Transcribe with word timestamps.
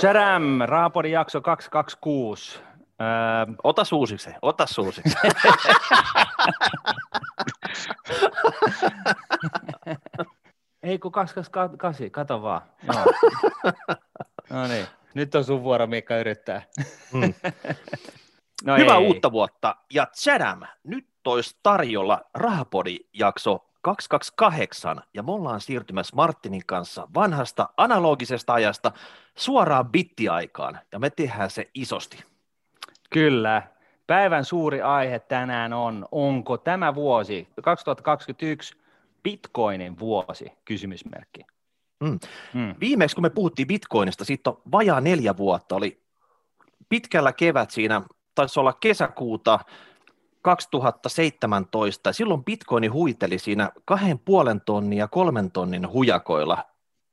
Tadam, 0.00 0.58
Raapodin 0.64 1.12
jakso 1.12 1.40
226. 1.40 2.58
Öö, 3.00 3.54
ota 3.64 3.84
suusiksi, 3.84 4.30
ota 4.42 4.66
suusiksi. 4.66 5.16
Ei 10.82 10.98
kun 10.98 11.12
228, 11.12 12.10
kato 12.10 12.42
vaan. 12.42 12.62
No. 12.86 12.94
no 14.50 14.66
niin, 14.66 14.86
nyt 15.14 15.34
on 15.34 15.44
sun 15.44 15.62
vuoro 15.62 15.86
Miikka 15.86 16.16
yrittää. 16.16 16.62
Mm. 17.12 17.20
no 18.64 18.76
Hyvää 18.76 18.96
ei. 18.96 19.06
uutta 19.06 19.32
vuotta 19.32 19.76
ja 19.92 20.06
Chadam, 20.16 20.60
nyt 20.84 21.08
tois 21.22 21.58
tarjolla 21.62 22.22
Rahapodi-jakso 22.34 23.69
228 23.80 25.02
ja 25.14 25.22
me 25.22 25.32
ollaan 25.32 25.60
siirtymässä 25.60 26.16
Martinin 26.16 26.62
kanssa 26.66 27.08
vanhasta 27.14 27.68
analogisesta 27.76 28.52
ajasta 28.52 28.92
suoraan 29.34 29.90
bittiaikaan 29.90 30.78
ja 30.92 30.98
me 30.98 31.10
tehdään 31.10 31.50
se 31.50 31.70
isosti. 31.74 32.24
Kyllä. 33.10 33.62
Päivän 34.06 34.44
suuri 34.44 34.82
aihe 34.82 35.18
tänään 35.18 35.72
on, 35.72 36.08
onko 36.12 36.58
tämä 36.58 36.94
vuosi 36.94 37.48
2021 37.62 38.76
Bitcoinin 39.22 39.98
vuosi, 39.98 40.52
kysymysmerkki. 40.64 41.44
Mm. 42.00 42.18
Mm. 42.54 42.74
Viimeksi 42.80 43.16
kun 43.16 43.22
me 43.22 43.30
puhuttiin 43.30 43.68
Bitcoinista, 43.68 44.24
siitä 44.24 44.50
on 44.50 44.62
vajaa 44.72 45.00
neljä 45.00 45.36
vuotta, 45.36 45.76
oli 45.76 46.02
pitkällä 46.88 47.32
kevät 47.32 47.70
siinä, 47.70 48.02
taisi 48.34 48.60
olla 48.60 48.72
kesäkuuta 48.72 49.58
2017, 50.42 52.12
silloin 52.12 52.44
bitcoini 52.44 52.86
huiteli 52.86 53.38
siinä 53.38 53.70
kahden 53.84 54.18
puolen 54.18 54.60
tonnin 54.60 54.98
ja 54.98 55.08
kolmen 55.08 55.50
tonnin 55.50 55.92
hujakoilla 55.92 56.64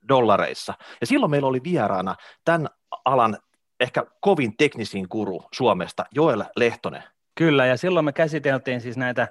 dollareissa. 0.08 0.74
Ja 1.00 1.06
silloin 1.06 1.30
meillä 1.30 1.48
oli 1.48 1.60
vieraana 1.64 2.16
tämän 2.44 2.68
alan 3.04 3.38
ehkä 3.80 4.04
kovin 4.20 4.56
teknisin 4.56 5.08
kuru 5.08 5.42
Suomesta, 5.54 6.04
Joel 6.14 6.44
Lehtonen. 6.56 7.02
Kyllä, 7.34 7.66
ja 7.66 7.76
silloin 7.76 8.04
me 8.04 8.12
käsiteltiin 8.12 8.80
siis 8.80 8.96
näitä 8.96 9.28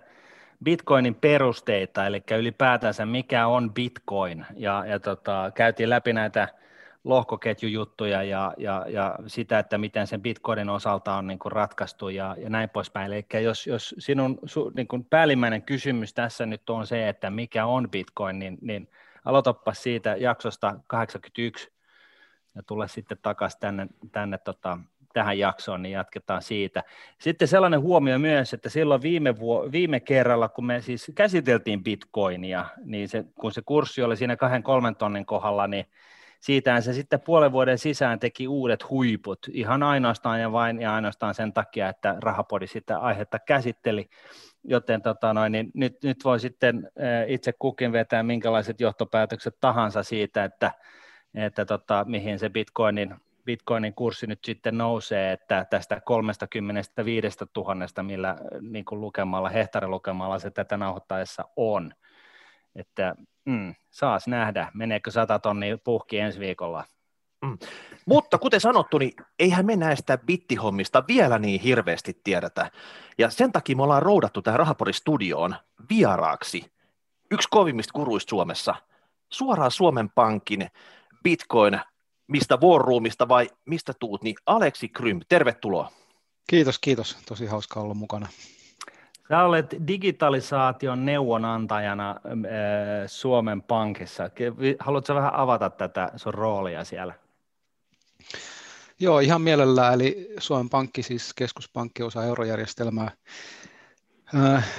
Bitcoinin 0.64 1.16
perusteita, 1.16 2.08
eli 2.08 2.24
ylipäätänsä 2.32 3.06
mikä 3.06 3.48
on 3.48 3.74
Bitcoin, 3.74 4.46
ja, 4.56 4.86
ja 4.86 5.00
tota, 5.00 5.52
käytiin 5.56 5.90
läpi 5.90 6.14
näitä 6.14 6.48
lohkoketjujuttuja 7.08 8.24
ja, 8.24 8.54
ja, 8.58 8.86
ja 8.90 9.16
sitä, 9.28 9.60
että 9.60 9.78
miten 9.78 10.08
sen 10.08 10.22
Bitcoinin 10.22 10.70
osalta 10.70 11.16
on 11.16 11.28
niin 11.28 11.40
kuin 11.40 11.52
ratkaistu 11.52 12.10
ja, 12.10 12.36
ja 12.40 12.50
näin 12.50 12.70
poispäin. 12.70 13.14
Eli 13.14 13.26
jos, 13.44 13.68
jos 13.68 13.96
sinun 14.00 14.40
su, 14.46 14.72
niin 14.76 14.88
kuin 14.88 15.06
päällimmäinen 15.06 15.62
kysymys 15.62 16.14
tässä 16.14 16.46
nyt 16.46 16.70
on 16.70 16.88
se, 16.88 17.10
että 17.10 17.30
mikä 17.30 17.66
on 17.66 17.90
Bitcoin, 17.90 18.40
niin, 18.40 18.58
niin 18.62 18.90
aloitapa 19.26 19.74
siitä 19.74 20.16
jaksosta 20.16 20.80
81 20.88 21.72
ja 22.56 22.64
tule 22.64 22.88
sitten 22.88 23.18
takaisin 23.22 23.60
tänne, 23.60 23.88
tänne 24.12 24.38
tota, 24.38 24.78
tähän 25.14 25.40
jaksoon, 25.40 25.82
niin 25.82 25.94
jatketaan 25.94 26.42
siitä. 26.42 26.84
Sitten 27.20 27.48
sellainen 27.48 27.82
huomio 27.82 28.20
myös, 28.20 28.54
että 28.54 28.70
silloin 28.70 29.02
viime, 29.02 29.40
vuo, 29.40 29.72
viime 29.72 30.00
kerralla, 30.00 30.50
kun 30.50 30.66
me 30.66 30.82
siis 30.82 31.12
käsiteltiin 31.16 31.84
Bitcoinia, 31.84 32.66
niin 32.84 33.10
se, 33.10 33.26
kun 33.40 33.52
se 33.52 33.62
kurssi 33.62 34.04
oli 34.04 34.18
siinä 34.18 34.36
kahden 34.36 34.64
kolmen 34.64 34.96
tonnin 34.96 35.26
kohdalla, 35.26 35.68
niin 35.68 35.86
siitähän 36.40 36.84
se 36.84 36.94
sitten 36.94 37.22
puolen 37.22 37.52
vuoden 37.52 37.78
sisään 37.78 38.20
teki 38.20 38.48
uudet 38.48 38.90
huiput, 38.90 39.40
ihan 39.52 39.84
ainoastaan 39.84 40.42
ja 40.42 40.52
vain 40.52 40.82
ja 40.82 40.96
ainoastaan 40.96 41.36
sen 41.36 41.54
takia, 41.54 41.90
että 41.90 42.16
Rahapodi 42.20 42.68
sitä 42.68 42.98
aihetta 43.00 43.40
käsitteli, 43.40 44.10
joten 44.64 45.02
tota 45.02 45.34
noin, 45.34 45.52
niin 45.52 45.72
nyt, 45.74 46.04
nyt 46.04 46.24
voi 46.24 46.40
sitten 46.40 46.92
eh, 46.96 47.34
itse 47.34 47.54
kukin 47.54 47.92
vetää 47.92 48.24
minkälaiset 48.24 48.80
johtopäätökset 48.82 49.58
tahansa 49.60 50.04
siitä, 50.04 50.44
että, 50.44 50.72
että 51.34 51.66
tota, 51.66 52.06
mihin 52.08 52.40
se 52.40 52.50
Bitcoinin, 52.50 53.16
Bitcoinin 53.46 53.94
kurssi 53.94 54.28
nyt 54.28 54.44
sitten 54.44 54.78
nousee, 54.78 55.32
että 55.32 55.66
tästä 55.70 56.02
35 56.06 57.38
000, 57.56 58.04
millä 58.04 58.38
niin 58.62 58.86
kuin 58.86 59.02
lukemalla, 59.02 59.50
hehtaarilukemalla 59.50 60.40
se 60.40 60.52
tätä 60.52 60.78
nauhoittaessa 60.78 61.44
on, 61.56 61.94
että 62.78 63.16
Mm, 63.48 63.76
saas 63.90 64.28
nähdä, 64.28 64.72
meneekö 64.74 65.12
sata 65.12 65.40
tonnia 65.40 65.78
puhki 65.78 66.20
ensi 66.20 66.40
viikolla. 66.40 66.84
Mm. 67.46 67.58
Mutta 68.06 68.38
kuten 68.38 68.62
sanottu, 68.62 68.98
niin 68.98 69.14
eihän 69.40 69.66
me 69.66 69.76
näistä 69.76 70.18
bittihommista 70.18 71.04
vielä 71.08 71.40
niin 71.40 71.62
hirveästi 71.62 72.22
tiedetä. 72.24 72.72
Ja 73.18 73.30
sen 73.30 73.52
takia 73.52 73.76
me 73.76 73.84
ollaan 73.84 74.04
roudattu 74.04 74.42
tähän 74.42 74.60
Rahapori-studioon 74.60 75.56
vieraaksi 75.90 76.72
yksi 77.32 77.48
kovimmista 77.52 77.94
kuruista 77.94 78.30
Suomessa, 78.30 78.76
suoraan 79.30 79.72
Suomen 79.72 80.10
Pankin 80.10 80.68
Bitcoin, 81.24 81.80
mistä 82.28 82.58
War 82.58 82.82
Roomista 82.82 83.28
vai 83.28 83.50
mistä 83.66 83.94
tuut, 84.00 84.24
niin 84.24 84.36
Aleksi 84.46 84.90
Krym, 84.90 85.20
tervetuloa. 85.30 85.92
Kiitos, 86.50 86.80
kiitos. 86.80 87.18
Tosi 87.26 87.46
hauska 87.46 87.80
olla 87.80 87.94
mukana. 87.94 88.28
Sä 89.30 89.44
olet 89.44 89.76
digitalisaation 89.88 91.06
neuvonantajana 91.06 92.10
äh, 92.10 92.18
Suomen 93.08 93.62
Pankissa. 93.62 94.30
Haluatko 94.80 95.16
vähän 95.16 95.36
avata 95.36 95.70
tätä 95.70 96.12
sun 96.16 96.34
roolia 96.34 96.84
siellä? 96.84 97.14
Joo, 99.00 99.20
ihan 99.20 99.42
mielellään. 99.42 99.94
Eli 99.94 100.30
Suomen 100.40 100.70
Pankki, 100.70 101.04
siis 101.04 101.34
keskuspankki, 101.34 102.04
osa 102.04 102.24
eurojärjestelmää. 102.24 103.12
Äh, 104.36 104.70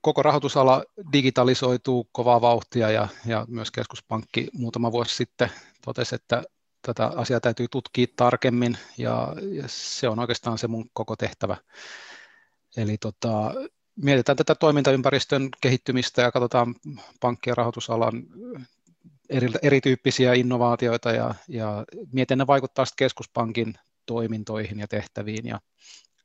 koko 0.00 0.22
rahoitusala 0.22 0.84
digitalisoituu 1.12 2.08
kovaa 2.12 2.40
vauhtia 2.40 2.90
ja, 2.90 3.08
ja 3.26 3.44
myös 3.48 3.70
keskuspankki 3.70 4.48
muutama 4.52 4.92
vuosi 4.92 5.16
sitten 5.16 5.50
totesi, 5.84 6.14
että 6.14 6.42
tätä 6.82 7.06
asiaa 7.16 7.40
täytyy 7.40 7.66
tutkia 7.70 8.06
tarkemmin 8.16 8.78
ja, 8.98 9.34
ja 9.52 9.64
se 9.66 10.08
on 10.08 10.18
oikeastaan 10.18 10.58
se 10.58 10.68
mun 10.68 10.90
koko 10.92 11.16
tehtävä. 11.16 11.56
Eli 12.76 12.98
tota, 12.98 13.54
mietitään 14.02 14.36
tätä 14.36 14.54
toimintaympäristön 14.54 15.48
kehittymistä 15.60 16.22
ja 16.22 16.32
katsotaan 16.32 16.74
pankki- 17.20 17.50
ja 17.50 17.54
rahoitusalan 17.54 18.22
eri, 19.28 19.48
erityyppisiä 19.62 20.34
innovaatioita 20.34 21.10
ja, 21.10 21.34
ja 21.48 21.84
miten 22.12 22.38
ne 22.38 22.46
vaikuttaa 22.46 22.84
keskuspankin 22.96 23.74
toimintoihin 24.06 24.78
ja 24.78 24.88
tehtäviin 24.88 25.46
ja 25.46 25.60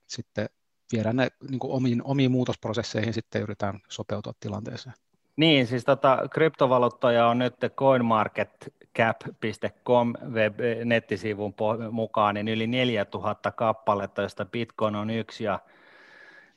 sitten 0.07 0.49
viedään 0.91 1.15
ne 1.15 1.27
niin 1.49 1.59
kuin 1.59 1.73
omiin, 1.73 2.03
omiin 2.03 2.31
muutosprosesseihin 2.31 3.13
sitten 3.13 3.41
yritetään 3.41 3.79
sopeutua 3.89 4.33
tilanteeseen. 4.39 4.95
Niin, 5.35 5.67
siis 5.67 5.85
tota, 5.85 6.17
kryptovaluuttoja 6.31 7.27
on 7.27 7.39
nyt 7.39 7.55
coinmarketcap.com 7.75 10.13
web-nettisivun 10.31 11.53
mukaan 11.91 12.35
niin 12.35 12.47
yli 12.47 12.67
4000 12.67 13.51
kappaletta, 13.51 14.21
josta 14.21 14.45
Bitcoin 14.45 14.95
on 14.95 15.09
yksi 15.09 15.43
ja 15.43 15.59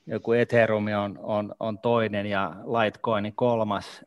joku 0.07 0.33
Ethereum 0.33 0.87
on, 1.05 1.19
on, 1.23 1.55
on 1.61 1.79
toinen 1.79 2.27
ja 2.27 2.55
Litecoin 2.65 3.33
kolmas. 3.35 4.05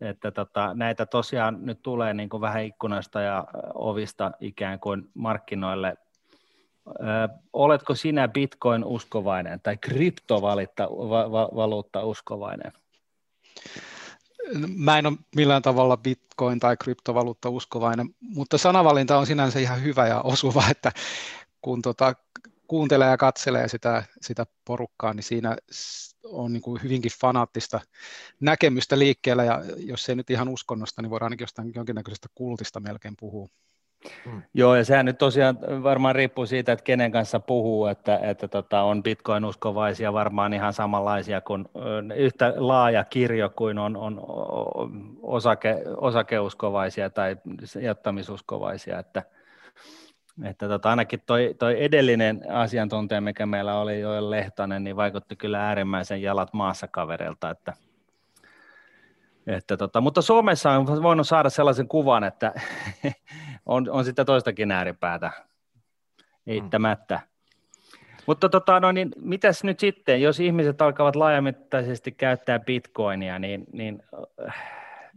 että 0.00 0.30
tota, 0.30 0.74
näitä 0.74 1.06
tosiaan 1.06 1.58
nyt 1.62 1.82
tulee 1.82 2.14
niin 2.14 2.28
kuin 2.28 2.40
vähän 2.40 2.64
ikkunasta 2.64 3.20
ja 3.20 3.44
ovista 3.74 4.30
ikään 4.40 4.80
kuin 4.80 5.10
markkinoille. 5.14 5.96
oletko 7.52 7.94
sinä 7.94 8.28
Bitcoin 8.28 8.84
uskovainen 8.84 9.60
tai 9.60 9.76
kryptovaluutta 9.76 12.04
uskovainen? 12.04 12.72
Mä 14.76 14.98
en 14.98 15.06
ole 15.06 15.16
millään 15.36 15.62
tavalla 15.62 15.96
Bitcoin 15.96 16.60
tai 16.60 16.76
kryptovaluutta 16.76 17.48
uskovainen, 17.48 18.14
mutta 18.20 18.58
sanavalinta 18.58 19.18
on 19.18 19.26
sinänsä 19.26 19.58
ihan 19.58 19.82
hyvä 19.82 20.06
ja 20.06 20.20
osuva, 20.20 20.62
että 20.70 20.92
kun 21.62 21.82
tota 21.82 22.14
kuuntelee 22.68 23.08
ja 23.08 23.16
katselee 23.16 23.68
sitä, 23.68 24.02
sitä 24.20 24.46
porukkaa, 24.64 25.14
niin 25.14 25.22
siinä 25.22 25.56
on 26.24 26.52
niin 26.52 26.62
kuin 26.62 26.82
hyvinkin 26.82 27.12
fanaattista 27.20 27.80
näkemystä 28.40 28.98
liikkeellä, 28.98 29.44
ja 29.44 29.62
jos 29.76 30.08
ei 30.08 30.16
nyt 30.16 30.30
ihan 30.30 30.48
uskonnosta, 30.48 31.02
niin 31.02 31.10
voidaan 31.10 31.26
ainakin 31.26 31.42
jostain 31.42 31.72
jonkinnäköisestä 31.74 32.28
kultista 32.34 32.80
melkein 32.80 33.14
puhua. 33.20 33.48
Hmm. 34.24 34.42
Joo, 34.54 34.76
ja 34.76 34.84
sehän 34.84 35.06
nyt 35.06 35.18
tosiaan 35.18 35.58
varmaan 35.82 36.14
riippuu 36.14 36.46
siitä, 36.46 36.72
että 36.72 36.82
kenen 36.82 37.12
kanssa 37.12 37.40
puhuu, 37.40 37.86
että, 37.86 38.18
että 38.18 38.48
tota, 38.48 38.82
on 38.82 39.02
Bitcoin-uskovaisia 39.02 40.12
varmaan 40.12 40.52
ihan 40.52 40.72
samanlaisia 40.72 41.40
kuin 41.40 41.64
yhtä 42.16 42.54
laaja 42.56 43.04
kirjo 43.04 43.50
kuin 43.50 43.78
on, 43.78 43.96
on 43.96 44.20
osake, 45.22 45.82
osakeuskovaisia 45.96 47.10
tai 47.10 47.36
jättämisuskovaisia, 47.82 48.98
että, 48.98 49.22
että 50.42 50.68
tota, 50.68 50.90
ainakin 50.90 51.22
toi, 51.26 51.54
toi 51.58 51.84
edellinen 51.84 52.40
asiantuntija, 52.50 53.20
mikä 53.20 53.46
meillä 53.46 53.78
oli 53.78 54.00
Joel 54.00 54.30
Lehtonen, 54.30 54.84
niin 54.84 54.96
vaikutti 54.96 55.36
kyllä 55.36 55.66
äärimmäisen 55.66 56.22
jalat 56.22 56.52
maassa 56.52 56.88
kaverilta. 56.88 57.50
Että, 57.50 57.72
että 59.46 59.76
tota, 59.76 60.00
mutta 60.00 60.22
Suomessa 60.22 60.70
on 60.70 61.02
voinut 61.02 61.28
saada 61.28 61.50
sellaisen 61.50 61.88
kuvan, 61.88 62.24
että 62.24 62.52
on, 63.66 63.90
on 63.90 64.04
sitten 64.04 64.26
toistakin 64.26 64.70
ääripäätä 64.70 65.30
eittämättä. 66.46 67.14
Mm. 67.14 67.34
Mutta 68.26 68.48
tota, 68.48 68.80
no 68.80 68.92
niin, 68.92 69.12
mitäs 69.16 69.64
nyt 69.64 69.80
sitten, 69.80 70.22
jos 70.22 70.40
ihmiset 70.40 70.82
alkavat 70.82 71.16
laajamittaisesti 71.16 72.12
käyttää 72.12 72.58
bitcoinia, 72.58 73.38
niin, 73.38 73.64
niin 73.72 74.02
äh, 74.46 74.54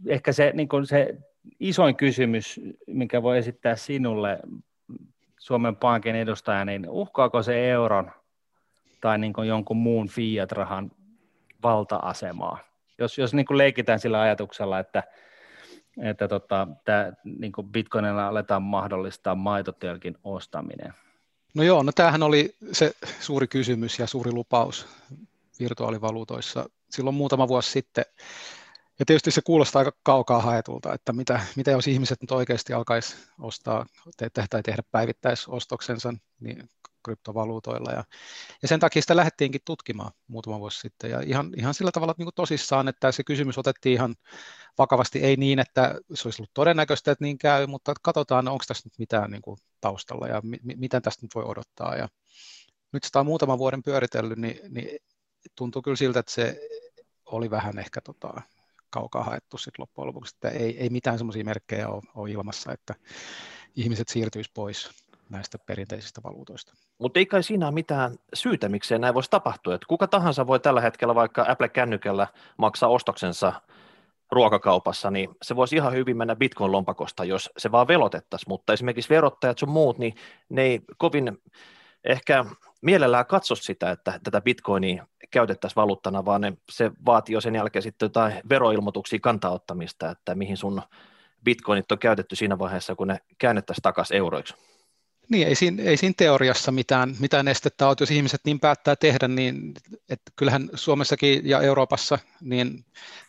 ehkä 0.06 0.32
se, 0.32 0.52
niin 0.54 0.68
se 0.84 1.16
isoin 1.60 1.96
kysymys, 1.96 2.60
mikä 2.86 3.22
voi 3.22 3.38
esittää 3.38 3.76
sinulle 3.76 4.38
Suomen 5.38 5.76
Pankin 5.76 6.16
edustaja, 6.16 6.64
niin 6.64 6.90
uhkaako 6.90 7.42
se 7.42 7.70
euron 7.70 8.10
tai 9.00 9.18
niin 9.18 9.32
kuin 9.32 9.48
jonkun 9.48 9.76
muun 9.76 10.08
fiat-rahan 10.08 10.90
valta-asemaa? 11.62 12.58
Jos, 12.98 13.18
jos 13.18 13.34
niin 13.34 13.46
kuin 13.46 13.58
leikitään 13.58 13.98
sillä 13.98 14.20
ajatuksella, 14.20 14.78
että, 14.78 15.02
että 16.02 16.28
tota, 16.28 16.68
tämä, 16.84 17.12
niin 17.24 17.52
kuin 17.52 17.68
Bitcoinilla 17.68 18.28
aletaan 18.28 18.62
mahdollistaa 18.62 19.34
maitotölkin 19.34 20.16
ostaminen. 20.24 20.94
No 21.54 21.62
joo, 21.62 21.82
no 21.82 21.92
tämähän 21.92 22.22
oli 22.22 22.54
se 22.72 22.92
suuri 23.20 23.46
kysymys 23.46 23.98
ja 23.98 24.06
suuri 24.06 24.32
lupaus 24.32 24.86
virtuaalivaluutoissa 25.60 26.70
silloin 26.90 27.16
muutama 27.16 27.48
vuosi 27.48 27.70
sitten. 27.70 28.04
Ja 28.98 29.04
tietysti 29.06 29.30
se 29.30 29.40
kuulostaa 29.42 29.80
aika 29.80 29.92
kaukaa 30.02 30.40
haetulta, 30.40 30.94
että 30.94 31.12
mitä, 31.12 31.40
mitä 31.56 31.70
jos 31.70 31.86
ihmiset 31.86 32.20
nyt 32.20 32.30
oikeasti 32.30 32.72
alkaisi 32.72 33.16
ostaa 33.38 33.86
tai 34.50 34.62
tehdä 34.62 34.82
päivittäisostoksensa 34.90 36.14
niin 36.40 36.70
kryptovaluutoilla. 37.04 37.90
Ja, 37.92 38.04
ja 38.62 38.68
sen 38.68 38.80
takia 38.80 39.02
sitä 39.02 39.16
lähdettiinkin 39.16 39.60
tutkimaan 39.64 40.12
muutama 40.28 40.60
vuosi 40.60 40.80
sitten. 40.80 41.10
Ja 41.10 41.20
ihan, 41.20 41.52
ihan 41.56 41.74
sillä 41.74 41.90
tavalla 41.92 42.14
niin 42.18 42.26
kuin 42.26 42.34
tosissaan, 42.34 42.88
että 42.88 43.12
se 43.12 43.24
kysymys 43.24 43.58
otettiin 43.58 43.94
ihan 43.94 44.14
vakavasti, 44.78 45.18
ei 45.18 45.36
niin, 45.36 45.58
että 45.58 45.94
se 46.14 46.28
olisi 46.28 46.42
ollut 46.42 46.54
todennäköistä, 46.54 47.12
että 47.12 47.24
niin 47.24 47.38
käy, 47.38 47.66
mutta 47.66 47.94
katsotaan, 48.02 48.48
onko 48.48 48.64
tässä 48.68 48.86
nyt 48.86 48.98
mitään 48.98 49.30
niin 49.30 49.42
kuin 49.42 49.56
taustalla 49.80 50.28
ja 50.28 50.40
mi, 50.44 50.58
miten 50.62 51.02
tästä 51.02 51.24
nyt 51.26 51.34
voi 51.34 51.44
odottaa. 51.44 51.96
Ja 51.96 52.08
nyt 52.92 53.04
sitä 53.04 53.20
on 53.20 53.26
muutaman 53.26 53.58
vuoden 53.58 53.82
pyöritellyt, 53.82 54.38
niin, 54.38 54.60
niin 54.68 54.98
tuntuu 55.54 55.82
kyllä 55.82 55.96
siltä, 55.96 56.20
että 56.20 56.32
se 56.32 56.60
oli 57.26 57.50
vähän 57.50 57.78
ehkä 57.78 58.00
tota, 58.00 58.42
kaukaa 58.90 59.24
haettu 59.24 59.58
sit 59.58 59.78
loppujen 59.78 60.06
lopuksi, 60.06 60.34
että 60.36 60.48
ei, 60.48 60.78
ei 60.78 60.90
mitään 60.90 61.18
semmoisia 61.18 61.44
merkkejä 61.44 61.88
ole, 61.88 62.02
ole 62.14 62.30
ilmassa, 62.30 62.72
että 62.72 62.94
ihmiset 63.76 64.08
siirtyisi 64.08 64.50
pois 64.54 64.90
näistä 65.30 65.58
perinteisistä 65.66 66.20
valuutoista. 66.24 66.72
Mutta 66.98 67.18
ei 67.18 67.26
kai 67.26 67.42
siinä 67.42 67.66
ole 67.66 67.74
mitään 67.74 68.16
syytä, 68.34 68.68
miksei 68.68 68.98
näin 68.98 69.14
voisi 69.14 69.30
tapahtua. 69.30 69.74
Että 69.74 69.86
kuka 69.88 70.06
tahansa 70.06 70.46
voi 70.46 70.60
tällä 70.60 70.80
hetkellä 70.80 71.14
vaikka 71.14 71.46
Apple-kännykällä 71.48 72.26
maksaa 72.56 72.88
ostoksensa 72.88 73.52
ruokakaupassa, 74.32 75.10
niin 75.10 75.30
se 75.42 75.56
voisi 75.56 75.76
ihan 75.76 75.92
hyvin 75.92 76.16
mennä 76.16 76.36
Bitcoin-lompakosta, 76.36 77.24
jos 77.24 77.50
se 77.58 77.72
vaan 77.72 77.88
velotettaisiin, 77.88 78.48
mutta 78.48 78.72
esimerkiksi 78.72 79.10
verottajat 79.10 79.58
sun 79.58 79.68
muut, 79.68 79.98
niin 79.98 80.14
ne 80.48 80.62
ei 80.62 80.80
kovin 80.98 81.38
ehkä 82.08 82.44
mielellään 82.82 83.26
katso 83.26 83.54
sitä, 83.54 83.90
että 83.90 84.20
tätä 84.24 84.40
bitcoinia 84.40 85.06
käytettäisiin 85.30 85.76
valuuttana, 85.76 86.24
vaan 86.24 86.40
ne, 86.40 86.52
se 86.70 86.90
vaatii 87.06 87.32
jo 87.32 87.40
sen 87.40 87.54
jälkeen 87.54 87.82
sitten 87.82 88.06
jotain 88.06 88.34
veroilmoituksia 88.48 89.18
kantaottamista, 89.22 90.10
että 90.10 90.34
mihin 90.34 90.56
sun 90.56 90.82
bitcoinit 91.44 91.92
on 91.92 91.98
käytetty 91.98 92.36
siinä 92.36 92.58
vaiheessa, 92.58 92.94
kun 92.94 93.08
ne 93.08 93.18
käännettäisiin 93.38 93.82
takaisin 93.82 94.16
euroiksi. 94.16 94.54
Niin, 95.30 95.48
ei 95.48 95.54
siinä, 95.54 95.82
ei 95.82 95.96
siinä 95.96 96.14
teoriassa 96.16 96.72
mitään, 96.72 97.16
mitään 97.20 97.48
estettä 97.48 97.88
ole, 97.88 97.96
jos 98.00 98.10
ihmiset 98.10 98.40
niin 98.44 98.60
päättää 98.60 98.96
tehdä, 98.96 99.28
niin 99.28 99.72
että 100.08 100.32
kyllähän 100.36 100.70
Suomessakin 100.74 101.48
ja 101.48 101.60
Euroopassa 101.60 102.18
niin 102.40 102.84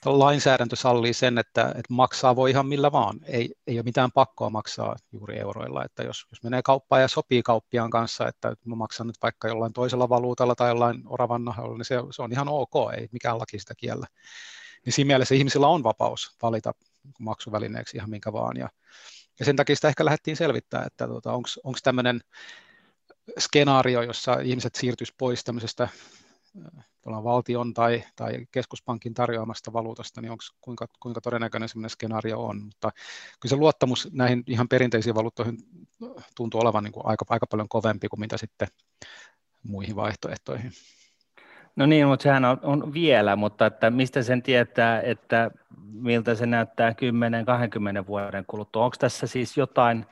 lainsäädäntö 0.06 0.76
sallii 0.76 1.14
sen, 1.14 1.38
että, 1.38 1.68
että 1.68 1.94
maksaa 1.94 2.36
voi 2.36 2.50
ihan 2.52 2.68
millä 2.68 2.92
vaan. 2.92 3.20
Ei, 3.26 3.56
ei 3.68 3.78
ole 3.78 3.84
mitään 3.84 4.12
pakkoa 4.12 4.50
maksaa 4.50 4.96
juuri 5.12 5.40
euroilla, 5.40 5.86
että 5.86 6.04
jos, 6.04 6.26
jos 6.32 6.44
menee 6.44 6.62
kauppaan 6.62 7.02
ja 7.02 7.08
sopii 7.08 7.44
kauppiaan 7.44 7.90
kanssa, 7.90 8.28
että 8.28 8.56
mä 8.66 8.76
maksan 8.76 9.08
nyt 9.08 9.18
vaikka 9.22 9.48
jollain 9.48 9.74
toisella 9.74 10.10
valuutalla 10.10 10.56
tai 10.56 10.70
jollain 10.70 11.04
oravan 11.06 11.46
nahalla, 11.46 11.78
niin 11.78 11.86
se, 11.86 11.96
se 12.12 12.22
on 12.22 12.32
ihan 12.32 12.48
ok, 12.50 12.74
ei 12.98 13.08
mikään 13.12 13.40
laki 13.40 13.60
sitä 13.60 13.74
kiellä. 13.78 14.08
Niin 14.86 14.94
siinä 14.94 15.08
mielessä 15.08 15.36
ihmisillä 15.36 15.68
on 15.68 15.84
vapaus 15.84 16.36
valita 16.42 16.74
maksuvälineeksi 17.20 17.98
ihan 17.98 18.10
minkä 18.10 18.34
vaan. 18.34 18.58
Ja, 18.58 18.70
ja 19.40 19.46
sen 19.46 19.56
takia 19.56 19.76
sitä 19.76 19.88
ehkä 19.88 20.06
lähdettiin 20.06 20.38
selvittämään, 20.38 20.88
että 20.88 21.08
tota, 21.08 21.34
onko 21.34 21.80
tämmöinen 21.84 22.22
skenaario, 23.40 24.02
jossa 24.02 24.40
ihmiset 24.40 24.76
siirtyisivät 24.76 25.18
pois 25.18 25.44
tämmöisestä 25.44 25.88
valtion 27.06 27.74
tai, 27.74 28.04
tai 28.16 28.46
keskuspankin 28.52 29.14
tarjoamasta 29.14 29.74
valuutasta, 29.74 30.22
niin 30.22 30.32
onko, 30.32 30.44
kuinka, 30.62 30.88
kuinka 31.00 31.22
todennäköinen 31.22 31.70
semmoinen 31.70 31.90
skenaario 31.90 32.46
on. 32.46 32.62
Mutta 32.64 32.92
kyllä 33.40 33.50
se 33.50 33.56
luottamus 33.56 34.10
näihin 34.12 34.44
ihan 34.48 34.68
perinteisiin 34.68 35.16
valuuttoihin 35.16 35.58
tuntuu 36.36 36.62
olevan 36.62 36.84
niin 36.84 36.92
kuin 36.92 37.06
aika, 37.06 37.26
aika 37.30 37.48
paljon 37.48 37.70
kovempi 37.70 38.08
kuin 38.08 38.20
mitä 38.20 38.38
sitten 38.38 38.68
muihin 39.64 39.96
vaihtoehtoihin. 39.96 40.72
No 41.80 41.86
niin, 41.86 42.08
mutta 42.08 42.24
sehän 42.24 42.46
on, 42.46 42.60
on 42.64 42.94
vielä, 42.94 43.36
mutta 43.36 43.66
että 43.66 43.90
mistä 43.90 44.24
sen 44.24 44.42
tietää, 44.42 45.02
että 45.02 45.52
miltä 45.92 46.36
se 46.36 46.46
näyttää 46.46 46.92
10-20 48.04 48.08
vuoden 48.08 48.46
kuluttua? 48.48 48.84
Onko 48.84 48.96
tässä 49.00 49.28
siis 49.28 49.58
jotain, 49.58 50.06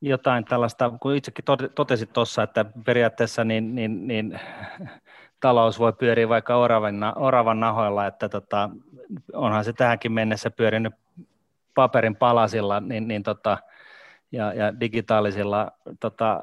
jotain 0.00 0.44
tällaista, 0.44 0.92
kun 1.00 1.14
itsekin 1.14 1.44
totesit 1.74 2.12
tuossa, 2.12 2.42
että 2.42 2.64
periaatteessa 2.84 3.44
niin, 3.44 3.74
niin, 3.74 4.06
niin, 4.08 4.40
talous 5.40 5.78
voi 5.78 5.92
pyöriä 5.92 6.28
vaikka 6.28 6.56
oravan, 6.56 7.12
oravan 7.16 7.60
nahoilla, 7.60 8.06
että 8.06 8.28
tota, 8.28 8.70
onhan 9.32 9.64
se 9.64 9.72
tähänkin 9.72 10.12
mennessä 10.12 10.50
pyörinyt 10.50 10.94
paperin 11.74 12.16
palasilla 12.16 12.80
niin, 12.80 13.08
niin 13.08 13.22
tota, 13.22 13.58
ja, 14.32 14.52
ja 14.52 14.80
digitaalisilla 14.80 15.70
tota, 16.00 16.40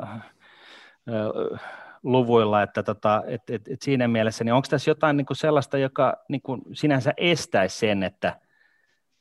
luvuilla, 2.04 2.64
että 2.64 2.84
tota, 2.84 3.24
et, 3.28 3.50
et, 3.50 3.68
et 3.68 3.82
siinä 3.82 4.08
mielessä, 4.08 4.44
niin 4.44 4.54
onko 4.54 4.68
tässä 4.70 4.92
jotain 4.92 5.18
niin 5.18 5.26
kuin 5.26 5.38
sellaista, 5.38 5.78
joka 5.78 6.18
niin 6.30 6.42
kuin 6.42 6.62
sinänsä 6.74 7.14
estäisi 7.18 7.78
sen, 7.78 8.04
että, 8.04 8.40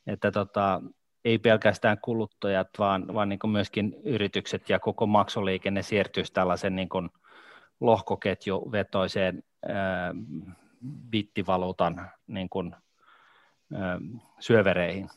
että 0.07 0.33
tota, 0.33 0.83
ei 1.25 1.39
pelkästään 1.39 1.99
kuluttajat, 1.99 2.69
vaan, 2.79 3.15
vaan 3.15 3.29
niin 3.29 3.39
kuin 3.39 3.51
myöskin 3.51 3.97
yritykset 4.05 4.69
ja 4.69 4.79
koko 4.79 5.07
maksuliikenne 5.07 5.83
siirtyisi 5.83 6.33
tällaisen 6.33 6.77
niin 6.77 6.89
kuin 6.89 7.11
lohkoketjuvetoiseen 7.81 9.43
ää, 9.69 10.15
bittivaluutan 11.11 12.11
niin 12.27 12.49
kuin, 12.49 12.75
ää, 13.75 13.99
syövereihin? 14.41 15.11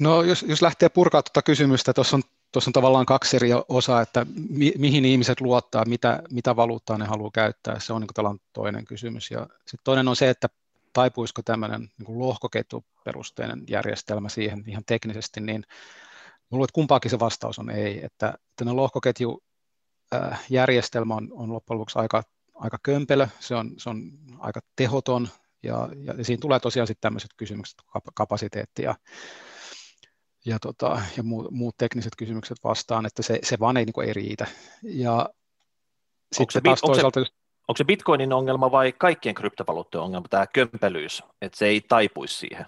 No 0.00 0.22
jos, 0.22 0.42
jos 0.42 0.62
lähtee 0.62 0.88
purkaa 0.88 1.22
tuota 1.22 1.42
kysymystä, 1.42 1.92
tuossa 1.92 2.16
on 2.16 2.22
tuossa 2.52 2.68
on 2.68 2.72
tavallaan 2.72 3.06
kaksi 3.06 3.36
eri 3.36 3.48
osaa, 3.68 4.00
että 4.00 4.26
mi, 4.48 4.72
mihin 4.78 5.04
ihmiset 5.04 5.40
luottaa, 5.40 5.84
mitä, 5.84 6.22
mitä 6.30 6.56
valuuttaa 6.56 6.98
ne 6.98 7.04
haluaa 7.04 7.30
käyttää. 7.34 7.80
Se 7.80 7.92
on 7.92 8.00
niin 8.00 8.40
toinen 8.52 8.84
kysymys. 8.84 9.30
Ja 9.30 9.46
sitten 9.58 9.84
toinen 9.84 10.08
on 10.08 10.16
se, 10.16 10.30
että 10.30 10.48
taipuisiko 10.92 11.42
tämmöinen 11.42 11.90
niin 11.98 12.18
lohkoketjuperusteinen 12.18 13.64
järjestelmä 13.68 14.28
siihen 14.28 14.64
ihan 14.66 14.84
teknisesti, 14.86 15.40
niin 15.40 15.64
luulen, 16.50 16.64
että 16.64 16.74
kumpaakin 16.74 17.10
se 17.10 17.18
vastaus 17.18 17.58
on 17.58 17.70
ei. 17.70 18.04
Että 18.04 18.38
tämmöinen 18.56 18.76
lohkoketjujärjestelmä 18.76 21.14
on, 21.14 21.28
on 21.30 21.52
loppujen 21.52 21.78
lopuksi 21.78 21.98
aika, 21.98 22.22
aika 22.54 22.78
kömpelö, 22.82 23.28
se 23.40 23.54
on, 23.54 23.74
se 23.78 23.90
on 23.90 24.10
aika 24.38 24.60
tehoton, 24.76 25.28
ja, 25.62 25.88
ja 26.18 26.24
siinä 26.24 26.40
tulee 26.40 26.60
tosiaan 26.60 26.86
sitten 26.86 27.02
tämmöiset 27.02 27.30
kysymykset, 27.36 27.78
kapasiteetti 28.14 28.82
ja 28.82 28.94
ja, 30.44 30.58
tota, 30.58 31.02
ja 31.16 31.22
muut, 31.22 31.50
muut 31.50 31.76
tekniset 31.76 32.12
kysymykset 32.18 32.58
vastaan, 32.64 33.06
että 33.06 33.22
se, 33.22 33.38
se 33.42 33.58
vaan 33.58 33.76
ei, 33.76 33.84
niin 33.84 33.92
kuin, 33.92 34.08
ei 34.08 34.14
riitä. 34.14 34.46
Ja 34.82 35.28
onko, 36.40 36.50
se, 36.50 36.60
taas 36.60 36.82
onko, 36.82 36.92
toisaalta, 36.94 37.24
se, 37.24 37.30
onko 37.68 37.76
se 37.76 37.84
Bitcoinin 37.84 38.32
ongelma 38.32 38.70
vai 38.70 38.92
kaikkien 38.98 39.34
kryptovaluuttojen 39.34 40.04
ongelma, 40.04 40.28
tämä 40.28 40.46
kömpelyys, 40.46 41.22
että 41.42 41.58
se 41.58 41.66
ei 41.66 41.80
taipuisi 41.80 42.38
siihen? 42.38 42.66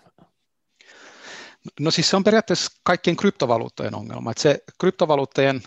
No 1.81 1.91
siis 1.91 2.11
se 2.11 2.17
on 2.17 2.25
periaatteessa 2.25 2.81
kaikkien 2.83 3.17
kryptovaluuttojen 3.17 3.95
ongelma. 3.95 4.31
Että 4.31 4.43
se 4.43 4.65
kryptovaluuttojen 4.81 5.63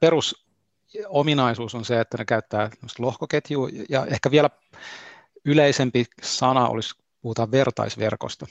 perusominaisuus 0.00 1.74
on 1.74 1.84
se, 1.84 2.00
että 2.00 2.18
ne 2.18 2.24
käyttää 2.24 2.70
lohkoketjua 2.98 3.68
ja 3.88 4.06
ehkä 4.06 4.30
vielä 4.30 4.50
yleisempi 5.44 6.04
sana 6.22 6.68
olisi, 6.68 6.94
puhutaan 7.20 7.50
vertaisverkosta. 7.50 8.46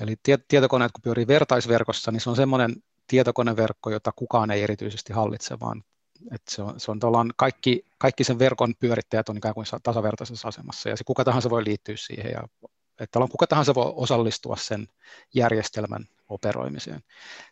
Eli 0.00 0.16
tietokoneet, 0.48 0.92
kun 0.92 1.02
pyörii 1.02 1.26
vertaisverkossa, 1.26 2.10
niin 2.10 2.20
se 2.20 2.30
on 2.30 2.36
semmoinen 2.36 2.76
tietokoneverkko, 3.06 3.90
jota 3.90 4.12
kukaan 4.12 4.50
ei 4.50 4.62
erityisesti 4.62 5.12
hallitse, 5.12 5.60
vaan 5.60 5.84
että 6.34 6.54
se 6.54 6.62
on, 6.62 6.80
se 6.80 6.90
on 6.90 7.30
kaikki, 7.36 7.86
kaikki 7.98 8.24
sen 8.24 8.38
verkon 8.38 8.74
pyörittäjät 8.80 9.28
on 9.28 9.36
ikään 9.36 9.54
kuin 9.54 9.66
tasavertaisessa 9.82 10.48
asemassa, 10.48 10.88
ja 10.88 10.96
se 10.96 11.04
kuka 11.04 11.24
tahansa 11.24 11.50
voi 11.50 11.64
liittyä 11.64 11.96
siihen, 11.96 12.32
ja 12.32 12.42
että 13.00 13.18
on 13.18 13.28
kuka 13.28 13.46
tahansa 13.46 13.74
voi 13.74 13.92
osallistua 13.96 14.56
sen 14.56 14.88
järjestelmän 15.34 16.06
operoimiseen. 16.28 17.00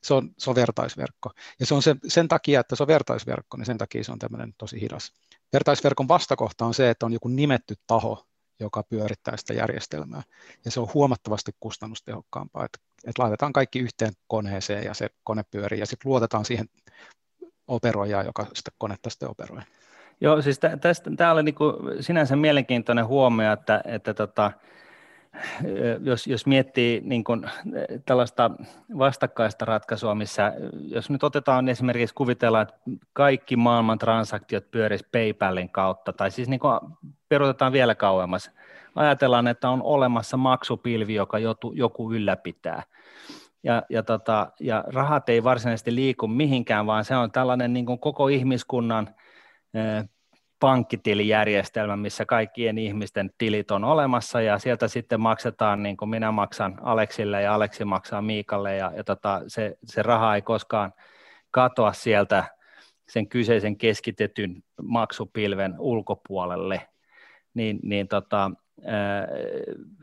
Se 0.03 0.15
on, 0.15 0.31
se 0.39 0.51
on 0.51 0.57
vertaisverkko. 0.57 1.31
Ja 1.61 1.67
se 1.67 1.75
on 1.75 1.83
sen, 1.83 2.01
sen 2.09 2.29
takia, 2.29 2.61
että 2.61 2.77
se 2.77 2.83
on 2.83 2.87
vertaisverkko, 2.87 3.57
niin 3.57 3.67
sen 3.67 3.79
takia 3.79 4.05
se 4.05 4.13
on 4.13 4.19
tämmöinen 4.19 4.55
tosi 4.59 4.81
hidas. 4.81 5.13
Vertaisverkon 5.53 6.09
vastakohta 6.09 6.67
on 6.67 6.75
se, 6.75 6.91
että 6.91 7.07
on 7.07 7.13
joku 7.13 7.29
nimetty 7.29 7.75
taho, 7.87 8.28
joka 8.61 8.83
pyörittää 8.83 9.37
sitä 9.37 9.55
järjestelmää. 9.55 10.23
Ja 10.65 10.71
se 10.71 10.81
on 10.81 10.89
huomattavasti 10.95 11.53
kustannustehokkaampaa, 11.61 12.65
että, 12.65 12.79
että 13.05 13.23
laitetaan 13.23 13.53
kaikki 13.53 13.79
yhteen 13.79 14.13
koneeseen 14.27 14.85
ja 14.85 14.95
se 14.95 15.09
kone 15.25 15.43
pyörii 15.51 15.81
ja 15.81 15.87
sitten 15.87 16.11
luotetaan 16.11 16.45
siihen 16.45 16.69
operoijaan, 17.69 18.27
joka 18.27 18.47
sitä 18.55 18.71
konetta 18.79 19.11
sitten 19.11 19.31
operoi. 19.31 19.61
Joo, 20.21 20.43
siis 20.43 20.61
tämä 21.17 21.33
oli 21.33 21.43
niin 21.43 21.55
kuin 21.55 21.75
sinänsä 22.01 22.37
mielenkiintoinen 22.37 23.07
huomio, 23.07 23.53
että, 23.53 23.81
että 23.85 24.15
tota, 24.15 24.53
jos, 26.01 26.27
jos 26.27 26.47
miettii 26.47 27.01
niin 27.05 27.25
kuin 27.25 27.51
tällaista 28.07 28.51
vastakkaista 28.99 29.65
ratkaisua, 29.65 30.15
missä 30.15 30.53
jos 30.83 31.11
nyt 31.11 31.25
otetaan 31.25 31.69
esimerkiksi 31.69 32.15
kuvitellaan, 32.15 32.63
että 32.63 32.81
kaikki 33.13 33.57
maailman 33.57 33.99
transaktiot 33.99 34.71
pyörisi 34.71 35.07
PayPalin 35.13 35.69
kautta, 35.69 36.13
tai 36.13 36.31
siis 36.31 36.49
niin 36.49 36.61
kuin 36.61 36.81
perutetaan 37.29 37.73
vielä 37.73 37.95
kauemmas, 37.95 38.51
ajatellaan, 38.95 39.49
että 39.49 39.71
on 39.71 39.83
olemassa 39.83 40.37
maksupilvi, 40.37 41.15
joka 41.15 41.39
joku, 41.39 41.73
joku 41.73 42.13
ylläpitää, 42.13 42.83
ja, 43.63 43.83
ja, 43.91 44.03
tota, 44.03 44.53
ja 44.61 44.85
rahat 44.87 45.29
ei 45.29 45.45
varsinaisesti 45.45 45.95
liiku 45.95 46.29
mihinkään, 46.29 46.87
vaan 46.87 47.05
se 47.05 47.17
on 47.17 47.33
tällainen 47.33 47.73
niin 47.73 47.87
kuin 47.87 47.99
koko 47.99 48.29
ihmiskunnan 48.29 49.09
pankkitilijärjestelmä, 50.61 51.97
missä 51.97 52.27
kaikkien 52.27 52.79
ihmisten 52.79 53.31
tilit 53.39 53.71
on 53.71 53.85
olemassa 53.85 54.41
ja 54.41 54.59
sieltä 54.59 54.89
sitten 54.89 55.21
maksetaan, 55.21 55.83
niin 55.83 55.97
kuin 55.97 56.09
minä 56.09 56.33
maksan 56.33 56.79
Aleksille 56.83 57.43
ja 57.43 57.55
Aleksi 57.55 57.85
maksaa 57.85 58.23
Miikalle 58.23 58.77
ja, 58.77 58.93
ja 58.97 59.05
tota, 59.05 59.43
se, 59.47 59.79
se 59.85 60.03
raha 60.03 60.35
ei 60.35 60.43
koskaan 60.43 60.93
katoa 61.51 61.93
sieltä 61.93 62.45
sen 63.09 63.29
kyseisen 63.29 63.77
keskitetyn 63.77 64.63
maksupilven 64.83 65.75
ulkopuolelle, 65.79 66.89
niin, 67.55 67.79
niin 67.83 68.09
tota, 68.09 68.51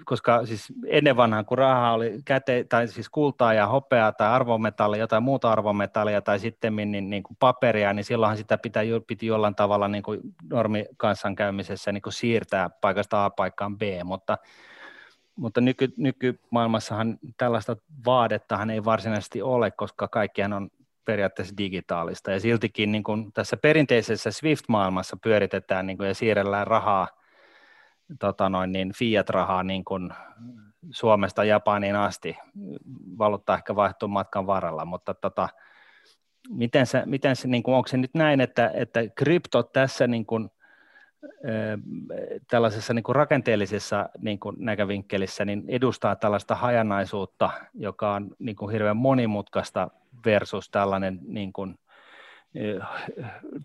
koska 0.05 0.45
siis 0.45 0.73
ennen 0.87 1.17
vanhaan, 1.17 1.45
kun 1.45 1.57
rahaa 1.57 1.93
oli 1.93 2.21
käte, 2.25 2.65
tai 2.69 2.87
siis 2.87 3.09
kultaa 3.09 3.53
ja 3.53 3.67
hopeaa 3.67 4.11
tai 4.11 4.27
arvometallia 4.27 5.07
tai 5.07 5.21
muuta 5.21 5.51
arvometallia 5.51 6.21
tai 6.21 6.39
sitten 6.39 6.75
niin, 6.75 7.09
niin 7.09 7.23
kuin 7.23 7.37
paperia, 7.39 7.93
niin 7.93 8.03
silloinhan 8.03 8.37
sitä 8.37 8.57
pitää, 8.57 8.83
piti 9.07 9.25
jollain 9.25 9.55
tavalla 9.55 9.87
niin 9.87 10.03
kuin 10.03 10.19
normikanssankäymisessä 10.49 11.91
niin 11.91 12.01
kuin 12.01 12.13
siirtää 12.13 12.69
paikasta 12.69 13.25
A 13.25 13.29
paikkaan 13.29 13.77
B, 13.77 13.81
mutta, 14.03 14.37
mutta 15.35 15.61
nyky, 15.61 15.93
nykymaailmassahan 15.97 17.17
tällaista 17.37 17.77
vaadettahan 18.05 18.69
ei 18.69 18.85
varsinaisesti 18.85 19.41
ole, 19.41 19.71
koska 19.71 20.07
kaikkihan 20.07 20.53
on 20.53 20.69
periaatteessa 21.05 21.57
digitaalista. 21.57 22.31
Ja 22.31 22.39
siltikin 22.39 22.91
niin 22.91 23.03
kuin 23.03 23.33
tässä 23.33 23.57
perinteisessä 23.57 24.31
Swift-maailmassa 24.31 25.17
pyöritetään 25.23 25.87
niin 25.87 25.97
kuin, 25.97 26.07
ja 26.07 26.15
siirrellään 26.15 26.67
rahaa 26.67 27.07
tota 28.19 28.49
noin, 28.49 28.71
niin 28.71 28.91
fiat-rahaa 28.93 29.63
niin 29.63 29.85
kuin 29.85 30.09
Suomesta 30.91 31.43
Japaniin 31.43 31.95
asti. 31.95 32.37
Valuutta 33.17 33.53
ehkä 33.53 33.75
vaihtuu 33.75 34.07
matkan 34.07 34.47
varrella, 34.47 34.85
mutta 34.85 35.13
tota, 35.13 35.49
miten 36.49 36.85
se, 36.85 37.03
miten 37.05 37.35
se 37.35 37.47
niin 37.47 37.63
kuin, 37.63 37.75
onko 37.75 37.87
se 37.87 37.97
nyt 37.97 38.13
näin, 38.13 38.41
että, 38.41 38.71
että 38.73 38.99
krypto 39.15 39.63
tässä 39.63 40.07
niin 40.07 40.25
kuin, 40.25 40.49
tällaisessa 42.49 42.93
niin 42.93 43.03
kuin 43.03 43.15
rakenteellisessa 43.15 44.09
niin 44.21 44.39
kuin 44.39 44.55
näkövinkkelissä 44.59 45.45
niin 45.45 45.63
edustaa 45.67 46.15
tällaista 46.15 46.55
hajanaisuutta, 46.55 47.49
joka 47.73 48.13
on 48.13 48.35
niin 48.39 48.55
kuin 48.55 48.71
hirveän 48.71 48.97
monimutkaista 48.97 49.89
versus 50.25 50.69
tällainen 50.69 51.19
niin 51.27 51.53
kuin 51.53 51.75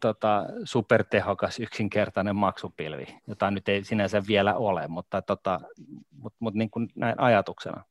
tota, 0.01 0.47
supertehokas 0.65 1.61
yksinkertainen 1.61 2.37
maksupilvi, 2.37 3.07
jota 3.27 3.51
nyt 3.51 3.69
ei 3.69 3.85
sinänsä 3.85 4.23
vielä 4.29 4.55
ole, 4.55 4.89
mutta, 4.89 5.23
tota, 5.23 5.61
mut, 6.11 6.35
mut 6.39 6.55
niin 6.55 6.71
kuin 6.71 6.89
näin 6.95 7.21
ajatuksena. 7.21 7.85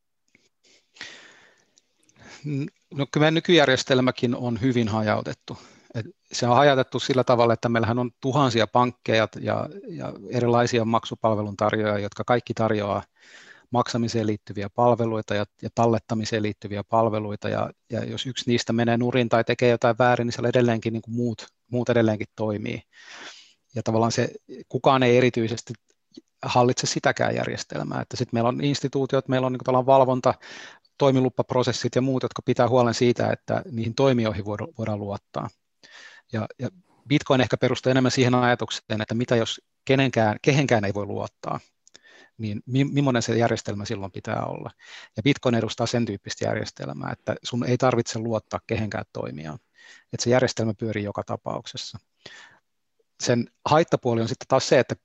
No 2.93 3.05
kyllä 3.11 3.31
nykyjärjestelmäkin 3.31 4.35
on 4.35 4.61
hyvin 4.61 4.87
hajautettu. 4.87 5.57
Et 5.95 6.05
se 6.31 6.47
on 6.47 6.55
hajautettu 6.55 6.99
sillä 6.99 7.23
tavalla, 7.23 7.53
että 7.53 7.69
meillähän 7.69 7.99
on 7.99 8.11
tuhansia 8.21 8.67
pankkeja 8.67 9.27
ja, 9.39 9.69
ja 9.87 10.13
erilaisia 10.29 10.85
maksupalveluntarjoajia, 10.85 12.03
jotka 12.03 12.23
kaikki 12.23 12.53
tarjoaa 12.53 13.03
maksamiseen 13.71 14.27
liittyviä 14.27 14.69
palveluita 14.69 15.35
ja, 15.35 15.45
ja 15.61 15.69
tallettamiseen 15.75 16.43
liittyviä 16.43 16.83
palveluita, 16.83 17.49
ja, 17.49 17.69
ja 17.89 18.05
jos 18.05 18.25
yksi 18.25 18.49
niistä 18.49 18.73
menee 18.73 18.97
nurin 18.97 19.29
tai 19.29 19.43
tekee 19.43 19.69
jotain 19.69 19.95
väärin, 19.99 20.27
niin 20.27 20.33
siellä 20.33 20.49
edelleenkin 20.49 20.93
niin 20.93 21.01
kuin 21.01 21.15
muut, 21.15 21.47
muut 21.71 21.89
edelleenkin 21.89 22.27
toimii. 22.35 22.81
Ja 23.75 23.83
tavallaan 23.83 24.11
se, 24.11 24.31
kukaan 24.69 25.03
ei 25.03 25.17
erityisesti 25.17 25.73
hallitse 26.41 26.87
sitäkään 26.87 27.35
järjestelmää, 27.35 28.01
että 28.01 28.17
sitten 28.17 28.35
meillä 28.35 28.47
on 28.47 28.63
instituutiot, 28.63 29.27
meillä 29.27 29.47
on 29.47 29.53
niin 29.53 29.85
valvonta, 29.85 30.33
toimilupaprosessit 30.97 31.95
ja 31.95 32.01
muut, 32.01 32.23
jotka 32.23 32.41
pitää 32.41 32.69
huolen 32.69 32.93
siitä, 32.93 33.31
että 33.31 33.61
niihin 33.71 33.95
toimijoihin 33.95 34.45
voidaan 34.77 34.99
luottaa. 34.99 35.49
Ja, 36.33 36.47
ja 36.59 36.69
Bitcoin 37.07 37.41
ehkä 37.41 37.57
perustuu 37.57 37.89
enemmän 37.89 38.11
siihen 38.11 38.35
ajatukseen, 38.35 39.01
että 39.01 39.15
mitä 39.15 39.35
jos 39.35 39.61
kenenkään, 39.85 40.37
kehenkään 40.41 40.85
ei 40.85 40.93
voi 40.93 41.05
luottaa 41.05 41.59
niin 42.39 42.61
millainen 42.65 43.21
se 43.21 43.37
järjestelmä 43.37 43.85
silloin 43.85 44.11
pitää 44.11 44.45
olla. 44.45 44.71
Ja 45.17 45.23
Bitcoin 45.23 45.55
edustaa 45.55 45.87
sen 45.87 46.05
tyyppistä 46.05 46.45
järjestelmää, 46.45 47.11
että 47.11 47.35
sun 47.43 47.65
ei 47.65 47.77
tarvitse 47.77 48.19
luottaa 48.19 48.59
kehenkään 48.67 49.05
toimijaan, 49.13 49.59
että 50.13 50.23
se 50.23 50.29
järjestelmä 50.29 50.73
pyörii 50.73 51.03
joka 51.03 51.23
tapauksessa. 51.23 51.99
Sen 53.19 53.49
haittapuoli 53.65 54.21
on 54.21 54.27
sitten 54.27 54.47
taas 54.47 54.69
se, 54.69 54.79
että 54.79 54.95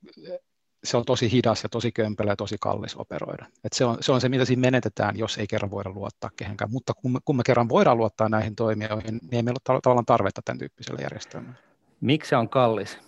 se 0.85 0.97
on 0.97 1.05
tosi 1.05 1.33
hidas 1.33 1.63
ja 1.63 1.69
tosi 1.69 1.93
kömpelö 1.93 2.31
ja 2.31 2.37
tosi 2.37 2.57
kallis 2.61 2.97
operoida. 2.97 3.47
Et 3.65 3.73
se, 3.73 3.85
on, 3.85 3.99
se 4.01 4.13
on 4.13 4.21
se, 4.21 4.29
mitä 4.29 4.45
siinä 4.45 4.61
menetetään, 4.61 5.19
jos 5.19 5.39
ei 5.39 5.47
kerran 5.47 5.71
voida 5.71 5.91
luottaa 5.91 6.31
kehenkään. 6.37 6.71
Mutta 6.71 6.95
kun 6.95 7.13
me, 7.13 7.19
kun 7.25 7.37
me 7.37 7.43
kerran 7.47 7.69
voidaan 7.69 7.99
luottaa 7.99 8.29
näihin 8.29 8.57
toimijoihin, 8.57 9.19
niin 9.23 9.35
ei 9.35 9.43
meillä 9.43 9.61
ole 9.71 9.81
tavallaan 9.83 10.07
tarvetta 10.07 10.43
tämän 10.45 10.59
tyyppiselle 10.59 11.03
järjestelmälle. 11.03 11.57
Miksi 12.01 12.29
se 12.29 12.37
on 12.37 12.49
kallis? 12.49 12.99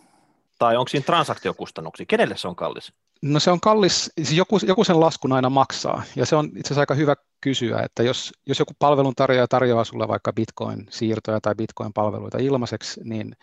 Tai 0.59 0.77
onko 0.77 0.89
siinä 0.89 1.05
transaktiokustannuksia? 1.05 2.07
Kenelle 2.07 2.37
se 2.37 2.49
on 2.49 2.57
kallis? 2.57 2.93
No 3.23 3.41
se 3.41 3.51
on 3.51 3.61
kallis, 3.61 4.11
siis 4.17 4.33
joku, 4.33 4.59
joku 4.67 4.85
sen 4.85 5.01
laskun 5.01 5.33
aina 5.33 5.51
maksaa, 5.51 6.03
ja 6.17 6.27
se 6.27 6.37
on 6.37 6.47
itse 6.47 6.61
asiassa 6.61 6.81
aika 6.81 6.95
hyvä 6.95 7.17
kysyä, 7.41 7.83
että 7.83 8.03
jos, 8.03 8.33
jos 8.47 8.59
joku 8.59 8.73
palveluntarjoaja 8.79 9.49
tarjoaa 9.49 9.85
sulle 9.85 10.09
vaikka 10.09 10.33
Bitcoin-siirtoja 10.33 11.41
tai 11.43 11.55
Bitcoin-palveluita 11.55 12.39
ilmaiseksi, 12.39 13.01
niin 13.05 13.37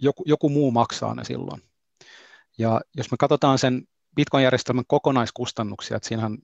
joku, 0.00 0.22
joku 0.26 0.48
muu 0.48 0.70
maksaa 0.70 1.14
ne 1.14 1.24
silloin. 1.24 1.62
Ja 2.58 2.80
jos 2.96 3.10
me 3.10 3.16
katsotaan 3.20 3.58
sen 3.58 3.82
Bitcoin-järjestelmän 4.16 4.84
kokonaiskustannuksia, 4.86 5.96
että 5.96 6.08
siinähän 6.08 6.38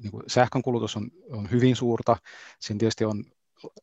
niin 0.00 0.10
kuin 0.10 0.22
sähkönkulutus 0.26 0.96
on, 0.96 1.10
on 1.30 1.50
hyvin 1.50 1.76
suurta, 1.76 2.16
siinä 2.60 2.78
tietysti 2.78 3.04
on 3.04 3.24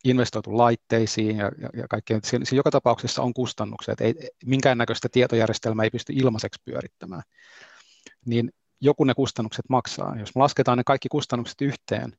investoitu 0.03 0.57
laitteisiin 0.57 1.37
ja, 1.37 1.51
ja, 1.61 1.69
ja 1.73 1.87
kaikkea. 1.89 2.19
Siinä, 2.23 2.45
siinä 2.45 2.59
joka 2.59 2.71
tapauksessa 2.71 3.21
on 3.21 3.33
kustannuksia, 3.33 3.91
että 3.91 4.03
ei, 4.03 4.13
minkäännäköistä 4.45 5.09
tietojärjestelmää 5.11 5.83
ei 5.83 5.89
pysty 5.89 6.13
ilmaiseksi 6.13 6.61
pyörittämään 6.65 7.23
niin 8.25 8.51
joku 8.81 9.03
ne 9.03 9.13
kustannukset 9.13 9.65
maksaa. 9.69 10.15
Jos 10.19 10.35
me 10.35 10.39
lasketaan 10.39 10.77
ne 10.77 10.83
kaikki 10.83 11.09
kustannukset 11.09 11.61
yhteen, 11.61 12.17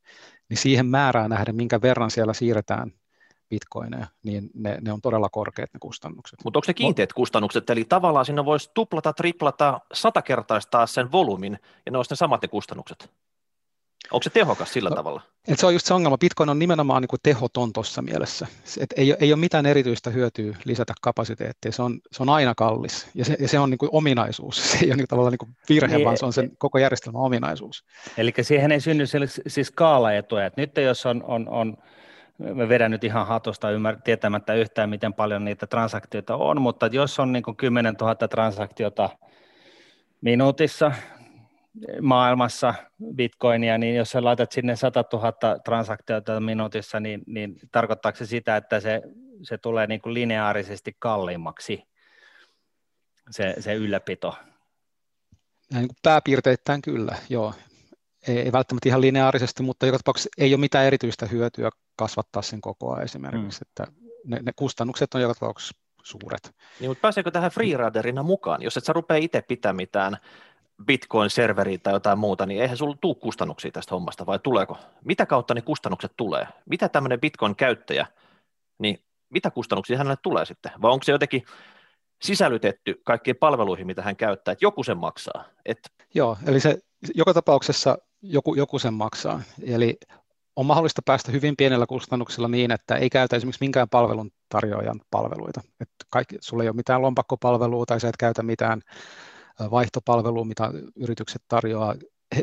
niin 0.49 0.59
siihen 0.59 0.87
määrään 0.87 1.31
nähden, 1.31 1.57
minkä 1.57 1.83
verran 1.83 2.11
siellä 2.11 2.33
siirretään 2.33 2.93
bitcoineja, 3.51 4.07
niin 4.25 4.51
ne, 4.55 4.79
ne 4.81 4.93
on 4.93 5.01
todella 5.01 5.29
korkeat 5.29 5.71
ne 5.75 5.79
kustannukset. 5.81 6.39
Mutta 6.45 6.59
onko 6.59 6.65
se 6.65 6.75
kiinteät 6.75 7.13
kustannukset, 7.13 7.71
eli 7.71 7.85
tavallaan 7.85 8.27
sinne 8.27 8.45
voisi 8.45 8.71
tuplata, 8.75 9.13
triplata, 9.13 9.81
satakertaistaa 9.93 10.87
sen 10.87 11.13
volyymin, 11.13 11.59
ja 11.87 11.93
ne 11.93 11.99
olisi 11.99 12.13
ne 12.13 12.17
samat 12.17 12.43
ne 12.43 12.49
kustannukset? 12.49 13.11
Onko 14.11 14.23
se 14.23 14.31
tehokas 14.31 14.73
sillä 14.73 14.91
no, 14.91 14.97
tavalla? 14.97 15.23
Et 15.49 15.59
se 15.59 15.67
on 15.67 15.73
just 15.73 15.87
se 15.87 15.95
ongelma. 15.95 16.19
Bitcoin 16.19 16.51
on 16.51 16.59
nimenomaan 16.59 17.03
niin 17.03 17.09
kuin 17.09 17.21
tehoton 17.23 17.73
tuossa 17.73 18.03
mielessä. 18.03 18.47
Et 18.81 18.95
ei, 18.97 19.17
ei 19.21 19.33
ole 19.33 19.41
mitään 19.41 19.67
erityistä 19.67 20.11
hyötyä 20.11 20.57
lisätä 20.65 20.95
kapasiteettia. 21.01 21.73
Se 21.73 21.83
on, 21.83 22.01
se 22.13 22.23
on 22.23 22.29
aina 22.29 22.55
kallis 22.55 23.09
ja 23.15 23.25
se, 23.25 23.37
ja 23.41 23.49
se 23.49 23.59
on 23.59 23.71
niin 23.71 23.79
kuin 23.79 23.91
ominaisuus. 23.93 24.63
Se 24.73 24.79
ei 24.85 24.89
ole 24.91 24.97
niin 24.97 25.09
tavallaan 25.09 25.33
niin 25.33 25.39
kuin 25.39 25.57
virhe, 25.69 25.97
niin, 25.97 26.05
vaan 26.05 26.17
se 26.17 26.27
on 26.27 26.33
sen 26.33 26.51
koko 26.59 26.79
järjestelmän 26.79 27.23
ominaisuus. 27.23 27.85
Eli 28.19 28.33
siihen 28.43 28.73
ei 28.73 28.81
synny 28.81 29.05
siis 29.47 29.67
skaalaetuja. 29.67 30.47
Et 30.47 30.57
nyt 30.57 30.77
jos 30.77 31.07
on, 31.07 31.25
on, 31.27 31.49
on 31.49 31.77
me 32.39 32.69
vedän 32.69 32.91
nyt 32.91 33.05
ihan 33.05 33.27
hatusta 33.27 33.71
ymmär, 33.71 33.97
tietämättä 34.05 34.55
yhtään, 34.55 34.91
miten 34.91 35.15
paljon 35.15 35.45
niitä 35.45 35.67
transaktioita 35.67 36.37
on, 36.37 36.63
mutta 36.63 36.87
jos 36.87 37.19
on 37.19 37.33
niin 37.33 37.43
kuin 37.43 37.57
10 37.57 37.95
000 38.01 38.15
transaktiota 38.15 39.11
minuutissa, 40.21 40.93
maailmassa 42.01 42.75
bitcoinia, 43.15 43.79
niin 43.79 43.97
jos 43.97 44.11
sä 44.11 44.25
laitat 44.25 44.53
sinne 44.53 44.77
100 44.77 45.05
000 45.13 45.59
transaktiota 45.65 46.41
minuutissa, 46.41 47.01
niin, 47.01 47.23
niin 47.27 47.57
tarkoittaako 47.73 48.19
se 48.19 48.27
sitä, 48.27 48.57
että 48.57 48.81
se, 48.81 49.03
se 49.43 49.59
tulee 49.59 49.87
niin 49.87 50.01
kuin 50.01 50.15
lineaarisesti 50.15 50.97
kalliimmaksi 50.99 51.83
se, 53.31 53.55
se 53.59 53.75
ylläpito? 53.75 54.35
Niin 55.73 55.89
kuin 55.89 55.97
pääpiirteittäin 56.03 56.83
kyllä, 56.83 57.17
joo. 57.29 57.55
Ei, 58.29 58.39
ei 58.39 58.53
välttämättä 58.53 58.89
ihan 58.89 59.01
lineaarisesti, 59.01 59.63
mutta 59.63 59.87
joka 59.87 59.99
tapauksessa 59.99 60.31
ei 60.39 60.55
ole 60.55 60.61
mitään 60.61 60.87
erityistä 60.87 61.27
hyötyä 61.27 61.71
kasvattaa 61.97 62.43
sen 62.43 62.61
kokoa 62.61 63.01
esimerkiksi, 63.01 63.61
mm. 63.61 63.69
että 63.69 63.93
ne, 64.25 64.41
ne 64.43 64.53
kustannukset 64.57 65.15
on 65.15 65.23
joka 65.23 65.35
tapauksessa 65.35 65.75
suuret. 66.03 66.55
Niin, 66.81 66.91
mutta 66.91 67.03
pääseekö 67.03 67.31
tähän 67.31 67.51
freeriderina 67.51 68.23
mukaan, 68.23 68.63
jos 68.63 68.77
et 68.77 68.85
sä 68.85 68.93
rupea 68.93 69.17
itse 69.17 69.43
pitää 69.43 69.73
mitään 69.73 70.17
Bitcoin-serveriä 70.87 71.79
tai 71.79 71.93
jotain 71.93 72.19
muuta, 72.19 72.47
niin 72.47 72.63
eihän 72.63 72.77
sulla 72.77 72.97
tule 73.01 73.15
kustannuksia 73.15 73.71
tästä 73.71 73.95
hommasta, 73.95 74.27
vai 74.27 74.39
tuleeko? 74.39 74.79
Mitä 75.05 75.27
kautta 75.27 75.55
ne 75.55 75.61
kustannukset 75.63 76.13
tulee? 76.17 76.47
Mitä 76.67 76.89
tämmöinen 76.89 77.21
Bitcoin-käyttäjä, 77.21 78.07
niin 78.79 79.05
mitä 79.31 79.51
kustannuksia 79.51 79.99
hänelle 79.99 80.19
tulee 80.23 80.45
sitten? 80.45 80.73
Vai 80.83 80.91
onko 80.91 81.05
se 81.05 81.13
jotenkin 81.13 81.45
sisällytetty 82.23 83.01
kaikkiin 83.05 83.37
palveluihin, 83.37 83.87
mitä 83.87 84.03
hän 84.03 84.17
käyttää, 84.17 84.53
että 84.53 84.65
joku 84.65 84.83
sen 84.83 84.99
maksaa? 84.99 85.45
Et... 85.67 85.79
Joo, 86.15 86.37
eli 86.47 86.61
se 86.61 86.79
joka 87.15 87.35
tapauksessa 87.35 87.99
joku, 88.23 88.55
joku 88.55 88.79
sen 88.79 88.95
maksaa. 88.95 89.43
Eli 89.63 89.99
on 90.57 90.67
mahdollista 90.67 91.03
päästä 91.05 91.33
hyvin 91.33 91.57
pienellä 91.57 91.87
kustannuksella 91.87 92.49
niin, 92.49 92.71
että 92.71 92.97
ei 92.97 93.11
käytä 93.11 93.37
esimerkiksi 93.37 93.65
minkään 93.65 93.89
palvelun 93.89 94.31
tarjoajan 94.49 95.01
palveluita. 95.11 95.61
Että 95.81 95.95
kaikki, 96.11 96.37
sulla 96.41 96.63
ei 96.63 96.69
ole 96.69 96.77
mitään 96.77 97.03
lompakkopalvelua 97.03 97.87
tai 97.87 98.01
sä 98.01 98.09
et 98.09 98.17
käytä 98.17 98.43
mitään 98.43 98.83
vaihtopalvelua, 99.71 100.45
mitä 100.45 100.71
yritykset 100.97 101.43
tarjoaa. 101.49 101.95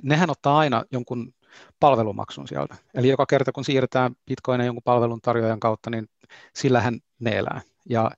Nehän 0.04 0.30
ottaa 0.30 0.58
aina 0.58 0.84
jonkun 0.92 1.34
palvelumaksun 1.80 2.48
sieltä. 2.48 2.76
Eli 2.94 3.10
joka 3.10 3.26
kerta 3.26 3.52
kun 3.52 3.66
siirretään 3.66 4.16
bitcoinia 4.26 4.66
jonkun 4.66 4.84
palvelun 4.84 5.22
tarjoajan 5.22 5.60
kautta, 5.60 5.90
niin 5.90 6.10
sillähän 6.56 7.00
ne 7.20 7.38
elää. 7.38 7.62
Ja 7.90 8.12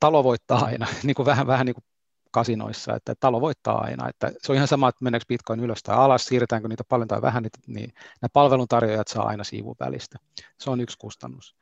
talo 0.00 0.24
voittaa 0.24 0.64
aina, 0.64 0.86
niin 1.02 1.14
kuin 1.14 1.26
vähän, 1.26 1.46
vähän 1.46 1.66
niin 1.66 1.74
kuin 1.74 1.84
kasinoissa, 2.30 2.94
että 2.94 3.14
talo 3.20 3.40
voittaa 3.40 3.80
aina. 3.80 4.08
Että 4.08 4.32
se 4.42 4.52
on 4.52 4.56
ihan 4.56 4.68
sama, 4.68 4.88
että 4.88 5.04
meneekö 5.04 5.24
bitcoin 5.28 5.60
ylös 5.60 5.82
tai 5.82 5.96
alas, 5.96 6.26
siirretäänkö 6.26 6.68
niitä 6.68 6.84
paljon 6.88 7.08
tai 7.08 7.22
vähän, 7.22 7.44
niin 7.66 7.92
nämä 8.22 8.28
palveluntarjoajat 8.32 9.08
saa 9.08 9.26
aina 9.26 9.44
siivun 9.44 9.76
välistä. 9.80 10.18
Se 10.58 10.70
on 10.70 10.80
yksi 10.80 10.98
kustannus. 10.98 11.56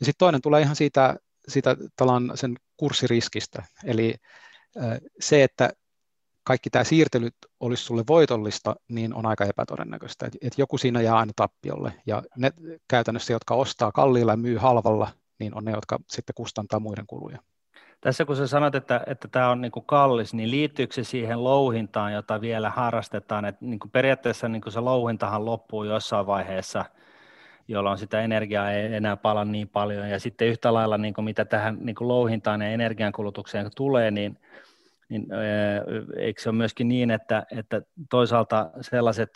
Ja 0.00 0.06
sitten 0.06 0.18
toinen 0.18 0.42
tulee 0.42 0.62
ihan 0.62 0.76
siitä, 0.76 1.16
siitä 1.48 1.76
sen 2.34 2.56
kurssiriskistä. 2.76 3.62
Eli 3.84 4.14
se, 5.20 5.42
että 5.42 5.70
kaikki 6.44 6.70
tämä 6.70 6.84
siirtely 6.84 7.28
olisi 7.60 7.84
sulle 7.84 8.04
voitollista, 8.08 8.76
niin 8.88 9.14
on 9.14 9.26
aika 9.26 9.44
epätodennäköistä. 9.44 10.26
Että 10.26 10.38
et 10.42 10.58
joku 10.58 10.78
siinä 10.78 11.00
jää 11.00 11.16
aina 11.16 11.32
tappiolle. 11.36 11.92
Ja 12.06 12.22
ne 12.36 12.52
käytännössä, 12.88 13.32
jotka 13.32 13.54
ostaa 13.54 13.92
kalliilla 13.92 14.32
ja 14.32 14.36
myy 14.36 14.56
halvalla, 14.56 15.08
niin 15.38 15.54
on 15.54 15.64
ne, 15.64 15.70
jotka 15.70 15.98
sitten 16.10 16.34
kustantaa 16.34 16.80
muiden 16.80 17.06
kuluja. 17.06 17.38
Tässä 18.00 18.24
kun 18.24 18.36
sä 18.36 18.46
sanot, 18.46 18.74
että, 18.74 19.00
että 19.06 19.28
tämä 19.28 19.50
on 19.50 19.60
niin 19.60 19.72
kuin 19.72 19.86
kallis, 19.86 20.34
niin 20.34 20.50
liittyykö 20.50 20.94
se 20.94 21.04
siihen 21.04 21.44
louhintaan, 21.44 22.12
jota 22.12 22.40
vielä 22.40 22.70
harrastetaan? 22.70 23.44
Että 23.44 23.64
niin 23.64 23.78
kuin 23.78 23.90
periaatteessa 23.90 24.48
niin 24.48 24.62
kuin 24.62 24.72
se 24.72 24.80
louhintahan 24.80 25.44
loppuu 25.44 25.84
jossain 25.84 26.26
vaiheessa, 26.26 26.84
jolloin 27.68 27.98
sitä 27.98 28.20
energiaa 28.20 28.70
ei 28.70 28.94
enää 28.94 29.16
pala 29.16 29.44
niin 29.44 29.68
paljon. 29.68 30.10
Ja 30.10 30.20
sitten 30.20 30.48
yhtä 30.48 30.74
lailla, 30.74 30.98
niin 30.98 31.14
kuin 31.14 31.24
mitä 31.24 31.44
tähän 31.44 31.78
niin 31.80 31.96
kuin 31.96 32.08
louhintaan 32.08 32.62
ja 32.62 32.68
energiankulutukseen 32.68 33.70
tulee, 33.76 34.10
niin, 34.10 34.38
niin 35.14 35.26
eikö 36.18 36.42
se 36.42 36.48
ole 36.48 36.56
myöskin 36.56 36.88
niin, 36.88 37.10
että, 37.10 37.46
että 37.58 37.82
toisaalta 38.10 38.70
sellaiset, 38.80 39.30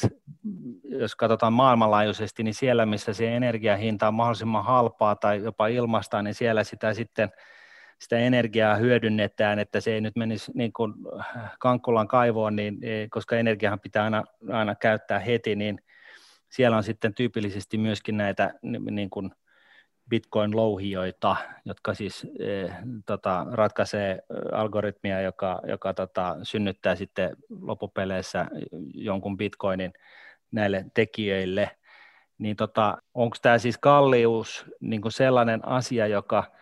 jos 0.84 1.16
katsotaan 1.16 1.52
maailmanlaajuisesti, 1.52 2.42
niin 2.42 2.54
siellä, 2.54 2.86
missä 2.86 3.12
se 3.12 3.36
energiahinta 3.36 4.08
on 4.08 4.14
mahdollisimman 4.14 4.64
halpaa 4.64 5.16
tai 5.16 5.42
jopa 5.42 5.66
ilmasta, 5.66 6.22
niin 6.22 6.34
siellä 6.34 6.64
sitä 6.64 6.94
sitten– 6.94 7.28
sitä 7.98 8.18
energiaa 8.18 8.76
hyödynnetään, 8.76 9.58
että 9.58 9.80
se 9.80 9.94
ei 9.94 10.00
nyt 10.00 10.16
menisi 10.16 10.52
niin 10.54 10.72
kuin 10.72 10.94
Kankkulan 11.58 12.08
kaivoon, 12.08 12.56
niin, 12.56 12.78
e, 12.82 13.08
koska 13.10 13.36
energiahan 13.36 13.80
pitää 13.80 14.04
aina, 14.04 14.24
aina 14.52 14.74
käyttää 14.74 15.18
heti, 15.18 15.56
niin 15.56 15.78
siellä 16.48 16.76
on 16.76 16.82
sitten 16.82 17.14
tyypillisesti 17.14 17.78
myöskin 17.78 18.16
näitä 18.16 18.54
niin 18.90 19.10
kuin 19.10 19.30
Bitcoin-louhijoita, 20.10 21.36
jotka 21.64 21.94
siis 21.94 22.26
eh, 22.38 22.72
tota, 23.06 23.46
ratkaisee 23.50 24.22
algoritmia, 24.52 25.20
joka, 25.20 25.60
joka 25.68 25.94
tota, 25.94 26.36
synnyttää 26.42 26.96
sitten 26.96 27.36
loppupeleissä 27.60 28.46
jonkun 28.94 29.36
Bitcoinin 29.36 29.92
näille 30.50 30.86
tekijöille. 30.94 31.70
Niin 32.38 32.56
tota, 32.56 32.98
onko 33.14 33.36
tämä 33.42 33.58
siis 33.58 33.78
kallius 33.78 34.64
niin 34.80 35.02
sellainen 35.08 35.68
asia, 35.68 36.06
joka– 36.06 36.44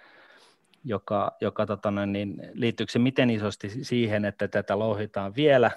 joka, 0.87 1.33
joka 1.41 1.67
tota 1.67 1.91
noin, 1.91 2.13
niin 2.13 2.43
liittyykö 2.53 2.93
se 2.93 2.99
miten 2.99 3.31
isosti 3.31 3.85
siihen, 3.85 4.25
että 4.25 4.49
tätä 4.49 4.79
louhitaan 4.79 5.35
vielä, 5.37 5.71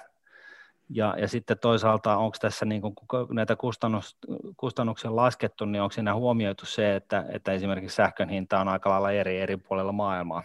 ja, 0.90 1.14
ja 1.18 1.28
sitten 1.28 1.58
toisaalta 1.58 2.16
onko 2.16 2.36
tässä 2.40 2.64
niin 2.64 2.82
kun 2.82 2.94
näitä 3.30 3.56
kustannus, 3.56 4.16
kustannuksia 4.56 5.16
laskettu, 5.16 5.64
niin 5.64 5.82
onko 5.82 5.92
siinä 5.92 6.14
huomioitu 6.14 6.66
se, 6.66 6.96
että, 6.96 7.24
että 7.32 7.52
esimerkiksi 7.52 7.96
sähkön 7.96 8.28
hinta 8.28 8.60
on 8.60 8.68
aika 8.68 8.90
lailla 8.90 9.12
eri 9.12 9.40
eri 9.40 9.56
puolella 9.56 9.92
maailmaa? 9.92 10.42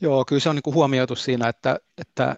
Joo, 0.00 0.24
kyllä 0.24 0.40
se 0.40 0.48
on 0.48 0.56
niin 0.56 0.74
huomioitu 0.74 1.16
siinä, 1.16 1.48
että, 1.48 1.78
että 1.98 2.36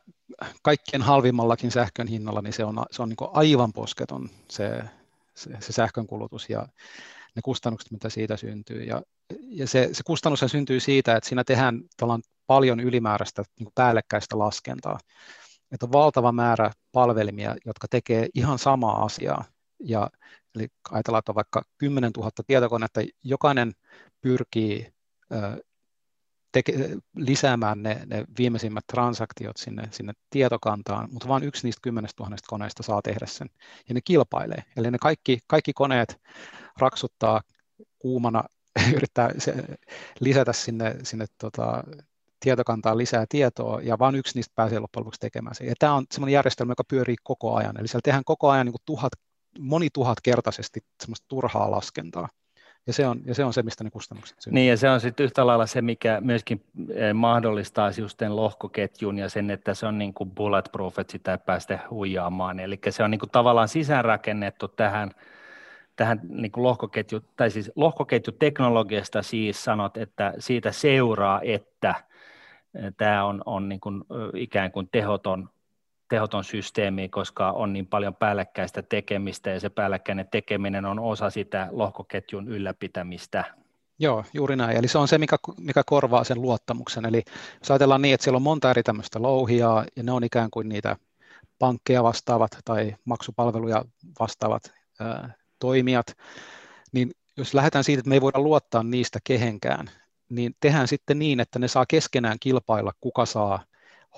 kaikkien 0.62 1.02
halvimmallakin 1.02 1.70
sähkön 1.70 2.06
hinnalla 2.06 2.42
niin 2.42 2.52
se 2.52 2.64
on, 2.64 2.84
se 2.90 3.02
on 3.02 3.08
niin 3.08 3.30
aivan 3.32 3.72
posketon 3.72 4.28
se, 4.48 4.82
se, 5.34 5.50
se 5.60 5.72
sähkön 5.72 6.06
kulutus 6.06 6.50
ja 6.50 6.66
ne 7.36 7.42
kustannukset, 7.44 7.90
mitä 7.90 8.08
siitä 8.08 8.36
syntyy. 8.36 8.82
Ja 8.82 9.02
ja 9.48 9.66
se, 9.66 9.88
se 9.92 10.02
kustannus 10.06 10.44
syntyy 10.46 10.80
siitä, 10.80 11.16
että 11.16 11.28
siinä 11.28 11.44
tehdään 11.44 11.82
paljon 12.46 12.80
ylimääräistä 12.80 13.44
niin 13.58 13.68
päällekkäistä 13.74 14.38
laskentaa. 14.38 14.98
Että 15.72 15.86
on 15.86 15.92
valtava 15.92 16.32
määrä 16.32 16.70
palvelimia, 16.92 17.56
jotka 17.66 17.86
tekee 17.90 18.28
ihan 18.34 18.58
samaa 18.58 19.04
asiaa. 19.04 19.44
Ja, 19.80 20.10
eli 20.54 20.68
ajatellaan, 20.90 21.18
että 21.18 21.32
on 21.32 21.36
vaikka 21.36 21.62
10 21.78 22.10
000 22.16 22.30
tietokonetta, 22.46 23.00
jokainen 23.24 23.72
pyrkii 24.20 24.92
teke, 26.52 26.72
lisäämään 27.16 27.82
ne, 27.82 28.02
ne 28.06 28.24
viimeisimmät 28.38 28.84
transaktiot 28.86 29.56
sinne, 29.56 29.88
sinne 29.90 30.12
tietokantaan, 30.30 31.08
mutta 31.12 31.28
vain 31.28 31.44
yksi 31.44 31.66
niistä 31.66 31.80
10 31.82 32.10
000 32.20 32.36
koneista 32.46 32.82
saa 32.82 33.02
tehdä 33.02 33.26
sen. 33.26 33.48
Ja 33.88 33.94
ne 33.94 34.00
kilpailee. 34.00 34.64
Eli 34.76 34.90
ne 34.90 34.98
kaikki, 34.98 35.38
kaikki 35.46 35.72
koneet 35.72 36.20
raksuttaa 36.78 37.40
kuumana 37.98 38.44
yrittää 38.96 39.30
se, 39.38 39.54
lisätä 40.20 40.52
sinne, 40.52 40.96
sinne 41.02 41.26
tota, 41.38 41.84
tietokantaa 42.40 42.98
lisää 42.98 43.24
tietoa, 43.28 43.80
ja 43.82 43.98
vain 43.98 44.14
yksi 44.14 44.38
niistä 44.38 44.52
pääsee 44.56 44.78
loppujen 44.78 45.00
lopuksi 45.00 45.20
tekemään 45.20 45.54
se. 45.54 45.64
Ja 45.64 45.74
tämä 45.78 45.94
on 45.94 46.04
sellainen 46.12 46.34
järjestelmä, 46.34 46.70
joka 46.70 46.84
pyörii 46.84 47.16
koko 47.22 47.54
ajan, 47.54 47.80
eli 47.80 47.88
siellä 47.88 48.02
tehdään 48.04 48.24
koko 48.24 48.50
ajan 48.50 48.66
niin 48.66 48.72
kuin 48.72 48.82
tuhat, 48.86 49.12
moni 49.58 49.88
kertaisesti 50.22 50.80
semmoista 51.00 51.26
turhaa 51.28 51.70
laskentaa. 51.70 52.28
Ja 52.86 52.92
se, 52.92 53.06
on, 53.06 53.20
ja 53.24 53.34
se 53.34 53.44
on 53.44 53.52
se, 53.52 53.62
mistä 53.62 53.84
ne 53.84 53.90
kustannukset 53.90 54.40
syntyy. 54.40 54.54
Niin, 54.54 54.68
ja 54.68 54.76
se 54.76 54.90
on 54.90 55.00
sitten 55.00 55.24
yhtä 55.24 55.46
lailla 55.46 55.66
se, 55.66 55.82
mikä 55.82 56.20
myöskin 56.20 56.64
eh, 56.94 57.14
mahdollistaa 57.14 57.90
just 57.98 58.18
sen 58.18 58.36
lohkoketjun 58.36 59.18
ja 59.18 59.28
sen, 59.28 59.50
että 59.50 59.74
se 59.74 59.86
on 59.86 59.98
niin 59.98 60.14
kuin 60.14 60.30
bulletproof, 60.30 60.98
että 60.98 61.12
sitä 61.12 61.32
ei 61.32 61.38
päästä 61.38 61.78
huijaamaan. 61.90 62.60
Eli 62.60 62.78
se 62.90 63.02
on 63.02 63.10
niin 63.10 63.18
kuin 63.18 63.30
tavallaan 63.30 63.68
sisäänrakennettu 63.68 64.68
tähän 64.68 65.10
tähän 65.96 66.20
niin 66.28 66.52
kuin 66.52 66.64
lohkoketju, 66.64 67.20
tai 67.36 67.50
siis 67.50 67.72
lohkoketjuteknologiasta 67.76 69.22
siis 69.22 69.64
sanot, 69.64 69.96
että 69.96 70.34
siitä 70.38 70.72
seuraa, 70.72 71.40
että 71.42 71.94
tämä 72.96 73.24
on, 73.24 73.42
on 73.46 73.68
niin 73.68 73.80
kuin 73.80 74.04
ikään 74.34 74.72
kuin 74.72 74.88
tehoton, 74.92 75.48
tehoton 76.08 76.44
systeemi, 76.44 77.08
koska 77.08 77.50
on 77.50 77.72
niin 77.72 77.86
paljon 77.86 78.14
päällekkäistä 78.14 78.82
tekemistä 78.82 79.50
ja 79.50 79.60
se 79.60 79.68
päällekkäinen 79.68 80.28
tekeminen 80.30 80.84
on 80.84 80.98
osa 80.98 81.30
sitä 81.30 81.68
lohkoketjun 81.70 82.48
ylläpitämistä. 82.48 83.44
Joo, 83.98 84.24
juuri 84.34 84.56
näin. 84.56 84.76
Eli 84.76 84.88
se 84.88 84.98
on 84.98 85.08
se, 85.08 85.18
mikä, 85.18 85.36
mikä 85.60 85.82
korvaa 85.86 86.24
sen 86.24 86.42
luottamuksen. 86.42 87.04
Eli 87.04 87.22
jos 87.60 87.70
ajatellaan 87.70 88.02
niin, 88.02 88.14
että 88.14 88.24
siellä 88.24 88.36
on 88.36 88.42
monta 88.42 88.70
eri 88.70 88.82
tämmöistä 88.82 89.22
louhijaa 89.22 89.84
ja 89.96 90.02
ne 90.02 90.12
on 90.12 90.24
ikään 90.24 90.50
kuin 90.50 90.68
niitä 90.68 90.96
pankkeja 91.58 92.02
vastaavat 92.02 92.50
tai 92.64 92.96
maksupalveluja 93.04 93.84
vastaavat 94.20 94.62
toimijat, 95.58 96.06
niin 96.92 97.10
jos 97.36 97.54
lähdetään 97.54 97.84
siitä, 97.84 98.00
että 98.00 98.08
me 98.08 98.14
ei 98.14 98.20
voida 98.20 98.40
luottaa 98.40 98.82
niistä 98.82 99.18
kehenkään, 99.24 99.90
niin 100.30 100.56
tehdään 100.60 100.88
sitten 100.88 101.18
niin, 101.18 101.40
että 101.40 101.58
ne 101.58 101.68
saa 101.68 101.86
keskenään 101.86 102.36
kilpailla, 102.40 102.92
kuka 103.00 103.26
saa 103.26 103.64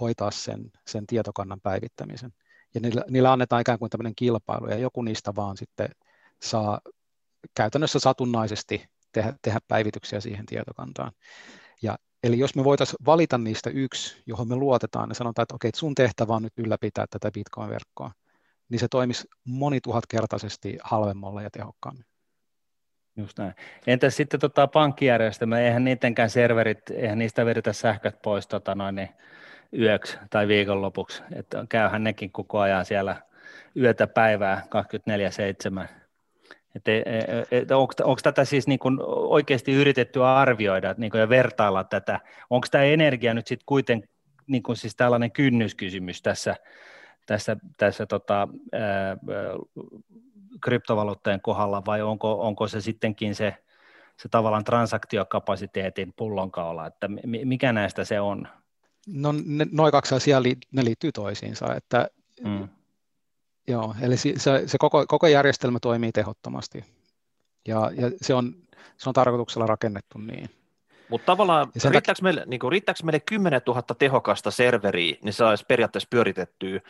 hoitaa 0.01 0.31
sen, 0.31 0.73
sen 0.87 1.07
tietokannan 1.07 1.61
päivittämisen. 1.61 2.33
Ja 2.75 2.81
niillä, 2.81 3.05
niillä 3.11 3.33
annetaan 3.33 3.61
ikään 3.61 3.79
kuin 3.79 3.91
tämmöinen 3.91 4.15
kilpailu, 4.15 4.69
ja 4.69 4.79
joku 4.79 5.03
niistä 5.03 5.35
vaan 5.37 5.57
sitten 5.57 5.89
saa 6.43 6.81
käytännössä 7.55 7.99
satunnaisesti 7.99 8.87
tehdä, 9.13 9.35
tehdä 9.43 9.59
päivityksiä 9.69 10.21
siihen 10.21 10.47
tietokantaan. 10.47 11.13
Ja, 11.83 11.99
eli 12.23 12.39
jos 12.39 12.55
me 12.55 12.65
voitaisiin 12.65 13.05
valita 13.07 13.39
niistä 13.39 13.71
yksi, 13.71 14.23
johon 14.27 14.49
me 14.49 14.57
luotetaan, 14.57 15.09
ja 15.09 15.15
sanotaan, 15.15 15.43
että 15.43 15.55
okei, 15.55 15.71
sun 15.75 15.95
tehtävä 15.95 16.35
on 16.35 16.43
nyt 16.43 16.53
ylläpitää 16.57 17.07
tätä 17.11 17.31
Bitcoin-verkkoa, 17.31 18.11
niin 18.69 18.81
se 18.81 18.89
toimisi 18.89 19.29
monituhatkertaisesti 19.45 20.79
halvemmalla 20.83 21.43
ja 21.43 21.51
tehokkaammin. 21.51 22.12
Just 23.17 23.39
näin. 23.39 23.55
Entäs 23.87 24.17
sitten 24.17 24.41
tota 24.41 24.67
pankkijärjestelmä, 24.67 25.61
eihän 25.61 25.85
niidenkään 25.85 26.31
serverit, 26.31 26.91
eihän 26.91 27.19
niistä 27.19 27.47
vedetä 27.47 27.73
sähköt 27.73 28.23
pois 28.23 28.47
tota 28.47 28.75
noin, 28.75 28.95
niin 28.95 29.09
yöksi 29.79 30.19
tai 30.31 30.49
viikonlopuksi, 30.49 31.23
että 31.35 31.67
käyhän 31.69 32.05
nekin 32.05 32.33
koko 32.33 32.59
ajan 32.59 32.85
siellä 32.85 33.17
yötä 33.77 34.07
päivää 34.07 34.63
24-7. 35.85 35.89
Et, 36.77 36.89
et, 36.89 37.05
et, 37.51 37.71
onko, 37.71 37.95
onko 38.03 38.21
tätä 38.23 38.45
siis 38.45 38.67
niin 38.67 38.79
kuin 38.79 38.99
oikeasti 39.07 39.73
yritetty 39.73 40.25
arvioida 40.25 40.95
niin 40.99 41.11
kuin 41.11 41.21
ja 41.21 41.29
vertailla 41.29 41.85
tätä? 41.85 42.21
Onko 42.51 42.67
tämä 42.71 42.85
energia 42.85 43.35
nyt 43.35 43.47
sitten 43.47 43.67
kuitenkin 43.67 44.11
niin 44.47 44.63
kuin 44.63 44.77
siis 44.77 44.97
tällainen 44.97 45.33
kynnyskysymys 45.33 46.23
tässä 46.23 46.57
tässä, 47.27 47.57
tässä 47.77 48.07
tota, 48.07 48.49
ää, 48.73 49.17
kryptovaluuttojen 50.61 51.41
kohdalla 51.41 51.83
vai 51.87 52.03
onko, 52.03 52.47
onko 52.47 52.69
se 52.69 52.81
sittenkin 52.81 53.35
se, 53.35 53.57
se 54.17 54.29
tavallaan 54.29 54.65
transaktiokapasiteetin 54.65 56.13
pullonkaula, 56.17 56.87
että 56.87 57.09
mikä 57.45 57.73
näistä 57.73 58.05
se 58.05 58.21
on? 58.21 58.49
No 59.07 59.35
noin 59.73 59.93
kaksi 59.93 60.15
asiaa 60.15 60.43
ne 60.73 60.85
liittyy 60.85 61.13
toisiinsa, 61.13 61.75
että 61.75 62.09
mm. 62.45 62.69
Joo, 63.69 63.95
eli 64.01 64.17
se, 64.17 64.33
se 64.67 64.79
koko, 64.79 65.07
koko 65.09 65.27
järjestelmä 65.27 65.79
toimii 65.81 66.13
tehottomasti. 66.13 66.85
Ja, 67.69 67.91
ja 67.95 68.11
se, 68.23 68.35
on, 68.35 68.55
se 68.97 69.11
on 69.11 69.13
tarkoituksella 69.13 69.67
rakennettu 69.67 70.19
niin. 70.19 70.51
Mutta 71.09 71.27
tavallaan 71.27 71.69
riittääkö 71.91 72.23
meille, 72.23 72.45
niin 72.47 72.61
kuin, 72.61 72.73
riittääkö 72.73 73.01
meille 73.05 73.21
10 73.21 73.61
000 73.67 73.83
tehokasta 73.99 74.51
serveriä, 74.51 75.17
niin 75.23 75.33
saisi 75.33 75.65
periaatteessa 75.69 76.09
pyöritettyä 76.11 76.81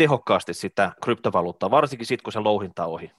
tehokkaasti 0.00 0.54
sitä 0.54 0.92
kryptovaluuttaa, 1.02 1.70
varsinkin 1.70 2.06
sitten, 2.06 2.24
kun 2.24 2.32
se 2.32 2.38
louhinta 2.38 2.86
on 2.86 2.92
ohi? 2.92 3.10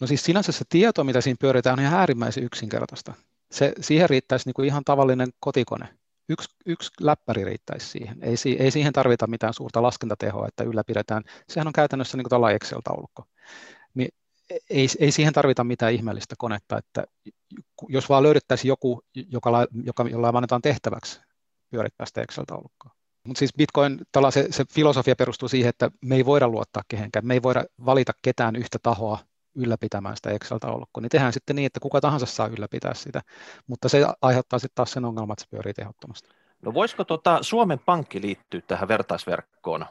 No 0.00 0.06
siis 0.06 0.24
sinänsä 0.24 0.52
se 0.52 0.64
tieto, 0.68 1.04
mitä 1.04 1.20
siinä 1.20 1.36
pyöritään, 1.40 1.78
on 1.78 1.84
ihan 1.84 1.98
äärimmäisen 1.98 2.44
yksinkertaista. 2.44 3.14
Se, 3.52 3.72
siihen 3.80 4.10
riittäisi 4.10 4.48
niin 4.48 4.54
kuin 4.54 4.66
ihan 4.66 4.84
tavallinen 4.84 5.28
kotikone. 5.40 5.88
Yksi, 6.28 6.48
yksi 6.66 6.90
läppäri 7.00 7.44
riittäisi 7.44 7.86
siihen. 7.86 8.18
Ei, 8.22 8.34
ei 8.58 8.70
siihen 8.70 8.92
tarvita 8.92 9.26
mitään 9.26 9.54
suurta 9.54 9.82
laskentatehoa, 9.82 10.48
että 10.48 10.64
ylläpidetään. 10.64 11.22
Sehän 11.48 11.66
on 11.66 11.72
käytännössä 11.72 12.16
niin 12.16 12.28
kuin 12.28 12.54
Excel-taulukko. 12.54 13.24
Niin 13.94 14.14
ei, 14.70 14.88
ei 14.98 15.12
siihen 15.12 15.32
tarvita 15.32 15.64
mitään 15.64 15.92
ihmeellistä 15.92 16.34
konetta, 16.38 16.78
että 16.78 17.04
jos 17.88 18.08
vaan 18.08 18.22
löydettäisiin 18.22 18.68
joku, 18.68 19.02
joka, 19.14 19.66
joka, 19.84 20.04
jolla 20.10 20.28
annetaan 20.28 20.62
tehtäväksi 20.62 21.20
pyörittää 21.70 22.06
sitä 22.06 22.22
Excel-taulukkoa. 22.22 22.99
Mutta 23.24 23.38
siis 23.38 23.54
Bitcoin, 23.56 24.00
se, 24.30 24.46
se 24.50 24.64
filosofia 24.72 25.16
perustuu 25.16 25.48
siihen, 25.48 25.68
että 25.68 25.90
me 26.04 26.16
ei 26.16 26.24
voida 26.24 26.48
luottaa 26.48 26.82
kehenkään, 26.88 27.26
me 27.26 27.34
ei 27.34 27.42
voida 27.42 27.64
valita 27.86 28.12
ketään 28.22 28.56
yhtä 28.56 28.78
tahoa 28.82 29.18
ylläpitämään 29.54 30.16
sitä 30.16 30.30
Excel-taulukkoa, 30.30 31.00
niin 31.00 31.10
tehdään 31.10 31.32
sitten 31.32 31.56
niin, 31.56 31.66
että 31.66 31.80
kuka 31.80 32.00
tahansa 32.00 32.26
saa 32.26 32.46
ylläpitää 32.46 32.94
sitä, 32.94 33.22
mutta 33.66 33.88
se 33.88 34.06
aiheuttaa 34.22 34.58
sitten 34.58 34.74
taas 34.74 34.92
sen 34.92 35.04
ongelman, 35.04 35.34
että 35.34 35.42
se 35.42 35.50
pyörii 35.50 35.74
tehottomasti. 35.74 36.28
No 36.62 36.74
voisiko 36.74 37.04
tuota 37.04 37.38
Suomen 37.42 37.78
Pankki 37.78 38.20
liittyä 38.20 38.60
tähän 38.60 38.88
vertaisverkkoon, 38.88 39.86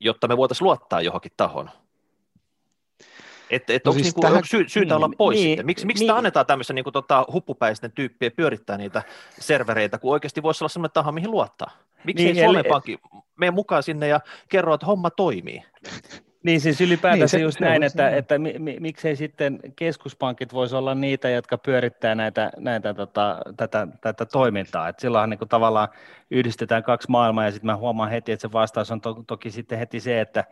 jotta 0.00 0.28
me 0.28 0.36
voitaisiin 0.36 0.66
luottaa 0.66 1.00
johonkin 1.00 1.32
tahon? 1.36 1.70
Että 3.50 3.72
et 3.72 3.84
no 3.84 3.90
onko 3.90 4.02
siis 4.02 4.06
niinku, 4.06 4.20
tähän, 4.20 4.44
sy- 4.44 4.68
syytä 4.68 4.94
niin, 4.94 5.04
olla 5.04 5.10
pois 5.18 5.38
niin, 5.38 5.48
sitten? 5.48 5.66
Miksi, 5.66 5.86
miksi 5.86 6.04
niin, 6.04 6.14
annetaan 6.14 6.46
tämmöisen 6.46 6.74
niinku, 6.74 6.92
tota, 6.92 7.26
huppupäisten 7.32 7.92
tyyppien 7.92 8.32
pyörittää 8.32 8.78
niitä 8.78 9.02
servereitä, 9.40 9.98
kun 9.98 10.12
oikeasti 10.12 10.42
voisi 10.42 10.64
olla 10.64 10.68
sellainen 10.68 10.92
taho, 10.92 11.12
mihin 11.12 11.30
luottaa? 11.30 11.70
Miksi 12.04 12.24
niin, 12.24 12.36
ei 12.36 12.44
Suomen 12.44 12.60
eli, 12.60 12.68
Pankki 12.68 12.98
mene 13.36 13.50
mukaan 13.50 13.82
sinne 13.82 14.08
ja 14.08 14.20
kerro, 14.48 14.74
että 14.74 14.86
homma 14.86 15.10
toimii? 15.10 15.62
Niin 16.42 16.60
siis 16.60 16.80
ylipäätään 16.80 17.18
niin, 17.18 17.28
se, 17.28 17.38
just 17.38 17.58
se 17.58 17.64
näin, 17.64 17.82
että, 17.82 18.10
että 18.10 18.38
mi, 18.38 18.54
mi, 18.58 18.76
miksei 18.80 19.16
sitten 19.16 19.60
keskuspankit 19.76 20.52
voisi 20.52 20.76
olla 20.76 20.94
niitä, 20.94 21.28
jotka 21.28 21.58
pyörittää 21.58 22.14
näitä, 22.14 22.50
näitä 22.56 22.94
tota, 22.94 23.38
tätä, 23.56 23.88
tätä 24.00 24.26
toimintaa. 24.26 24.88
Et 24.88 24.98
silloinhan 24.98 25.30
niin 25.30 25.38
kuin 25.38 25.48
tavallaan 25.48 25.88
yhdistetään 26.30 26.82
kaksi 26.82 27.10
maailmaa 27.10 27.44
ja 27.44 27.50
sitten 27.50 27.66
mä 27.66 27.76
huomaan 27.76 28.10
heti, 28.10 28.32
että 28.32 28.40
se 28.40 28.52
vastaus 28.52 28.90
on 28.90 29.00
to, 29.00 29.22
toki 29.26 29.50
sitten 29.50 29.78
heti 29.78 30.00
se, 30.00 30.20
että, 30.20 30.44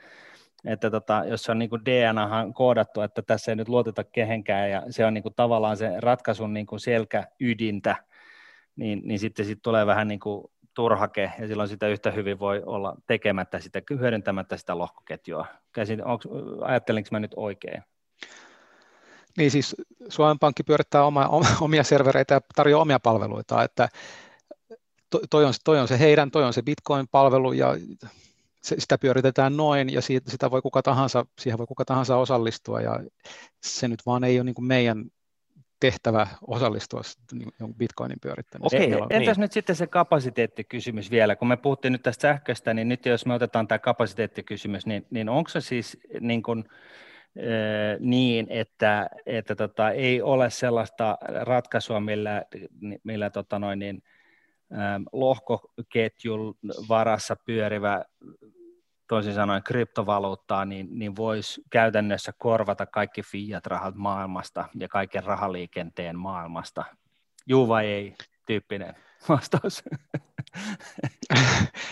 että 0.66 0.90
tota, 0.90 1.24
jos 1.28 1.42
se 1.42 1.52
on 1.52 1.58
niin 1.58 1.70
DNAhan 1.84 2.54
koodattu, 2.54 3.00
että 3.00 3.22
tässä 3.22 3.52
ei 3.52 3.56
nyt 3.56 3.68
luoteta 3.68 4.04
kehenkään 4.04 4.70
ja 4.70 4.82
se 4.90 5.06
on 5.06 5.14
niin 5.14 5.22
kuin 5.22 5.34
tavallaan 5.34 5.76
se 5.76 5.92
ratkaisun 5.98 6.54
niin 6.54 6.66
kuin 6.66 6.80
selkäydintä, 6.80 7.96
niin, 8.76 9.00
niin 9.04 9.18
sitten 9.18 9.46
sit 9.46 9.58
tulee 9.62 9.86
vähän 9.86 10.08
niin 10.08 10.20
kuin 10.20 10.44
turhake, 10.74 11.32
ja 11.38 11.46
silloin 11.48 11.68
sitä 11.68 11.88
yhtä 11.88 12.10
hyvin 12.10 12.38
voi 12.38 12.62
olla 12.66 12.96
tekemättä 13.06 13.58
sitä, 13.58 13.82
hyödyntämättä 13.90 14.56
sitä 14.56 14.78
lohkoketjua. 14.78 15.46
Käsin, 15.72 16.04
onks, 16.04 16.28
ajattelinko 16.60 17.08
mä 17.12 17.20
nyt 17.20 17.34
oikein? 17.36 17.82
Niin 19.36 19.50
siis 19.50 19.76
Suomen 20.08 20.38
Pankki 20.38 20.62
pyörittää 20.62 21.04
oma, 21.04 21.28
omia 21.60 21.84
servereitä 21.84 22.34
ja 22.34 22.40
tarjoaa 22.54 22.82
omia 22.82 23.00
palveluita, 23.00 23.62
että 23.62 23.88
toi 25.30 25.44
on, 25.44 25.52
toi 25.64 25.80
on 25.80 25.88
se 25.88 25.98
heidän, 25.98 26.30
toi 26.30 26.44
on 26.44 26.52
se 26.52 26.62
Bitcoin-palvelu 26.62 27.52
ja 27.52 27.74
se, 28.66 28.76
sitä 28.78 28.98
pyöritetään 28.98 29.56
noin 29.56 29.92
ja 29.92 30.00
siitä, 30.02 30.30
sitä 30.30 30.50
voi 30.50 30.62
kuka 30.62 30.82
tahansa, 30.82 31.26
siihen 31.38 31.58
voi 31.58 31.66
kuka 31.66 31.84
tahansa 31.84 32.16
osallistua 32.16 32.80
ja 32.80 33.00
se 33.62 33.88
nyt 33.88 34.06
vaan 34.06 34.24
ei 34.24 34.38
ole 34.38 34.44
niin 34.44 34.54
kuin 34.54 34.66
meidän 34.66 35.04
tehtävä 35.80 36.26
osallistua 36.46 37.00
bitcoinin 37.78 38.20
pyörittämiseen. 38.22 38.82
Okei, 38.82 39.06
entäs 39.10 39.36
niin. 39.36 39.42
nyt 39.42 39.52
sitten 39.52 39.76
se 39.76 39.86
kapasiteettikysymys 39.86 41.10
vielä, 41.10 41.36
kun 41.36 41.48
me 41.48 41.56
puhuttiin 41.56 41.92
nyt 41.92 42.02
tästä 42.02 42.22
sähköstä, 42.22 42.74
niin 42.74 42.88
nyt 42.88 43.06
jos 43.06 43.26
me 43.26 43.34
otetaan 43.34 43.68
tämä 43.68 43.78
kapasiteettikysymys, 43.78 44.86
niin, 44.86 45.06
niin 45.10 45.28
onko 45.28 45.48
se 45.48 45.60
siis 45.60 45.98
niin 46.20 46.42
kuin, 46.42 46.64
niin, 48.00 48.46
että, 48.50 49.10
että 49.26 49.56
tota, 49.56 49.90
ei 49.90 50.22
ole 50.22 50.50
sellaista 50.50 51.18
ratkaisua, 51.42 52.00
millä, 52.00 52.42
millä 53.04 53.30
tota 53.30 53.58
noin, 53.58 53.78
niin, 53.78 54.02
lohkoketjun 55.12 56.54
varassa 56.88 57.36
pyörivä 57.36 58.04
toisin 59.08 59.34
sanoen 59.34 59.62
kryptovaluuttaa, 59.62 60.64
niin, 60.64 60.88
niin 60.90 61.16
voisi 61.16 61.62
käytännössä 61.70 62.32
korvata 62.38 62.86
kaikki 62.86 63.22
fiat-rahat 63.22 63.94
maailmasta 63.94 64.68
ja 64.74 64.88
kaiken 64.88 65.24
rahaliikenteen 65.24 66.18
maailmasta. 66.18 66.84
Juu 67.46 67.68
vai 67.68 67.86
ei, 67.86 68.14
tyyppinen 68.46 68.94
vastaus. 69.28 69.82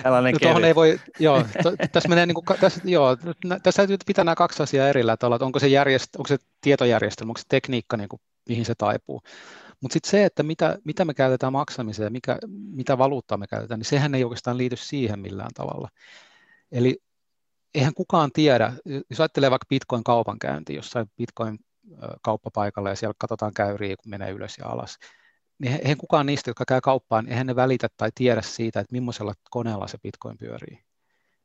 Tällainen 0.02 0.34
no, 0.42 0.66
ei 0.66 0.74
voi, 0.74 1.00
joo, 1.18 1.44
to, 1.62 1.72
tässä 1.92 2.08
menee 2.08 2.26
niin 2.26 2.34
kuin, 2.34 2.58
tässä, 2.60 2.80
joo, 2.84 3.16
tässä 3.62 3.82
täytyy 3.82 3.96
pitää 4.06 4.24
nämä 4.24 4.34
kaksi 4.34 4.62
asiaa 4.62 4.88
erillä, 4.88 5.12
että 5.12 5.26
onko 5.26 5.58
se, 5.58 5.68
järjest, 5.68 6.16
onko 6.16 6.28
se 6.28 6.36
tietojärjestelmä, 6.60 7.30
onko 7.30 7.38
se 7.38 7.44
tekniikka, 7.48 7.96
niin 7.96 8.08
kuin, 8.08 8.20
mihin 8.48 8.64
se 8.64 8.74
taipuu. 8.74 9.22
Mutta 9.80 9.92
sitten 9.92 10.10
se, 10.10 10.24
että 10.24 10.42
mitä, 10.42 10.78
mitä 10.84 11.04
me 11.04 11.14
käytetään 11.14 11.52
maksamiseen 11.52 12.06
ja 12.06 12.10
mikä, 12.10 12.38
mitä 12.48 12.98
valuuttaa 12.98 13.38
me 13.38 13.46
käytetään, 13.46 13.80
niin 13.80 13.86
sehän 13.86 14.14
ei 14.14 14.24
oikeastaan 14.24 14.58
liity 14.58 14.76
siihen 14.76 15.18
millään 15.18 15.50
tavalla. 15.54 15.88
Eli 16.72 17.02
eihän 17.74 17.94
kukaan 17.94 18.30
tiedä, 18.32 18.72
jos 19.10 19.20
ajattelee 19.20 19.50
vaikka 19.50 19.66
Bitcoin-kaupankäynti 19.68 20.74
jossain 20.74 21.06
Bitcoin-kauppapaikalla 21.16 22.88
ja 22.88 22.96
siellä 22.96 23.14
katsotaan 23.18 23.54
käyriä, 23.54 23.96
kun 23.96 24.10
menee 24.10 24.30
ylös 24.30 24.58
ja 24.58 24.66
alas, 24.66 24.98
niin 25.58 25.72
eihän 25.72 25.96
kukaan 25.96 26.26
niistä, 26.26 26.50
jotka 26.50 26.64
käy 26.68 26.80
kauppaan, 26.80 27.28
eihän 27.28 27.46
ne 27.46 27.56
välitä 27.56 27.88
tai 27.96 28.10
tiedä 28.14 28.42
siitä, 28.42 28.80
että 28.80 28.92
millaisella 28.92 29.34
koneella 29.50 29.88
se 29.88 29.98
Bitcoin 30.02 30.38
pyörii. 30.38 30.84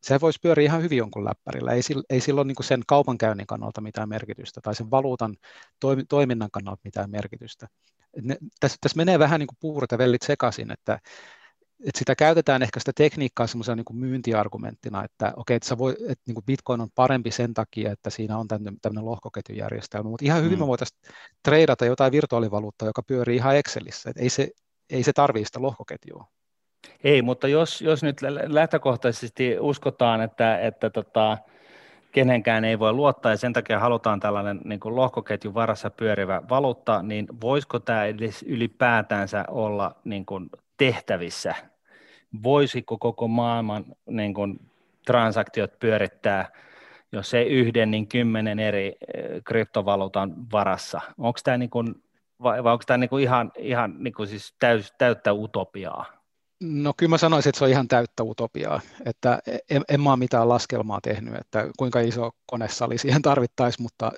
Se 0.04 0.22
voisi 0.22 0.39
pyöriä 0.42 0.65
ihan 0.65 0.82
hyvin 0.82 0.98
jonkun 0.98 1.26
läppärillä. 1.26 1.72
Ei, 1.72 1.82
ei 2.10 2.22
silloin 2.22 2.48
niin 2.48 2.56
sen 2.62 2.82
kaupankäynnin 2.88 3.48
kannalta 3.48 3.82
mitään 3.82 4.10
merkitystä 4.10 4.62
tai 4.62 4.76
sen 4.76 4.92
valuutan 4.92 5.36
toiminnan 6.10 6.52
kannalta 6.52 6.82
mitään 6.84 7.10
merkitystä. 7.10 7.68
Ne, 8.22 8.38
tässä, 8.60 8.78
tässä 8.82 8.98
menee 8.98 9.20
vähän 9.20 9.39
niin 9.39 9.48
kuin 9.48 9.58
puurot 9.60 9.92
ja 9.92 9.98
vellit 9.98 10.22
sekaisin, 10.22 10.72
että 10.72 11.00
että 11.86 12.00
sitä 12.00 12.15
käytetään 12.15 12.62
ehkä 12.62 12.80
sitä 12.80 12.92
tekniikkaa 12.96 13.48
semmoisena 13.48 13.76
niin 13.76 14.00
myyntiargumenttina, 14.00 15.04
että 15.04 15.34
okei, 15.36 15.56
että, 15.56 15.78
voi, 15.78 15.92
että 15.92 16.24
niin 16.28 16.36
kuin 16.36 16.46
Bitcoin 16.46 16.82
on 16.82 16.88
parempi 16.96 17.32
sen 17.32 17.54
takia, 17.54 17.92
että 17.92 18.10
siinä 18.10 18.38
on 18.38 18.48
tämmöinen 18.48 19.06
lohkoketjujärjestelmä, 19.06 20.10
mutta 20.10 20.26
ihan 20.26 20.44
hyvin 20.44 20.58
mm. 20.58 20.63
me 20.63 20.68
voitaisiin 20.68 21.00
treidata 21.44 21.86
jotain 21.86 22.12
virtuaalivaluuttaa, 22.12 22.88
joka 22.88 23.04
pyörii 23.04 23.36
ihan 23.36 23.56
Excelissä, 23.56 24.10
että 24.10 24.22
ei 24.24 24.30
se, 24.30 24.50
ei 24.89 25.04
se 25.04 25.13
tarvitse 25.13 25.46
sitä 25.46 25.62
lohkoketjua. 25.62 26.26
Ei, 27.04 27.22
mutta 27.22 27.48
jos, 27.48 27.82
jos 27.82 28.04
nyt 28.04 28.22
lähtökohtaisesti 28.48 29.60
uskotaan, 29.60 30.22
että, 30.22 30.60
että 30.60 30.89
tota, 30.89 31.38
kenenkään 32.12 32.65
ei 32.65 32.80
voi 32.80 32.94
luottaa 32.94 33.32
ja 33.32 33.38
sen 33.38 33.54
takia 33.54 33.80
halutaan 33.80 34.20
tällainen 34.20 34.62
niin 34.65 34.80
kuin 34.80 34.96
lohkoketjun 34.96 35.54
varassa 35.54 35.89
pyörivä 35.89 36.42
valuutta, 36.50 37.04
niin 37.04 37.28
voisiko 37.42 37.80
tämä 37.80 38.06
edes 38.06 38.44
ylipäätänsä 38.44 39.46
olla 39.48 39.96
niin 40.04 40.26
kuin 40.26 40.50
tehtävissä? 40.80 41.56
Voisiko 42.44 42.98
koko 42.98 43.28
maailman 43.28 43.86
niin 44.10 44.34
kuin, 44.34 44.60
transaktiot 45.06 45.80
pyörittää, 45.80 46.52
jos 47.12 47.34
ei 47.34 47.48
yhden, 47.48 47.92
niin 47.92 48.08
kymmenen 48.08 48.60
eri 48.60 48.88
eh, 48.88 49.44
kryptovaluutan 49.44 50.52
varassa? 50.52 51.02
Onko 51.18 51.39
tämä, 51.44 51.58
niin 51.58 51.70
kuin, 51.70 52.04
vai, 52.44 52.63
vai 52.63 52.74
onko 52.74 52.84
tämä 52.88 52.98
niin 52.98 53.10
kuin 53.10 53.24
ihan, 53.24 53.52
ihan 53.58 53.96
niin 53.98 54.13
kuin 54.13 54.28
siis 54.28 54.56
täys, 54.60 54.94
täyttä 54.98 55.34
utopiaa? 55.34 56.06
No 56.62 56.94
kyllä 56.98 57.10
mä 57.10 57.18
sanoisin, 57.18 57.50
että 57.50 57.60
se 57.60 57.65
on 57.65 57.72
ihan 57.72 57.88
täyttä 57.88 58.24
utopiaa, 58.24 58.82
että 59.06 59.39
en, 59.70 59.82
en 59.89 60.02
mä 60.02 60.10
ole 60.10 60.20
mitään 60.20 60.50
laskelmaa 60.50 61.00
tehnyt, 61.04 61.36
että 61.36 61.70
kuinka 61.78 62.00
iso 62.00 62.32
konesali 62.46 62.98
siihen 62.98 63.22
tarvittaisiin, 63.22 63.84
mutta 63.84 64.12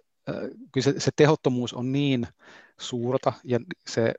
kyllä 0.71 0.83
se, 0.83 0.93
se 0.97 1.11
tehottomuus 1.15 1.73
on 1.73 1.91
niin 1.91 2.27
suurta 2.79 3.33
ja 3.43 3.59
se 3.87 4.13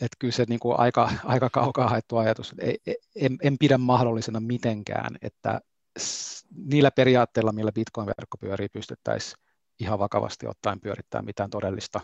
että 0.00 0.16
kyllä 0.18 0.32
se 0.32 0.44
niin 0.48 0.60
kuin 0.60 0.78
aika, 0.78 1.10
aika 1.24 1.50
kaukaa 1.50 1.88
haettu 1.88 2.16
ajatus. 2.16 2.54
Ei, 2.58 2.78
en, 3.16 3.38
en 3.42 3.58
pidä 3.58 3.78
mahdollisena 3.78 4.40
mitenkään, 4.40 5.16
että 5.22 5.60
niillä 6.66 6.90
periaatteilla, 6.90 7.52
millä 7.52 7.72
Bitcoin-verkko 7.72 8.38
pyörii, 8.40 8.68
pystyttäisiin 8.68 9.44
ihan 9.80 9.98
vakavasti 9.98 10.46
ottaen 10.46 10.80
pyörittämään 10.80 11.24
mitään 11.24 11.50
todellista 11.50 12.00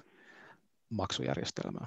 maksujärjestelmää. 0.90 1.86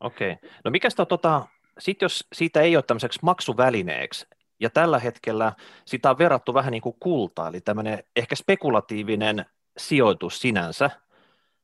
Okei. 0.00 0.32
Okay. 0.32 0.50
No 0.64 0.70
mikä 0.70 0.90
sitä 0.90 1.06
tota, 1.06 1.46
sitten 1.78 2.04
jos 2.04 2.26
siitä 2.32 2.60
ei 2.60 2.76
ole 2.76 2.84
tämmöiseksi 2.86 3.18
maksuvälineeksi, 3.22 4.26
ja 4.60 4.70
tällä 4.70 4.98
hetkellä 4.98 5.52
sitä 5.84 6.10
on 6.10 6.18
verrattu 6.18 6.54
vähän 6.54 6.72
niin 6.72 6.82
kuin 6.82 6.96
kultaa, 7.00 7.48
eli 7.48 7.60
tämmöinen 7.60 8.04
ehkä 8.16 8.36
spekulatiivinen 8.36 9.46
sijoitus 9.78 10.40
sinänsä, 10.40 10.90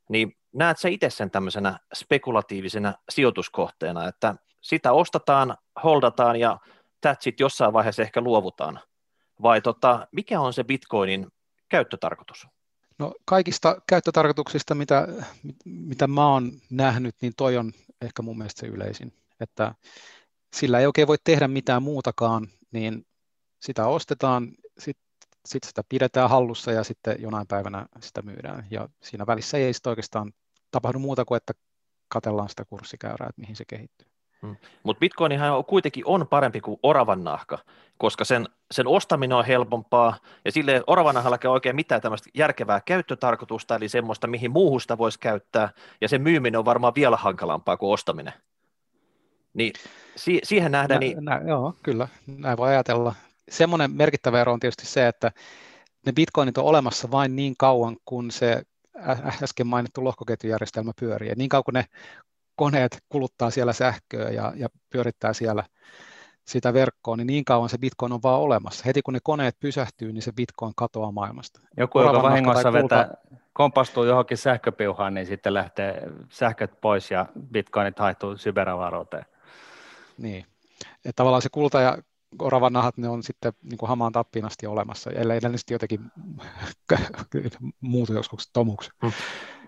niin 0.09 0.37
näet 0.54 0.78
sä 0.78 0.88
itse 0.88 1.10
sen 1.10 1.30
tämmöisenä 1.30 1.78
spekulatiivisena 1.94 2.94
sijoituskohteena, 3.10 4.08
että 4.08 4.34
sitä 4.60 4.92
ostetaan, 4.92 5.56
holdataan 5.84 6.40
ja 6.40 6.58
that's 7.06 7.26
it, 7.26 7.40
jossain 7.40 7.72
vaiheessa 7.72 8.02
ehkä 8.02 8.20
luovutaan. 8.20 8.80
vai 9.42 9.60
tota, 9.60 10.08
mikä 10.12 10.40
on 10.40 10.52
se 10.52 10.64
bitcoinin 10.64 11.26
käyttötarkoitus? 11.68 12.46
No 12.98 13.14
kaikista 13.24 13.82
käyttötarkoituksista, 13.86 14.74
mitä, 14.74 15.08
mitä 15.64 16.06
mä 16.06 16.28
oon 16.28 16.52
nähnyt, 16.70 17.14
niin 17.20 17.32
toi 17.36 17.56
on 17.56 17.72
ehkä 18.00 18.22
mun 18.22 18.38
mielestä 18.38 18.60
se 18.60 18.66
yleisin, 18.66 19.12
että 19.40 19.74
sillä 20.56 20.80
ei 20.80 20.86
oikein 20.86 21.08
voi 21.08 21.16
tehdä 21.24 21.48
mitään 21.48 21.82
muutakaan, 21.82 22.48
niin 22.72 23.06
sitä 23.60 23.86
ostetaan, 23.86 24.48
sitten 24.78 25.04
sit 25.46 25.64
sitä 25.64 25.82
pidetään 25.88 26.30
hallussa 26.30 26.72
ja 26.72 26.84
sitten 26.84 27.16
jonain 27.18 27.46
päivänä 27.46 27.86
sitä 28.00 28.22
myydään. 28.22 28.66
Ja 28.70 28.88
siinä 29.02 29.26
välissä 29.26 29.58
ei 29.58 29.72
sitten 29.72 29.90
oikeastaan 29.90 30.32
tapahdu 30.74 30.98
muuta 30.98 31.24
kuin, 31.24 31.37
että 31.37 31.52
katellaan 32.08 32.48
sitä 32.48 32.64
kurssikäyrää, 32.64 33.28
että 33.28 33.40
mihin 33.40 33.56
se 33.56 33.64
kehittyy. 33.64 34.08
Hmm. 34.42 34.56
Mutta 34.82 35.00
bitcoinihan 35.00 35.52
on, 35.52 35.64
kuitenkin 35.64 36.06
on 36.06 36.28
parempi 36.28 36.60
kuin 36.60 36.78
oravan 36.82 37.24
nahka, 37.24 37.58
koska 37.98 38.24
sen, 38.24 38.48
sen 38.70 38.87
ostaminen 38.87 39.37
on 39.37 39.44
helpompaa, 39.44 40.16
ja 40.44 40.52
sille 40.52 40.82
oravan 40.87 41.14
nahalla 41.14 41.38
ei 41.44 41.48
oikein 41.48 41.76
mitään 41.76 42.00
tämmöistä 42.00 42.30
järkevää 42.34 42.80
käyttötarkoitusta, 42.80 43.76
eli 43.76 43.88
semmoista, 43.88 44.26
mihin 44.26 44.50
muuhun 44.50 44.80
sitä 44.80 44.98
voisi 44.98 45.20
käyttää, 45.20 45.68
ja 46.00 46.08
sen 46.08 46.22
myyminen 46.22 46.58
on 46.58 46.64
varmaan 46.64 46.94
vielä 46.94 47.16
hankalampaa 47.16 47.76
kuin 47.76 47.92
ostaminen. 47.92 48.32
Niin 49.54 49.72
si- 50.16 50.40
siihen 50.42 50.72
nähdään... 50.72 51.00
Nä, 51.00 51.06
niin... 51.06 51.24
nä, 51.24 51.40
joo, 51.46 51.74
kyllä, 51.82 52.08
näin 52.26 52.56
voi 52.56 52.68
ajatella. 52.68 53.14
Semmoinen 53.48 53.90
merkittävä 53.90 54.40
ero 54.40 54.52
on 54.52 54.60
tietysti 54.60 54.87
se, 54.87 55.08
että 55.08 55.32
ne 56.06 56.12
bitcoinit 56.12 56.58
on 56.58 56.64
olemassa 56.64 57.10
vain 57.10 57.37
niin 57.37 57.54
kauan, 57.58 57.96
kun 58.04 58.30
se 58.30 58.62
äsken 59.42 59.66
mainittu 59.66 60.04
lohkoketjujärjestelmä 60.04 60.92
pyörii. 61.00 61.28
Ja 61.28 61.35
niin 61.38 61.48
kauan 61.48 61.64
kun 61.64 61.74
ne 61.74 61.85
koneet 62.57 62.98
kuluttaa 63.09 63.50
siellä 63.50 63.72
sähköä 63.72 64.30
ja, 64.30 64.52
ja 64.57 64.68
pyörittää 64.90 65.33
siellä 65.33 65.64
sitä 66.46 66.72
verkkoa, 66.74 67.16
niin 67.16 67.26
niin 67.26 67.44
kauan 67.44 67.68
se 67.68 67.78
bitcoin 67.78 68.12
on 68.12 68.22
vaan 68.22 68.40
olemassa. 68.40 68.83
Heti 68.87 69.02
kun 69.02 69.14
ne 69.14 69.20
koneet 69.22 69.57
pysähtyy, 69.61 70.12
niin 70.12 70.22
se 70.22 70.33
bitcoin 70.33 70.72
katoaa 70.76 71.12
maailmasta. 71.12 71.61
Joku, 71.76 72.00
joka 72.00 72.22
vahingossa 72.22 72.72
vetää, 72.72 73.04
kulta... 73.04 73.38
kompastuu 73.52 74.04
johonkin 74.04 74.38
sähköpiuhaan, 74.38 75.14
niin 75.14 75.26
sitten 75.26 75.54
lähtee 75.54 76.11
sähköt 76.30 76.80
pois 76.80 77.11
ja 77.11 77.26
bitcoinit 77.52 77.98
haihtuu 77.98 78.37
cyberavaruuteen. 78.37 79.24
Niin. 80.18 80.46
Että 80.94 81.12
tavallaan 81.16 81.42
se 81.42 81.48
kulta 81.48 81.80
ja 81.80 81.98
oravan 82.38 82.72
nahat, 82.72 82.96
ne 82.96 83.08
on 83.08 83.22
sitten 83.22 83.52
niin 83.62 83.78
kuin 83.78 83.88
hamaan 83.88 84.12
tappiin 84.12 84.44
asti 84.44 84.66
olemassa, 84.66 85.10
ellei 85.10 85.40
ne 85.40 85.58
sitten 85.58 85.74
jotenkin 85.74 86.00
muutu 87.80 88.12
joskus 88.12 88.50
tomuksi. 88.52 88.90
Hmm. 89.02 89.12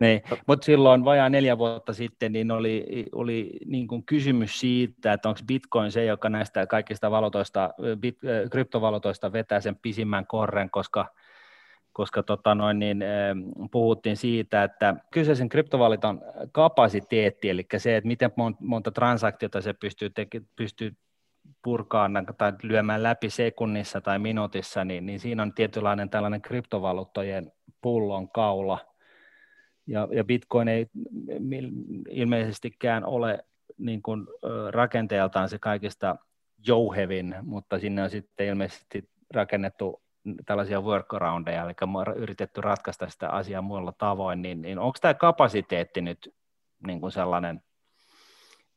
Niin, 0.01 0.23
mutta 0.47 0.65
silloin 0.65 1.05
vajaa 1.05 1.29
neljä 1.29 1.59
vuotta 1.59 1.93
sitten 1.93 2.33
niin 2.33 2.51
oli, 2.51 3.07
oli 3.13 3.59
niin 3.67 3.89
kuin 3.89 4.05
kysymys 4.05 4.61
siitä, 4.61 5.13
että 5.13 5.29
onko 5.29 5.41
Bitcoin 5.47 5.93
se, 5.93 6.05
joka 6.05 6.29
näistä 6.29 6.67
kaikista 6.67 7.11
valotoista, 7.11 7.71
bit, 8.01 8.19
kryptovalotoista 8.51 9.33
vetää 9.33 9.61
sen 9.61 9.77
pisimmän 9.77 10.27
korren, 10.27 10.71
koska 10.71 11.07
koska 11.97 12.23
tota 12.23 12.55
noin, 12.55 12.79
niin, 12.79 13.05
puhuttiin 13.71 14.17
siitä, 14.17 14.65
että 14.65 14.95
kyseisen 15.11 15.49
kryptovaliton 15.49 16.23
kapasiteetti, 16.53 17.51
eli 17.51 17.67
se, 17.77 17.97
että 17.97 18.09
miten 18.09 18.31
monta 18.61 18.91
transaktiota 18.91 19.61
se 19.61 19.73
pystyy, 19.73 20.11
teke, 20.11 20.43
pystyy 20.57 20.97
purkaa 21.63 22.11
tai 22.39 22.53
lyömään 22.63 23.03
läpi 23.03 23.31
sekunnissa 23.31 24.01
tai 24.01 24.19
minuutissa, 24.19 24.85
niin, 24.85 25.07
niin 25.07 25.21
siinä 25.21 25.43
on 25.43 25.53
tietynlainen 25.55 26.11
tällainen 26.11 26.43
kryptovaluuttojen 26.43 27.53
pullon 27.81 28.29
kaula. 28.31 28.79
Ja, 29.87 30.09
ja 30.13 30.25
Bitcoin 30.25 30.69
ei 30.69 30.87
ilmeisestikään 32.11 33.05
ole 33.05 33.45
niin 33.79 34.03
kuin, 34.03 34.27
rakenteeltaan 34.71 35.49
se 35.49 35.59
kaikista 35.59 36.17
jouhevin, 36.67 37.37
mutta 37.43 37.79
sinne 37.79 38.03
on 38.03 38.11
sitten 38.11 38.47
ilmeisesti 38.47 39.09
rakennettu 39.35 40.03
tällaisia 40.47 40.81
workaroundeja, 40.81 41.63
eli 41.63 41.73
yritetty 42.17 42.61
ratkaista 42.61 43.09
sitä 43.09 43.29
asiaa 43.29 43.63
muilla 43.63 43.93
tavoin, 43.93 44.43
niin, 44.43 44.63
niin 44.63 44.79
onko 44.79 44.99
tämä 45.01 45.15
kapasiteetti 45.15 46.01
nyt 46.01 46.35
niin 46.87 47.01
kuin 47.01 47.13
sellainen 47.13 47.63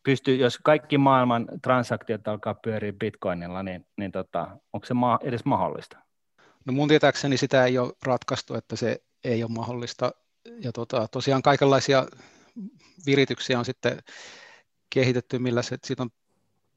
pystyy, 0.09 0.35
jos 0.35 0.59
kaikki 0.63 0.97
maailman 0.97 1.47
transaktiot 1.61 2.27
alkaa 2.27 2.53
pyöriä 2.53 2.93
bitcoinilla, 2.93 3.63
niin, 3.63 3.85
niin 3.97 4.11
tota, 4.11 4.47
onko 4.73 4.85
se 4.85 4.93
ma- 4.93 5.19
edes 5.23 5.45
mahdollista? 5.45 5.97
No 6.65 6.73
mun 6.73 6.87
tietääkseni 6.87 7.37
sitä 7.37 7.65
ei 7.65 7.77
ole 7.77 7.93
ratkaistu, 8.03 8.55
että 8.55 8.75
se 8.75 9.01
ei 9.23 9.43
ole 9.43 9.51
mahdollista. 9.51 10.11
Ja 10.63 10.71
tota, 10.71 11.07
tosiaan 11.07 11.41
kaikenlaisia 11.41 12.05
virityksiä 13.05 13.59
on 13.59 13.65
sitten 13.65 13.99
kehitetty, 14.89 15.39
millä 15.39 15.61
se, 15.61 15.77
siitä 15.83 16.03
on 16.03 16.09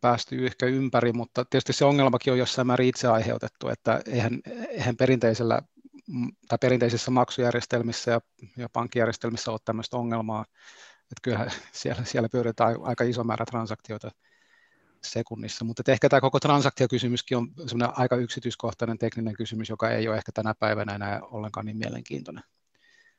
päästy 0.01 0.47
ehkä 0.47 0.67
ympäri, 0.67 1.13
mutta 1.13 1.45
tietysti 1.45 1.73
se 1.73 1.85
ongelmakin 1.85 2.33
on 2.33 2.39
jossain 2.39 2.67
määrin 2.67 2.89
itse 2.89 3.09
aiheutettu, 3.09 3.69
että 3.69 4.01
eihän, 4.07 4.41
eihän 4.69 4.97
perinteisellä 4.97 5.63
tai 6.49 6.59
perinteisissä 6.61 7.11
maksujärjestelmissä 7.11 8.11
ja, 8.11 8.21
ja 8.57 8.69
pankkijärjestelmissä 8.73 9.51
ole 9.51 9.61
tämmöistä 9.65 9.97
ongelmaa, 9.97 10.45
että 11.13 11.23
kyllähän 11.23 11.51
siellä, 11.73 12.05
siellä 12.05 12.29
pyöritään 12.29 12.77
aika 12.83 13.05
iso 13.05 13.25
määrä 13.25 13.45
transaktioita 13.45 14.11
sekunnissa, 15.03 15.65
mutta 15.65 15.93
ehkä 15.93 16.09
tämä 16.09 16.21
koko 16.21 16.41
transaktiokysymyskin 16.41 17.39
on 17.39 17.49
semmoinen 17.67 17.99
aika 17.99 18.17
yksityiskohtainen 18.17 18.99
tekninen 18.99 19.35
kysymys, 19.35 19.69
joka 19.69 19.91
ei 19.91 20.09
ole 20.09 20.17
ehkä 20.17 20.33
tänä 20.33 20.55
päivänä 20.55 20.95
enää 20.95 21.21
ollenkaan 21.23 21.67
niin 21.67 21.77
mielenkiintoinen. 21.77 22.45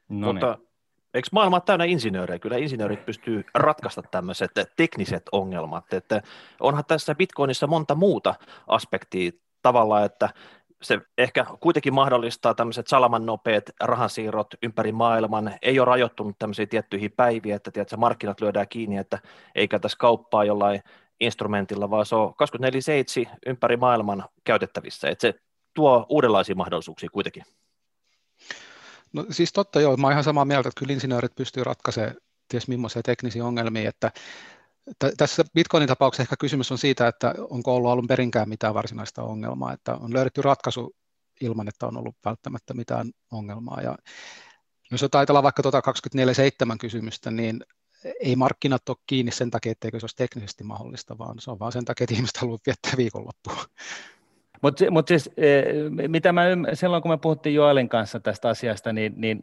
No 0.10 0.34
mutta 0.34 0.54
niin. 0.60 0.68
eikö 1.14 1.28
maailma 1.32 1.60
täynnä 1.60 1.86
insinöörejä? 1.86 2.40
Kyllä 2.40 2.58
insinöörit 2.58 3.06
pystyy 3.06 3.44
ratkaista 3.54 4.02
tämmöiset 4.02 4.52
tekniset 4.76 5.24
ongelmat. 5.32 5.94
Että 5.94 6.22
onhan 6.60 6.86
tässä 6.86 7.16
Bitcoinissa 7.16 7.68
monta 7.68 7.96
muuta 7.96 8.36
aspektia 8.68 9.32
tavalla, 9.62 10.06
että 10.06 10.30
se 10.84 11.00
ehkä 11.18 11.46
kuitenkin 11.60 11.94
mahdollistaa 11.94 12.54
tämmöiset 12.54 12.88
salaman 12.88 13.26
nopeat 13.26 13.64
rahansiirrot 13.84 14.48
ympäri 14.64 14.92
maailman, 14.92 15.54
ei 15.62 15.80
ole 15.80 15.86
rajoittunut 15.86 16.36
tämmöisiin 16.40 16.70
tiettyihin 16.70 17.12
päiviin, 17.12 17.56
että 17.56 17.72
tiedätkö, 17.72 17.98
markkinat 17.98 18.42
lyödään 18.42 18.68
kiinni, 18.68 18.98
että 18.98 19.20
eikä 19.56 19.80
tässä 19.80 19.98
kauppaa 19.98 20.44
jollain 20.44 20.82
instrumentilla, 21.20 21.90
vaan 21.90 22.06
se 22.06 22.16
on 22.16 22.34
24-7 23.26 23.30
ympäri 23.46 23.78
maailman 23.78 24.26
käytettävissä, 24.44 25.10
että 25.10 25.22
se 25.22 25.34
tuo 25.74 26.06
uudenlaisia 26.10 26.56
mahdollisuuksia 26.56 27.10
kuitenkin. 27.10 27.44
No 29.14 29.26
siis 29.30 29.54
totta 29.54 29.82
joo, 29.82 29.98
mä 29.98 30.08
oon 30.08 30.12
ihan 30.12 30.24
samaa 30.24 30.46
mieltä, 30.46 30.70
että 30.70 30.80
kyllä 30.80 30.94
insinöörit 30.94 31.36
pystyy 31.36 31.64
ratkaisemaan 31.64 32.16
ties 32.48 32.68
millaisia 32.68 33.02
teknisiä 33.02 33.46
ongelmia, 33.46 33.90
että 33.90 34.12
tässä 35.18 35.44
Bitcoinin 35.54 35.88
tapauksessa 35.88 36.24
ehkä 36.24 36.36
kysymys 36.40 36.72
on 36.72 36.78
siitä, 36.78 37.08
että 37.08 37.36
onko 37.50 37.76
ollut 37.76 37.92
alun 37.92 38.08
perinkään 38.08 38.50
mitään 38.50 38.74
varsinaista 38.74 39.24
ongelmaa, 39.24 39.74
että 39.74 39.96
on 39.96 40.14
löydetty 40.14 40.42
ratkaisu 40.42 40.96
ilman, 41.42 41.68
että 41.68 41.88
on 41.88 41.98
ollut 41.98 42.16
välttämättä 42.26 42.74
mitään 42.74 43.12
ongelmaa. 43.32 43.82
Ja 43.82 43.98
jos 44.92 45.04
ajatellaan 45.14 45.44
vaikka 45.44 45.62
tuota 45.62 45.82
24-7 46.74 46.78
kysymystä, 46.80 47.32
niin 47.32 47.66
ei 48.20 48.36
markkinat 48.36 48.90
ole 48.90 48.98
kiinni 49.08 49.32
sen 49.32 49.52
takia, 49.52 49.72
etteikö 49.72 50.00
se 50.00 50.04
olisi 50.04 50.16
teknisesti 50.16 50.64
mahdollista, 50.64 51.18
vaan 51.18 51.36
se 51.40 51.52
on 51.52 51.60
vaan 51.60 51.72
sen 51.72 51.86
takia, 51.86 52.04
että 52.04 52.16
ihmiset 52.16 52.38
haluavat 52.38 52.62
viettää 52.66 52.94
viikonloppua. 52.98 53.66
Mutta 54.62 54.92
mut 54.92 55.08
siis, 55.08 55.30
eh, 55.38 55.66
mitä 56.08 56.32
mä 56.32 56.48
ymmär, 56.48 56.76
silloin 56.76 57.02
kun 57.02 57.12
me 57.12 57.18
puhuttiin 57.18 57.56
Joelin 57.56 57.90
kanssa 57.90 58.20
tästä 58.20 58.50
asiasta, 58.50 58.94
niin, 58.94 59.14
niin 59.16 59.42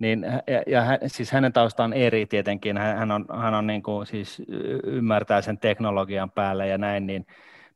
niin, 0.00 0.26
ja, 0.46 0.62
ja 0.66 0.82
hän, 0.82 0.98
siis 1.06 1.32
hänen 1.32 1.52
taustaan 1.52 1.92
eri 1.92 2.26
tietenkin, 2.26 2.78
hän, 2.78 2.98
hän, 2.98 3.10
on, 3.10 3.26
hän 3.38 3.54
on 3.54 3.66
niin 3.66 3.82
kuin, 3.82 4.06
siis 4.06 4.42
ymmärtää 4.84 5.42
sen 5.42 5.58
teknologian 5.58 6.30
päälle 6.30 6.68
ja 6.68 6.78
näin, 6.78 7.06
niin 7.06 7.26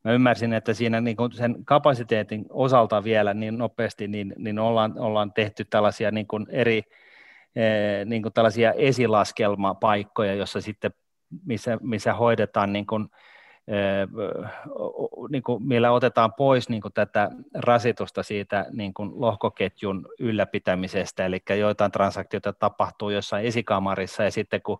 mä 0.03 0.11
ymmärsin, 0.11 0.53
että 0.53 0.73
siinä 0.73 1.01
niin 1.01 1.17
kuin 1.17 1.31
sen 1.31 1.65
kapasiteetin 1.65 2.45
osalta 2.49 3.03
vielä 3.03 3.33
niin 3.33 3.57
nopeasti, 3.57 4.07
niin, 4.07 4.33
niin 4.37 4.59
ollaan, 4.59 4.99
ollaan 4.99 5.33
tehty 5.33 5.65
tällaisia 5.65 6.11
niin 6.11 6.27
kuin 6.27 6.45
eri, 6.49 6.83
eh, 7.55 8.05
niin 8.05 8.21
kuin 8.21 8.33
tällaisia 8.33 8.73
esilaskelmapaikkoja, 8.73 10.33
jossa 10.33 10.61
sitten, 10.61 10.91
missä, 11.45 11.77
missä 11.81 12.13
hoidetaan 12.13 12.73
niin 12.73 12.85
kuin, 12.85 13.07
niin 15.29 15.43
kuin, 15.43 15.67
millä 15.67 15.91
otetaan 15.91 16.33
pois 16.33 16.69
niin 16.69 16.81
kuin 16.81 16.93
tätä 16.93 17.29
rasitusta 17.53 18.23
siitä 18.23 18.65
niin 18.71 18.93
kuin 18.93 19.11
lohkoketjun 19.15 20.07
ylläpitämisestä, 20.19 21.25
eli 21.25 21.41
joitain 21.59 21.91
transaktioita 21.91 22.53
tapahtuu 22.53 23.09
jossain 23.09 23.45
esikamarissa, 23.45 24.23
ja 24.23 24.31
sitten 24.31 24.61
kun 24.61 24.79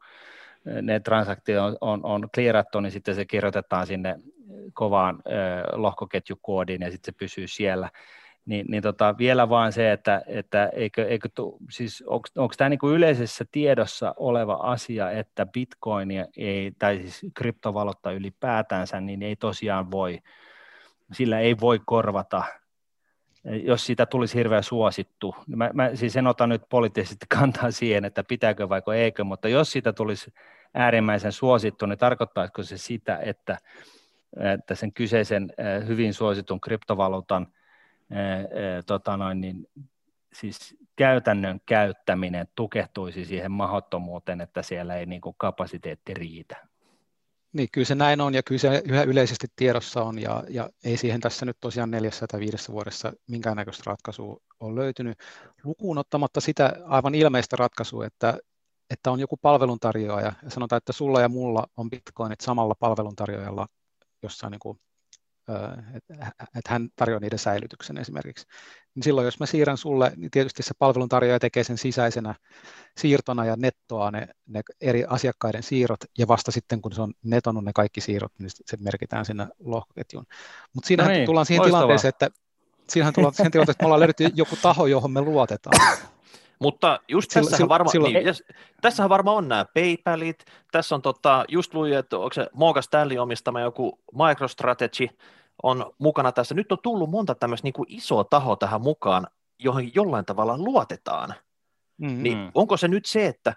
ne 0.81 0.99
transaktio 0.99 1.65
on, 1.65 1.77
on, 1.81 1.99
on 2.03 2.29
clearattu, 2.35 2.79
niin 2.79 2.91
sitten 2.91 3.15
se 3.15 3.25
kirjoitetaan 3.25 3.87
sinne 3.87 4.19
kovaan 4.73 5.23
lohkoketjukoodiin, 5.73 6.81
ja 6.81 6.91
sitten 6.91 7.13
se 7.13 7.17
pysyy 7.17 7.47
siellä 7.47 7.89
niin, 8.45 8.65
niin 8.69 8.83
tota, 8.83 9.17
vielä 9.17 9.49
vaan 9.49 9.71
se, 9.73 9.91
että, 9.91 10.21
että 10.27 10.67
eikö, 10.67 11.07
eikö 11.07 11.29
tu, 11.35 11.57
siis 11.69 12.03
onko 12.35 12.53
tämä 12.57 12.69
niinku 12.69 12.89
yleisessä 12.89 13.45
tiedossa 13.51 14.13
oleva 14.17 14.53
asia, 14.53 15.11
että 15.11 15.45
bitcoinia 15.45 16.25
ei, 16.37 16.71
tai 16.79 16.97
siis 16.97 17.31
kryptovaluutta 17.33 18.11
ylipäätänsä, 18.11 19.01
niin 19.01 19.23
ei 19.23 19.35
tosiaan 19.35 19.91
voi, 19.91 20.19
sillä 21.13 21.39
ei 21.39 21.59
voi 21.59 21.79
korvata, 21.85 22.43
jos 23.63 23.85
siitä 23.85 24.05
tulisi 24.05 24.37
hirveän 24.37 24.63
suosittu. 24.63 25.35
Mä, 25.47 25.69
mä 25.73 25.95
siis 25.95 26.15
en 26.15 26.27
ota 26.27 26.47
nyt 26.47 26.61
poliittisesti 26.69 27.25
kantaa 27.39 27.71
siihen, 27.71 28.05
että 28.05 28.23
pitääkö 28.23 28.69
vaiko 28.69 28.93
eikö, 28.93 29.23
mutta 29.23 29.47
jos 29.47 29.71
siitä 29.71 29.93
tulisi 29.93 30.33
äärimmäisen 30.73 31.31
suosittu, 31.31 31.85
niin 31.85 31.97
tarkoittaisiko 31.97 32.63
se 32.63 32.77
sitä, 32.77 33.17
että, 33.17 33.57
että 34.53 34.75
sen 34.75 34.93
kyseisen 34.93 35.53
hyvin 35.87 36.13
suositun 36.13 36.61
kryptovaluutan– 36.61 37.47
tota 38.85 39.17
noin, 39.17 39.41
niin, 39.41 39.67
siis 40.33 40.75
käytännön 40.95 41.61
käyttäminen 41.65 42.47
tukehtuisi 42.55 43.25
siihen 43.25 43.51
mahdottomuuteen, 43.51 44.41
että 44.41 44.61
siellä 44.61 44.95
ei 44.95 45.05
niin 45.05 45.21
kuin 45.21 45.35
kapasiteetti 45.37 46.13
riitä. 46.13 46.67
Niin, 47.53 47.67
kyllä 47.71 47.85
se 47.85 47.95
näin 47.95 48.21
on 48.21 48.33
ja 48.33 48.43
kyllä 48.43 48.59
se 48.59 48.81
yhä 48.85 49.03
yleisesti 49.03 49.47
tiedossa 49.55 50.03
on 50.03 50.21
ja, 50.21 50.43
ja 50.49 50.69
ei 50.83 50.97
siihen 50.97 51.21
tässä 51.21 51.45
nyt 51.45 51.57
tosiaan 51.59 51.91
neljässä 51.91 52.25
tai 52.27 52.39
viidessä 52.39 52.73
vuodessa 52.73 53.13
minkäännäköistä 53.27 53.83
ratkaisua 53.85 54.37
on 54.59 54.75
löytynyt. 54.75 55.17
Lukuun 55.63 55.97
ottamatta 55.97 56.41
sitä 56.41 56.73
aivan 56.85 57.15
ilmeistä 57.15 57.55
ratkaisua, 57.55 58.05
että, 58.05 58.37
että 58.89 59.11
on 59.11 59.19
joku 59.19 59.37
palveluntarjoaja 59.37 60.33
ja 60.43 60.49
sanotaan, 60.49 60.77
että 60.77 60.93
sulla 60.93 61.21
ja 61.21 61.29
mulla 61.29 61.67
on 61.77 61.89
bitcoinit 61.89 62.41
samalla 62.41 62.75
palveluntarjoajalla 62.79 63.67
jossain 64.23 64.51
niin 64.51 64.59
kuin 64.59 64.79
että 66.55 66.69
hän 66.69 66.89
tarjoaa 66.95 67.19
niiden 67.19 67.39
säilytyksen 67.39 67.97
esimerkiksi. 67.97 68.47
Niin 68.95 69.03
silloin 69.03 69.25
jos 69.25 69.39
mä 69.39 69.45
siirrän 69.45 69.77
sulle, 69.77 70.11
niin 70.15 70.31
tietysti 70.31 70.63
se 70.63 70.73
palveluntarjoaja 70.79 71.39
tekee 71.39 71.63
sen 71.63 71.77
sisäisenä 71.77 72.35
siirtona 72.97 73.45
ja 73.45 73.55
nettoaa 73.57 74.11
ne, 74.11 74.27
ne 74.47 74.61
eri 74.81 75.05
asiakkaiden 75.07 75.63
siirrot, 75.63 75.99
ja 76.17 76.27
vasta 76.27 76.51
sitten 76.51 76.81
kun 76.81 76.91
se 76.91 77.01
on 77.01 77.13
netonut 77.23 77.65
ne 77.65 77.71
kaikki 77.75 78.01
siirrot, 78.01 78.31
niin 78.39 78.49
se 78.65 78.77
merkitään 78.79 79.25
sinne 79.25 79.47
lohkoketjuun. 79.59 80.25
Mutta 80.73 80.87
siinähän 80.87 81.11
no 81.11 81.17
niin, 81.17 81.25
tullaan 81.25 81.45
siihen 81.45 81.61
loistavaa. 81.61 81.81
tilanteeseen, 81.81 82.09
että 82.09 82.29
siinähän 82.89 83.13
tullaan 83.13 83.33
siihen 83.33 83.51
tilanteeseen, 83.51 83.75
että 83.75 83.83
me 83.83 83.85
ollaan 83.85 83.99
löydetty 83.99 84.29
joku 84.35 84.55
taho, 84.61 84.87
johon 84.87 85.11
me 85.11 85.21
luotetaan. 85.21 85.97
Mutta 86.59 86.99
just 87.07 87.31
silloin, 87.31 87.51
tässähän, 87.51 87.69
varma, 87.69 87.91
silloin, 87.91 88.13
niin, 88.13 88.35
tässähän 88.81 89.09
varmaan 89.09 89.37
on 89.37 89.47
nämä 89.47 89.65
PayPalit, 89.73 90.45
tässä 90.71 90.95
on 90.95 91.01
tota, 91.01 91.45
just 91.47 91.73
luin, 91.73 91.93
että 91.93 92.17
onko 92.17 92.33
se 92.33 92.47
Morgan 92.53 92.83
Stanley 92.83 93.17
omistama 93.17 93.61
joku 93.61 93.99
MicroStrategy 94.13 95.07
on 95.63 95.93
mukana 95.97 96.31
tässä. 96.31 96.55
Nyt 96.55 96.71
on 96.71 96.77
tullut 96.83 97.09
monta 97.09 97.35
tämmöistä 97.35 97.65
niin 97.65 97.73
kuin 97.73 97.85
isoa 97.89 98.23
tahoa 98.23 98.55
tähän 98.55 98.81
mukaan, 98.81 99.27
johon 99.59 99.95
jollain 99.95 100.25
tavalla 100.25 100.57
luotetaan. 100.57 101.33
Mm-hmm. 101.97 102.23
Niin 102.23 102.51
onko 102.55 102.77
se 102.77 102.87
nyt 102.87 103.05
se, 103.05 103.27
että 103.27 103.53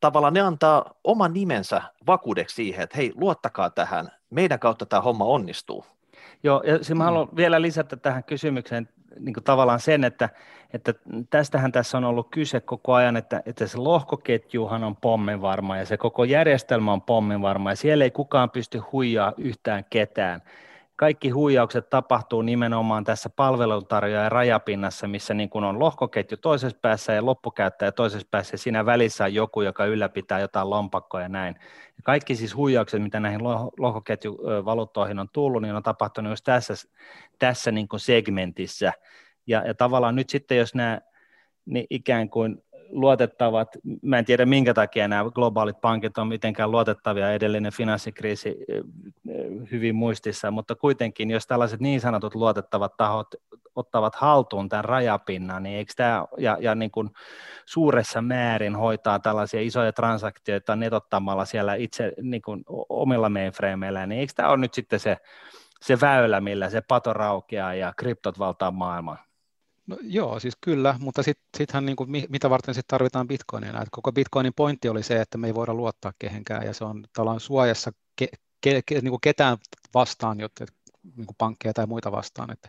tavallaan 0.00 0.34
ne 0.34 0.40
antaa 0.40 0.94
oman 1.04 1.32
nimensä 1.32 1.82
vakuudeksi 2.06 2.54
siihen, 2.54 2.82
että 2.82 2.96
hei, 2.96 3.12
luottakaa 3.14 3.70
tähän, 3.70 4.12
meidän 4.30 4.58
kautta 4.58 4.86
tämä 4.86 5.02
homma 5.02 5.24
onnistuu. 5.24 5.84
Joo, 6.42 6.62
ja 6.88 6.94
mä 6.94 7.04
haluan 7.04 7.28
mm. 7.28 7.36
vielä 7.36 7.62
lisätä 7.62 7.96
tähän 7.96 8.24
kysymykseen 8.24 8.88
niin 9.20 9.34
kuin 9.34 9.44
tavallaan 9.44 9.80
sen, 9.80 10.04
että, 10.04 10.28
että 10.72 10.94
tästähän 11.30 11.72
tässä 11.72 11.98
on 11.98 12.04
ollut 12.04 12.28
kyse 12.30 12.60
koko 12.60 12.94
ajan, 12.94 13.16
että, 13.16 13.42
että 13.46 13.66
se 13.66 13.78
lohkoketjuhan 13.78 14.84
on 14.84 14.96
pommenvarma 14.96 15.76
ja 15.76 15.86
se 15.86 15.96
koko 15.96 16.24
järjestelmä 16.24 16.92
on 16.92 17.02
pommenvarma 17.02 17.70
ja 17.70 17.76
siellä 17.76 18.04
ei 18.04 18.10
kukaan 18.10 18.50
pysty 18.50 18.78
huijaa 18.78 19.32
yhtään 19.38 19.84
ketään 19.90 20.42
kaikki 20.98 21.30
huijaukset 21.30 21.90
tapahtuu 21.90 22.42
nimenomaan 22.42 23.04
tässä 23.04 23.30
palveluntarjoajan 23.36 24.32
rajapinnassa, 24.32 25.08
missä 25.08 25.34
niin 25.34 25.50
kuin 25.50 25.64
on 25.64 25.78
lohkoketju 25.78 26.36
toisessa 26.36 26.78
päässä 26.82 27.12
ja 27.12 27.26
loppukäyttäjä 27.26 27.92
toisessa 27.92 28.28
päässä, 28.30 28.54
ja 28.54 28.58
siinä 28.58 28.86
välissä 28.86 29.24
on 29.24 29.34
joku, 29.34 29.62
joka 29.62 29.84
ylläpitää 29.84 30.40
jotain 30.40 30.70
lompakkoja 30.70 31.22
ja 31.22 31.28
näin. 31.28 31.54
Ja 31.96 32.02
kaikki 32.04 32.36
siis 32.36 32.56
huijaukset, 32.56 33.02
mitä 33.02 33.20
näihin 33.20 33.44
lohkoketjuvaluuttoihin 33.78 35.18
on 35.18 35.28
tullut, 35.32 35.62
niin 35.62 35.74
on 35.74 35.82
tapahtunut 35.82 36.32
just 36.32 36.44
tässä, 36.44 36.74
tässä 37.38 37.72
niin 37.72 37.88
kuin 37.88 38.00
segmentissä. 38.00 38.92
Ja, 39.46 39.62
ja 39.66 39.74
tavallaan 39.74 40.16
nyt 40.16 40.30
sitten, 40.30 40.58
jos 40.58 40.74
nämä 40.74 41.00
niin 41.64 41.86
ikään 41.90 42.30
kuin 42.30 42.62
luotettavat, 42.90 43.68
mä 44.02 44.18
en 44.18 44.24
tiedä 44.24 44.46
minkä 44.46 44.74
takia 44.74 45.08
nämä 45.08 45.30
globaalit 45.30 45.80
pankit 45.80 46.18
on 46.18 46.28
mitenkään 46.28 46.70
luotettavia, 46.70 47.32
edellinen 47.32 47.72
finanssikriisi 47.72 48.56
hyvin 49.70 49.94
muistissa, 49.94 50.50
mutta 50.50 50.74
kuitenkin, 50.74 51.30
jos 51.30 51.46
tällaiset 51.46 51.80
niin 51.80 52.00
sanotut 52.00 52.34
luotettavat 52.34 52.96
tahot 52.96 53.34
ottavat 53.76 54.14
haltuun 54.14 54.68
tämän 54.68 54.84
rajapinnan, 54.84 55.62
niin 55.62 55.76
eikö 55.76 55.92
tämä, 55.96 56.24
ja, 56.38 56.56
ja 56.60 56.74
niin 56.74 56.90
kuin 56.90 57.10
suuressa 57.66 58.22
määrin 58.22 58.76
hoitaa 58.76 59.18
tällaisia 59.18 59.60
isoja 59.60 59.92
transaktioita 59.92 60.76
netottamalla 60.76 61.44
siellä 61.44 61.74
itse 61.74 62.12
niin 62.22 62.42
kuin 62.42 62.64
omilla 62.88 63.28
mainframeilla, 63.28 64.06
niin 64.06 64.20
eikö 64.20 64.32
tämä 64.36 64.48
ole 64.48 64.56
nyt 64.56 64.74
sitten 64.74 65.00
se, 65.00 65.16
se 65.80 66.00
väylä, 66.00 66.40
millä 66.40 66.70
se 66.70 66.80
pato 66.80 67.12
raukeaa 67.12 67.74
ja 67.74 67.92
kryptot 67.96 68.38
valtaa 68.38 68.70
maailman? 68.70 69.18
No, 69.88 69.96
joo, 70.02 70.40
siis 70.40 70.56
kyllä, 70.60 70.94
mutta 70.98 71.22
sittenhän 71.22 71.86
niin 71.86 71.96
mitä 72.28 72.50
varten 72.50 72.74
sitten 72.74 72.90
tarvitaan 72.90 73.28
bitcoinia? 73.28 73.70
Että 73.70 73.88
koko 73.90 74.12
bitcoinin 74.12 74.52
pointti 74.56 74.88
oli 74.88 75.02
se, 75.02 75.20
että 75.20 75.38
me 75.38 75.46
ei 75.46 75.54
voida 75.54 75.74
luottaa 75.74 76.12
kehenkään 76.18 76.66
ja 76.66 76.74
se 76.74 76.84
on 76.84 77.04
tavallaan 77.12 77.40
suojassa 77.40 77.92
ke, 78.16 78.28
ke, 78.60 78.82
ke, 78.86 78.94
niin 78.94 79.10
kuin 79.10 79.20
ketään 79.20 79.58
vastaan, 79.94 80.40
jotta 80.40 80.64
niin 81.16 81.26
kuin 81.26 81.36
pankkeja 81.38 81.74
tai 81.74 81.86
muita 81.86 82.12
vastaan. 82.12 82.50
Että 82.52 82.68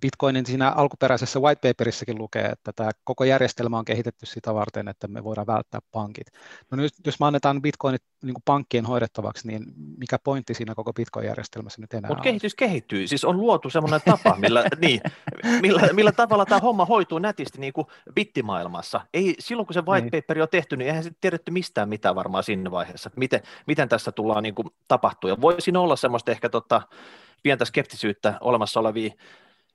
Bitcoinin 0.00 0.46
siinä 0.46 0.70
alkuperäisessä 0.70 1.40
white 1.40 1.68
paperissakin 1.68 2.18
lukee, 2.18 2.44
että 2.46 2.72
tämä 2.72 2.90
koko 3.04 3.24
järjestelmä 3.24 3.78
on 3.78 3.84
kehitetty 3.84 4.26
sitä 4.26 4.54
varten, 4.54 4.88
että 4.88 5.08
me 5.08 5.24
voidaan 5.24 5.46
välttää 5.46 5.80
pankit. 5.92 6.26
No 6.70 6.76
nyt, 6.76 6.92
jos 7.06 7.20
me 7.20 7.26
annetaan 7.26 7.62
Bitcoinit 7.62 8.02
niin 8.22 8.34
kuin 8.34 8.42
pankkien 8.44 8.86
hoidettavaksi, 8.86 9.48
niin 9.48 9.62
mikä 9.98 10.18
pointti 10.18 10.54
siinä 10.54 10.74
koko 10.74 10.92
Bitcoin-järjestelmässä 10.92 11.80
nyt 11.80 11.94
enää 11.94 12.08
Mutta 12.08 12.22
kehitys 12.22 12.54
kehittyy, 12.54 13.06
siis 13.06 13.24
on 13.24 13.36
luotu 13.36 13.70
semmoinen 13.70 14.00
tapa, 14.04 14.36
millä, 14.38 14.64
niin, 14.80 15.00
millä, 15.62 15.88
millä 15.92 16.12
tavalla 16.12 16.46
tämä 16.46 16.60
homma 16.60 16.84
hoituu 16.84 17.18
nätisti 17.18 17.60
niin 17.60 17.72
kuin 17.72 17.86
bittimaailmassa. 18.14 19.00
Ei, 19.14 19.34
silloin 19.38 19.66
kun 19.66 19.74
se 19.74 19.82
white 19.86 20.08
niin. 20.34 20.42
on 20.42 20.48
tehty, 20.50 20.76
niin 20.76 20.88
eihän 20.88 21.02
sitten 21.02 21.20
tiedetty 21.20 21.50
mistään 21.50 21.88
mitään 21.88 22.14
varmaan 22.14 22.44
siinä 22.44 22.70
vaiheessa, 22.70 23.10
miten, 23.16 23.40
miten 23.66 23.88
tässä 23.88 24.12
tullaan 24.12 24.42
niin 24.42 24.54
kuin 24.54 24.68
tapahtua. 24.88 25.30
Ja 25.30 25.36
olla 25.78 25.96
semmoista 25.96 26.30
ehkä 26.30 26.48
tota, 26.48 26.82
pientä 27.42 27.64
skeptisyyttä 27.64 28.38
olemassa 28.40 28.80
olevia 28.80 29.12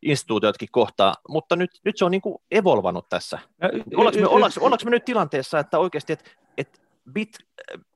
instituutiotkin 0.06 0.68
kohtaa, 0.72 1.16
mutta 1.30 1.56
nyt, 1.56 1.72
nyt 1.86 1.98
se 1.98 2.06
on 2.06 2.12
niin 2.12 2.22
kuin 2.22 2.38
evolvannut 2.52 3.10
tässä. 3.10 3.39
Ollaanko 3.96 4.20
me, 4.20 4.28
ollaanko, 4.28 4.60
ollaanko 4.60 4.86
me 4.86 4.92
nyt 4.92 5.06
tilanteessa, 5.06 5.60
että 5.60 5.80
oikeasti, 5.80 6.13
että, 6.13 6.32
että 6.58 6.80
bit, 7.12 7.38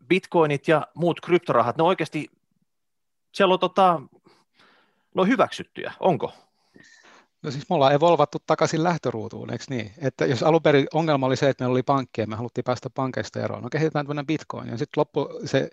bitcoinit 0.07 0.67
ja 0.67 0.87
muut 0.93 1.21
kryptorahat, 1.21 1.77
ne 1.77 1.83
oikeasti, 1.83 2.31
siellä 3.33 3.53
on 3.53 3.59
tota, 3.59 4.01
no 5.15 5.25
hyväksyttyjä, 5.25 5.93
onko? 5.99 6.33
No 7.43 7.51
siis 7.51 7.69
me 7.69 7.75
ollaan 7.75 7.93
evolvattu 7.93 8.37
takaisin 8.47 8.83
lähtöruutuun, 8.83 9.51
eikö 9.51 9.63
niin? 9.69 9.91
Että 9.97 10.25
jos 10.25 10.43
alun 10.43 10.61
perin 10.61 10.87
ongelma 10.93 11.25
oli 11.25 11.35
se, 11.35 11.49
että 11.49 11.63
meillä 11.63 11.73
oli 11.73 11.83
pankkeja, 11.83 12.27
me 12.27 12.35
haluttiin 12.35 12.63
päästä 12.63 12.89
pankeista 12.89 13.39
eroon, 13.39 13.63
no 13.63 13.69
kehitetään 13.69 14.05
tämmöinen 14.05 14.27
bitcoin, 14.27 14.69
ja 14.69 14.77
sitten 14.77 15.01
loppu 15.01 15.29
se 15.45 15.69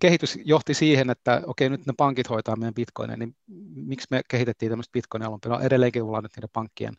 kehitys 0.00 0.38
johti 0.44 0.74
siihen, 0.74 1.10
että 1.10 1.42
okei, 1.46 1.68
nyt 1.68 1.86
ne 1.86 1.92
pankit 1.96 2.30
hoitaa 2.30 2.56
meidän 2.56 2.74
bitcoinia, 2.74 3.16
niin 3.16 3.36
miksi 3.74 4.06
me 4.10 4.22
kehitettiin 4.28 4.70
tämmöistä 4.70 4.92
bitcoinia 4.92 5.28
alun 5.28 5.40
perin? 5.40 5.58
No 5.58 5.64
edelleenkin 5.64 6.02
ollaan 6.02 6.22
nyt 6.22 6.36
niiden 6.36 6.50
pankkien 6.52 6.94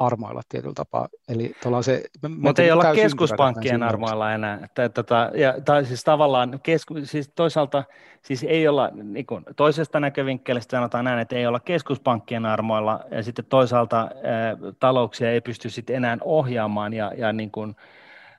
armoilla 0.00 0.42
tietyllä 0.48 0.74
tapaa. 0.74 1.08
Eli 1.28 1.54
se, 1.80 2.02
Mutta 2.28 2.62
ei 2.62 2.70
olla 2.70 2.94
keskuspankkien 2.94 3.82
armoilla 3.82 4.32
enää. 4.32 4.60
Että, 4.64 4.88
tota, 4.88 5.30
ja, 5.34 5.54
tai 5.64 5.84
siis 5.84 6.04
tavallaan 6.04 6.60
kesku, 6.62 6.94
siis 7.04 7.32
toisaalta 7.34 7.84
siis 8.22 8.44
ei 8.44 8.68
olla, 8.68 8.90
niin 8.92 9.26
kuin, 9.26 9.44
toisesta 9.56 10.00
näkövinkkelistä 10.00 10.76
sanotaan 10.76 11.04
näin, 11.04 11.18
että 11.18 11.36
ei 11.36 11.46
olla 11.46 11.60
keskuspankkien 11.60 12.46
armoilla, 12.46 13.00
ja 13.10 13.22
sitten 13.22 13.44
toisaalta 13.44 13.98
ää, 13.98 14.56
talouksia 14.78 15.30
ei 15.30 15.40
pysty 15.40 15.70
sitten 15.70 15.96
enää 15.96 16.18
ohjaamaan 16.24 16.92
ja, 16.92 17.12
ja 17.16 17.32
niin 17.32 17.50
kuin, 17.50 17.76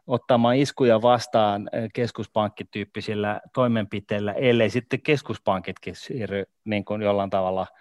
ottamaan 0.08 0.56
iskuja 0.56 1.02
vastaan 1.02 1.70
keskuspankkityyppisillä 1.94 3.42
toimenpiteillä, 3.54 4.34
ellei 4.34 4.70
sitten 4.70 5.02
keskuspankitkin 5.02 5.96
siirry 5.96 6.44
niin 6.66 6.86
kuin 6.86 7.02
jollain 7.02 7.30
tavalla– 7.30 7.68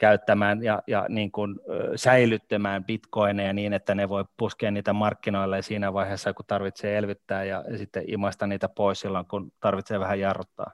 käyttämään 0.00 0.62
ja, 0.62 0.82
ja 0.86 1.06
niin 1.08 1.32
kuin, 1.32 1.60
säilyttämään 1.96 2.84
bitcoineja 2.84 3.52
niin, 3.52 3.72
että 3.72 3.94
ne 3.94 4.08
voi 4.08 4.24
puskea 4.36 4.70
niitä 4.70 4.92
markkinoille 4.92 5.62
siinä 5.62 5.92
vaiheessa, 5.92 6.32
kun 6.32 6.44
tarvitsee 6.48 6.98
elvyttää 6.98 7.44
ja, 7.44 7.64
ja 7.70 7.78
sitten 7.78 8.04
imasta 8.06 8.46
niitä 8.46 8.68
pois 8.68 9.00
silloin, 9.00 9.26
kun 9.26 9.52
tarvitsee 9.60 10.00
vähän 10.00 10.20
jarruttaa. 10.20 10.70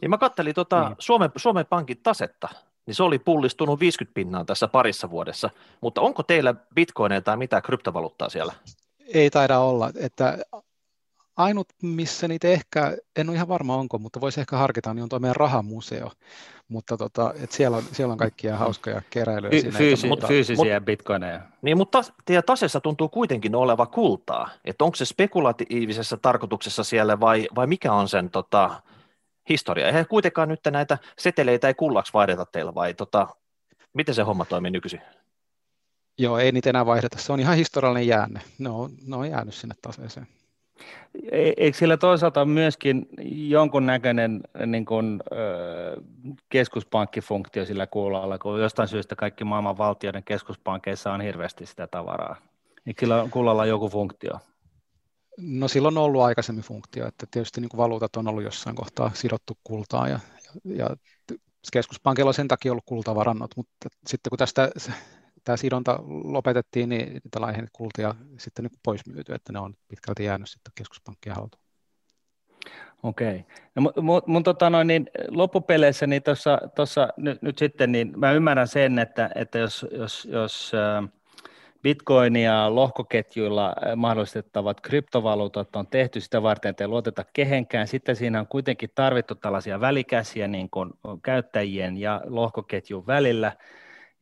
Niin 0.00 0.10
mä 0.10 0.18
kattelin 0.18 0.54
tuota 0.54 0.88
niin. 0.88 0.96
Suomen, 0.98 1.30
Suomen 1.36 1.66
Pankin 1.66 2.02
tasetta, 2.02 2.48
niin 2.86 2.94
se 2.94 3.02
oli 3.02 3.18
pullistunut 3.18 3.80
50 3.80 4.14
pinnaa 4.14 4.44
tässä 4.44 4.68
parissa 4.68 5.10
vuodessa, 5.10 5.50
mutta 5.80 6.00
onko 6.00 6.22
teillä 6.22 6.54
bitcoineja 6.74 7.20
tai 7.20 7.36
mitä 7.36 7.60
kryptovaluuttaa 7.60 8.28
siellä? 8.28 8.52
Ei 9.14 9.30
taida 9.30 9.58
olla, 9.58 9.90
että 10.00 10.38
ainut, 11.42 11.68
missä 11.82 12.28
niitä 12.28 12.48
ehkä, 12.48 12.96
en 13.16 13.28
ole 13.28 13.36
ihan 13.36 13.48
varma 13.48 13.76
onko, 13.76 13.98
mutta 13.98 14.20
voisi 14.20 14.40
ehkä 14.40 14.56
harkita, 14.56 14.94
niin 14.94 15.02
on 15.02 15.08
tuo 15.08 15.18
meidän 15.18 15.36
rahamuseo. 15.36 16.10
Mutta 16.68 16.96
tota, 16.96 17.34
et 17.42 17.52
siellä, 17.52 17.76
on, 17.76 17.82
siellä 17.92 18.12
on 18.12 18.18
kaikkia 18.18 18.56
hauskoja 18.56 19.02
keräilyjä. 19.10 19.62
Fy, 19.62 19.70
fyysi, 19.70 20.06
mutta, 20.06 20.26
fyysisiä 20.26 20.74
mutta, 20.74 20.80
bitcoineja. 20.80 21.40
Niin, 21.62 21.76
mutta 21.76 22.04
teidän 22.24 22.42
tasessa 22.46 22.80
tuntuu 22.80 23.08
kuitenkin 23.08 23.54
oleva 23.54 23.86
kultaa. 23.86 24.50
Että 24.64 24.84
onko 24.84 24.96
se 24.96 25.04
spekulatiivisessa 25.04 26.16
tarkoituksessa 26.16 26.84
siellä 26.84 27.20
vai, 27.20 27.48
vai 27.54 27.66
mikä 27.66 27.92
on 27.92 28.08
sen 28.08 28.30
tota, 28.30 28.82
historia? 29.48 29.86
Eihän 29.86 30.06
kuitenkaan 30.06 30.48
nyt 30.48 30.60
näitä 30.70 30.98
seteleitä 31.18 31.68
ei 31.68 31.74
kullaksi 31.74 32.12
vaihdeta 32.12 32.46
teillä 32.46 32.74
vai 32.74 32.94
tota, 32.94 33.28
miten 33.92 34.14
se 34.14 34.22
homma 34.22 34.44
toimii 34.44 34.70
nykyisin? 34.70 35.00
Joo, 36.18 36.38
ei 36.38 36.52
niitä 36.52 36.70
enää 36.70 36.86
vaihdeta. 36.86 37.18
Se 37.18 37.32
on 37.32 37.40
ihan 37.40 37.56
historiallinen 37.56 38.06
jäänne. 38.06 38.40
Ne 38.58 38.68
on, 38.68 38.90
ne 39.06 39.16
on 39.16 39.30
jäänyt 39.30 39.54
sinne 39.54 39.74
taseeseen. 39.82 40.26
E-, 41.32 41.52
eikö 41.56 41.78
sillä 41.78 41.96
toisaalta 41.96 42.44
myöskin 42.44 43.08
jonkunnäköinen 43.48 44.40
niin 44.66 44.84
kuin, 44.84 45.20
keskuspankkifunktio 46.48 47.64
sillä 47.64 47.86
kuulolla, 47.86 48.38
kun 48.38 48.60
jostain 48.60 48.88
syystä 48.88 49.16
kaikki 49.16 49.44
maailman 49.44 49.78
valtioiden 49.78 50.24
keskuspankkeissa 50.24 51.12
on 51.12 51.20
hirveästi 51.20 51.66
sitä 51.66 51.86
tavaraa? 51.86 52.36
Eikö 52.86 53.00
sillä 53.00 53.28
kuulolla 53.30 53.66
joku 53.66 53.88
funktio? 53.88 54.32
No 55.38 55.68
silloin 55.68 55.98
on 55.98 56.04
ollut 56.04 56.22
aikaisemmin 56.22 56.64
funktio, 56.64 57.06
että 57.06 57.26
tietysti 57.30 57.60
niin 57.60 57.68
kuin 57.68 57.78
valuutat 57.78 58.16
on 58.16 58.28
ollut 58.28 58.44
jossain 58.44 58.76
kohtaa 58.76 59.10
sidottu 59.14 59.58
kultaan 59.64 60.10
ja, 60.10 60.20
ja, 60.64 60.74
ja 60.74 60.96
keskuspankilla 61.72 62.28
on 62.28 62.34
sen 62.34 62.48
takia 62.48 62.72
ollut 62.72 62.84
kultavarannot, 62.86 63.50
mutta 63.56 63.88
sitten 64.06 64.30
kun 64.30 64.38
tästä 64.38 64.70
tämä 65.44 65.56
sidonta 65.56 65.98
lopetettiin, 66.06 66.88
niin 66.88 67.20
tällainen 67.30 67.68
kultia 67.72 68.14
sitten 68.38 68.64
niin 68.64 68.78
pois 68.82 69.06
myyty, 69.06 69.34
että 69.34 69.52
ne 69.52 69.58
on 69.58 69.74
pitkälti 69.88 70.24
jäänyt 70.24 70.48
sitten 70.48 70.72
keskuspankkien 70.74 71.36
haltuun. 71.36 71.62
Okei. 73.02 73.44
No, 73.74 73.92
mun, 74.02 74.22
mun 74.26 74.42
tota 74.42 74.70
noin, 74.70 74.86
niin 74.86 75.10
loppupeleissä 75.28 76.06
niin 76.06 76.22
tuossa 76.74 77.08
nyt, 77.16 77.42
nyt, 77.42 77.58
sitten, 77.58 77.92
niin 77.92 78.12
mä 78.16 78.32
ymmärrän 78.32 78.68
sen, 78.68 78.98
että, 78.98 79.30
että 79.34 79.58
jos, 79.58 79.86
jos, 79.92 80.28
jos 80.30 80.72
Bitcoin 81.82 82.36
ja 82.36 82.74
lohkoketjuilla 82.74 83.74
mahdollistettavat 83.96 84.80
kryptovaluutat 84.80 85.76
on 85.76 85.86
tehty 85.86 86.20
sitä 86.20 86.42
varten, 86.42 86.70
että 86.70 86.84
ei 86.84 86.88
luoteta 86.88 87.24
kehenkään. 87.32 87.88
Sitten 87.88 88.16
siinä 88.16 88.40
on 88.40 88.46
kuitenkin 88.46 88.90
tarvittu 88.94 89.34
tällaisia 89.34 89.80
välikäsiä 89.80 90.48
niin 90.48 90.70
kuin 90.70 90.90
käyttäjien 91.22 91.96
ja 91.96 92.20
lohkoketjun 92.24 93.06
välillä, 93.06 93.52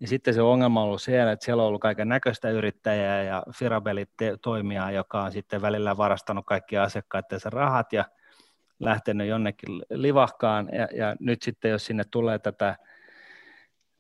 ja 0.01 0.09
sitten 0.09 0.35
se 0.35 0.43
ongelma 0.43 0.81
on 0.81 0.87
ollut 0.87 1.03
siellä, 1.03 1.33
että 1.33 1.45
siellä 1.45 1.63
on 1.63 1.67
ollut 1.69 1.81
kaiken 1.81 2.09
näköistä 2.09 2.51
yrittäjää 2.51 3.23
ja 3.23 3.43
Firabelit 3.55 4.11
toimijaa, 4.43 4.91
joka 4.91 5.23
on 5.23 5.33
sitten 5.33 5.63
välillä 5.63 5.97
varastanut 5.97 6.47
kaikki 6.47 6.79
asiakkaittensa 6.79 7.51
rahat 7.51 7.93
ja 7.93 8.05
lähtenyt 8.81 9.29
jonnekin 9.29 9.83
livahkaan. 9.91 10.69
Ja, 10.73 10.89
ja 10.95 11.17
nyt 11.21 11.43
sitten, 11.43 11.71
jos 11.71 11.87
sinne 11.87 12.05
tulee 12.11 12.39
tätä, 12.39 12.77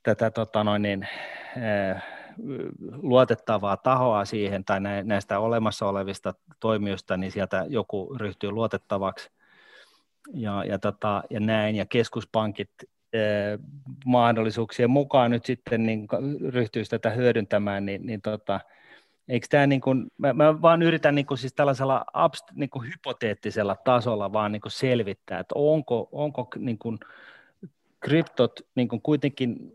tätä 0.02 0.30
tota 0.30 0.64
noin 0.64 0.82
niin, 0.82 1.08
eh, 1.56 2.02
luotettavaa 3.02 3.76
tahoa 3.76 4.24
siihen 4.24 4.64
tai 4.64 4.80
näistä 5.04 5.38
olemassa 5.38 5.86
olevista 5.86 6.34
toimijoista, 6.60 7.16
niin 7.16 7.32
sieltä 7.32 7.66
joku 7.68 8.16
ryhtyy 8.16 8.50
luotettavaksi 8.50 9.30
ja, 10.34 10.64
ja, 10.64 10.78
tota, 10.78 11.22
ja 11.30 11.40
näin, 11.40 11.76
ja 11.76 11.86
keskuspankit 11.86 12.70
mahdollisuuksien 14.04 14.90
mukaan 14.90 15.30
nyt 15.30 15.44
sitten 15.44 15.86
niin 15.86 16.08
ryhtyisi 16.48 16.90
tätä 16.90 17.10
hyödyntämään, 17.10 17.86
niin, 17.86 18.06
niin 18.06 18.22
tota, 18.22 18.60
eikö 19.28 19.46
tämä 19.50 19.66
niin 19.66 19.80
kuin, 19.80 20.06
mä, 20.18 20.32
mä 20.32 20.62
vaan 20.62 20.82
yritän 20.82 21.14
niin 21.14 21.26
kuin 21.26 21.38
siis 21.38 21.54
tällaisella 21.54 22.04
abst, 22.12 22.44
niin 22.54 22.70
kuin 22.70 22.88
hypoteettisella 22.88 23.76
tasolla 23.84 24.32
vaan 24.32 24.52
niin 24.52 24.62
kuin 24.62 24.72
selvittää, 24.72 25.40
että 25.40 25.54
onko, 25.54 26.08
onko 26.12 26.48
niin 26.56 26.78
kuin 26.78 26.98
kryptot 28.00 28.60
niin 28.74 28.88
kuin 28.88 29.02
kuitenkin 29.02 29.72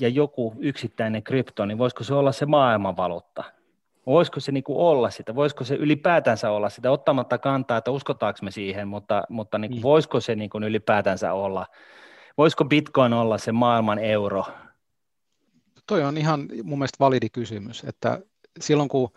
ja 0.00 0.08
joku 0.08 0.54
yksittäinen 0.58 1.22
krypto, 1.22 1.66
niin 1.66 1.78
voisiko 1.78 2.04
se 2.04 2.14
olla 2.14 2.32
se 2.32 2.46
maailmanvaluutta? 2.46 3.44
Voisiko 4.06 4.40
se 4.40 4.52
niin 4.52 4.64
kuin 4.64 4.78
olla 4.78 5.10
sitä? 5.10 5.34
Voisiko 5.34 5.64
se 5.64 5.74
ylipäätänsä 5.74 6.50
olla 6.50 6.68
sitä, 6.68 6.90
ottamatta 6.90 7.38
kantaa, 7.38 7.78
että 7.78 7.90
uskotaanko 7.90 8.38
me 8.42 8.50
siihen, 8.50 8.88
mutta, 8.88 9.22
mutta 9.28 9.58
niin 9.58 9.70
kuin, 9.70 9.80
mm. 9.80 9.82
voisiko 9.82 10.20
se 10.20 10.34
niin 10.34 10.50
kuin 10.50 10.64
ylipäätänsä 10.64 11.32
olla 11.32 11.66
voisiko 12.38 12.64
Bitcoin 12.64 13.12
olla 13.12 13.38
se 13.38 13.52
maailman 13.52 13.98
euro? 13.98 14.44
Toi 15.86 16.04
on 16.04 16.16
ihan 16.16 16.48
mun 16.62 16.78
mielestä 16.78 16.96
validi 17.00 17.28
kysymys, 17.30 17.84
että 17.84 18.20
silloin 18.60 18.88
kun, 18.88 19.08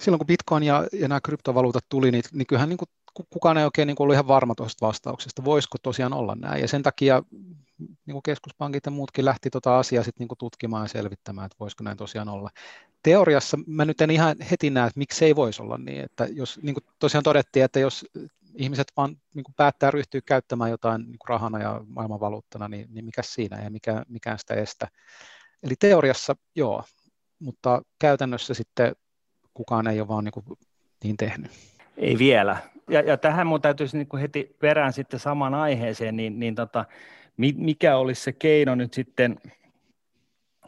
silloin 0.00 0.18
kun 0.18 0.26
Bitcoin 0.26 0.62
ja, 0.62 0.86
ja 0.92 1.08
nämä 1.08 1.20
kryptovaluutat 1.20 1.84
tuli, 1.88 2.10
niin, 2.10 2.24
niin 2.32 2.46
kyllähän 2.46 2.68
niin 2.68 2.78
kuin, 2.78 2.88
kukaan 3.30 3.58
ei 3.58 3.64
oikein 3.64 3.86
niin 3.86 3.96
kuin 3.96 4.04
ollut 4.04 4.14
ihan 4.14 4.28
varma 4.28 4.54
tuosta 4.54 4.86
vastauksesta, 4.86 5.44
voisiko 5.44 5.78
tosiaan 5.82 6.12
olla 6.12 6.34
näin. 6.34 6.60
Ja 6.60 6.68
sen 6.68 6.82
takia 6.82 7.22
niin 7.78 8.12
kuin 8.12 8.22
keskuspankit 8.22 8.86
ja 8.86 8.92
muutkin 8.92 9.24
lähti 9.24 9.50
tuota 9.50 9.78
asiaa 9.78 10.04
sit 10.04 10.18
niin 10.18 10.28
kuin 10.28 10.38
tutkimaan 10.38 10.84
ja 10.84 10.88
selvittämään, 10.88 11.46
että 11.46 11.56
voisiko 11.60 11.84
näin 11.84 11.96
tosiaan 11.96 12.28
olla. 12.28 12.50
Teoriassa 13.02 13.58
mä 13.66 13.84
nyt 13.84 14.00
en 14.00 14.10
ihan 14.10 14.36
heti 14.50 14.70
näe, 14.70 14.86
että 14.86 14.98
miksi 14.98 15.24
ei 15.24 15.36
voisi 15.36 15.62
olla 15.62 15.78
niin, 15.78 16.00
että 16.00 16.28
jos 16.30 16.58
niin 16.62 16.74
kuin 16.74 16.84
tosiaan 16.98 17.24
todettiin, 17.24 17.64
että 17.64 17.80
jos 17.80 18.06
ihmiset 18.56 18.92
vaan 18.96 19.16
niin 19.34 19.44
kuin 19.44 19.54
päättää 19.54 19.90
ryhtyä 19.90 20.20
käyttämään 20.20 20.70
jotain 20.70 21.00
niin 21.00 21.18
kuin 21.18 21.28
rahana 21.28 21.58
ja 21.58 21.80
maailmanvaluuttana, 21.86 22.68
niin, 22.68 22.86
niin 22.90 23.04
mikä 23.04 23.22
siinä 23.22 23.62
ja 23.62 23.70
mikä, 23.70 24.02
mikään 24.08 24.38
sitä 24.38 24.54
estä. 24.54 24.88
Eli 25.62 25.74
teoriassa 25.80 26.36
joo, 26.54 26.84
mutta 27.38 27.82
käytännössä 27.98 28.54
sitten 28.54 28.96
kukaan 29.54 29.86
ei 29.86 30.00
ole 30.00 30.08
vaan 30.08 30.24
niin, 30.24 30.32
kuin 30.32 30.44
niin 31.04 31.16
tehnyt. 31.16 31.50
Ei 31.96 32.18
vielä. 32.18 32.56
Ja, 32.90 33.00
ja 33.00 33.16
tähän 33.16 33.46
mun 33.46 33.62
täytyisi 33.62 33.98
niin 33.98 34.08
kuin 34.08 34.20
heti 34.20 34.56
perään 34.60 34.92
sitten 34.92 35.20
samaan 35.20 35.54
aiheeseen, 35.54 36.16
niin, 36.16 36.38
niin 36.38 36.54
tota, 36.54 36.84
mikä 37.56 37.96
olisi 37.96 38.22
se 38.22 38.32
keino 38.32 38.74
nyt 38.74 38.94
sitten, 38.94 39.36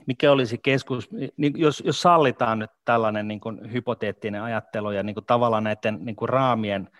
mikä 0.07 0.33
olisi 0.33 0.59
keskus, 0.59 1.11
niin 1.37 1.53
jos, 1.57 1.83
jos 1.87 2.03
sallitaan 2.03 2.59
nyt 2.59 2.71
tällainen 2.85 3.29
niin 3.29 3.41
kuin 3.41 3.73
hypoteettinen 3.73 4.43
ajattelu 4.43 4.91
ja 4.91 5.03
niin 5.03 5.15
kuin 5.15 5.27
tavallaan 5.27 5.65
näiden 5.65 5.99
niin 6.01 6.17
kuin 6.17 6.29
raamien 6.29 6.91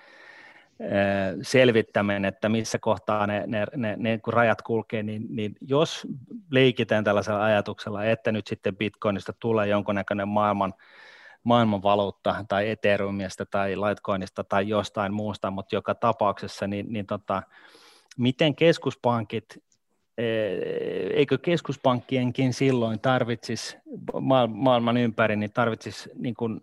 selvittämään, 1.43 2.25
että 2.25 2.49
missä 2.49 2.79
kohtaa 2.79 3.27
ne, 3.27 3.45
ne, 3.47 3.67
ne, 3.77 3.97
ne 3.99 4.19
kun 4.19 4.33
rajat 4.33 4.63
kulkee, 4.63 5.03
niin, 5.03 5.27
niin 5.29 5.57
jos 5.61 6.07
leikitään 6.51 7.05
tällaisella 7.05 7.45
ajatuksella, 7.45 8.05
että 8.05 8.33
nyt 8.33 8.47
sitten 8.47 8.77
Bitcoinista 8.77 9.33
tulee 9.41 9.67
jonkunnäköinen 9.67 10.29
maailman, 10.29 10.75
maailmanvaluutta 11.45 12.45
tai 12.49 12.71
Ethereumista 12.71 13.47
tai 13.47 13.77
Litecoinista 13.77 14.45
tai 14.45 14.69
jostain 14.69 15.15
muusta, 15.15 15.51
mutta 15.51 15.75
joka 15.75 15.95
tapauksessa, 15.95 16.67
niin, 16.67 16.87
niin 16.93 17.07
tota, 17.07 17.43
miten 18.19 18.55
keskuspankit, 18.55 19.59
eikö 21.15 21.39
keskuspankkienkin 21.39 22.53
silloin 22.53 23.01
tarvitsisi 23.01 23.77
maailman 24.49 24.97
ympäri, 24.97 25.37
niin 25.37 25.53
tarvitsisi 25.53 26.11
niin 26.15 26.35
kuin 26.35 26.61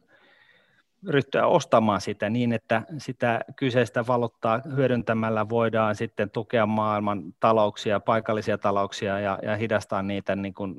ryhtyä 1.08 1.48
ostamaan 1.48 2.02
sitä 2.02 2.30
niin, 2.30 2.54
että 2.54 2.82
sitä 2.98 3.42
kyseistä 3.56 4.08
valuuttaa 4.08 4.62
hyödyntämällä 4.76 5.50
voidaan 5.50 5.96
sitten 5.96 6.30
tukea 6.30 6.66
maailman 6.66 7.24
talouksia, 7.40 8.00
paikallisia 8.00 8.58
talouksia 8.58 9.20
ja, 9.20 9.40
ja 9.44 9.56
hidastaa 9.56 10.02
niitä 10.02 10.36
niin 10.36 10.54
kuin, 10.54 10.76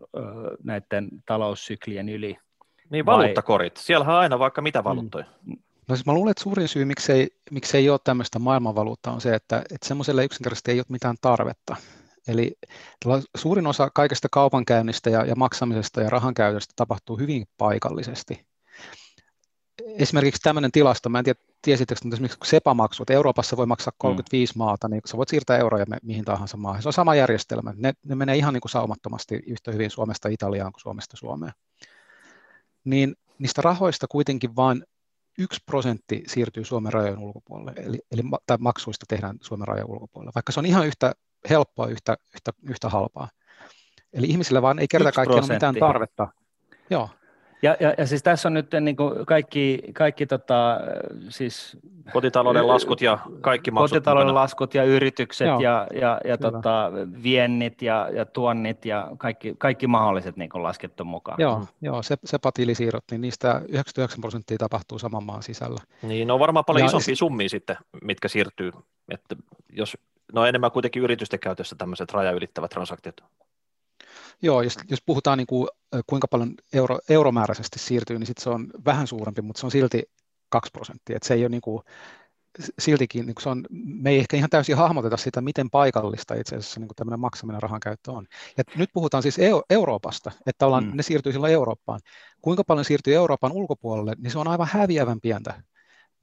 näiden 0.64 1.09
taloussyklien 1.27 2.09
yli. 2.09 2.37
Niin 2.91 3.07
valuuttakorit, 3.07 3.77
siellähän 3.77 4.14
on 4.14 4.20
aina 4.20 4.39
vaikka 4.39 4.62
mitä 4.62 4.85
valuuttoja. 4.85 5.24
Mm. 5.47 5.57
No 5.89 5.97
siis 5.97 6.07
mä 6.07 6.12
luulen, 6.12 6.31
että 6.31 6.43
suurin 6.43 6.68
syy, 6.68 6.85
miksei, 6.85 7.29
miksei 7.51 7.91
ole 7.91 8.01
tämmöistä 8.05 8.39
maailmanvaluuttaa, 8.39 9.12
on 9.12 9.20
se, 9.20 9.35
että, 9.35 9.59
että 9.59 9.89
semmoiselle 9.89 10.24
yksinkertaisesti 10.24 10.70
ei 10.70 10.79
ole 10.79 10.87
mitään 10.89 11.16
tarvetta. 11.20 11.77
Eli 12.29 12.53
suurin 13.37 13.66
osa 13.66 13.91
kaikesta 13.95 14.29
kaupankäynnistä 14.31 15.11
ja, 15.11 15.24
ja 15.24 15.37
maksamisesta 15.37 16.01
ja 16.01 16.11
rahankäytöstä 16.11 16.72
tapahtuu 16.77 17.18
hyvin 17.18 17.47
paikallisesti 17.59 18.47
esimerkiksi 19.85 20.43
tämmöinen 20.43 20.72
tilasto, 20.72 21.09
mä 21.09 21.18
en 21.18 21.24
tiedä, 21.24 21.41
tiesittekö, 21.62 22.01
mutta 22.05 22.16
esimerkiksi 22.16 22.51
SEPA-maksu, 22.51 23.03
että 23.03 23.14
Euroopassa 23.14 23.57
voi 23.57 23.66
maksaa 23.66 23.93
35 23.99 24.55
mm. 24.55 24.59
maata, 24.59 24.89
niin 24.89 25.01
sä 25.07 25.16
voit 25.16 25.29
siirtää 25.29 25.59
euroja 25.59 25.87
mihin 26.03 26.24
tahansa 26.24 26.57
maahan. 26.57 26.83
Se 26.83 26.89
on 26.89 26.93
sama 26.93 27.14
järjestelmä. 27.14 27.74
Ne, 27.77 27.93
ne 28.05 28.14
menee 28.14 28.37
ihan 28.37 28.55
niin 28.55 28.61
kuin 28.61 28.70
saumattomasti 28.70 29.35
yhtä 29.47 29.72
hyvin 29.72 29.91
Suomesta 29.91 30.29
Italiaan 30.29 30.72
kuin 30.72 30.81
Suomesta 30.81 31.16
Suomeen. 31.16 31.53
Niin 32.85 33.16
niistä 33.39 33.62
rahoista 33.62 34.07
kuitenkin 34.09 34.57
vain 34.57 34.85
yksi 35.39 35.61
prosentti 35.66 36.22
siirtyy 36.27 36.64
Suomen 36.64 36.93
rajojen 36.93 37.18
ulkopuolelle, 37.18 37.72
eli, 37.77 37.99
eli 38.11 38.22
tai 38.47 38.57
maksuista 38.61 39.07
tehdään 39.09 39.37
Suomen 39.41 39.68
rajojen 39.68 39.91
ulkopuolelle, 39.91 40.33
vaikka 40.35 40.53
se 40.53 40.61
on 40.61 40.66
ihan 40.66 40.87
yhtä 40.87 41.12
helppoa, 41.51 41.87
yhtä, 41.87 42.16
yhtä, 42.35 42.53
yhtä 42.62 42.89
halpaa. 42.89 43.29
Eli 44.12 44.27
ihmisille 44.27 44.62
vaan 44.62 44.79
ei 44.79 44.89
kerta 44.89 45.12
kaikkiaan 45.12 45.45
ole 45.45 45.53
mitään 45.53 45.74
tarvetta. 45.74 46.29
Joo, 46.91 47.11
ja, 47.63 47.77
ja, 47.81 47.95
ja 47.99 48.07
siis 48.07 48.23
tässä 48.23 48.49
on 48.49 48.55
nyt 48.55 48.67
niin 48.81 48.97
kuin 48.97 49.27
kaikki, 49.27 49.83
kaikki 49.95 50.27
tota, 50.27 50.81
siis, 51.29 51.77
kotitalouden 52.13 52.69
laskut 52.69 53.01
ja 53.01 53.19
kaikki 53.41 53.71
maksut 53.71 53.97
Kotitalouden 53.97 54.27
mukana. 54.27 54.41
laskut 54.41 54.75
ja 54.75 54.85
yritykset 54.85 55.47
Joo, 55.47 55.61
ja, 55.61 55.87
ja, 56.01 56.21
ja 56.25 56.39
tota, 56.39 56.93
viennit 57.23 57.83
ja, 57.83 58.09
ja 58.13 58.27
tuonnit 58.27 58.85
ja 58.85 59.11
kaikki, 59.19 59.55
kaikki 59.59 59.87
mahdolliset 59.87 60.37
niin 60.37 60.51
kuin 60.51 60.63
laskettu 60.63 61.05
mukaan. 61.05 61.37
Joo, 61.41 61.59
mm. 61.59 61.67
joo 61.81 62.03
se, 62.03 62.17
se 62.25 62.39
patilisiirrot, 62.39 63.05
niin 63.11 63.21
niistä 63.21 63.49
99 63.69 64.21
prosenttia 64.21 64.59
tapahtuu 64.59 64.99
saman 64.99 65.25
maan 65.25 65.43
sisällä. 65.43 65.81
Niin, 66.03 66.31
on 66.31 66.41
varmaan 66.41 66.65
paljon 66.65 66.83
ja 66.83 66.87
isompia 66.87 67.15
se... 67.15 67.19
summia 67.19 67.49
sitten, 67.49 67.77
mitkä 68.03 68.29
siirtyy. 68.29 68.73
Että 69.09 69.37
jos, 69.73 69.99
no 70.33 70.47
enemmän 70.47 70.71
kuitenkin 70.71 71.03
yritysten 71.03 71.41
käytössä 71.41 71.77
tämmöiset 71.79 72.13
rajaylittävät 72.13 72.71
transaktiot. 72.71 73.25
Joo, 74.43 74.62
jos, 74.62 74.78
jos 74.91 75.03
puhutaan 75.07 75.39
niin 75.39 75.47
kuin, 75.47 75.68
kuinka 76.07 76.28
paljon 76.28 76.55
euro, 76.72 76.99
euromääräisesti 77.09 77.78
siirtyy, 77.78 78.18
niin 78.18 78.26
sit 78.26 78.39
se 78.39 78.51
on 78.51 78.70
vähän 78.84 79.07
suurempi, 79.07 79.43
mutta 79.43 79.61
se 79.61 79.66
on 79.66 79.70
silti 79.70 80.03
2 80.49 80.70
prosenttia. 80.72 81.16
Et 81.16 81.22
se 81.22 81.34
ei 81.34 81.43
ole 81.43 81.49
niin 81.49 81.61
kuin, 81.61 81.82
siltikin, 82.78 83.26
niin 83.26 83.34
kuin 83.34 83.43
se 83.43 83.49
on, 83.49 83.66
me 83.70 84.11
ei 84.11 84.18
ehkä 84.18 84.37
ihan 84.37 84.51
täysin 84.51 84.76
hahmoteta 84.76 85.16
sitä, 85.16 85.41
miten 85.41 85.70
paikallista 85.70 86.34
itse 86.34 86.57
asiassa 86.57 86.80
niin 86.80 86.89
tämmöinen 86.97 87.20
maksaminen 87.20 87.62
rahan 87.62 87.80
käyttö 87.80 88.12
on. 88.12 88.26
Ja 88.57 88.64
nyt 88.76 88.91
puhutaan 88.93 89.22
siis 89.22 89.37
Euroopasta, 89.70 90.32
että 90.47 90.66
mm. 90.66 90.91
ne 90.95 91.03
siirtyy 91.03 91.32
silloin 91.32 91.53
Eurooppaan. 91.53 92.01
Kuinka 92.43 92.64
paljon 92.64 92.84
siirtyy 92.84 93.14
Euroopan 93.14 93.53
ulkopuolelle, 93.53 94.12
niin 94.18 94.30
se 94.30 94.39
on 94.39 94.49
aivan 94.49 94.68
häviävän 94.70 95.20
pientä 95.20 95.62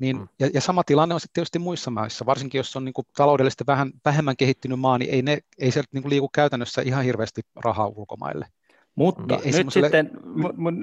Niin, 0.03 0.17
mm. 0.17 0.27
ja, 0.39 0.49
ja 0.53 0.61
sama 0.61 0.83
tilanne 0.83 1.13
on 1.13 1.19
sitten 1.19 1.33
tietysti 1.33 1.59
muissa 1.59 1.91
maissa, 1.91 2.25
varsinkin 2.25 2.59
jos 2.59 2.75
on 2.75 2.85
niin 2.85 2.93
kuin 2.93 3.07
taloudellisesti 3.17 3.63
vähän, 3.67 3.91
vähemmän 4.05 4.37
kehittynyt 4.37 4.79
maa, 4.79 4.97
niin 4.97 5.11
ei, 5.11 5.21
ne, 5.21 5.37
ei 5.59 5.71
sieltä 5.71 5.89
niin 5.93 6.01
kuin 6.01 6.09
liiku 6.09 6.29
käytännössä 6.29 6.81
ihan 6.81 7.03
hirveästi 7.03 7.41
rahaa 7.55 7.87
ulkomaille. 7.87 8.47
Mutta 8.95 9.39
ei 9.43 9.51
nyt 9.63 9.73
sitten... 9.73 10.11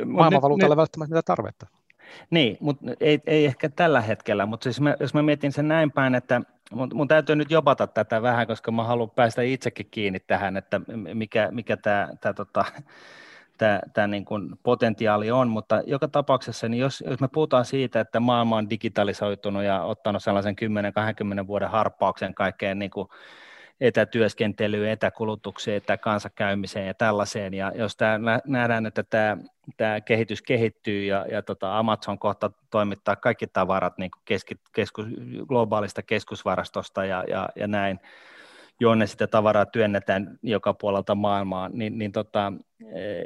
Maailmanvaluutalle 0.07 0.77
välttämättä 0.77 1.15
mitä 1.15 1.23
tarvetta. 1.23 1.67
Niin, 2.31 2.57
mutta 2.61 2.85
ei, 3.01 3.21
ei 3.27 3.45
ehkä 3.47 3.69
tällä 3.69 4.01
hetkellä, 4.01 4.47
mutta 4.47 4.65
siis 4.65 4.81
mä, 4.81 4.97
jos 5.01 5.15
mä 5.15 5.23
mietin 5.23 5.53
sen 5.53 5.69
näin 5.69 5.93
päin, 5.93 6.15
että 6.15 6.41
mun, 6.73 6.91
mun 6.95 7.09
täytyy 7.09 7.37
nyt 7.37 7.51
jopata 7.51 7.87
tätä 7.87 8.23
vähän, 8.23 8.47
koska 8.47 8.73
mä 8.73 8.85
haluan 8.85 9.11
päästä 9.11 9.43
itsekin 9.43 9.87
kiinni 9.91 10.21
tähän, 10.21 10.57
että 10.57 10.81
mikä, 11.15 11.49
mikä 11.51 11.77
tämä 11.77 12.09
tota, 12.37 12.65
tämä, 13.61 13.81
tämä 13.95 14.07
niin 14.07 14.25
kuin 14.25 14.51
potentiaali 14.63 15.31
on, 15.31 15.49
mutta 15.49 15.83
joka 15.87 16.09
tapauksessa, 16.09 16.69
niin 16.69 16.81
jos, 16.81 17.05
jos 17.07 17.21
me 17.21 17.29
puhutaan 17.29 17.65
siitä, 17.65 18.01
että 18.01 18.21
maailma 18.21 18.57
on 18.57 18.71
digitalisoitunut 18.71 19.63
ja 19.63 19.83
ottanut 19.83 20.23
sellaisen 20.23 20.57
10-20 21.43 21.47
vuoden 21.47 21.71
harppauksen 21.71 22.35
kaikkeen 22.35 22.79
niin 22.79 22.91
kuin 22.91 23.09
etätyöskentelyyn, 23.81 24.91
etäkulutukseen, 24.91 25.77
etäkanssakäymiseen 25.77 26.87
ja 26.87 26.95
tällaiseen, 26.95 27.55
ja 27.55 27.73
jos 27.75 27.97
tämä, 27.97 28.41
nähdään, 28.47 28.87
että 28.87 29.03
tämä, 29.03 29.37
tämä 29.77 30.01
kehitys 30.01 30.43
kehittyy 30.43 31.05
ja, 31.05 31.27
ja 31.31 31.43
tota 31.43 31.79
Amazon 31.79 32.19
kohta 32.19 32.51
toimittaa 32.71 33.17
kaikki 33.17 33.47
tavarat 33.47 33.99
niin 33.99 34.11
kuin 34.11 34.23
keski, 34.25 34.55
keskus, 34.73 35.07
globaalista 35.49 36.03
keskusvarastosta 36.03 37.05
ja, 37.05 37.25
ja, 37.29 37.49
ja 37.57 37.67
näin, 37.67 38.01
jonne 38.81 39.07
sitä 39.07 39.27
tavaraa 39.27 39.67
työnnetään 39.67 40.39
joka 40.43 40.75
puolelta 40.75 41.15
maailmaa, 41.15 41.69
niin, 41.69 41.99
niin 41.99 42.13
tota, 42.13 42.53
eh, 42.95 43.25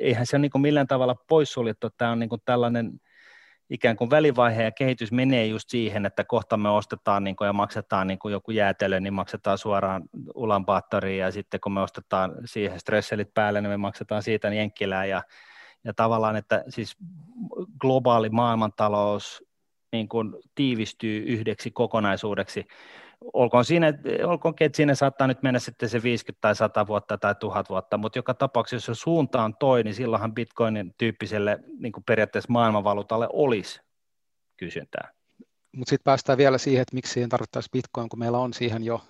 eihän 0.00 0.26
se 0.26 0.36
ole 0.36 0.42
niin 0.42 0.62
millään 0.62 0.86
tavalla 0.86 1.14
poissuljettu. 1.28 1.88
Tämä 1.96 2.10
on 2.10 2.18
niin 2.18 2.30
tällainen 2.44 3.00
ikään 3.70 3.96
kuin 3.96 4.10
välivaihe 4.10 4.62
ja 4.62 4.70
kehitys 4.70 5.12
menee 5.12 5.46
just 5.46 5.70
siihen, 5.70 6.06
että 6.06 6.24
kohta 6.24 6.56
me 6.56 6.68
ostetaan 6.68 7.24
niin 7.24 7.36
kuin, 7.36 7.46
ja 7.46 7.52
maksetaan 7.52 8.06
niin 8.06 8.18
kuin 8.18 8.32
joku 8.32 8.50
jäätelö, 8.50 9.00
niin 9.00 9.14
maksetaan 9.14 9.58
suoraan 9.58 10.02
Ulaanbaatoriin 10.34 11.20
ja 11.20 11.30
sitten 11.30 11.60
kun 11.60 11.72
me 11.72 11.80
ostetaan 11.80 12.32
siihen 12.44 12.80
stresselit 12.80 13.34
päälle, 13.34 13.60
niin 13.60 13.70
me 13.70 13.76
maksetaan 13.76 14.22
siitä 14.22 14.54
jenkkilää 14.54 15.04
ja, 15.04 15.22
ja 15.84 15.94
tavallaan, 15.94 16.36
että 16.36 16.64
siis 16.68 16.96
globaali 17.80 18.28
maailmantalous 18.28 19.44
niin 19.92 20.08
kuin 20.08 20.34
tiivistyy 20.54 21.18
yhdeksi 21.18 21.70
kokonaisuudeksi, 21.70 22.66
olkoon, 23.32 23.64
siinä, 23.64 23.92
olkoon 24.24 24.54
että 24.60 24.76
siinä 24.76 24.94
saattaa 24.94 25.26
nyt 25.26 25.42
mennä 25.42 25.58
sitten 25.58 25.88
se 25.88 26.02
50 26.02 26.40
tai 26.40 26.56
100 26.56 26.86
vuotta 26.86 27.18
tai 27.18 27.34
1000 27.34 27.68
vuotta, 27.68 27.98
mutta 27.98 28.18
joka 28.18 28.34
tapauksessa, 28.34 28.90
jos 28.90 29.00
suunta 29.00 29.42
on 29.42 29.56
toi, 29.56 29.82
niin 29.82 29.94
silloinhan 29.94 30.34
bitcoinin 30.34 30.94
tyyppiselle 30.98 31.58
niin 31.78 31.92
kuin 31.92 32.04
periaatteessa 32.04 32.52
maailmanvaluutalle 32.52 33.28
olisi 33.32 33.80
kysyntää. 34.56 35.10
Mutta 35.76 35.90
sitten 35.90 36.04
päästään 36.04 36.38
vielä 36.38 36.58
siihen, 36.58 36.82
että 36.82 36.94
miksi 36.94 37.12
siihen 37.12 37.30
tarvittaisiin 37.30 37.72
bitcoin, 37.72 38.08
kun 38.08 38.18
meillä 38.18 38.38
on 38.38 38.52
siihen 38.52 38.84
jo 38.84 39.00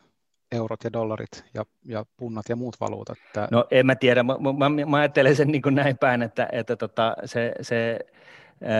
eurot 0.52 0.84
ja 0.84 0.92
dollarit 0.92 1.44
ja, 1.54 1.64
ja 1.84 2.04
punnat 2.16 2.48
ja 2.48 2.56
muut 2.56 2.76
valuutat. 2.80 3.18
No 3.50 3.64
en 3.70 3.86
mä 3.86 3.94
tiedä, 3.94 4.22
mä, 4.22 4.34
mä, 4.58 4.86
mä 4.86 4.96
ajattelen 4.96 5.36
sen 5.36 5.48
niin 5.48 5.62
kuin 5.62 5.74
näin 5.74 5.98
päin, 5.98 6.22
että, 6.22 6.48
että 6.52 6.76
tota, 6.76 7.16
se, 7.24 7.52
se 7.60 7.98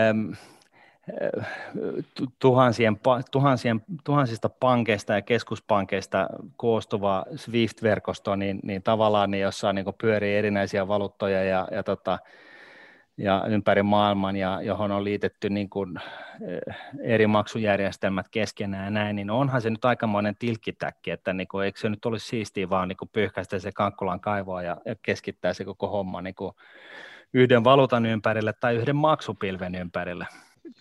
äm, 0.09 0.35
tuhansien, 2.39 2.99
tuhansien, 3.31 3.81
tuhansista 4.03 4.49
pankeista 4.49 5.13
ja 5.13 5.21
keskuspankeista 5.21 6.27
koostuva 6.57 7.25
SWIFT-verkosto, 7.35 8.35
niin, 8.35 8.59
niin 8.63 8.83
tavallaan 8.83 9.31
niin 9.31 9.41
jossa 9.41 9.73
niin 9.73 9.85
pyörii 10.01 10.35
erinäisiä 10.35 10.87
valuuttoja 10.87 11.43
ja, 11.43 11.67
ja, 11.71 11.83
tota, 11.83 12.19
ja 13.17 13.45
ympäri 13.49 13.83
maailman, 13.83 14.35
ja 14.35 14.61
johon 14.61 14.91
on 14.91 15.03
liitetty 15.03 15.49
niin 15.49 15.69
kuin 15.69 15.95
eh, 16.41 16.75
eri 17.03 17.27
maksujärjestelmät 17.27 18.29
keskenään 18.29 18.85
ja 18.85 18.91
näin, 18.91 19.15
niin 19.15 19.29
onhan 19.29 19.61
se 19.61 19.69
nyt 19.69 19.85
aikamoinen 19.85 20.35
tilkkitäkki, 20.39 21.11
että 21.11 21.33
niin 21.33 21.47
kuin, 21.47 21.65
eikö 21.65 21.79
se 21.79 21.89
nyt 21.89 22.05
olisi 22.05 22.27
siistiä 22.27 22.69
vaan 22.69 22.87
niin 22.87 22.97
pyyhkäistä 23.11 23.59
se 23.59 23.71
Kankkulan 23.71 24.19
kaivoa 24.19 24.61
ja, 24.61 24.77
ja 24.85 24.95
keskittää 25.01 25.53
se 25.53 25.65
koko 25.65 25.87
homma 25.87 26.21
niin 26.21 26.35
kuin 26.35 26.55
yhden 27.33 27.63
valuutan 27.63 28.05
ympärille 28.05 28.53
tai 28.53 28.75
yhden 28.75 28.95
maksupilven 28.95 29.75
ympärille. 29.75 30.27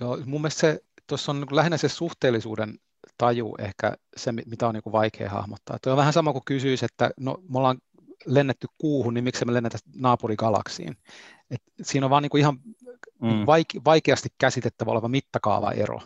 Joo, 0.00 0.18
mun 0.24 0.40
mielestä 0.40 0.60
se, 0.60 0.80
tuossa 1.06 1.32
on 1.32 1.40
niin 1.40 1.56
lähinnä 1.56 1.76
se 1.76 1.88
suhteellisuuden 1.88 2.78
taju 3.18 3.54
ehkä 3.58 3.96
se, 4.16 4.32
mitä 4.32 4.68
on 4.68 4.74
niin 4.74 4.92
vaikea 4.92 5.30
hahmottaa. 5.30 5.78
Tuo 5.82 5.92
on 5.92 5.96
vähän 5.96 6.12
sama 6.12 6.32
kuin 6.32 6.44
kysyisi, 6.44 6.84
että 6.84 7.10
no, 7.20 7.38
me 7.48 7.58
ollaan 7.58 7.78
lennetty 8.26 8.66
kuuhun, 8.78 9.14
niin 9.14 9.24
miksi 9.24 9.44
me 9.44 9.54
lennetään 9.54 9.80
naapurigalaksiin? 9.96 10.96
Et 11.50 11.62
siinä 11.82 12.06
on 12.06 12.10
vaan 12.10 12.22
niin 12.22 12.38
ihan 12.38 12.58
mm. 13.20 13.28
vaike- 13.46 13.80
vaikeasti 13.84 14.28
käsitettävä 14.38 14.90
oleva 14.90 15.08
mittakaavaero. 15.08 16.00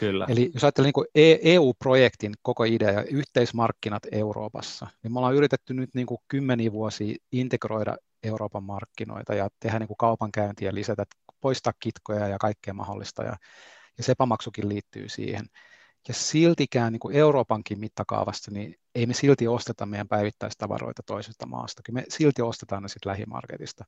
Kyllä. 0.00 0.26
Eli 0.28 0.50
jos 0.54 0.64
ajattelee 0.64 0.90
niin 0.96 1.38
EU-projektin 1.42 2.34
koko 2.42 2.64
idea 2.64 2.90
ja 2.90 3.02
yhteismarkkinat 3.02 4.02
Euroopassa, 4.12 4.86
niin 5.02 5.12
me 5.12 5.18
ollaan 5.18 5.34
yritetty 5.34 5.74
nyt 5.74 5.90
niin 5.94 6.06
kuin 6.06 6.18
kymmeniä 6.28 6.72
vuosia 6.72 7.16
integroida 7.32 7.96
Euroopan 8.22 8.62
markkinoita 8.62 9.34
ja 9.34 9.48
tehdä 9.60 9.78
niin 9.78 9.86
kuin 9.86 9.96
kaupankäyntiä, 9.96 10.74
lisätä 10.74 11.04
poistaa 11.40 11.72
kitkoja 11.80 12.28
ja 12.28 12.38
kaikkea 12.38 12.74
mahdollista, 12.74 13.22
ja, 13.22 13.36
ja 13.98 14.04
sepamaksukin 14.04 14.68
liittyy 14.68 15.08
siihen. 15.08 15.46
Ja 16.08 16.14
siltikään 16.14 16.92
niin 16.92 17.00
kuin 17.00 17.16
Euroopankin 17.16 17.80
mittakaavassa, 17.80 18.50
niin 18.50 18.74
ei 18.94 19.06
me 19.06 19.14
silti 19.14 19.48
osteta 19.48 19.86
meidän 19.86 20.08
päivittäistavaroita 20.08 21.02
toisesta 21.06 21.46
maasta, 21.46 21.82
kyllä 21.82 22.00
me 22.00 22.04
silti 22.08 22.42
ostetaan 22.42 22.82
ne 22.82 22.88
sitten 22.88 23.10
lähimarketista. 23.10 23.84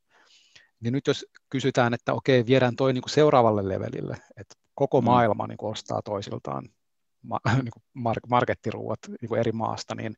Niin 0.81 0.93
nyt 0.93 1.07
jos 1.07 1.27
kysytään, 1.49 1.95
että 1.95 2.13
okei, 2.13 2.47
viedään 2.47 2.77
toi 2.77 2.93
niin 2.93 3.03
kuin 3.03 3.11
seuraavalle 3.11 3.69
levelille, 3.69 4.17
että 4.37 4.55
koko 4.75 5.01
mm. 5.01 5.05
maailma 5.05 5.47
niin 5.47 5.59
kuin 5.59 5.73
ostaa 5.73 6.03
toisiltaan 6.03 6.65
niin 7.63 7.73
kuin 7.73 8.13
markettiruuat 8.29 8.99
niin 9.09 9.29
kuin 9.29 9.41
eri 9.41 9.53
maasta, 9.53 9.95
niin 9.95 10.15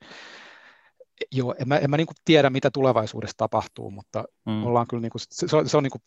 Joo, 1.32 1.54
en 1.60 1.68
mä, 1.68 1.78
en 1.78 1.90
mä 1.90 1.96
niin 1.96 2.06
tiedä, 2.24 2.50
mitä 2.50 2.70
tulevaisuudessa 2.70 3.36
tapahtuu, 3.36 3.90
mutta 3.90 4.24
mm. 4.46 4.66
ollaan 4.66 4.86
kyllä, 4.90 5.00
niin 5.00 5.10
kuin, 5.10 5.22
se, 5.28 5.56
on, 5.56 5.68
se 5.68 5.76
on 5.76 5.82
niin 5.82 5.90
kuin 5.90 6.02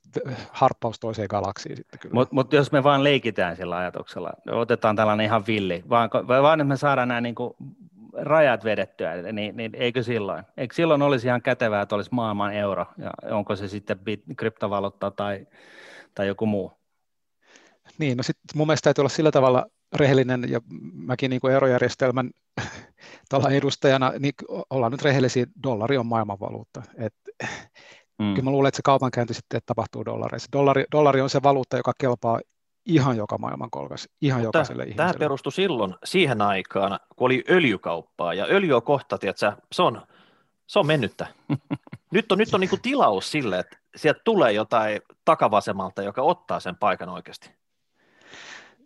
harppaus 0.52 1.00
toiseen 1.00 1.28
galaksiin 1.30 1.76
sitten 1.76 2.00
kyllä. 2.00 2.14
Mutta 2.14 2.36
mut 2.36 2.54
jos 2.54 2.72
me 2.72 2.84
vaan 2.84 3.04
leikitään 3.04 3.56
sillä 3.56 3.78
ajatuksella, 3.78 4.34
otetaan 4.52 4.96
tällainen 4.96 5.26
ihan 5.26 5.48
villi, 5.48 5.84
vaan, 5.90 6.10
vaan 6.28 6.60
että 6.62 6.68
me 6.68 6.78
saadaan 6.78 7.08
nämä 7.08 7.22
niin 7.22 7.36
kuin 7.36 7.54
rajat 8.14 8.64
vedettyä, 8.64 9.32
niin, 9.32 9.58
niin 9.58 9.76
eikö 9.76 10.04
silloin? 10.04 10.44
Eikö 10.58 10.76
silloin 10.76 11.02
olisi 11.02 11.28
ihan 11.28 11.42
kätevää, 11.42 11.82
että 11.82 11.96
olisi 11.96 12.10
maailman 12.14 12.54
euro, 12.54 12.86
ja 12.98 13.12
onko 13.32 13.56
se 13.56 13.68
sitten 13.68 14.00
bit, 14.00 14.24
kryptovaluutta 14.38 15.12
tai, 15.12 15.48
tai 16.16 16.28
joku 16.28 16.46
muu? 16.46 16.72
Niin, 17.98 18.18
no 18.18 18.24
sitten 18.24 18.58
mun 18.58 18.68
mielestä 18.68 18.84
täytyy 18.84 19.02
olla 19.02 19.10
sillä 19.10 19.32
tavalla 19.32 19.66
rehellinen, 19.96 20.46
ja 20.50 20.62
mäkin 20.94 21.30
niin 21.30 21.40
kuin 21.42 21.54
eurojärjestelmän 21.54 22.30
tällä 23.30 23.50
edustajana, 23.50 24.12
niin 24.20 24.34
ollaan 24.70 24.92
nyt 24.92 25.02
rehellisiä, 25.02 25.46
dollari 25.64 25.98
on 25.98 26.06
maailmanvaluutta. 26.06 26.82
Et, 26.98 27.14
mm. 28.20 28.34
Kyllä 28.34 28.42
mä 28.42 28.52
luulen, 28.52 28.68
että 28.68 28.78
se 28.78 28.82
kaupankäynti 28.84 29.34
sitten 29.34 29.62
tapahtuu 29.66 30.06
dollareissa. 30.06 30.50
Dollari, 30.54 30.86
dollari 30.92 31.22
on 31.22 31.30
se 31.30 31.44
valuutta, 31.44 31.78
joka 31.78 31.92
kelpaa 31.98 32.40
ihan 32.86 33.18
joka 33.18 33.38
maailmankolkas, 33.38 34.10
ihan 34.22 34.42
Mutta 34.42 34.58
jokaiselle 34.58 34.84
tämä 34.84 34.90
ihmiselle. 34.90 35.14
Tämä 35.14 35.20
perustui 35.20 35.52
silloin 35.52 35.96
siihen 36.04 36.42
aikaan, 36.42 37.00
kun 37.16 37.26
oli 37.26 37.44
öljykauppaa, 37.50 38.34
ja 38.34 38.46
öljy 38.50 38.74
on 38.74 38.84
kohta, 38.84 39.18
tiedätkö, 39.18 39.52
se 39.72 39.82
on, 39.82 40.02
se 40.68 40.80
on 40.80 40.88
mennyttä. 40.88 41.28
nyt 42.12 42.32
on, 42.32 42.38
nyt 42.38 42.54
on 42.54 42.60
niin 42.60 42.82
tilaus 42.82 43.32
sille, 43.32 43.60
että 43.60 43.78
sieltä 43.96 44.22
tulee 44.24 44.52
jotain 44.52 45.02
takavasemmalta, 45.26 46.02
joka 46.02 46.22
ottaa 46.22 46.60
sen 46.60 46.76
paikan 46.76 47.10
oikeasti. 47.10 47.50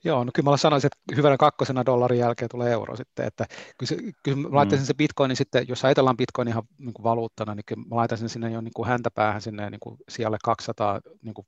Joo, 0.03 0.23
no 0.23 0.31
kyllä 0.35 0.49
mä 0.49 0.57
sanoisin, 0.57 0.87
että 0.87 1.15
hyvänä 1.15 1.37
kakkosena 1.37 1.85
dollarin 1.85 2.19
jälkeen 2.19 2.49
tulee 2.49 2.71
euro 2.71 2.95
sitten, 2.95 3.25
että 3.25 3.45
kyllä, 3.77 4.11
kyllä 4.23 4.37
mä 4.37 4.47
laittaisin 4.51 4.83
mm. 4.83 4.87
se 4.87 4.93
bitcoinin 4.93 5.37
sitten, 5.37 5.65
jos 5.67 5.85
ajatellaan 5.85 6.17
bitcoin 6.17 6.47
ihan 6.47 6.63
niin 6.77 6.93
kuin 6.93 7.03
valuuttana, 7.03 7.55
niin 7.55 7.63
kyllä 7.65 7.83
mä 7.89 7.95
laittaisin 7.95 8.29
sinne 8.29 8.51
jo 8.51 8.61
niin 8.61 8.73
kuin 8.75 8.87
häntäpäähän 8.87 9.41
sinne 9.41 9.69
niin 9.69 9.79
kuin 9.79 9.97
sijalle 10.09 10.37
200. 10.43 10.99
Niin 11.21 11.33
kuin 11.33 11.47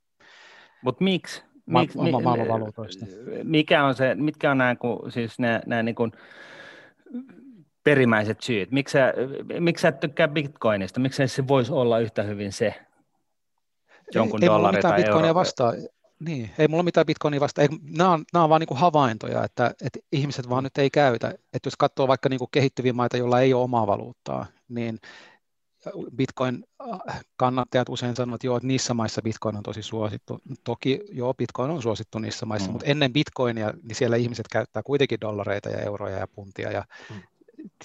Mutta 0.82 1.04
miksi? 1.04 1.42
Miksi, 1.66 1.98
ma- 1.98 2.10
ma- 2.10 2.20
maailmanvaluutoista. 2.20 3.06
Mikä 3.42 3.84
on 3.84 3.94
se, 3.94 4.14
mitkä 4.14 4.50
on 4.50 4.58
nämä, 4.58 4.76
siis 5.08 5.38
nämä, 5.38 5.60
nämä 5.66 5.82
niin 5.82 5.94
kuin 5.94 6.12
perimmäiset 7.84 8.40
syyt? 8.40 8.70
Miksi 8.70 8.92
sä, 8.92 9.14
miksi 9.60 9.82
sä 9.82 9.88
et 9.88 10.00
tykkää 10.00 10.28
bitcoinista? 10.28 11.00
Miksi 11.00 11.28
se 11.28 11.48
voisi 11.48 11.72
olla 11.72 11.98
yhtä 11.98 12.22
hyvin 12.22 12.52
se 12.52 12.74
jonkun 14.14 14.42
ei, 14.42 14.48
dollari 14.48 14.76
ei 14.76 14.82
tai 14.82 15.04
euro? 15.04 15.34
vastaan. 15.34 15.74
Niin, 16.24 16.50
ei 16.58 16.68
mulla 16.68 16.82
mitään 16.82 17.06
bitcoinia 17.06 17.40
vasta. 17.40 17.62
Ei, 17.62 17.68
nämä, 17.82 18.10
on, 18.10 18.24
nämä 18.32 18.42
on 18.44 18.50
vaan 18.50 18.60
niin 18.60 18.78
havaintoja, 18.78 19.44
että, 19.44 19.74
että 19.82 19.98
ihmiset 20.12 20.48
vaan 20.48 20.64
nyt 20.64 20.78
ei 20.78 20.90
käytä. 20.90 21.28
Että 21.28 21.66
jos 21.66 21.76
katsoo 21.76 22.08
vaikka 22.08 22.28
niin 22.28 22.40
kehittyviä 22.50 22.92
maita, 22.92 23.16
joilla 23.16 23.40
ei 23.40 23.54
ole 23.54 23.62
omaa 23.62 23.86
valuuttaa, 23.86 24.46
niin 24.68 24.98
bitcoin 26.16 26.64
kannattajat 27.36 27.88
usein 27.88 28.16
sanovat, 28.16 28.34
että 28.34 28.46
joo, 28.46 28.56
että 28.56 28.66
niissä 28.66 28.94
maissa 28.94 29.22
bitcoin 29.22 29.56
on 29.56 29.62
tosi 29.62 29.82
suosittu. 29.82 30.40
Toki 30.64 31.00
joo, 31.12 31.34
bitcoin 31.34 31.70
on 31.70 31.82
suosittu 31.82 32.18
niissä 32.18 32.46
maissa, 32.46 32.68
mm. 32.68 32.72
mutta 32.72 32.86
ennen 32.86 33.12
bitcoinia 33.12 33.72
niin 33.82 33.96
siellä 33.96 34.16
ihmiset 34.16 34.48
käyttää 34.48 34.82
kuitenkin 34.82 35.20
dollareita 35.20 35.70
ja 35.70 35.78
euroja 35.78 36.18
ja 36.18 36.28
puntia 36.28 36.72
ja 36.72 36.84
mm. 37.10 37.22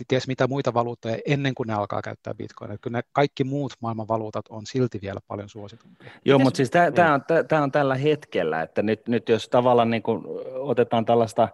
Ties 0.08 0.28
mitä 0.28 0.48
muita 0.48 0.74
valuuttoja 0.74 1.18
ennen 1.26 1.56
kuin 1.56 1.68
ne 1.68 1.74
alkaa 1.74 2.02
käyttää 2.02 2.34
bitcoinia. 2.34 2.78
Kyllä 2.82 2.98
ne 2.98 3.04
kaikki 3.12 3.44
muut 3.44 3.74
maailman 3.82 4.08
valuutat 4.08 4.46
on 4.50 4.66
silti 4.66 5.00
vielä 5.02 5.20
paljon 5.28 5.50
suositumpia. 5.50 6.12
Joo, 6.26 6.40
mutta 6.40 6.58
siis 6.58 6.72
tämä 6.72 7.14
on, 7.14 7.64
on 7.64 7.72
tällä 7.72 7.96
hetkellä, 7.96 8.62
että 8.62 8.82
nyt, 8.82 9.08
nyt 9.08 9.30
jos 9.30 9.50
tavallaan 9.50 9.90
niin 9.90 10.04
otetaan 10.54 11.06
tällaista 11.06 11.50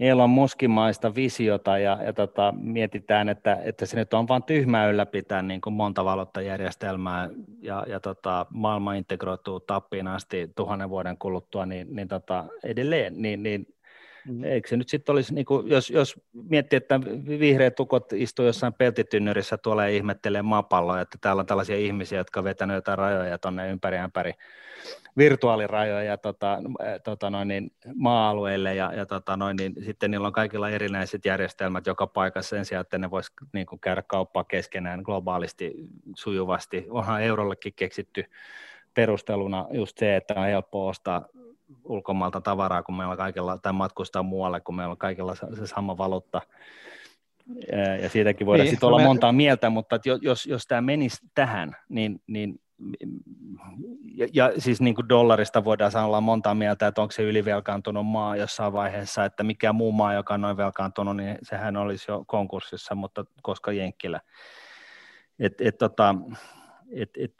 Elon 0.00 0.30
muskimaista 0.30 1.14
visiota 1.14 1.78
ja, 1.78 1.98
ja 2.04 2.12
tota, 2.12 2.54
mietitään, 2.56 3.28
että, 3.28 3.58
että 3.64 3.86
se 3.86 3.96
nyt 3.96 4.14
on 4.14 4.28
vain 4.28 4.42
tyhmää 4.42 4.88
ylläpitää 4.88 5.42
niin 5.42 5.60
kuin 5.60 5.74
monta 5.74 6.04
valuuttajärjestelmää 6.04 7.30
ja, 7.60 7.84
ja 7.88 8.00
tota, 8.00 8.46
maailma 8.50 8.94
integroituu 8.94 9.60
tappiin 9.60 10.08
asti 10.08 10.50
tuhannen 10.56 10.90
vuoden 10.90 11.18
kuluttua, 11.18 11.66
niin, 11.66 11.96
niin 11.96 12.08
tota, 12.08 12.44
edelleen, 12.64 13.22
niin, 13.22 13.42
niin 13.42 13.66
Mm. 14.28 14.44
Eikö 14.44 14.68
se 14.68 14.76
nyt 14.76 14.88
sitten 14.88 15.12
olisi, 15.12 15.34
niin 15.34 15.44
kuin, 15.44 15.68
jos, 15.68 15.90
jos 15.90 16.20
miettii, 16.32 16.76
että 16.76 17.00
vihreät 17.28 17.74
tukot 17.74 18.12
istuu 18.12 18.46
jossain 18.46 18.72
peltitynnyrissä 18.72 19.56
tuolla 19.56 19.82
ja 19.82 19.96
ihmettelee 19.96 20.42
maapalloa, 20.42 21.00
että 21.00 21.18
täällä 21.20 21.40
on 21.40 21.46
tällaisia 21.46 21.76
ihmisiä, 21.76 22.18
jotka 22.18 22.40
on 22.40 22.44
vetänyt 22.44 22.74
jotain 22.74 22.98
rajoja 22.98 23.38
tuonne 23.38 23.70
ympäri 23.70 23.98
ämpäri 23.98 24.32
virtuaalirajoja 25.16 26.16
tota, 26.16 26.58
tota 27.04 27.30
noin, 27.30 27.48
niin, 27.48 27.72
maa-alueille 27.94 28.74
ja, 28.74 28.92
ja 28.94 29.06
tota 29.06 29.36
noin, 29.36 29.56
niin, 29.56 29.74
sitten 29.84 30.10
niillä 30.10 30.26
on 30.26 30.32
kaikilla 30.32 30.70
erinäiset 30.70 31.24
järjestelmät 31.24 31.86
joka 31.86 32.06
paikassa 32.06 32.56
sen 32.56 32.64
sijaan, 32.64 32.80
että 32.80 32.98
ne 32.98 33.10
vois 33.10 33.32
niin 33.52 33.66
kuin, 33.66 33.80
käydä 33.80 34.02
kauppaa 34.02 34.44
keskenään 34.44 35.02
globaalisti 35.02 35.74
sujuvasti. 36.16 36.86
Onhan 36.90 37.22
eurollekin 37.22 37.72
keksitty 37.76 38.24
perusteluna 38.94 39.66
just 39.70 39.98
se, 39.98 40.16
että 40.16 40.34
on 40.36 40.46
helppo 40.46 40.88
ostaa 40.88 41.28
ulkomaalta 41.84 42.40
tavaraa, 42.40 42.82
kun 42.82 42.96
meillä 42.96 43.12
on 43.12 43.18
kaikilla, 43.18 43.58
tai 43.58 43.72
matkustaa 43.72 44.22
muualle, 44.22 44.60
kun 44.60 44.76
meillä 44.76 44.92
on 44.92 44.98
kaikilla 44.98 45.34
se, 45.34 45.46
sama 45.64 45.98
valuutta. 45.98 46.40
Ja 48.02 48.08
siitäkin 48.08 48.46
voidaan 48.46 48.64
niin, 48.64 48.70
sitten 48.70 48.86
olla 48.86 48.98
me... 48.98 49.04
montaa 49.04 49.32
mieltä, 49.32 49.70
mutta 49.70 49.98
jos, 50.22 50.46
jos 50.46 50.66
tämä 50.66 50.80
menisi 50.80 51.26
tähän, 51.34 51.76
niin, 51.88 52.22
niin 52.26 52.60
ja, 54.14 54.28
ja 54.32 54.52
siis 54.58 54.80
niin 54.80 54.94
kuin 54.94 55.08
dollarista 55.08 55.64
voidaan 55.64 55.92
olla 56.04 56.20
monta 56.20 56.54
mieltä, 56.54 56.86
että 56.86 57.02
onko 57.02 57.12
se 57.12 57.22
ylivelkaantunut 57.22 58.06
maa 58.06 58.36
jossain 58.36 58.72
vaiheessa, 58.72 59.24
että 59.24 59.42
mikä 59.42 59.72
muu 59.72 59.92
maa, 59.92 60.14
joka 60.14 60.34
on 60.34 60.40
noin 60.40 60.56
velkaantunut, 60.56 61.16
niin 61.16 61.38
sehän 61.42 61.76
olisi 61.76 62.10
jo 62.10 62.24
konkurssissa, 62.26 62.94
mutta 62.94 63.24
koska 63.42 63.72
Jenkkilä. 63.72 64.20
Et, 65.38 65.60
et, 65.60 65.78
tota, 65.78 66.14
et, 66.92 67.10
et, 67.18 67.34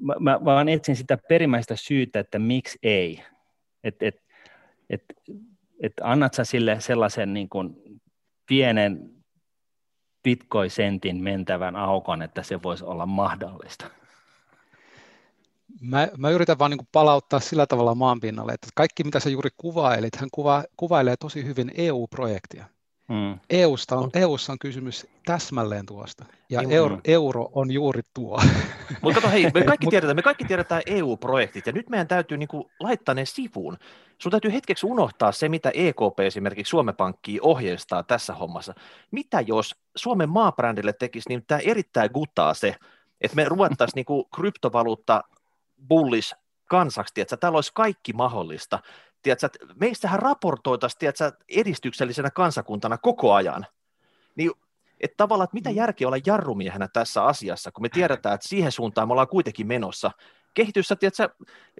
mä, 0.00 0.14
mä 0.20 0.40
vaan 0.44 0.68
etsin 0.68 0.96
sitä 0.96 1.18
perimmäistä 1.28 1.76
syytä, 1.76 2.20
että 2.20 2.38
miksi 2.38 2.78
ei. 2.82 3.22
Et, 3.84 4.02
et, 4.02 4.22
et, 4.90 5.04
et 5.82 5.92
annat 6.02 6.34
sä 6.34 6.44
sille 6.44 6.80
sellaisen 6.80 7.34
niin 7.34 7.48
kuin 7.48 7.76
pienen 8.46 9.10
bitcoin-sentin 10.22 11.22
mentävän 11.22 11.76
aukon, 11.76 12.22
että 12.22 12.42
se 12.42 12.62
voisi 12.62 12.84
olla 12.84 13.06
mahdollista? 13.06 13.86
Mä, 15.80 16.08
mä 16.18 16.30
yritän 16.30 16.58
vaan 16.58 16.70
niin 16.70 16.88
palauttaa 16.92 17.40
sillä 17.40 17.66
tavalla 17.66 17.94
maanpinnalle, 17.94 18.52
että 18.52 18.68
kaikki 18.74 19.04
mitä 19.04 19.20
sä 19.20 19.30
juuri 19.30 19.50
kuvailit, 19.56 20.16
hän 20.16 20.28
kuva, 20.32 20.64
kuvailee 20.76 21.16
tosi 21.16 21.44
hyvin 21.44 21.72
EU-projektia. 21.76 22.64
Mm. 23.12 23.38
EUsta 23.50 23.96
on, 23.96 24.10
EUssa 24.14 24.52
on 24.52 24.58
kysymys 24.58 25.06
täsmälleen 25.24 25.86
tuosta, 25.86 26.24
ja 26.50 26.60
niin, 26.60 26.72
euro, 26.72 27.00
euro 27.04 27.50
on 27.52 27.70
juuri 27.70 28.02
tuo. 28.14 28.42
Mutta 29.02 29.20
kato, 29.20 29.32
hei, 29.32 29.50
me 29.54 29.62
kaikki, 29.64 29.86
tiedetään, 29.90 30.16
me 30.16 30.22
kaikki 30.22 30.44
tiedetään 30.44 30.82
EU-projektit, 30.86 31.66
ja 31.66 31.72
nyt 31.72 31.88
meidän 31.88 32.08
täytyy 32.08 32.38
niin 32.38 32.48
kuin, 32.48 32.64
laittaa 32.80 33.14
ne 33.14 33.24
sivuun. 33.24 33.78
Sun 34.18 34.30
täytyy 34.30 34.52
hetkeksi 34.52 34.86
unohtaa 34.86 35.32
se, 35.32 35.48
mitä 35.48 35.70
EKP 35.74 36.20
esimerkiksi 36.20 36.70
Suomen 36.70 36.96
Pankkiin 36.96 37.42
ohjeistaa 37.42 38.02
tässä 38.02 38.34
hommassa. 38.34 38.74
Mitä 39.10 39.40
jos 39.40 39.74
Suomen 39.96 40.28
maabrändille 40.28 40.92
tekisi 40.92 41.28
niin 41.28 41.44
tämä 41.46 41.60
erittäin 41.64 42.10
guttaa 42.14 42.54
se, 42.54 42.76
että 43.20 43.36
me 43.36 43.44
ruvettaisiin 43.44 44.04
niin 44.08 44.24
kryptovaluutta 44.34 45.24
bullis 45.88 46.34
kansaksi, 46.68 47.20
että 47.20 47.36
täällä 47.36 47.56
olisi 47.56 47.72
kaikki 47.74 48.12
mahdollista. 48.12 48.78
Tiedätkö, 49.22 49.48
meistähän 49.80 50.18
raportoitaisiin 50.18 50.98
tiedätkö, 50.98 51.32
edistyksellisenä 51.48 52.30
kansakuntana 52.30 52.98
koko 52.98 53.32
ajan. 53.32 53.66
Niin, 54.36 54.50
että 55.02 55.16
tavallaan, 55.16 55.44
että 55.44 55.54
mitä 55.54 55.70
mm. 55.70 55.76
järkeä 55.76 56.08
olla 56.08 56.18
jarrumiehenä 56.26 56.88
tässä 56.92 57.24
asiassa, 57.24 57.72
kun 57.72 57.84
me 57.84 57.88
tiedetään, 57.88 58.34
että 58.34 58.48
siihen 58.48 58.72
suuntaan 58.72 59.08
me 59.08 59.12
ollaan 59.12 59.28
kuitenkin 59.28 59.66
menossa. 59.66 60.10
Kehityssä, 60.54 60.96
tiedätkö, 60.96 61.28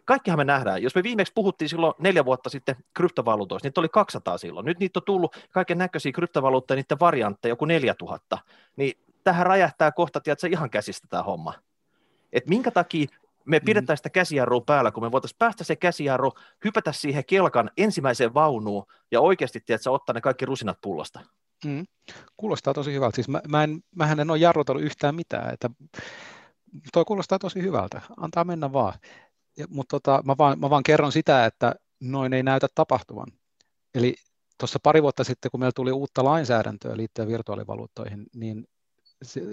kaikkihan 0.04 0.38
me 0.38 0.44
nähdään. 0.44 0.82
Jos 0.82 0.94
me 0.94 1.02
viimeksi 1.02 1.32
puhuttiin 1.32 1.68
silloin 1.68 1.94
neljä 1.98 2.24
vuotta 2.24 2.50
sitten 2.50 2.76
kryptovaluutoista, 2.94 3.66
niitä 3.66 3.80
oli 3.80 3.88
200 3.88 4.38
silloin. 4.38 4.66
Nyt 4.66 4.78
niitä 4.78 4.98
on 4.98 5.04
tullut 5.04 5.36
kaiken 5.50 5.78
näköisiä 5.78 6.12
kryptovaluutteja, 6.12 6.76
niiden 6.76 7.00
variantteja, 7.00 7.52
joku 7.52 7.64
4000. 7.64 8.38
Niin 8.76 8.98
tähän 9.24 9.46
räjähtää 9.46 9.92
kohta, 9.92 10.20
tiedätkö, 10.20 10.48
ihan 10.48 10.70
käsistä 10.70 11.06
tämä 11.10 11.22
homma. 11.22 11.54
Et 12.32 12.46
minkä 12.46 12.70
takia 12.70 13.06
me 13.46 13.58
mm. 13.58 13.64
pidetään 13.64 13.96
sitä 13.96 14.10
käsijarrua 14.10 14.60
päällä, 14.60 14.90
kun 14.90 15.02
me 15.02 15.12
voitaisiin 15.12 15.38
päästä 15.38 15.64
se 15.64 15.76
käsijarru, 15.76 16.32
hypätä 16.64 16.92
siihen 16.92 17.24
kelkan 17.24 17.70
ensimmäiseen 17.76 18.34
vaunuun 18.34 18.86
ja 19.10 19.20
oikeasti 19.20 19.60
tiedätkö, 19.60 19.90
ottaa 19.90 20.14
ne 20.14 20.20
kaikki 20.20 20.46
rusinat 20.46 20.78
pullosta. 20.80 21.20
Mm. 21.64 21.86
Kuulostaa 22.36 22.74
tosi 22.74 22.92
hyvältä. 22.92 23.14
Siis 23.14 23.28
mä, 23.28 23.40
mä 23.48 23.64
en, 23.64 23.80
mähän 23.96 24.20
en 24.20 24.30
ole 24.30 24.38
jarrutellut 24.38 24.82
yhtään 24.84 25.14
mitään. 25.14 25.54
Että 25.54 25.70
toi 26.92 27.04
kuulostaa 27.04 27.38
tosi 27.38 27.62
hyvältä. 27.62 28.00
Antaa 28.16 28.44
mennä 28.44 28.72
vaan. 28.72 28.94
Ja, 29.56 29.66
mutta 29.68 30.00
tota, 30.00 30.22
mä, 30.24 30.34
vaan, 30.38 30.60
mä 30.60 30.70
vaan 30.70 30.82
kerron 30.82 31.12
sitä, 31.12 31.46
että 31.46 31.74
noin 32.00 32.32
ei 32.32 32.42
näytä 32.42 32.66
tapahtuvan. 32.74 33.26
Eli 33.94 34.14
tuossa 34.58 34.78
pari 34.82 35.02
vuotta 35.02 35.24
sitten, 35.24 35.50
kun 35.50 35.60
meillä 35.60 35.72
tuli 35.76 35.92
uutta 35.92 36.24
lainsäädäntöä 36.24 36.96
liittyen 36.96 37.28
virtuaalivaluuttoihin, 37.28 38.26
niin 38.34 38.66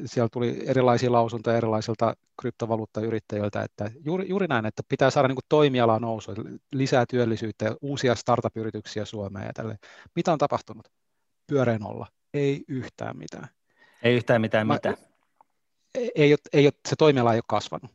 siellä 0.06 0.30
tuli 0.32 0.64
erilaisia 0.66 1.12
lausuntoja 1.12 1.58
erilaisilta 1.58 2.14
kryptovaluuttayrittäjiltä, 2.42 3.62
että 3.62 3.92
juuri, 4.06 4.30
juuri 4.30 4.48
näin, 4.48 4.66
että 4.66 4.84
pitää 4.90 5.10
saada 5.10 5.28
niin 5.28 5.36
kuin 5.36 5.46
toimiala 5.50 6.00
nousua, 6.00 6.36
lisää 6.74 7.06
työllisyyttä 7.10 7.66
ja 7.66 7.76
uusia 7.82 8.16
startup-yrityksiä 8.16 9.06
Suomeen 9.06 9.46
ja 9.46 9.54
tälle. 9.54 9.78
Mitä 10.16 10.32
on 10.32 10.38
tapahtunut? 10.38 10.88
Pyöreän 11.48 11.88
olla. 11.88 12.08
Ei 12.34 12.64
yhtään 12.68 13.18
mitään. 13.18 13.48
Ei 14.04 14.16
yhtään 14.16 14.42
mitään 14.42 14.68
Mä, 14.68 14.74
mitä? 14.74 14.98
Ei, 15.96 16.12
ei, 16.16 16.36
ei 16.54 16.66
ole, 16.66 16.74
se 16.88 16.96
toimiala 16.96 17.34
ei 17.34 17.38
ole 17.38 17.44
kasvanut. 17.48 17.92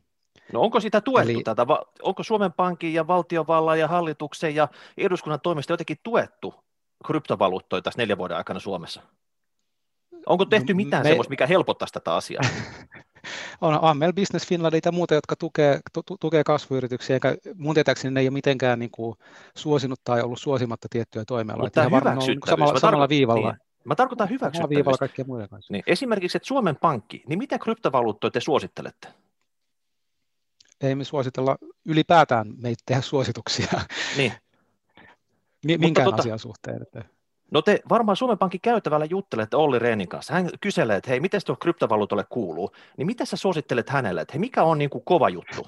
No 0.53 0.61
onko 0.61 0.79
sitä 0.79 1.01
tuettu 1.01 1.31
Eli, 1.31 1.43
tätä? 1.43 1.65
Onko 2.01 2.23
Suomen 2.23 2.53
Pankin 2.53 2.93
ja 2.93 3.07
valtiovallan 3.07 3.79
ja 3.79 3.87
hallituksen 3.87 4.55
ja 4.55 4.67
eduskunnan 4.97 5.39
toimesta 5.41 5.73
jotenkin 5.73 5.97
tuettu 6.03 6.53
kryptovaluuttoja 7.05 7.81
tässä 7.81 8.01
neljän 8.01 8.17
vuoden 8.17 8.37
aikana 8.37 8.59
Suomessa? 8.59 9.01
Onko 10.25 10.45
tehty 10.45 10.73
mitään 10.73 11.03
me... 11.03 11.09
semmoista, 11.09 11.29
mikä 11.29 11.47
helpottaisi 11.47 11.93
tätä 11.93 12.15
asiaa? 12.15 12.43
on, 13.61 13.79
on 13.79 13.97
meillä 13.97 14.13
Business 14.13 14.47
Finlandit 14.47 14.85
ja 14.85 14.91
muuta, 14.91 15.13
jotka 15.13 15.35
tukee, 15.35 15.79
tu, 15.93 16.01
tukee 16.19 16.43
kasvuyrityksiä, 16.43 17.15
eikä 17.15 17.35
mun 17.55 17.73
tietääkseni 17.73 18.13
ne 18.13 18.19
ei 18.19 18.27
ole 18.27 18.33
mitenkään 18.33 18.79
niin 18.79 18.91
kuin, 18.91 19.15
suosinut 19.55 19.99
tai 20.03 20.21
ollut 20.21 20.39
suosimatta 20.39 20.87
tiettyjä 20.91 21.25
toimialoja. 21.27 21.65
Mutta 21.65 21.81
tämä 21.81 21.97
hyväksyttävyys. 21.97 22.49
Samalla, 22.49 22.79
samalla 22.79 23.09
viivalla. 23.09 23.51
Niin. 23.51 23.59
Mä 23.83 23.95
tarkoitan 23.95 24.29
hyväksyttävyys. 24.29 24.75
viivalla 24.75 25.25
muiden 25.27 25.49
kanssa. 25.49 25.73
Niin, 25.73 25.83
esimerkiksi, 25.87 26.37
että 26.37 26.47
Suomen 26.47 26.75
Pankki, 26.75 27.23
niin 27.27 27.39
mitä 27.39 27.59
kryptovaluuttoja 27.59 28.31
te 28.31 28.39
suosittelette? 28.39 29.07
Ei 30.81 30.95
me 30.95 31.03
suositella 31.03 31.57
ylipäätään 31.85 32.53
meitä 32.57 32.83
tehdä 32.85 33.01
suosituksia. 33.01 33.81
Niin. 34.17 34.33
Minkään 35.79 36.05
tota, 36.05 36.17
asian 36.21 36.39
suhteen. 36.39 36.81
Että... 36.81 37.14
No 37.51 37.61
te 37.61 37.79
varmaan 37.89 38.15
Suomen 38.15 38.37
Pankin 38.37 38.61
käytävällä 38.61 39.05
juttelette 39.05 39.57
Olli 39.57 39.79
Rehnin 39.79 40.07
kanssa. 40.07 40.33
Hän 40.33 40.49
kyselee, 40.61 40.97
että 40.97 41.09
hei, 41.09 41.19
miten 41.19 41.41
tuo 41.45 41.55
kryptovaluutalle 41.55 42.25
kuuluu? 42.29 42.71
Niin 42.97 43.05
mitä 43.05 43.25
sä 43.25 43.37
suosittelet 43.37 43.89
hänelle, 43.89 44.21
että 44.21 44.33
hei, 44.33 44.39
mikä 44.39 44.63
on 44.63 44.77
niin 44.77 44.89
kuin 44.89 45.03
kova 45.05 45.29
juttu? 45.29 45.67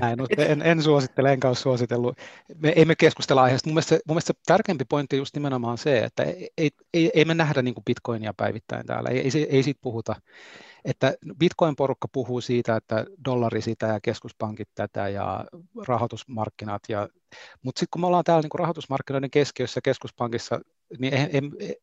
Näin, 0.00 0.18
no, 0.18 0.26
en, 0.38 0.62
en 0.62 0.82
suosittele, 0.82 1.32
enkä 1.32 1.48
ole 1.48 1.56
suositellut. 1.56 2.18
Me 2.58 2.72
emme 2.76 2.96
keskustella 2.96 3.42
aiheesta. 3.42 3.68
Mun 3.68 3.74
mielestä, 3.74 3.94
mun 3.94 4.14
mielestä 4.14 4.32
tärkeämpi 4.46 4.84
pointti 4.84 5.16
just 5.16 5.34
nimenomaan 5.34 5.78
se, 5.78 5.98
että 5.98 6.22
ei, 6.56 6.70
ei, 6.94 7.10
ei 7.14 7.24
me 7.24 7.34
nähdä 7.34 7.62
niin 7.62 7.74
bitcoinia 7.86 8.34
päivittäin 8.36 8.86
täällä. 8.86 9.10
Ei, 9.10 9.18
ei, 9.18 9.46
ei 9.50 9.62
siitä 9.62 9.80
puhuta 9.82 10.16
että 10.84 11.14
Bitcoin-porukka 11.38 12.08
puhuu 12.12 12.40
siitä, 12.40 12.76
että 12.76 13.06
dollari 13.24 13.62
sitä 13.62 13.86
ja 13.86 14.00
keskuspankit 14.02 14.68
tätä 14.74 15.08
ja 15.08 15.44
rahoitusmarkkinat, 15.86 16.82
ja, 16.88 17.08
mutta 17.62 17.80
sitten 17.80 17.88
kun 17.90 18.00
me 18.00 18.06
ollaan 18.06 18.24
täällä 18.24 18.42
niin 18.42 18.60
rahoitusmarkkinoiden 18.60 19.30
keskiössä 19.30 19.80
keskuspankissa, 19.84 20.60
niin 20.98 21.14
ei, 21.14 21.28
ei, 21.32 21.76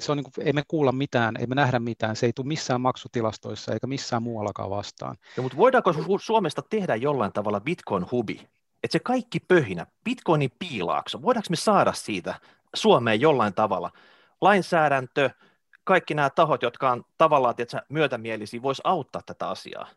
se 0.00 0.12
on 0.12 0.16
niin 0.18 0.24
kuin, 0.24 0.46
ei 0.46 0.52
me 0.52 0.62
kuulla 0.68 0.92
mitään, 0.92 1.36
ei 1.36 1.46
me 1.46 1.54
nähdä 1.54 1.78
mitään, 1.78 2.16
se 2.16 2.26
ei 2.26 2.32
tule 2.32 2.46
missään 2.46 2.80
maksutilastoissa 2.80 3.72
eikä 3.72 3.86
missään 3.86 4.22
muuallakaan 4.22 4.70
vastaan. 4.70 5.16
Ja, 5.36 5.42
mutta 5.42 5.58
voidaanko 5.58 5.94
Suomesta 6.20 6.62
tehdä 6.70 6.96
jollain 6.96 7.32
tavalla 7.32 7.60
Bitcoin-hubi? 7.60 8.48
Että 8.84 8.92
se 8.92 8.98
kaikki 8.98 9.40
pöhinä, 9.40 9.86
Bitcoinin 10.04 10.50
piilaakso, 10.58 11.22
voidaanko 11.22 11.46
me 11.50 11.56
saada 11.56 11.92
siitä 11.92 12.34
Suomeen 12.74 13.20
jollain 13.20 13.54
tavalla? 13.54 13.90
Lainsäädäntö, 14.40 15.30
kaikki 15.84 16.14
nämä 16.14 16.30
tahot, 16.30 16.62
jotka 16.62 16.90
on 16.90 17.04
tavallaan 17.18 17.56
tiedätkö, 17.56 17.82
myötämielisiä, 17.88 18.62
voisi 18.62 18.82
auttaa 18.84 19.22
tätä 19.26 19.48
asiaa. 19.48 19.88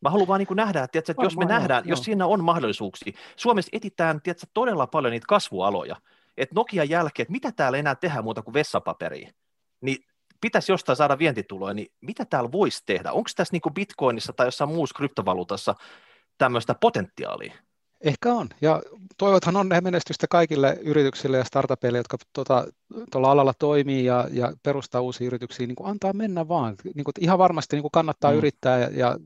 Mä 0.00 0.10
haluan 0.10 0.28
vaan 0.28 0.38
niin 0.38 0.56
nähdä, 0.56 0.82
että, 0.82 0.92
tiedätkö, 0.92 1.12
että 1.12 1.22
jos 1.22 1.36
me 1.36 1.44
nähdään, 1.44 1.84
joo. 1.84 1.92
jos 1.92 2.02
siinä 2.02 2.26
on 2.26 2.44
mahdollisuuksia, 2.44 3.12
Suomessa 3.36 3.70
etitään 3.72 4.22
tiedätkö, 4.22 4.46
todella 4.54 4.86
paljon 4.86 5.10
niitä 5.10 5.26
kasvualoja, 5.28 5.96
että 6.42 6.54
Nokian 6.54 6.90
jälkeen, 6.90 7.24
että 7.24 7.32
mitä 7.32 7.52
täällä 7.52 7.78
enää 7.78 7.94
tehdään 7.94 8.24
muuta 8.24 8.42
kuin 8.42 8.54
vessapaperia. 8.54 9.30
niin 9.80 9.98
pitäisi 10.40 10.72
jostain 10.72 10.96
saada 10.96 11.18
vientituloja, 11.18 11.74
niin 11.74 11.88
mitä 12.00 12.24
täällä 12.24 12.52
voisi 12.52 12.82
tehdä? 12.86 13.12
Onko 13.12 13.30
tässä 13.36 13.52
niin 13.52 13.60
kuin 13.60 13.74
Bitcoinissa 13.74 14.32
tai 14.32 14.46
jossain 14.46 14.70
muussa 14.70 14.96
kryptovaluutassa 14.96 15.74
tämmöistä 16.38 16.74
potentiaalia? 16.74 17.54
Ehkä 18.00 18.32
on, 18.32 18.48
ja 18.60 18.82
toivothan 19.18 19.56
on 19.56 19.68
menestystä 19.82 20.26
kaikille 20.30 20.78
yrityksille 20.80 21.38
ja 21.38 21.44
startupeille, 21.44 21.98
jotka 21.98 22.16
tuota, 22.32 22.66
tuolla 23.12 23.30
alalla 23.30 23.52
toimii 23.58 24.04
ja, 24.04 24.28
ja 24.32 24.52
perustaa 24.62 25.00
uusia 25.00 25.26
yrityksiä, 25.26 25.66
niin 25.66 25.76
kuin 25.76 25.90
antaa 25.90 26.12
mennä 26.12 26.48
vaan. 26.48 26.76
Niin 26.94 27.04
kuin, 27.04 27.14
ihan 27.20 27.38
varmasti 27.38 27.76
niin 27.76 27.82
kuin 27.82 27.92
kannattaa 27.92 28.30
mm. 28.30 28.38
yrittää 28.38 28.78
ja, 28.78 28.90
ja 28.90 29.16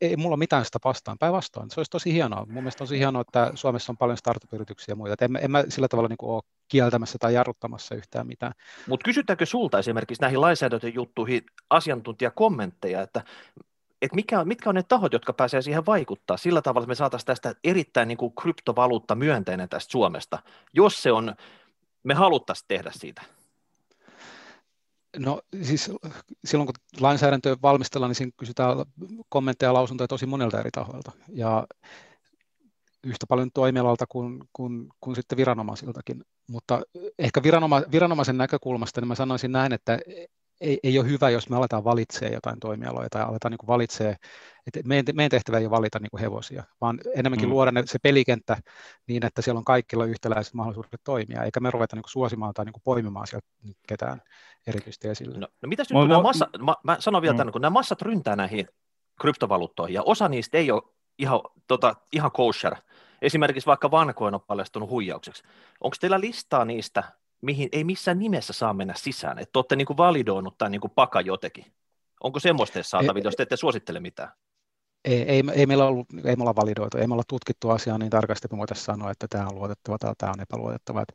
ei, 0.00 0.16
mulla 0.16 0.36
mitään 0.36 0.64
sitä 0.64 0.78
vastaan, 0.84 1.18
päinvastoin. 1.18 1.70
Se 1.70 1.80
olisi 1.80 1.90
tosi 1.90 2.12
hienoa. 2.12 2.46
Mun 2.46 2.54
mielestä 2.54 2.84
on 2.84 2.88
tosi 2.88 2.98
hienoa, 2.98 3.20
että 3.20 3.52
Suomessa 3.54 3.92
on 3.92 3.96
paljon 3.96 4.16
startup-yrityksiä 4.16 4.92
ja 4.92 4.96
muita. 4.96 5.24
En, 5.24 5.38
en 5.42 5.50
mä 5.50 5.64
sillä 5.68 5.88
tavalla 5.88 6.08
niin 6.08 6.16
ole 6.22 6.42
kieltämässä 6.68 7.18
tai 7.18 7.34
jarruttamassa 7.34 7.94
yhtään 7.94 8.26
mitään. 8.26 8.52
Mutta 8.88 9.04
kysytäänkö 9.04 9.46
sulta 9.46 9.78
esimerkiksi 9.78 10.20
näihin 10.20 10.40
lainsäädäntöjuttuihin 10.40 11.42
asiantuntijakommentteja, 11.70 13.02
että 13.02 13.24
että 14.02 14.14
mikä, 14.14 14.44
mitkä 14.44 14.68
on 14.68 14.74
ne 14.74 14.82
tahot, 14.82 15.12
jotka 15.12 15.32
pääsee 15.32 15.62
siihen 15.62 15.86
vaikuttaa 15.86 16.36
sillä 16.36 16.62
tavalla, 16.62 16.84
että 16.84 16.88
me 16.88 16.94
saataisiin 16.94 17.26
tästä 17.26 17.54
erittäin 17.64 18.08
niin 18.08 18.18
kuin 18.18 18.34
kryptovaluutta 18.34 19.14
myönteinen 19.14 19.68
tästä 19.68 19.92
Suomesta, 19.92 20.38
jos 20.72 21.02
se 21.02 21.12
on, 21.12 21.34
me 22.02 22.14
haluttaisiin 22.14 22.64
tehdä 22.68 22.90
siitä. 22.94 23.22
No 25.18 25.42
siis 25.62 25.90
silloin 26.44 26.66
kun 26.66 26.74
lainsäädäntö 27.00 27.56
valmistellaan, 27.62 28.10
niin 28.10 28.16
siinä 28.16 28.32
kysytään 28.36 28.76
kommentteja 29.28 29.68
ja 29.68 29.74
lausuntoja 29.74 30.08
tosi 30.08 30.26
monelta 30.26 30.60
eri 30.60 30.70
tahoilta. 30.70 31.12
Ja 31.28 31.66
yhtä 33.04 33.26
paljon 33.28 33.50
toimialalta 33.54 34.04
kuin, 34.08 34.44
kuin, 34.52 34.88
kuin 35.00 35.16
sitten 35.16 35.38
viranomaisiltakin. 35.38 36.24
Mutta 36.50 36.82
ehkä 37.18 37.42
viranoma, 37.42 37.82
viranomaisen 37.92 38.38
näkökulmasta 38.38 39.00
niin 39.00 39.08
mä 39.08 39.14
sanoisin 39.14 39.52
näin, 39.52 39.72
että 39.72 39.98
ei, 40.60 40.78
ei 40.82 40.98
ole 40.98 41.08
hyvä, 41.08 41.30
jos 41.30 41.48
me 41.48 41.56
aletaan 41.56 41.84
valitsemaan 41.84 42.34
jotain 42.34 42.60
toimialoja 42.60 43.08
tai 43.10 43.22
aletaan 43.22 43.50
niin 43.50 43.66
valitsemaan, 43.66 44.16
että 44.66 44.80
meidän, 44.84 45.04
meidän 45.16 45.30
tehtävä 45.30 45.58
ei 45.58 45.64
ole 45.64 45.70
valita 45.70 45.98
niin 45.98 46.20
hevosia, 46.20 46.64
vaan 46.80 47.00
enemmänkin 47.14 47.48
mm. 47.48 47.52
luoda 47.52 47.72
ne, 47.72 47.82
se 47.86 47.98
pelikenttä 48.02 48.56
niin, 49.08 49.26
että 49.26 49.42
siellä 49.42 49.58
on 49.58 49.64
kaikilla 49.64 50.04
yhtäläiset 50.04 50.54
mahdollisuudet 50.54 51.00
toimia, 51.04 51.42
eikä 51.42 51.60
me 51.60 51.70
ruveta 51.70 51.96
niin 51.96 52.04
suosimaan 52.06 52.54
tai 52.54 52.64
niin 52.64 52.74
poimimaan 52.84 53.26
sieltä 53.26 53.46
ketään 53.88 54.22
erityisesti 54.66 55.08
esille. 55.08 55.38
No, 55.38 55.48
no 55.62 55.68
mitäs 55.68 55.90
nyt, 55.90 56.00
kun 56.00 56.08
nämä 56.08 56.22
massa, 56.22 56.48
mä, 56.64 56.74
mä 56.84 56.96
sanon 57.00 57.22
vielä 57.22 57.32
mm. 57.32 57.38
tämän, 57.38 57.52
kun 57.52 57.60
nämä 57.60 57.70
massat 57.70 58.02
ryntää 58.02 58.36
näihin 58.36 58.68
kryptovaluuttoihin, 59.20 59.94
ja 59.94 60.02
osa 60.02 60.28
niistä 60.28 60.58
ei 60.58 60.70
ole 60.70 60.82
ihan, 61.18 61.40
tota, 61.68 61.94
ihan 62.12 62.32
kosher, 62.32 62.76
esimerkiksi 63.22 63.66
vaikka 63.66 63.90
vankoin 63.90 64.34
on 64.34 64.40
paljastunut 64.46 64.90
huijaukseksi. 64.90 65.42
Onko 65.80 65.96
teillä 66.00 66.20
listaa 66.20 66.64
niistä 66.64 67.02
mihin 67.44 67.68
ei 67.72 67.84
missään 67.84 68.18
nimessä 68.18 68.52
saa 68.52 68.74
mennä 68.74 68.94
sisään, 68.96 69.38
että 69.38 69.58
olette 69.58 69.76
niin 69.76 69.86
kuin 69.86 69.96
validoinut 69.96 70.58
tai 70.58 70.70
niin 70.70 70.80
kuin 70.80 70.92
paka 70.94 71.20
jotenkin. 71.20 71.64
Onko 72.22 72.40
semmoista 72.40 72.82
saatavilla, 72.82 73.26
jos 73.26 73.36
te 73.36 73.42
ette 73.42 73.56
suosittele 73.56 74.00
mitään? 74.00 74.32
Ei, 75.04 75.22
ei, 75.22 75.42
ei, 75.52 75.66
meillä 75.66 75.86
ollut, 75.86 76.06
ei 76.24 76.36
me 76.36 76.42
olla 76.42 76.56
validoitu, 76.56 76.98
ei 76.98 77.06
me 77.06 77.14
olla 77.14 77.22
tutkittu 77.28 77.70
asiaa 77.70 77.98
niin 77.98 78.10
tarkasti, 78.10 78.46
että 78.46 78.56
me 78.56 78.58
voitaisiin 78.58 78.84
sanoa, 78.84 79.10
että 79.10 79.28
tämä 79.28 79.46
on 79.46 79.54
luotettava 79.54 79.98
tai 79.98 80.14
tämä 80.18 80.32
on 80.32 80.40
epäluotettava. 80.40 81.02
Että 81.02 81.14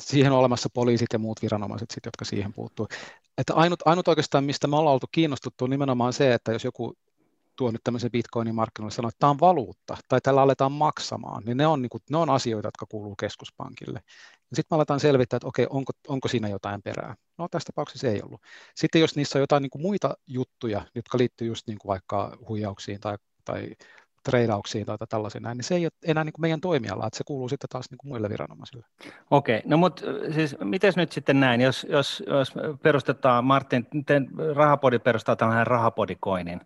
siihen 0.00 0.32
on 0.32 0.38
olemassa 0.38 0.68
poliisit 0.74 1.06
ja 1.12 1.18
muut 1.18 1.42
viranomaiset, 1.42 1.90
sit, 1.90 2.04
jotka 2.04 2.24
siihen 2.24 2.52
puuttuu. 2.52 2.88
Että 3.38 3.54
ainut, 3.54 3.82
ainut 3.84 4.08
oikeastaan, 4.08 4.44
mistä 4.44 4.66
me 4.66 4.76
ollaan 4.76 4.94
oltu 4.94 5.06
kiinnostuttu, 5.12 5.64
on 5.64 5.70
nimenomaan 5.70 6.12
se, 6.12 6.34
että 6.34 6.52
jos 6.52 6.64
joku 6.64 6.96
tuo 7.56 7.70
nyt 7.70 7.80
tämmöisen 7.84 8.10
bitcoinin 8.10 8.54
markkinoille 8.54 8.94
sanoo, 8.94 9.08
että 9.08 9.18
tämä 9.18 9.30
on 9.30 9.40
valuutta 9.40 9.96
tai 10.08 10.20
tällä 10.20 10.42
aletaan 10.42 10.72
maksamaan, 10.72 11.42
niin 11.44 11.56
ne 11.56 11.66
on, 11.66 11.82
niin 11.82 11.90
kuin, 11.90 12.02
ne 12.10 12.16
on 12.16 12.30
asioita, 12.30 12.66
jotka 12.66 12.86
kuuluu 12.86 13.16
keskuspankille. 13.16 14.00
Sitten 14.52 14.66
me 14.70 14.76
aletaan 14.76 15.00
selvittää, 15.00 15.36
että 15.36 15.48
okei, 15.48 15.66
onko, 15.70 15.92
onko 16.08 16.28
siinä 16.28 16.48
jotain 16.48 16.82
perää. 16.82 17.14
No 17.38 17.48
tässä 17.50 17.66
tapauksessa 17.66 18.08
ei 18.08 18.22
ollut. 18.22 18.40
Sitten 18.74 19.00
jos 19.00 19.16
niissä 19.16 19.38
on 19.38 19.40
jotain 19.40 19.62
niin 19.62 19.70
kuin 19.70 19.82
muita 19.82 20.14
juttuja, 20.26 20.82
jotka 20.94 21.18
liittyy 21.18 21.48
just 21.48 21.66
niin 21.66 21.78
kuin 21.78 21.88
vaikka 21.88 22.38
huijauksiin 22.48 23.00
tai, 23.00 23.16
tai 23.44 23.68
treidauksiin 24.30 24.86
tai 24.86 24.96
tällaisiin 25.08 25.42
näin, 25.42 25.56
niin 25.56 25.64
se 25.64 25.74
ei 25.74 25.84
ole 25.84 25.90
enää 26.04 26.24
niin 26.24 26.32
kuin 26.32 26.40
meidän 26.40 26.60
toimiala, 26.60 27.06
että 27.06 27.18
se 27.18 27.24
kuuluu 27.24 27.48
sitten 27.48 27.68
taas 27.68 27.90
niin 27.90 27.98
kuin 27.98 28.08
muille 28.08 28.28
viranomaisille. 28.28 28.86
Okei, 29.30 29.62
no 29.64 29.76
mutta 29.76 30.02
siis 30.34 30.56
miten 30.64 30.92
nyt 30.96 31.12
sitten 31.12 31.40
näin, 31.40 31.60
jos, 31.60 31.86
jos, 31.90 32.22
jos 32.26 32.54
perustetaan, 32.82 33.44
Martin, 33.44 33.86
rahapodi 34.54 34.98
perustaa 34.98 35.36
tällainen 35.36 35.66
rahapodikoinin, 35.66 36.60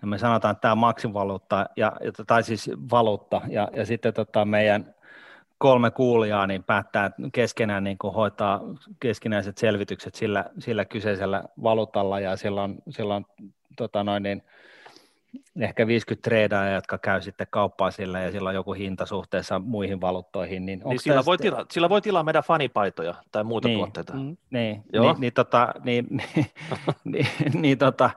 ja 0.00 0.06
me 0.06 0.18
sanotaan, 0.18 0.52
että 0.52 0.60
tämä 0.60 0.72
on 0.72 0.78
maksivaluutta, 0.78 1.66
ja, 1.76 1.92
tai 2.26 2.42
siis 2.42 2.70
valuutta, 2.90 3.40
ja, 3.48 3.68
ja 3.76 3.86
sitten 3.86 4.14
tota 4.14 4.44
meidän 4.44 4.94
kolme 5.58 5.90
kuulijaa 5.90 6.46
niin 6.46 6.64
päättää 6.64 7.10
keskenään 7.32 7.84
niin 7.84 7.98
kuin 7.98 8.14
hoitaa 8.14 8.60
keskinäiset 9.00 9.58
selvitykset 9.58 10.14
sillä, 10.14 10.44
sillä 10.58 10.84
kyseisellä 10.84 11.44
valuutalla, 11.62 12.20
ja 12.20 12.36
silloin, 12.36 12.74
silloin 12.90 13.26
tota 13.76 14.04
noin, 14.04 14.22
niin, 14.22 14.42
ehkä 15.60 15.86
50 15.86 16.28
treidaa, 16.28 16.70
jotka 16.70 16.98
käy 16.98 17.22
sitten 17.22 17.46
kauppaa 17.50 17.90
sillä 17.90 18.20
ja 18.20 18.32
sillä 18.32 18.48
on 18.48 18.54
joku 18.54 18.72
hinta 18.72 19.06
suhteessa 19.06 19.58
muihin 19.58 20.00
valuuttoihin. 20.00 20.66
Niin, 20.66 20.82
niin 20.84 21.00
sillä, 21.00 21.24
voi 21.24 21.38
tila, 21.38 21.66
sillä 21.70 21.88
voi 21.88 22.02
tilaa 22.02 22.22
meidän 22.22 22.42
fanipaitoja 22.42 23.14
tai 23.32 23.44
muuta 23.44 23.68
niin, 23.68 23.78
tuotteita. 23.78 24.12
Mm, 24.12 24.36
niin, 24.50 24.82
Joo. 24.92 25.04
niin, 25.04 25.20
niin, 25.20 25.32
tota, 25.32 25.74
niin, 25.84 26.06
niin, 26.16 26.46
niin, 27.04 27.26
niin 27.54 27.78
tota, 27.78 28.10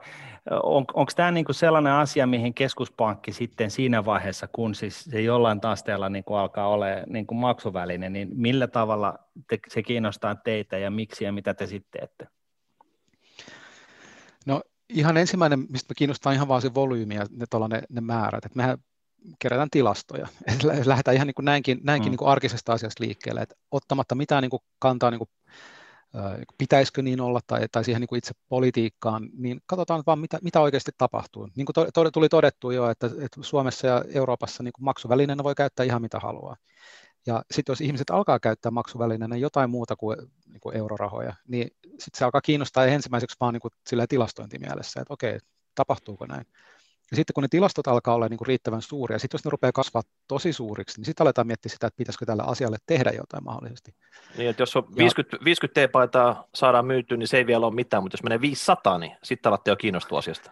on, 0.50 0.84
onko 0.94 1.12
tämä 1.16 1.30
niinku 1.30 1.52
sellainen 1.52 1.92
asia, 1.92 2.26
mihin 2.26 2.54
keskuspankki 2.54 3.32
sitten 3.32 3.70
siinä 3.70 4.04
vaiheessa, 4.04 4.48
kun 4.52 4.74
siis 4.74 5.04
se 5.04 5.20
jollain 5.20 5.60
tasteella 5.60 6.08
niinku 6.08 6.34
alkaa 6.34 6.68
olla 6.68 6.86
niinku 7.06 7.34
maksuväline, 7.34 8.10
niin 8.10 8.28
millä 8.32 8.66
tavalla 8.66 9.18
te, 9.48 9.58
se 9.68 9.82
kiinnostaa 9.82 10.34
teitä 10.34 10.78
ja 10.78 10.90
miksi 10.90 11.24
ja 11.24 11.32
mitä 11.32 11.54
te 11.54 11.66
sitten 11.66 12.00
teette? 12.00 12.26
No 14.46 14.62
ihan 14.88 15.16
ensimmäinen, 15.16 15.66
mistä 15.70 15.90
me 15.90 15.94
kiinnostaa 15.96 16.32
ihan 16.32 16.48
vaan 16.48 16.62
se 16.62 16.74
volyymi 16.74 17.14
ja 17.14 17.26
ne, 17.30 17.46
ne, 17.68 17.82
ne 17.90 18.00
määrät. 18.00 18.44
että 18.44 18.56
mehän 18.56 18.78
kerätään 19.38 19.70
tilastoja. 19.70 20.26
Lähdetään 20.84 21.14
ihan 21.14 21.26
niin 21.26 21.34
kuin 21.34 21.44
näinkin, 21.44 21.80
näinkin 21.82 22.08
mm. 22.08 22.10
niin 22.10 22.18
kuin 22.18 22.28
arkisesta 22.28 22.72
asiasta 22.72 23.04
liikkeelle, 23.04 23.40
että 23.40 23.54
ottamatta 23.70 24.14
mitään 24.14 24.42
niin 24.42 24.50
kuin 24.50 24.62
kantaa 24.78 25.10
niin 25.10 25.18
kuin 25.18 25.30
pitäisikö 26.58 27.02
niin 27.02 27.20
olla 27.20 27.40
tai, 27.46 27.68
tai 27.72 27.84
siihen 27.84 28.00
niin 28.00 28.18
itse 28.18 28.32
politiikkaan, 28.48 29.28
niin 29.32 29.60
katsotaan 29.66 30.02
vaan, 30.06 30.18
mitä, 30.18 30.38
mitä 30.42 30.60
oikeasti 30.60 30.90
tapahtuu. 30.98 31.48
Niin 31.56 31.66
kuin 31.66 31.74
to, 31.94 32.10
tuli 32.12 32.28
todettu 32.28 32.70
jo, 32.70 32.90
että, 32.90 33.06
että 33.06 33.42
Suomessa 33.42 33.86
ja 33.86 34.04
Euroopassa 34.14 34.62
niin 34.62 34.72
maksuvälineenä 34.80 35.44
voi 35.44 35.54
käyttää 35.54 35.86
ihan 35.86 36.02
mitä 36.02 36.18
haluaa. 36.18 36.56
Ja 37.26 37.42
sitten 37.50 37.72
jos 37.72 37.80
ihmiset 37.80 38.10
alkaa 38.10 38.40
käyttää 38.40 38.70
maksuvälineenä 38.70 39.36
jotain 39.36 39.70
muuta 39.70 39.96
kuin, 39.96 40.16
niin 40.46 40.60
kuin 40.60 40.76
eurorahoja, 40.76 41.34
niin 41.48 41.70
sitten 41.82 42.18
se 42.18 42.24
alkaa 42.24 42.40
kiinnostaa 42.40 42.84
ensimmäiseksi 42.84 43.36
vaan 43.40 43.54
niin 43.54 43.60
kuin 43.60 43.72
tilastointimielessä, 44.08 45.00
että 45.00 45.14
okei, 45.14 45.38
tapahtuuko 45.74 46.26
näin. 46.26 46.46
Ja 47.10 47.16
sitten 47.16 47.34
kun 47.34 47.42
ne 47.42 47.48
tilastot 47.48 47.86
alkaa 47.86 48.14
olla 48.14 48.28
niin 48.28 48.38
kuin 48.38 48.46
riittävän 48.46 48.82
suuria, 48.82 49.18
sitten 49.18 49.38
jos 49.38 49.44
ne 49.44 49.50
rupeaa 49.50 49.72
kasvaa 49.72 50.02
tosi 50.28 50.52
suuriksi, 50.52 51.00
niin 51.00 51.04
sitten 51.04 51.24
aletaan 51.24 51.46
miettiä 51.46 51.70
sitä, 51.70 51.86
että 51.86 51.96
pitäisikö 51.96 52.26
tällä 52.26 52.42
asialle 52.42 52.76
tehdä 52.86 53.10
jotain 53.10 53.44
mahdollisesti. 53.44 53.94
Niin, 54.38 54.50
että 54.50 54.62
jos 54.62 54.76
on 54.76 54.96
50, 54.96 55.36
ja, 55.36 55.44
50 55.44 55.88
T-paitaa 55.88 56.48
saadaan 56.54 56.86
myytyä, 56.86 57.16
niin 57.16 57.28
se 57.28 57.36
ei 57.36 57.46
vielä 57.46 57.66
ole 57.66 57.74
mitään, 57.74 58.02
mutta 58.02 58.14
jos 58.14 58.22
menee 58.22 58.40
500, 58.40 58.98
niin 58.98 59.12
sitten 59.22 59.50
alatte 59.50 59.70
jo 59.70 59.76
kiinnostua 59.76 60.18
asiasta. 60.18 60.50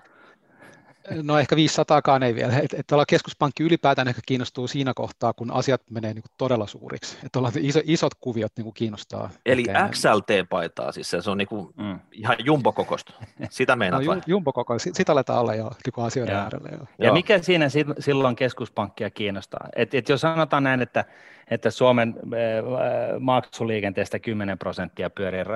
No 1.22 1.38
ehkä 1.38 1.56
500kaan 1.56 2.22
ei 2.22 2.34
vielä. 2.34 2.58
Että 2.58 2.76
et 2.78 2.86
keskuspankki 3.08 3.62
ylipäätään 3.62 4.08
ehkä 4.08 4.20
kiinnostuu 4.26 4.68
siinä 4.68 4.92
kohtaa, 4.94 5.32
kun 5.32 5.50
asiat 5.50 5.82
menee 5.90 6.14
niin 6.14 6.22
kuin 6.22 6.32
todella 6.38 6.66
suuriksi. 6.66 7.18
Että 7.24 7.38
iso, 7.60 7.80
isot 7.84 8.14
kuviot 8.20 8.52
niin 8.56 8.64
kuin 8.64 8.74
kiinnostaa. 8.74 9.30
Eli 9.46 9.64
XLT-paitaa, 9.90 10.92
siis 10.92 11.10
se 11.10 11.30
on 11.30 11.38
niin 11.38 11.48
kuin 11.48 11.68
mm. 11.76 12.00
ihan 12.12 12.36
jumbokokosta. 12.44 13.12
Sitä 13.50 13.76
meinaat 13.76 14.04
no, 14.04 14.20
Jumbokoko, 14.26 14.78
sitä 14.78 15.12
aletaan 15.12 15.40
olla 15.40 15.54
jo 15.54 15.64
niin 15.64 16.06
asioiden 16.06 16.34
ja. 16.34 16.42
äärellä. 16.42 16.68
Jo. 16.72 16.78
Ja 16.98 17.06
Joo. 17.06 17.14
mikä 17.14 17.42
siinä 17.42 17.66
silloin 17.98 18.36
keskuspankkia 18.36 19.10
kiinnostaa? 19.10 19.68
Et, 19.76 19.94
et 19.94 20.08
jos 20.08 20.20
sanotaan 20.20 20.62
näin, 20.62 20.82
että, 20.82 21.04
että 21.50 21.70
Suomen 21.70 22.08
äh, 22.08 23.20
maksuliikenteestä 23.20 24.18
10 24.18 24.58
prosenttia 24.58 25.10
pyörii 25.10 25.40
äh, 25.40 25.46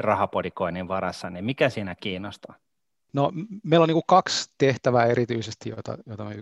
rahapodikoinnin 0.00 0.88
varassa, 0.88 1.30
niin 1.30 1.44
mikä 1.44 1.68
siinä 1.68 1.94
kiinnostaa? 1.94 2.54
No, 3.12 3.32
meillä 3.62 3.84
on 3.84 3.88
niin 3.88 3.94
kuin 3.94 4.06
kaksi 4.06 4.50
tehtävää 4.58 5.06
erityisesti, 5.06 5.68
joita, 5.68 5.98
joita 6.06 6.24
me, 6.24 6.36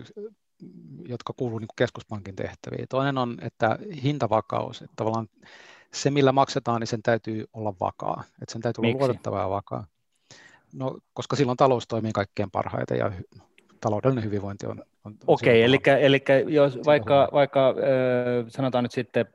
jotka 1.07 1.33
kuuluu 1.37 1.59
niin 1.59 1.67
keskuspankin 1.75 2.35
tehtäviin. 2.35 2.87
Toinen 2.89 3.17
on, 3.17 3.37
että 3.41 3.79
hintavakaus, 4.03 4.81
että 4.81 4.93
tavallaan 4.95 5.29
se, 5.93 6.11
millä 6.11 6.31
maksetaan, 6.31 6.81
niin 6.81 6.87
sen 6.87 7.03
täytyy 7.03 7.45
olla 7.53 7.73
vakaa. 7.79 8.23
Että 8.41 8.53
sen 8.53 8.61
täytyy 8.61 8.81
Miksi? 8.81 8.95
olla 8.95 9.07
luotettava 9.07 9.39
ja 9.39 9.49
vakaa. 9.49 9.87
No, 10.73 10.97
koska 11.13 11.35
silloin 11.35 11.57
talous 11.57 11.87
toimii 11.87 12.11
kaikkein 12.11 12.51
parhaiten 12.51 12.97
ja 12.97 13.11
taloudellinen 13.81 14.23
hyvinvointi 14.23 14.65
on 14.65 14.83
Okei, 15.27 15.63
eli, 15.63 15.79
eli 15.99 16.23
jos 16.47 16.79
vaikka, 16.85 17.29
vaikka 17.33 17.75
sanotaan 18.47 18.83
nyt 18.83 18.91
sitten 18.91 19.25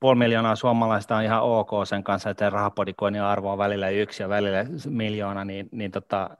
puoli 0.00 0.18
miljoonaa 0.18 0.56
suomalaista 0.56 1.16
on 1.16 1.22
ihan 1.22 1.42
ok 1.42 1.70
sen 1.84 2.04
kanssa, 2.04 2.30
että 2.30 2.50
rahapodikoinnin 2.50 3.22
arvo 3.22 3.52
on 3.52 3.58
välillä 3.58 3.88
yksi 3.88 4.22
ja 4.22 4.28
välillä 4.28 4.66
miljoona, 4.88 5.44
niin, 5.44 5.68
niin 5.72 5.90
tota, 5.90 6.30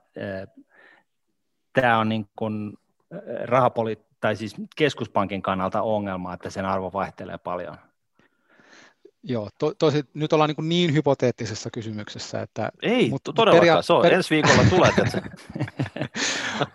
tämä 1.73 1.99
on 1.99 2.09
niin 2.09 2.27
kuin 2.35 2.77
rahapoli- 3.43 4.05
tai 4.19 4.35
siis 4.35 4.55
keskuspankin 4.75 5.41
kannalta 5.41 5.81
ongelma, 5.81 6.33
että 6.33 6.49
sen 6.49 6.65
arvo 6.65 6.93
vaihtelee 6.93 7.37
paljon. 7.37 7.77
Joo, 9.23 9.49
to, 9.57 9.73
tosi, 9.79 10.03
nyt 10.13 10.33
ollaan 10.33 10.49
niin, 10.57 10.69
niin 10.69 10.93
hypoteettisessa 10.93 11.69
kysymyksessä, 11.69 12.41
että... 12.41 12.71
Ei, 12.81 13.09
mutta 13.09 13.33
todellakaan, 13.33 13.77
peria- 13.77 13.81
se 13.81 13.93
on, 13.93 14.01
per- 14.01 14.13
ensi 14.13 14.29
viikolla 14.29 14.63
tulee. 14.69 14.91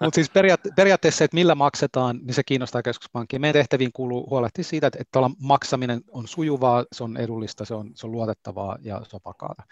mutta 0.01 0.15
siis 0.15 0.31
periaat- 0.31 0.75
periaatteessa, 0.77 1.25
että 1.25 1.35
millä 1.35 1.55
maksetaan, 1.55 2.21
niin 2.23 2.35
se 2.35 2.43
kiinnostaa 2.45 2.83
keskuspankkia. 2.83 3.41
Meidän 3.41 3.61
tehtäviin 3.61 3.93
kuuluu 3.93 4.31
huolehtia 4.31 4.65
siitä, 4.65 4.87
että, 4.87 4.99
että 5.01 5.21
maksaminen 5.41 6.01
on 6.11 6.29
sujuvaa, 6.29 6.85
se 6.93 7.05
on 7.05 7.17
edullista, 7.17 7.65
se 7.65 7.75
on, 7.75 7.91
se 7.95 8.07
on 8.07 8.13
luotettavaa 8.13 8.79
ja 8.81 9.01
se 9.09 9.17
on 9.17 9.21
vakaata. 9.25 9.63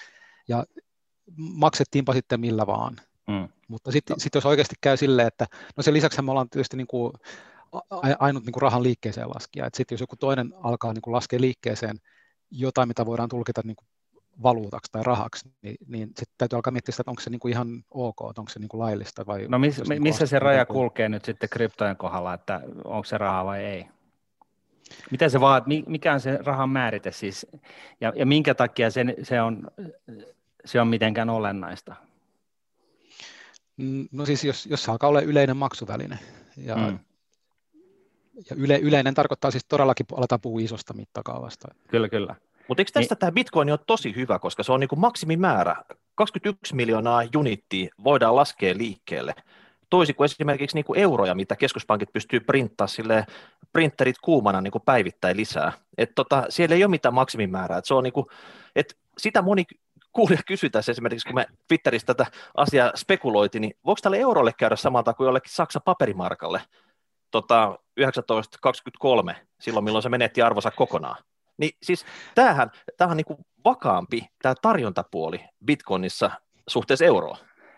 Ja 0.49 0.65
maksettiinpa 1.37 2.13
sitten 2.13 2.41
millä 2.41 2.67
vaan. 2.67 2.97
Mm. 3.27 3.49
Mutta 3.69 3.93
sitten 3.93 4.21
sit 4.21 4.35
jos 4.35 4.47
oikeasti 4.47 4.75
käy 4.81 4.97
silleen, 4.97 5.29
että 5.29 5.47
no 5.77 5.83
sen 5.83 5.95
lisäksi 5.95 6.23
me 6.23 6.31
ollaan 6.31 6.51
tietysti 6.51 6.77
niin 6.77 6.87
kuin 6.87 7.13
ainut 8.19 8.45
niin 8.45 8.53
kuin 8.53 8.63
rahan 8.63 8.83
liikkeeseen 8.83 9.29
laskija. 9.29 9.69
Sitten 9.75 9.97
jos 9.97 10.01
joku 10.01 10.17
toinen 10.17 10.55
alkaa 10.63 10.93
niin 10.93 11.03
kuin 11.03 11.15
laskea 11.15 11.41
liikkeeseen 11.41 12.01
jotain, 12.51 12.89
mitä 12.89 13.07
voidaan 13.07 13.29
tulkita 13.29 13.61
niin 13.65 13.77
kuin 13.77 13.87
valuutaksi 14.43 14.93
tai 14.93 15.03
rahaksi, 15.05 15.49
niin, 15.63 15.77
niin 15.87 16.09
sitten 16.09 16.35
täytyy 16.39 16.57
alkaa 16.57 16.71
miettiä 16.71 16.93
sitä, 16.93 17.03
että 17.03 17.11
onko 17.11 17.23
se 17.23 17.31
niin 17.31 17.41
kuin 17.41 17.53
ihan 17.53 17.85
ok, 17.91 18.17
että 18.31 18.41
onko 18.41 18.51
se 18.51 18.61
niin 18.61 18.69
kuin 18.69 18.81
laillista. 18.81 19.27
Vai 19.27 19.47
no 19.49 19.59
miss, 19.59 19.83
niin 19.89 20.03
missä 20.03 20.27
se 20.27 20.39
raja 20.39 20.67
kulkee 20.67 21.09
nyt 21.09 21.25
sitten 21.25 21.49
kryptojen 21.49 21.97
kohdalla, 21.97 22.35
että 22.35 22.61
onko 22.85 23.05
se 23.05 23.19
raha 23.19 23.45
vai 23.45 23.65
ei? 23.65 23.87
Mitä 25.11 25.29
se 25.29 25.41
vaan, 25.41 25.63
mikä 25.87 26.13
on 26.13 26.21
se 26.21 26.37
rahan 26.37 26.69
määrite 26.69 27.13
siis, 27.13 27.47
ja, 28.01 28.13
ja 28.17 28.27
minkä 28.27 28.55
takia 28.55 28.91
se, 28.91 29.05
se, 29.23 29.43
on, 29.43 29.71
se 30.65 30.81
on 30.81 30.89
mitenkään 30.89 31.31
olennaista? 31.31 31.95
Mm, 33.77 34.09
no 34.13 34.27
siis 34.27 34.45
jos, 34.45 34.67
jos 34.67 34.85
se 34.85 34.91
alkaa 34.91 35.09
olla 35.09 35.21
yleinen 35.21 35.57
maksuväline, 35.57 36.19
ja 36.57 36.77
mm 36.77 36.99
ja 38.51 38.57
yle, 38.57 38.79
yleinen 38.79 39.15
tarkoittaa 39.15 39.51
siis 39.51 39.65
todellakin, 39.65 40.07
aletaan 40.13 40.41
puhua 40.41 40.61
isosta 40.61 40.95
mittakaavasta. 40.95 41.69
Kyllä, 41.89 42.09
kyllä. 42.09 42.35
Mutta 42.69 42.81
eikö 42.81 42.91
tästä 42.93 43.15
niin, 43.15 43.19
tämä 43.19 43.33
Bitcoin 43.33 43.71
ole 43.71 43.79
tosi 43.87 44.17
hyvä, 44.17 44.39
koska 44.39 44.63
se 44.63 44.73
on 44.73 44.81
niin 44.81 44.89
kuin 44.89 45.01
maksimimäärä. 45.01 45.77
21 46.15 46.75
miljoonaa 46.75 47.23
unittia 47.37 47.95
voidaan 48.05 48.37
laskea 48.37 48.75
liikkeelle. 48.77 49.35
Toisin 49.91 50.15
kuin 50.15 50.25
esimerkiksi 50.25 50.77
niin 50.77 50.85
kuin 50.85 50.99
euroja, 50.99 51.35
mitä 51.35 51.57
keskuspankit 51.57 52.13
pystyy 52.13 52.41
printtaa 52.41 52.87
sille 52.87 53.27
printerit 53.73 54.19
kuumana 54.19 54.61
niin 54.61 54.73
kuin 54.73 54.83
päivittäin 54.87 55.37
lisää. 55.37 55.73
Et 55.99 56.11
tota, 56.15 56.47
siellä 56.49 56.77
ei 56.77 56.85
ole 56.85 56.91
mitään 56.91 57.15
maksimimäärää. 57.15 57.79
Et 57.79 57.85
se 57.85 57.95
on 57.95 58.05
niin 58.05 58.13
kuin, 58.13 58.27
et 58.77 58.97
sitä 59.19 59.43
moni 59.43 59.65
kuulija 60.13 60.41
kysyi 60.47 60.71
tässä 60.71 60.93
esimerkiksi, 60.93 61.27
kun 61.27 61.35
me 61.35 61.47
Twitterissä 61.69 62.07
tätä 62.07 62.27
asiaa 62.57 62.93
spekuloitiin, 62.97 63.63
niin 63.63 63.77
voiko 63.87 63.99
tälle 64.03 64.19
eurolle 64.19 64.53
käydä 64.59 64.77
samalta 64.77 65.15
kuin 65.15 65.25
jollekin 65.25 65.53
Saksan 65.53 65.83
paperimarkalle? 65.85 66.61
tota, 67.35 67.79
1923, 67.95 69.47
silloin 69.61 69.85
milloin 69.85 70.03
se 70.03 70.09
menetti 70.09 70.43
arvonsa 70.43 70.71
kokonaan. 70.71 71.25
Niin 71.59 71.71
siis 71.83 72.05
tämähän, 72.35 72.71
tämähän 72.97 73.13
on 73.13 73.17
niin 73.17 73.47
vakaampi, 73.65 74.29
tämä 74.43 74.55
tarjontapuoli 74.63 75.41
Bitcoinissa 75.65 76.31
suhteessa 76.69 77.05
euroon. 77.05 77.37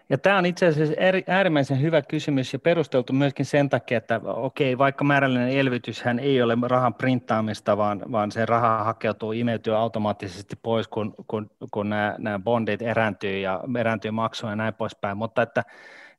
Ja 0.09 0.19
tämä 0.19 0.39
on 0.39 0.47
itse 0.47 0.67
asiassa 0.67 0.95
äärimmäisen 1.27 1.81
hyvä 1.81 2.03
kysymys 2.03 2.53
ja 2.53 2.59
perusteltu 2.59 3.13
myöskin 3.13 3.47
sen 3.47 3.69
takia, 3.69 3.99
että 3.99 4.21
okei, 4.25 4.79
vaikka 4.79 5.05
määrällinen 5.05 5.51
elvytyshän 5.51 6.19
ei 6.19 6.43
ole 6.43 6.57
rahan 6.63 6.95
printtaamista, 6.95 7.77
vaan, 7.77 8.03
vaan 8.13 8.33
se 8.33 8.47
raha 8.47 8.85
hakeutuu, 8.85 9.33
imeytyy 9.33 9.77
automaattisesti 9.77 10.57
pois, 10.63 10.89
kun, 10.89 11.15
kun, 11.27 11.51
kun 11.71 11.89
nämä, 11.89 12.15
nämä 12.19 12.39
bondit 12.39 12.83
erääntyy 12.83 13.39
ja 13.39 13.61
erääntyy 13.79 14.11
maksuja 14.11 14.53
ja 14.53 14.57
näin 14.57 14.75
poispäin, 14.75 15.17
mutta 15.17 15.43
että 15.43 15.65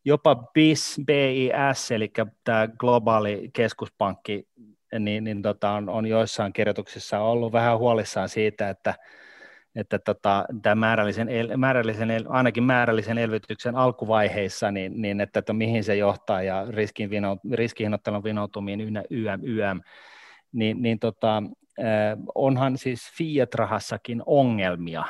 jopa 0.05 0.35
BIS, 0.35 1.01
BIS, 1.05 1.91
eli 1.91 2.11
tämä 2.43 2.67
globaali 2.67 3.49
keskuspankki, 3.53 4.47
niin, 4.99 5.23
niin 5.23 5.41
tota, 5.41 5.71
on, 5.71 5.89
on 5.89 6.05
joissain 6.05 6.53
kirjoituksissa 6.53 7.19
ollut 7.19 7.53
vähän 7.53 7.77
huolissaan 7.77 8.29
siitä, 8.29 8.69
että, 8.69 8.93
että 9.75 9.99
tota, 9.99 10.45
määrällisen, 10.75 11.29
el, 11.29 11.57
määrällisen 11.57 12.11
el, 12.11 12.25
ainakin 12.27 12.63
määrällisen 12.63 13.17
elvytyksen 13.17 13.75
alkuvaiheissa, 13.75 14.71
niin, 14.71 15.01
niin 15.01 15.21
että, 15.21 15.39
että 15.39 15.53
mihin 15.53 15.83
se 15.83 15.95
johtaa 15.95 16.41
ja 16.41 16.65
riskin 16.69 17.09
vino, 17.09 17.37
riskihinnoittelun 17.51 18.23
vinoutumiin 18.23 18.81
YM, 18.81 18.95
YM, 19.09 19.39
YM 19.43 19.81
niin, 20.51 20.81
niin 20.81 20.99
tota, 20.99 21.43
onhan 22.35 22.77
siis 22.77 23.11
fiat-rahassakin 23.17 24.23
ongelmia, 24.25 25.03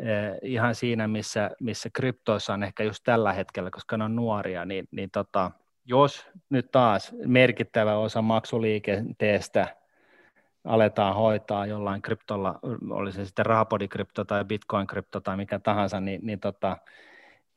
Eh, 0.00 0.38
ihan 0.42 0.74
siinä, 0.74 1.08
missä, 1.08 1.50
missä 1.60 1.90
kryptoissa 1.92 2.54
on 2.54 2.62
ehkä 2.62 2.84
just 2.84 3.04
tällä 3.04 3.32
hetkellä, 3.32 3.70
koska 3.70 3.96
ne 3.96 4.04
on 4.04 4.16
nuoria, 4.16 4.64
niin, 4.64 4.88
niin 4.90 5.10
tota, 5.10 5.50
jos 5.90 6.26
nyt 6.50 6.70
taas 6.70 7.14
merkittävä 7.26 7.96
osa 7.96 8.22
maksuliikenteestä 8.22 9.76
aletaan 10.64 11.14
hoitaa 11.14 11.66
jollain 11.66 12.02
kryptolla, 12.02 12.58
oli 12.90 13.12
se 13.12 13.24
sitten 13.24 13.46
rahapodikrypto 13.46 14.24
tai 14.24 14.44
bitcoin-krypto 14.44 15.20
tai 15.20 15.36
mikä 15.36 15.58
tahansa, 15.58 16.00
niin, 16.00 16.20
niin 16.22 16.40
tota, 16.40 16.76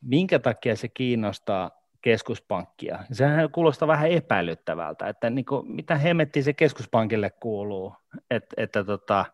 minkä 0.02 0.40
takia 0.40 0.76
se 0.76 0.88
kiinnostaa 0.88 1.72
keskuspankkia? 2.02 3.00
Sehän 3.12 3.52
kuulostaa 3.52 3.88
vähän 3.88 4.12
epäilyttävältä, 4.12 5.08
että 5.08 5.30
niin 5.30 5.46
kuin, 5.46 5.72
mitä 5.72 5.98
hemmetti 5.98 6.44
se 6.44 6.54
keskuspankille 6.54 7.30
kuuluu, 7.30 7.96
että, 8.30 8.54
että 8.58 8.84
tota, 8.84 9.26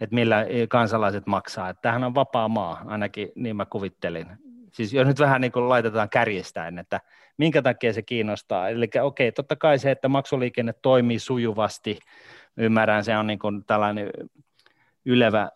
että 0.00 0.14
millä 0.14 0.46
kansalaiset 0.68 1.26
maksaa. 1.26 1.68
Että 1.68 1.82
tämähän 1.82 2.04
on 2.04 2.14
vapaa 2.14 2.48
maa, 2.48 2.82
ainakin 2.86 3.32
niin 3.34 3.56
mä 3.56 3.66
kuvittelin. 3.66 4.26
Siis 4.76 4.92
jos 4.92 5.06
nyt 5.06 5.18
vähän 5.18 5.40
niin 5.40 5.52
kuin 5.52 5.68
laitetaan 5.68 6.10
kärjistäen, 6.10 6.78
että 6.78 7.00
minkä 7.36 7.62
takia 7.62 7.92
se 7.92 8.02
kiinnostaa. 8.02 8.68
Eli 8.68 8.88
okei, 9.02 9.32
totta 9.32 9.56
kai 9.56 9.78
se, 9.78 9.90
että 9.90 10.08
maksuliikenne 10.08 10.72
toimii 10.82 11.18
sujuvasti, 11.18 11.98
ymmärrän, 12.56 13.04
se 13.04 13.16
on 13.16 13.26
niin 13.26 13.38
kuin 13.38 13.64
tällainen 13.64 14.10
ylevä 15.04 15.50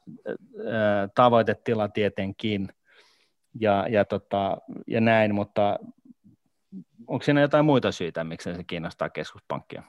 tavoitetila 1.15 1.89
tietenkin, 1.89 2.69
ja, 3.61 3.87
ja, 3.89 4.05
tota, 4.05 4.57
ja 4.87 5.01
näin, 5.01 5.35
mutta 5.35 5.79
onko 7.07 7.23
siinä 7.23 7.41
jotain 7.41 7.65
muita 7.65 7.93
syitä, 7.93 8.25
miksi 8.25 8.55
se 8.55 8.65
kiinnostaa 8.65 9.11
keskuspankkia? 9.11 9.83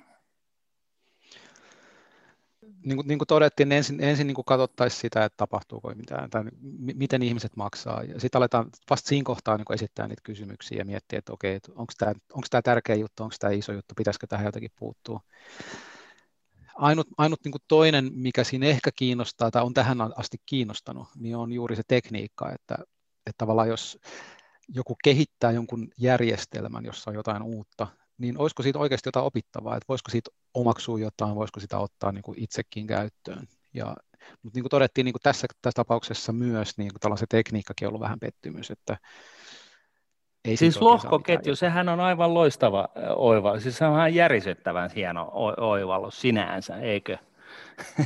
Niin 2.86 2.96
kuin, 2.96 3.08
niin 3.08 3.20
kuin 3.20 3.28
todettiin, 3.28 3.70
niin 3.70 3.78
ensin, 3.78 4.04
ensin 4.04 4.28
niin 4.28 4.36
kuin 4.36 4.46
katsottaisiin 4.46 5.02
sitä, 5.02 5.26
että 5.26 5.38
tapahtuuko 5.38 5.94
mitään, 5.96 6.30
tai 6.30 6.44
miten 6.96 7.22
ihmiset 7.22 7.56
maksaa, 7.56 8.04
sitten 8.18 8.40
aletaan 8.40 8.70
vasta 8.90 9.08
siinä 9.08 9.24
kohtaa 9.24 9.58
niin 9.58 9.74
esittää 9.74 10.08
niitä 10.08 10.22
kysymyksiä 10.26 10.78
ja 10.78 10.86
miettiä, 10.86 11.20
että 11.20 11.34
okei, 11.34 11.60
onko 11.70 11.94
tämä, 11.98 12.12
onko 12.12 12.48
tämä 12.50 12.62
tärkeä 12.62 12.96
juttu, 12.96 13.24
onko 13.24 13.36
tämä 13.40 13.54
iso 13.54 13.72
juttu, 13.74 13.96
pitäisikö 13.98 14.28
tähän 14.28 14.46
jotenkin 14.46 14.72
puuttua. 14.80 15.20
Ainut, 16.76 17.08
ainut 17.18 17.40
niin 17.44 17.52
kuin 17.52 17.62
toinen, 17.68 18.12
mikä 18.14 18.44
siinä 18.44 18.66
ehkä 18.66 18.90
kiinnostaa 18.96 19.52
tai 19.52 19.64
on 19.64 19.74
tähän 19.74 19.98
asti 20.02 20.38
kiinnostanut, 20.46 21.08
niin 21.16 21.36
on 21.36 21.54
juuri 21.54 21.76
se 21.76 21.84
tekniikka, 21.88 22.52
että, 22.52 22.76
että 23.26 23.38
tavallaan 23.38 23.70
jos 23.70 24.00
joku 24.76 24.96
kehittää 25.04 25.52
jonkun 25.52 25.88
järjestelmän, 25.98 26.86
jossa 26.86 27.12
on 27.12 27.16
jotain 27.16 27.44
uutta, 27.44 27.88
niin 28.22 28.38
olisiko 28.38 28.64
siitä 28.64 28.80
oikeasti 28.80 29.08
jotain 29.08 29.26
opittavaa, 29.26 29.78
että 29.78 29.86
voisiko 29.88 30.12
siitä 30.12 30.32
omaksua 30.54 31.00
jotain, 31.00 31.36
voisiko 31.36 31.60
sitä 31.60 31.80
ottaa 31.80 32.12
niin 32.12 32.24
kuin 32.24 32.44
itsekin 32.44 32.88
käyttöön. 32.88 33.48
Ja, 33.74 33.96
mutta 34.44 34.58
niin 34.58 34.64
kuin 34.64 34.70
todettiin 34.70 35.06
niin 35.06 35.14
kuin 35.14 35.22
tässä, 35.24 35.48
tässä 35.62 35.76
tapauksessa 35.76 36.34
myös, 36.34 36.78
niin 36.78 36.92
kuin 37.02 37.18
se 37.18 37.26
tekniikkakin 37.30 37.88
on 37.88 37.90
ollut 37.90 38.02
vähän 38.02 38.20
pettymys, 38.20 38.72
että 38.72 38.98
ei 40.46 40.58
siis 40.58 40.82
lohkoketju, 40.82 41.56
sehän 41.56 41.90
on 41.90 42.00
aivan 42.00 42.34
loistava 42.34 42.88
oiva, 43.16 43.60
siis 43.60 43.78
se 43.78 43.86
on 43.86 43.94
ihan 43.94 44.16
järisyttävän 44.16 44.90
hieno 44.96 45.32
oivallus 45.58 46.22
sinänsä, 46.22 46.78
eikö? 46.78 47.18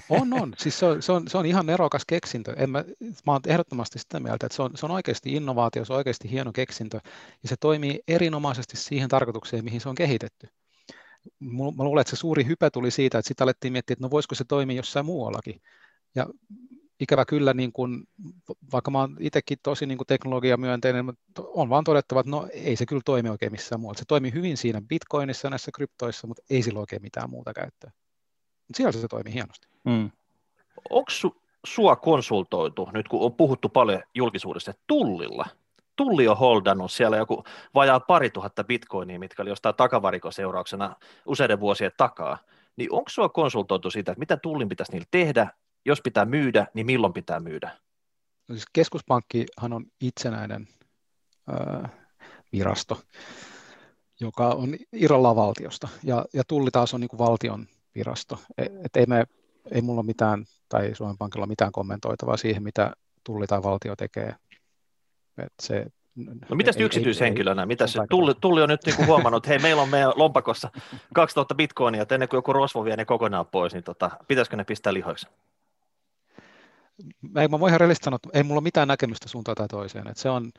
On, 0.09 0.33
on. 0.33 0.53
Siis 0.57 0.79
se 0.79 0.85
on, 0.85 1.01
se 1.01 1.11
on, 1.11 1.27
se 1.27 1.37
on 1.37 1.45
ihan 1.45 1.65
nerokas 1.65 2.05
keksintö. 2.07 2.53
En 2.57 2.69
mä, 2.69 2.83
mä 3.25 3.31
olen 3.31 3.41
ehdottomasti 3.47 3.99
sitä 3.99 4.19
mieltä, 4.19 4.45
että 4.45 4.55
se 4.55 4.61
on, 4.61 4.71
se 4.75 4.85
on 4.85 4.91
oikeasti 4.91 5.33
innovaatio, 5.33 5.85
se 5.85 5.93
on 5.93 5.97
oikeasti 5.97 6.31
hieno 6.31 6.51
keksintö, 6.51 6.99
ja 7.43 7.49
se 7.49 7.55
toimii 7.59 7.99
erinomaisesti 8.07 8.77
siihen 8.77 9.09
tarkoitukseen, 9.09 9.63
mihin 9.63 9.81
se 9.81 9.89
on 9.89 9.95
kehitetty. 9.95 10.47
Mä 11.39 11.83
luulen, 11.83 12.01
että 12.01 12.09
se 12.09 12.15
suuri 12.15 12.45
hype 12.45 12.69
tuli 12.69 12.91
siitä, 12.91 13.17
että 13.17 13.27
sitten 13.27 13.45
alettiin 13.45 13.73
miettiä, 13.73 13.93
että 13.93 14.05
no 14.05 14.11
voisiko 14.11 14.35
se 14.35 14.43
toimia 14.47 14.75
jossain 14.75 15.05
muuallakin. 15.05 15.61
Ja 16.15 16.27
ikävä 16.99 17.25
kyllä, 17.25 17.53
niin 17.53 17.73
kun, 17.73 18.07
vaikka 18.71 18.91
mä 18.91 18.99
oon 18.99 19.17
itsekin 19.19 19.57
tosi 19.63 19.85
niin 19.85 19.97
teknologiamyönteinen, 20.07 21.05
on 21.39 21.69
vaan 21.69 21.83
todettava, 21.83 22.19
että 22.19 22.29
no 22.29 22.47
ei 22.51 22.75
se 22.75 22.85
kyllä 22.85 23.01
toimi 23.05 23.29
oikein 23.29 23.51
missään 23.51 23.81
muualla. 23.81 23.97
Se 23.97 24.05
toimii 24.07 24.33
hyvin 24.33 24.57
siinä 24.57 24.81
bitcoinissa 24.81 25.49
näissä 25.49 25.71
kryptoissa, 25.75 26.27
mutta 26.27 26.43
ei 26.49 26.63
sillä 26.63 26.79
oikein 26.79 27.01
mitään 27.01 27.29
muuta 27.29 27.53
käyttöä. 27.53 27.91
Mutta 28.67 28.77
siellä 28.77 28.91
se 28.91 29.07
toimii 29.07 29.33
hienosti. 29.33 29.67
Mm. 29.83 30.11
Onko 30.89 31.09
su, 31.11 31.41
sua 31.65 31.95
konsultoitu, 31.95 32.89
nyt 32.93 33.07
kun 33.07 33.21
on 33.21 33.33
puhuttu 33.33 33.69
paljon 33.69 34.01
julkisuudessa, 34.15 34.71
että 34.71 34.83
tullilla, 34.87 35.45
Tulli 35.95 36.27
on 36.27 36.37
holdannut 36.37 36.91
siellä 36.91 37.17
joku 37.17 37.43
vajaa 37.73 37.99
pari 37.99 38.29
tuhatta 38.29 38.63
bitcoinia, 38.63 39.19
mitkä 39.19 39.41
oli 39.41 39.49
jostain 39.49 39.75
takavarikoseurauksena 39.75 40.95
useiden 41.25 41.59
vuosien 41.59 41.91
takaa, 41.97 42.37
niin 42.77 42.91
onko 42.91 43.09
sua 43.09 43.29
konsultoitu 43.29 43.91
siitä, 43.91 44.11
että 44.11 44.19
mitä 44.19 44.37
tullin 44.37 44.69
pitäisi 44.69 44.91
niillä 44.91 45.07
tehdä, 45.11 45.47
jos 45.85 46.01
pitää 46.01 46.25
myydä, 46.25 46.67
niin 46.73 46.85
milloin 46.85 47.13
pitää 47.13 47.39
myydä? 47.39 47.71
No 48.47 48.55
siis 48.55 48.65
keskuspankkihan 48.73 49.73
on 49.73 49.85
itsenäinen 50.01 50.67
äh, 51.49 51.91
virasto, 52.53 53.01
joka 54.19 54.47
on 54.47 54.75
irrallaan 54.93 55.35
valtiosta, 55.35 55.87
ja, 56.03 56.25
ja 56.33 56.43
tulli 56.47 56.71
taas 56.71 56.93
on 56.93 57.01
niin 57.01 57.09
kuin 57.09 57.19
valtion 57.19 57.67
virasto. 57.95 58.39
E, 58.57 58.63
et 58.63 58.95
ei 58.95 59.05
me 59.05 59.25
ei 59.71 59.81
mulla 59.81 60.03
mitään, 60.03 60.45
tai 60.69 60.95
Suomen 60.95 61.17
Pankilla 61.17 61.45
mitään 61.45 61.71
kommentoitavaa 61.71 62.37
siihen, 62.37 62.63
mitä 62.63 62.91
tulli 63.23 63.47
tai 63.47 63.63
valtio 63.63 63.95
tekee. 63.95 64.35
Et 65.37 65.53
se, 65.61 65.85
No 66.49 66.55
mitäs 66.55 66.75
yksityishenkilönä? 66.79 67.65
Mitä 67.65 67.87
se 67.87 67.99
tulli, 68.09 68.33
tulli 68.41 68.61
on 68.61 68.69
nyt 68.69 68.85
niinku 68.85 69.05
huomannut, 69.11 69.43
että 69.43 69.49
hei, 69.49 69.59
meillä 69.59 69.81
on 69.81 69.89
meidän 69.89 70.13
lompakossa 70.15 70.71
2000 71.13 71.55
bitcoinia, 71.55 72.01
että 72.01 72.15
ennen 72.15 72.29
kuin 72.29 72.37
joku 72.37 72.53
rosvo 72.53 72.83
vie 72.83 72.95
ne 72.95 73.05
kokonaan 73.05 73.45
pois, 73.45 73.73
niin 73.73 73.83
tota, 73.83 74.11
pitäisikö 74.27 74.57
ne 74.57 74.63
pistää 74.63 74.93
lihoiksi? 74.93 75.27
Mä, 77.31 77.47
mä 77.47 77.59
voin 77.59 77.69
ihan 77.69 77.79
rehellisesti 77.79 78.05
sanoa, 78.05 78.15
että 78.15 78.29
ei 78.33 78.43
mulla 78.43 78.59
ole 78.59 78.63
mitään 78.63 78.87
näkemystä 78.87 79.29
suuntaan 79.29 79.55
tai 79.55 79.67
toiseen. 79.67 80.07
Että 80.07 80.21
se 80.21 80.29
on, 80.29 80.51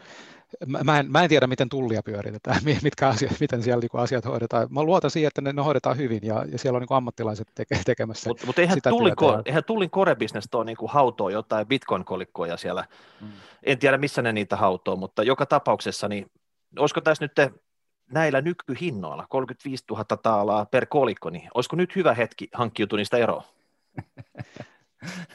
mä, 0.85 0.99
en, 0.99 1.11
mä 1.11 1.23
en 1.23 1.29
tiedä, 1.29 1.47
miten 1.47 1.69
tullia 1.69 2.03
pyöritetään, 2.03 2.61
mitkä 2.83 3.09
asiat, 3.09 3.41
miten 3.41 3.63
siellä 3.63 3.81
niin 3.81 4.03
asiat 4.03 4.25
hoidetaan. 4.25 4.69
Mä 4.71 4.83
luotan 4.83 5.11
siihen, 5.11 5.29
että 5.29 5.41
ne, 5.41 5.53
ne 5.53 5.63
hoidetaan 5.63 5.97
hyvin 5.97 6.21
ja, 6.23 6.45
ja 6.53 6.59
siellä 6.59 6.77
on 6.77 6.81
niin 6.81 6.97
ammattilaiset 6.97 7.49
teke, 7.55 7.81
tekemässä 7.85 8.31
Mutta 8.31 8.47
mut 8.47 8.59
eihän, 8.59 8.77
sitä 8.77 8.91
tullin, 8.91 9.17
ko, 9.17 9.43
eihän 9.45 9.65
tullin 9.65 9.91
core-business 9.91 10.49
tuo 10.51 10.65
niin 10.65 10.77
hautoo 10.89 11.29
jotain 11.29 11.67
bitcoin-kolikkoja 11.67 12.57
siellä. 12.57 12.85
Mm. 13.21 13.29
En 13.63 13.79
tiedä, 13.79 13.99
missä 13.99 14.23
ne 14.23 14.33
niitä 14.33 14.57
hautoo, 14.57 14.97
mutta 14.97 15.23
joka 15.23 15.47
tapauksessa, 15.47 16.09
niin 16.09 16.31
olisiko 16.79 17.01
tässä 17.01 17.25
nyt 17.25 17.53
näillä 18.11 18.41
nykyhinnoilla 18.41 19.27
35 19.29 19.85
000 19.91 20.05
taalaa 20.05 20.67
per 20.67 20.87
kolikko, 20.87 21.31
niin 21.31 21.49
olisiko 21.55 21.77
nyt 21.77 21.97
hyvä 21.97 22.15
hetki 22.15 22.49
hankkiutua 22.53 22.97
niistä 22.97 23.17
eroon? 23.17 23.43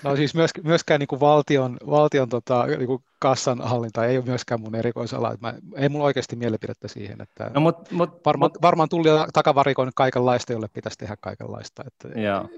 No 0.04 0.16
siis 0.16 0.36
myöskään, 0.36 0.68
myöskään 0.68 1.00
niin 1.00 1.08
kuin 1.08 1.20
valtion, 1.20 1.78
valtion 1.90 2.30
tota, 2.30 2.66
niin 2.66 2.88
kuin 2.88 3.04
kassan 3.20 3.62
hallinta 3.62 4.06
ei 4.06 4.18
ole 4.18 4.26
myöskään 4.26 4.62
mun 4.62 4.76
erikoisala. 4.76 5.36
Mä, 5.42 5.54
ei 5.76 5.90
mulla 5.90 6.06
oikeasti 6.06 6.36
mielipidettä 6.36 6.88
siihen. 6.88 7.22
Että 7.22 7.52
no, 7.54 7.62
mut, 7.62 7.92
mut, 7.92 8.26
varma, 8.26 8.46
mut, 8.46 8.62
varmaan 8.62 8.90
tuli 8.90 9.10
takavarikoinut 9.34 9.96
kaikenlaista, 9.96 10.54
jolle 10.54 10.68
pitäisi 10.74 10.98
tehdä 10.98 11.16
kaikenlaista. 11.22 11.84
Että, 11.88 12.20
joo. 12.20 12.50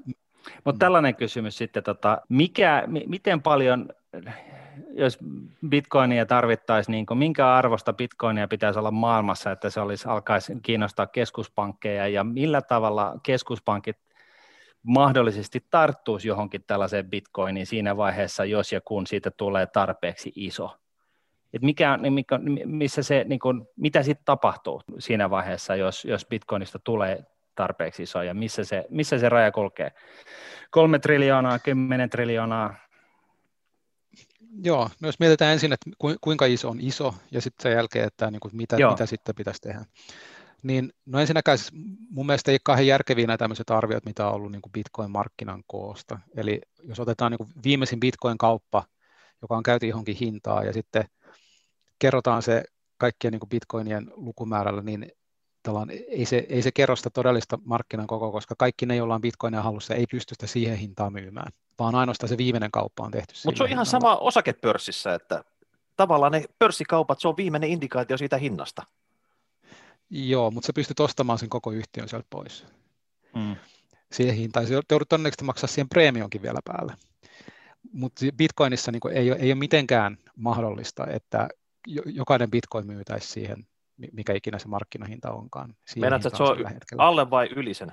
Mutta 0.64 0.80
tällainen 0.80 1.16
kysymys 1.16 1.58
sitten, 1.58 1.84
tota, 1.84 2.22
mikä, 2.30 2.84
m- 2.88 3.10
miten 3.10 3.42
paljon, 3.42 3.90
jos 4.92 5.18
bitcoinia 5.70 6.26
tarvittaisiin, 6.26 6.92
niin 6.92 7.18
minkä 7.18 7.54
arvosta 7.54 7.94
bitcoinia 7.94 8.48
pitäisi 8.48 8.80
olla 8.80 8.92
maailmassa, 8.92 9.52
että 9.52 9.70
se 9.70 9.80
olisi, 9.80 10.08
alkaisi 10.08 10.54
kiinnostaa 10.62 11.08
keskuspankkeja 11.08 12.08
ja 12.08 12.24
millä 12.24 12.62
tavalla 12.62 13.20
keskuspankit 13.24 13.98
mahdollisesti 14.84 15.66
tarttuisi 15.70 16.28
johonkin 16.28 16.64
tällaiseen 16.68 17.10
bitcoiniin 17.10 17.66
siinä 17.66 17.98
vaiheessa, 17.98 18.46
jos 18.46 18.72
ja 18.72 18.82
kun 18.82 19.08
siitä 19.08 19.32
tulee 19.32 19.66
tarpeeksi 19.66 20.32
iso. 20.36 20.78
Et 21.54 21.62
mikä, 21.62 21.98
niin 21.98 22.14
mikä, 22.14 22.40
missä 22.66 23.04
se, 23.04 23.26
niin 23.28 23.40
kuin, 23.40 23.68
mitä 23.76 24.04
sitten 24.04 24.26
tapahtuu 24.26 24.82
siinä 25.00 25.30
vaiheessa, 25.30 25.76
jos, 25.76 26.06
jos 26.06 26.26
bitcoinista 26.26 26.80
tulee 26.80 27.24
tarpeeksi 27.56 28.04
iso 28.04 28.22
ja 28.22 28.34
missä 28.34 28.64
se, 28.64 28.86
missä 28.90 29.20
se 29.20 29.30
raja 29.30 29.52
kulkee? 29.52 29.92
Kolme 30.72 31.00
triljoonaa, 31.00 31.60
kymmenen 31.60 32.10
triljoonaa? 32.10 32.76
Joo, 34.64 34.90
no 35.00 35.08
jos 35.08 35.20
mietitään 35.20 35.54
ensin, 35.54 35.74
että 35.74 35.90
kuinka 36.22 36.46
iso 36.46 36.70
on 36.70 36.80
iso 36.80 37.14
ja 37.32 37.42
sitten 37.42 37.64
sen 37.64 37.72
jälkeen, 37.72 38.08
että 38.08 38.32
niin 38.32 38.40
kuin 38.40 38.56
mitä, 38.56 38.78
mitä 38.90 39.06
sitten 39.06 39.36
pitäisi 39.36 39.62
tehdä 39.62 39.86
niin 40.64 40.94
no 41.06 41.20
ensinnäkään 41.20 41.58
siis 41.58 41.72
mun 42.10 42.26
mielestä 42.26 42.52
ei 42.52 42.60
kauhean 42.64 42.88
järkeviä 42.88 43.28
nämä 43.28 43.38
tämmöiset 43.38 43.70
arviot, 43.70 44.06
mitä 44.06 44.28
on 44.28 44.34
ollut 44.34 44.52
niin 44.52 44.62
kuin 44.62 44.72
Bitcoin-markkinan 44.72 45.64
koosta. 45.68 46.20
Eli 46.36 46.62
jos 46.84 47.00
otetaan 47.00 47.32
niin 47.32 47.38
kuin 47.38 47.50
viimeisin 47.64 48.00
Bitcoin-kauppa, 48.00 48.84
joka 49.42 49.58
on 49.58 49.64
käyty 49.64 49.88
johonkin 49.88 50.16
hintaa, 50.16 50.64
ja 50.64 50.74
sitten 50.74 51.06
kerrotaan 52.00 52.42
se 52.42 52.64
kaikkien 52.98 53.32
niin 53.32 53.40
kuin 53.40 53.50
Bitcoinien 53.50 54.12
lukumäärällä, 54.16 54.82
niin 54.82 55.12
ei 56.08 56.26
se, 56.26 56.46
ei 56.50 56.62
se 56.62 56.72
kerro 56.72 56.96
sitä 56.96 57.10
todellista 57.10 57.60
markkinan 57.66 58.08
koko, 58.08 58.32
koska 58.32 58.56
kaikki 58.58 58.86
ne, 58.86 58.96
joilla 58.96 59.16
on 59.16 59.22
bitcoinia 59.22 59.62
halussa, 59.62 59.96
ei 59.96 60.06
pysty 60.12 60.36
sitä 60.36 60.48
siihen 60.48 60.78
hintaan 60.78 61.14
myymään, 61.14 61.52
vaan 61.80 61.96
ainoastaan 61.96 62.30
se 62.30 62.38
viimeinen 62.38 62.72
kauppa 62.72 63.04
on 63.04 63.12
tehty. 63.12 63.34
Mutta 63.46 63.58
se 63.58 63.64
on 63.64 63.70
ihan 63.70 63.86
sama 63.86 64.16
osakepörssissä, 64.16 65.14
että 65.14 65.44
tavallaan 65.96 66.32
ne 66.32 66.44
pörssikaupat, 66.60 67.20
se 67.20 67.28
on 67.28 67.38
viimeinen 67.38 67.70
indikaatio 67.70 68.18
siitä 68.18 68.38
hinnasta. 68.38 68.84
Joo, 70.16 70.52
mutta 70.52 70.68
sä 70.68 70.74
pystyt 70.74 71.00
ostamaan 71.00 71.40
sen 71.40 71.50
koko 71.50 71.72
yhtiön 71.72 72.10
sieltä 72.10 72.28
pois. 72.30 72.66
Mm. 73.36 73.56
Siihen 74.12 74.36
hintaan. 74.36 74.68
Se 74.68 74.74
joudut 74.74 75.10
todennäköisesti 75.10 75.46
maksaa 75.46 75.68
siihen 75.68 75.90
preemionkin 75.90 76.42
vielä 76.42 76.60
päälle. 76.66 76.94
Mutta 77.94 78.26
Bitcoinissa 78.38 78.92
niin 78.92 79.02
ei, 79.14 79.32
ole, 79.32 79.40
ei 79.40 79.50
ole 79.52 79.60
mitenkään 79.60 80.18
mahdollista, 80.36 81.08
että 81.08 81.50
jokainen 82.06 82.52
Bitcoin 82.52 82.88
myytäisi 82.88 83.28
siihen, 83.28 83.68
mikä 84.12 84.34
ikinä 84.34 84.60
se 84.60 84.68
markkinahinta 84.68 85.32
onkaan. 85.32 85.76
Meinaatko, 85.96 86.28
että 86.28 86.38
se 86.38 86.44
on 86.44 86.58
alle 86.98 87.30
vai 87.30 87.50
yli 87.56 87.74
sen? 87.74 87.92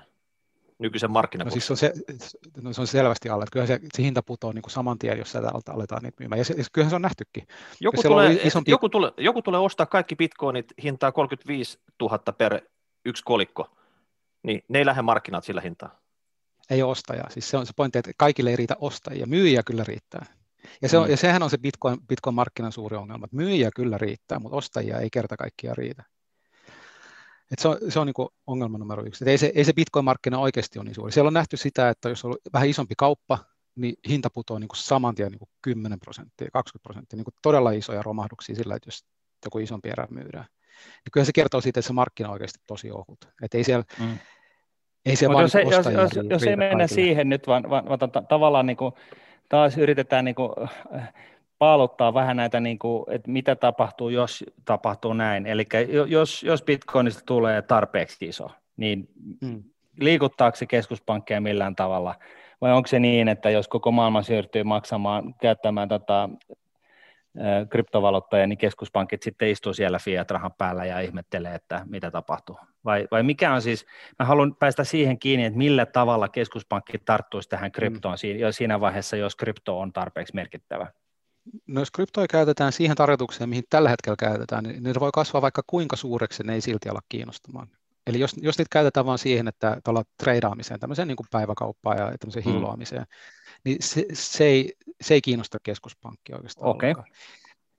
Nykyisen 0.81 1.11
markkinakurssin? 1.11 1.59
No 1.59 1.77
siis 1.77 1.81
se 1.81 1.93
on, 2.13 2.21
se, 2.21 2.63
no 2.63 2.73
se 2.73 2.81
on 2.81 2.87
selvästi 2.87 3.29
alle, 3.29 3.43
että 3.43 3.53
kyllähän 3.53 3.81
se, 3.81 3.89
se 3.97 4.03
hinta 4.03 4.23
putoaa 4.23 4.53
niin 4.53 4.63
kuin 4.63 4.73
saman 4.73 4.99
tien, 4.99 5.19
jos 5.19 5.33
sieltä 5.33 5.51
aletaan 5.69 6.03
niitä 6.03 6.17
myymään, 6.21 6.39
ja 6.39 6.45
se, 6.45 6.55
kyllähän 6.73 6.91
se 6.91 6.97
on 6.97 7.03
nähtykin. 7.03 7.47
Joku 7.81 8.03
tulee, 8.03 8.41
isompi... 8.45 8.71
joku, 8.71 8.89
tulee, 8.89 9.11
joku 9.17 9.43
tulee 9.43 9.61
ostaa 9.61 9.87
kaikki 9.87 10.17
bitcoinit 10.17 10.67
hintaa 10.83 11.13
35 11.13 11.79
000 12.01 12.19
per 12.19 12.61
yksi 13.05 13.23
kolikko, 13.25 13.77
niin 14.43 14.63
ne 14.69 14.79
ei 14.79 14.87
lähde 14.87 15.03
markkinat 15.03 15.45
sillä 15.45 15.61
hintaa. 15.61 16.01
Ei 16.71 16.83
ole 16.83 16.91
ostajaa, 16.91 17.31
siis 17.31 17.51
se 17.51 17.57
on 17.57 17.67
se 17.67 17.73
pointti, 17.77 17.99
että 17.99 18.11
kaikille 18.17 18.51
ei 18.51 18.57
riitä 18.57 18.77
ostajia, 18.81 19.27
myyjiä 19.27 19.63
kyllä 19.67 19.85
riittää. 19.85 20.27
Ja, 20.83 20.89
se 20.89 20.99
on, 20.99 21.05
mm. 21.05 21.11
ja 21.11 21.17
sehän 21.17 21.43
on 21.43 21.51
se 21.51 21.59
Bitcoin, 21.59 21.99
Bitcoin-markkinan 22.07 22.73
suuri 22.73 22.97
ongelma, 22.97 23.25
että 23.25 23.37
myyjiä 23.37 23.71
kyllä 23.77 23.99
riittää, 23.99 24.39
mutta 24.39 24.57
ostajia 24.57 24.99
ei 24.99 25.09
kerta 25.13 25.37
kaikkiaan 25.37 25.77
riitä. 25.77 26.03
Et 27.51 27.59
se 27.59 27.69
on, 27.69 27.79
se 27.89 28.01
on 28.01 28.07
niin 28.07 28.29
ongelma 28.47 28.79
numero 28.79 29.05
yksi. 29.07 29.25
Et 29.25 29.29
ei, 29.29 29.39
se, 29.39 29.53
ei 29.55 29.65
se 29.65 29.73
Bitcoin-markkina 29.73 30.39
oikeasti 30.39 30.79
ole 30.79 30.85
niin 30.85 30.95
suuri. 30.95 31.13
Siellä 31.13 31.29
on 31.29 31.35
nähty 31.35 31.57
sitä, 31.57 31.89
että 31.89 32.09
jos 32.09 32.25
on 32.25 32.35
vähän 32.53 32.69
isompi 32.69 32.95
kauppa, 32.97 33.39
niin 33.77 33.95
hinta 34.09 34.31
putoaa 34.31 34.61
niin 34.61 34.69
kuin 34.69 34.79
saman 34.79 35.15
tien 35.15 35.31
niin 35.31 35.39
kuin 35.39 35.49
10 35.63 36.01
prosenttia, 36.01 36.49
20 36.53 36.83
prosenttia, 36.83 37.17
niin 37.17 37.25
kuin 37.25 37.35
todella 37.43 37.71
isoja 37.71 38.03
romahduksia 38.03 38.57
sillä, 38.57 38.75
että 38.75 38.89
jos 38.89 39.05
joku 39.45 39.59
isompi 39.59 39.89
erä 39.89 40.07
myydään. 40.11 40.45
Niin 40.81 41.13
kyllä 41.13 41.25
se 41.25 41.33
kertoo 41.33 41.61
siitä, 41.61 41.81
että 41.81 41.87
se 41.87 41.93
markkina 41.93 42.29
on 42.29 42.33
oikeasti 42.33 42.59
tosi 42.67 42.91
ohut. 42.91 43.19
Että 43.43 43.59
ei 43.59 43.65
siellä, 43.65 43.85
mm. 44.01 44.19
ei 45.05 45.17
siellä 45.17 45.35
vaan 45.35 45.45
jos, 45.45 45.55
niin 45.55 45.71
jos, 45.71 45.87
jos, 45.87 46.25
jos 46.31 46.43
ei 46.43 46.57
mennä 46.57 46.87
siihen 46.87 47.29
nyt, 47.29 47.47
vaan, 47.47 47.71
vaan, 47.71 47.89
vaan 47.89 48.27
tavallaan 48.29 48.67
niin 48.67 48.77
kuin, 48.77 48.93
taas 49.49 49.79
yritetään 49.79 50.25
niin 50.25 50.35
kuin, 50.35 50.51
paaluttaa 51.61 52.15
vähän 52.15 52.37
näitä, 52.37 52.61
niin 52.61 52.79
kuin, 52.79 53.05
että 53.09 53.31
mitä 53.31 53.57
tapahtuu, 53.57 54.09
jos 54.09 54.45
tapahtuu 54.65 55.13
näin. 55.13 55.47
Eli 55.47 55.67
jos, 56.07 56.43
jos 56.43 56.63
bitcoinista 56.63 57.23
tulee 57.27 57.63
tarpeeksi 57.63 58.27
iso, 58.27 58.51
niin 58.77 59.09
hmm. 59.45 59.63
liikuttaako 60.01 60.57
se 60.57 60.67
keskuspankkeja 60.67 61.41
millään 61.41 61.77
tavalla? 61.77 62.15
Vai 62.61 62.73
onko 62.73 62.87
se 62.87 62.99
niin, 62.99 63.29
että 63.29 63.51
jos 63.51 63.69
koko 63.69 63.93
maailma 63.93 64.23
siirtyy 64.23 64.63
maksamaan, 64.63 65.35
käyttämään 65.41 65.89
tota, 65.89 66.29
kryptovaluuttoja, 67.71 68.47
niin 68.47 68.59
keskuspankit 68.59 69.23
sitten 69.23 69.49
istuu 69.49 69.73
siellä 69.75 69.99
fiat-rahan 69.99 70.53
päällä 70.59 70.85
ja 70.85 71.01
ihmettelee, 71.01 71.55
että 71.55 71.83
mitä 71.87 72.11
tapahtuu. 72.11 72.59
Vai, 72.85 73.09
vai 73.11 73.23
mikä 73.23 73.55
on 73.55 73.63
siis, 73.63 73.87
mä 74.19 74.25
haluan 74.25 74.57
päästä 74.57 74.85
siihen 74.85 75.19
kiinni, 75.19 75.45
että 75.45 75.59
millä 75.59 75.87
tavalla 75.87 76.29
keskuspankki 76.29 76.99
tarttuisi 76.99 77.49
tähän 77.49 77.73
kryptoon 77.73 78.17
hmm. 78.23 78.53
siinä 78.53 78.81
vaiheessa, 78.81 79.17
jos 79.17 79.37
krypto 79.37 79.81
on 79.81 79.93
tarpeeksi 79.93 80.35
merkittävä. 80.35 80.87
No 81.67 81.81
jos 81.81 81.91
kryptoja 81.91 82.29
käytetään 82.29 82.73
siihen 82.73 82.97
tarkoitukseen, 82.97 83.49
mihin 83.49 83.65
tällä 83.71 83.89
hetkellä 83.89 84.17
käytetään, 84.17 84.65
niin 84.65 84.83
ne 84.83 84.95
voi 85.01 85.11
kasvaa 85.15 85.43
vaikka 85.43 85.63
kuinka 85.67 85.97
suureksi, 85.97 86.43
ne 86.43 86.55
ei 86.55 86.61
silti 86.61 86.89
ala 86.89 87.01
kiinnostamaan. 87.09 87.69
Eli 88.07 88.21
jos, 88.21 88.35
jos 88.37 88.59
niitä 88.59 88.69
käytetään 88.73 89.07
vain 89.07 89.19
siihen, 89.19 89.49
että 89.49 89.81
tuolla 89.85 90.05
treidaamiseen, 90.17 90.81
tämmöiseen 90.81 91.09
niin 91.09 91.17
kuin 91.17 91.27
päiväkauppaan 91.31 91.99
ja 91.99 92.19
tämmöiseen 92.19 92.47
mm. 92.47 92.53
hilloamiseen, 92.53 93.07
niin 93.65 93.77
se, 93.81 94.07
se, 94.13 94.45
ei, 94.45 94.73
se 95.01 95.15
ei 95.15 95.21
kiinnosta 95.21 95.59
keskuspankkia 95.63 96.37
oikeastaan 96.37 96.71
okay. 96.71 96.95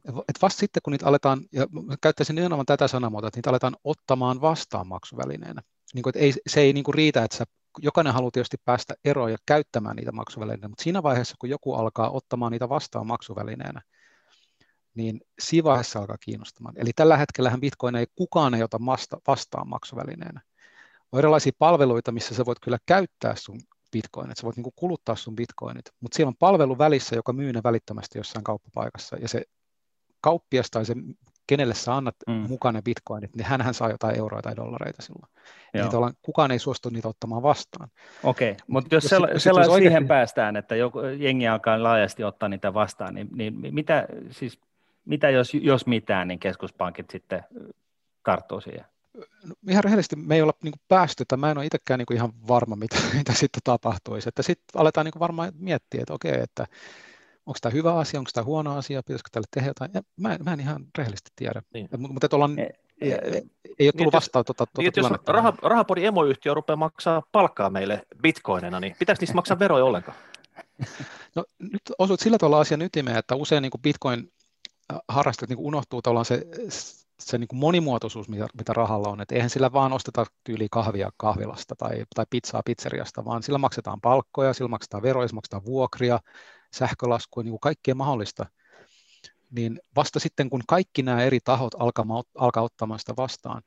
Et 0.07 0.41
vasta 0.41 0.59
sitten, 0.59 0.81
kun 0.83 0.91
niitä 0.91 1.07
aletaan, 1.07 1.41
ja 1.51 1.67
käyttäisin 2.01 2.35
nimenomaan 2.35 2.65
tätä 2.65 2.87
sanamuotoa, 2.87 3.27
että 3.27 3.37
niitä 3.37 3.49
aletaan 3.49 3.75
ottamaan 3.83 4.41
vastaan 4.41 4.87
maksuvälineenä. 4.87 5.61
Niin 5.93 6.03
kuin, 6.03 6.11
että 6.11 6.19
ei, 6.19 6.33
se 6.47 6.61
ei 6.61 6.73
niin 6.73 6.83
kuin 6.83 6.95
riitä, 6.95 7.23
että 7.23 7.37
sä 7.37 7.45
jokainen 7.79 8.13
haluaa 8.13 8.31
tietysti 8.31 8.57
päästä 8.65 8.93
eroon 9.05 9.31
ja 9.31 9.37
käyttämään 9.45 9.95
niitä 9.95 10.11
maksuvälineenä, 10.11 10.67
mutta 10.67 10.83
siinä 10.83 11.03
vaiheessa, 11.03 11.35
kun 11.39 11.49
joku 11.49 11.73
alkaa 11.73 12.09
ottamaan 12.09 12.51
niitä 12.51 12.69
vastaan 12.69 13.07
maksuvälineenä, 13.07 13.81
niin 14.93 15.21
siinä 15.41 15.63
vaiheessa 15.63 15.99
alkaa 15.99 16.17
kiinnostamaan. 16.17 16.75
Eli 16.77 16.91
tällä 16.95 17.17
hetkellä 17.17 17.57
Bitcoin 17.61 17.95
ei 17.95 18.05
kukaan 18.15 18.53
ei 18.53 18.63
ota 18.63 18.79
vastaan 19.27 19.69
maksuvälineenä. 19.69 20.41
On 21.11 21.19
erilaisia 21.19 21.51
palveluita, 21.59 22.11
missä 22.11 22.35
sä 22.35 22.45
voit 22.45 22.59
kyllä 22.59 22.77
käyttää 22.85 23.35
sun 23.35 23.59
bitcoinit, 23.91 24.37
sä 24.37 24.43
voit 24.43 24.57
niin 24.57 24.73
kuluttaa 24.75 25.15
sun 25.15 25.35
bitcoinit, 25.35 25.85
mutta 25.99 26.15
siellä 26.15 26.27
on 26.27 26.35
palvelu 26.39 26.77
välissä, 26.77 27.15
joka 27.15 27.33
myy 27.33 27.53
ne 27.53 27.61
välittömästi 27.63 28.19
jossain 28.19 28.43
kauppapaikassa, 28.43 29.17
ja 29.17 29.27
se 29.27 29.43
kauppias 30.21 30.69
tai 30.71 30.85
se 30.85 30.95
kenelle 31.47 31.73
sä 31.73 31.95
annat 31.95 32.15
mm. 32.27 32.33
mukaan 32.33 32.75
ne 32.75 32.81
bitcoinit, 32.81 33.35
niin 33.35 33.45
hänhän 33.45 33.73
saa 33.73 33.89
jotain 33.89 34.17
euroa 34.17 34.41
tai 34.41 34.55
dollareita 34.55 35.01
silloin. 35.01 35.31
Niin 35.73 36.13
kukaan 36.21 36.51
ei 36.51 36.59
suostu 36.59 36.89
niitä 36.89 37.07
ottamaan 37.07 37.43
vastaan. 37.43 37.89
Okei, 38.23 38.51
okay. 38.51 38.65
mutta 38.67 38.95
jos, 38.95 39.03
jos, 39.03 39.09
sella, 39.09 39.27
jos 39.29 39.43
sellainen 39.43 39.71
siihen 39.71 39.93
oikeasti... 39.93 40.07
päästään, 40.07 40.55
että 40.55 40.75
joku, 40.75 40.99
jengi 40.99 41.47
alkaa 41.47 41.83
laajasti 41.83 42.23
ottaa 42.23 42.49
niitä 42.49 42.73
vastaan, 42.73 43.15
niin, 43.15 43.27
niin 43.31 43.53
mitä, 43.73 44.07
siis, 44.29 44.59
mitä 45.05 45.29
jos, 45.29 45.53
jos 45.53 45.85
mitään, 45.85 46.27
niin 46.27 46.39
keskuspankit 46.39 47.09
sitten 47.09 47.43
tarttuu 48.23 48.61
siihen? 48.61 48.85
ihan 49.69 49.83
rehellisesti 49.83 50.15
me 50.15 50.35
ei 50.35 50.41
olla 50.41 50.53
niin 50.63 50.71
kuin 50.71 50.81
päästy, 50.87 51.21
että 51.21 51.37
mä 51.37 51.51
en 51.51 51.57
ole 51.57 51.65
itsekään 51.65 51.97
niin 51.97 52.05
kuin 52.05 52.17
ihan 52.17 52.33
varma, 52.47 52.75
mitä, 52.75 52.95
mitä 53.17 53.33
sitten 53.33 53.61
tapahtuisi. 53.63 54.29
Että 54.29 54.43
sitten 54.43 54.81
aletaan 54.81 55.05
niin 55.05 55.11
kuin 55.11 55.19
varmaan 55.19 55.51
miettiä, 55.57 56.01
että 56.01 56.13
okei, 56.13 56.41
että 56.41 56.67
onko 57.51 57.59
tämä 57.61 57.73
hyvä 57.73 57.95
asia, 57.95 58.19
onko 58.19 58.31
tämä 58.33 58.45
huono 58.45 58.77
asia, 58.77 59.03
pitäisikö 59.03 59.29
tälle 59.31 59.47
tehdä 59.51 59.69
jotain. 59.69 59.91
Ja 59.93 60.01
mä, 60.17 60.37
mä 60.45 60.53
en 60.53 60.59
ihan 60.59 60.85
rehellisesti 60.97 61.31
tiedä. 61.35 61.61
Niin. 61.73 61.89
Mutta 61.97 62.25
että 62.27 62.35
ollaan, 62.35 62.59
ei, 62.59 62.69
ei, 63.01 63.11
ei 63.79 63.87
ole 63.87 63.91
tullut 63.91 63.97
niin, 63.97 64.11
vastaan 64.11 64.45
tuota, 64.45 64.65
tuota 64.65 64.81
niin, 64.81 64.91
Jos 64.95 65.11
rah, 65.27 65.53
Rahapodin 65.61 66.05
emoyhtiö 66.05 66.53
rupeaa 66.53 66.75
maksaa 66.75 67.23
palkkaa 67.31 67.69
meille 67.69 68.01
bitcoinina, 68.21 68.79
niin 68.79 68.95
pitäisi 68.99 69.21
niistä 69.21 69.35
maksaa 69.35 69.59
veroja 69.59 69.85
ollenkaan? 69.85 70.17
No, 71.35 71.45
nyt 71.59 71.81
osuit 71.99 72.19
sillä 72.19 72.37
tavalla 72.37 72.59
asian 72.59 72.81
ytimeen, 72.81 73.17
että 73.17 73.35
usein 73.35 73.61
niin 73.61 73.71
kuin 73.71 73.81
bitcoin 73.81 74.31
harrastajat 75.07 75.49
niin 75.49 75.59
unohtuu 75.59 76.01
tavallaan 76.01 76.25
se, 76.25 76.45
se 77.21 77.37
niin 77.37 77.47
kuin 77.47 77.59
monimuotoisuus, 77.59 78.29
mitä, 78.29 78.47
mitä 78.57 78.73
rahalla 78.73 79.09
on. 79.09 79.21
Että 79.21 79.35
eihän 79.35 79.49
sillä 79.49 79.73
vaan 79.73 79.93
osteta 79.93 80.25
tyyli 80.43 80.67
kahvia 80.71 81.11
kahvilasta 81.17 81.75
tai, 81.75 82.05
tai 82.15 82.25
pizzaa 82.29 82.61
pizzeriasta, 82.65 83.25
vaan 83.25 83.43
sillä 83.43 83.57
maksetaan 83.57 84.01
palkkoja, 84.01 84.53
sillä 84.53 84.67
maksetaan 84.67 85.03
veroja, 85.03 85.27
sillä 85.27 85.37
maksetaan 85.37 85.65
vuokria, 85.65 86.19
sähkölaskuja, 86.73 87.43
niin 87.43 87.51
kuin 87.51 87.59
kaikkea 87.59 87.95
mahdollista. 87.95 88.45
Niin 89.51 89.79
vasta 89.95 90.19
sitten, 90.19 90.49
kun 90.49 90.61
kaikki 90.67 91.01
nämä 91.03 91.23
eri 91.23 91.39
tahot 91.43 91.73
alkaa, 91.79 92.05
alkaa 92.37 92.63
ottamaan 92.63 92.99
sitä 92.99 93.13
vastaan, 93.17 93.61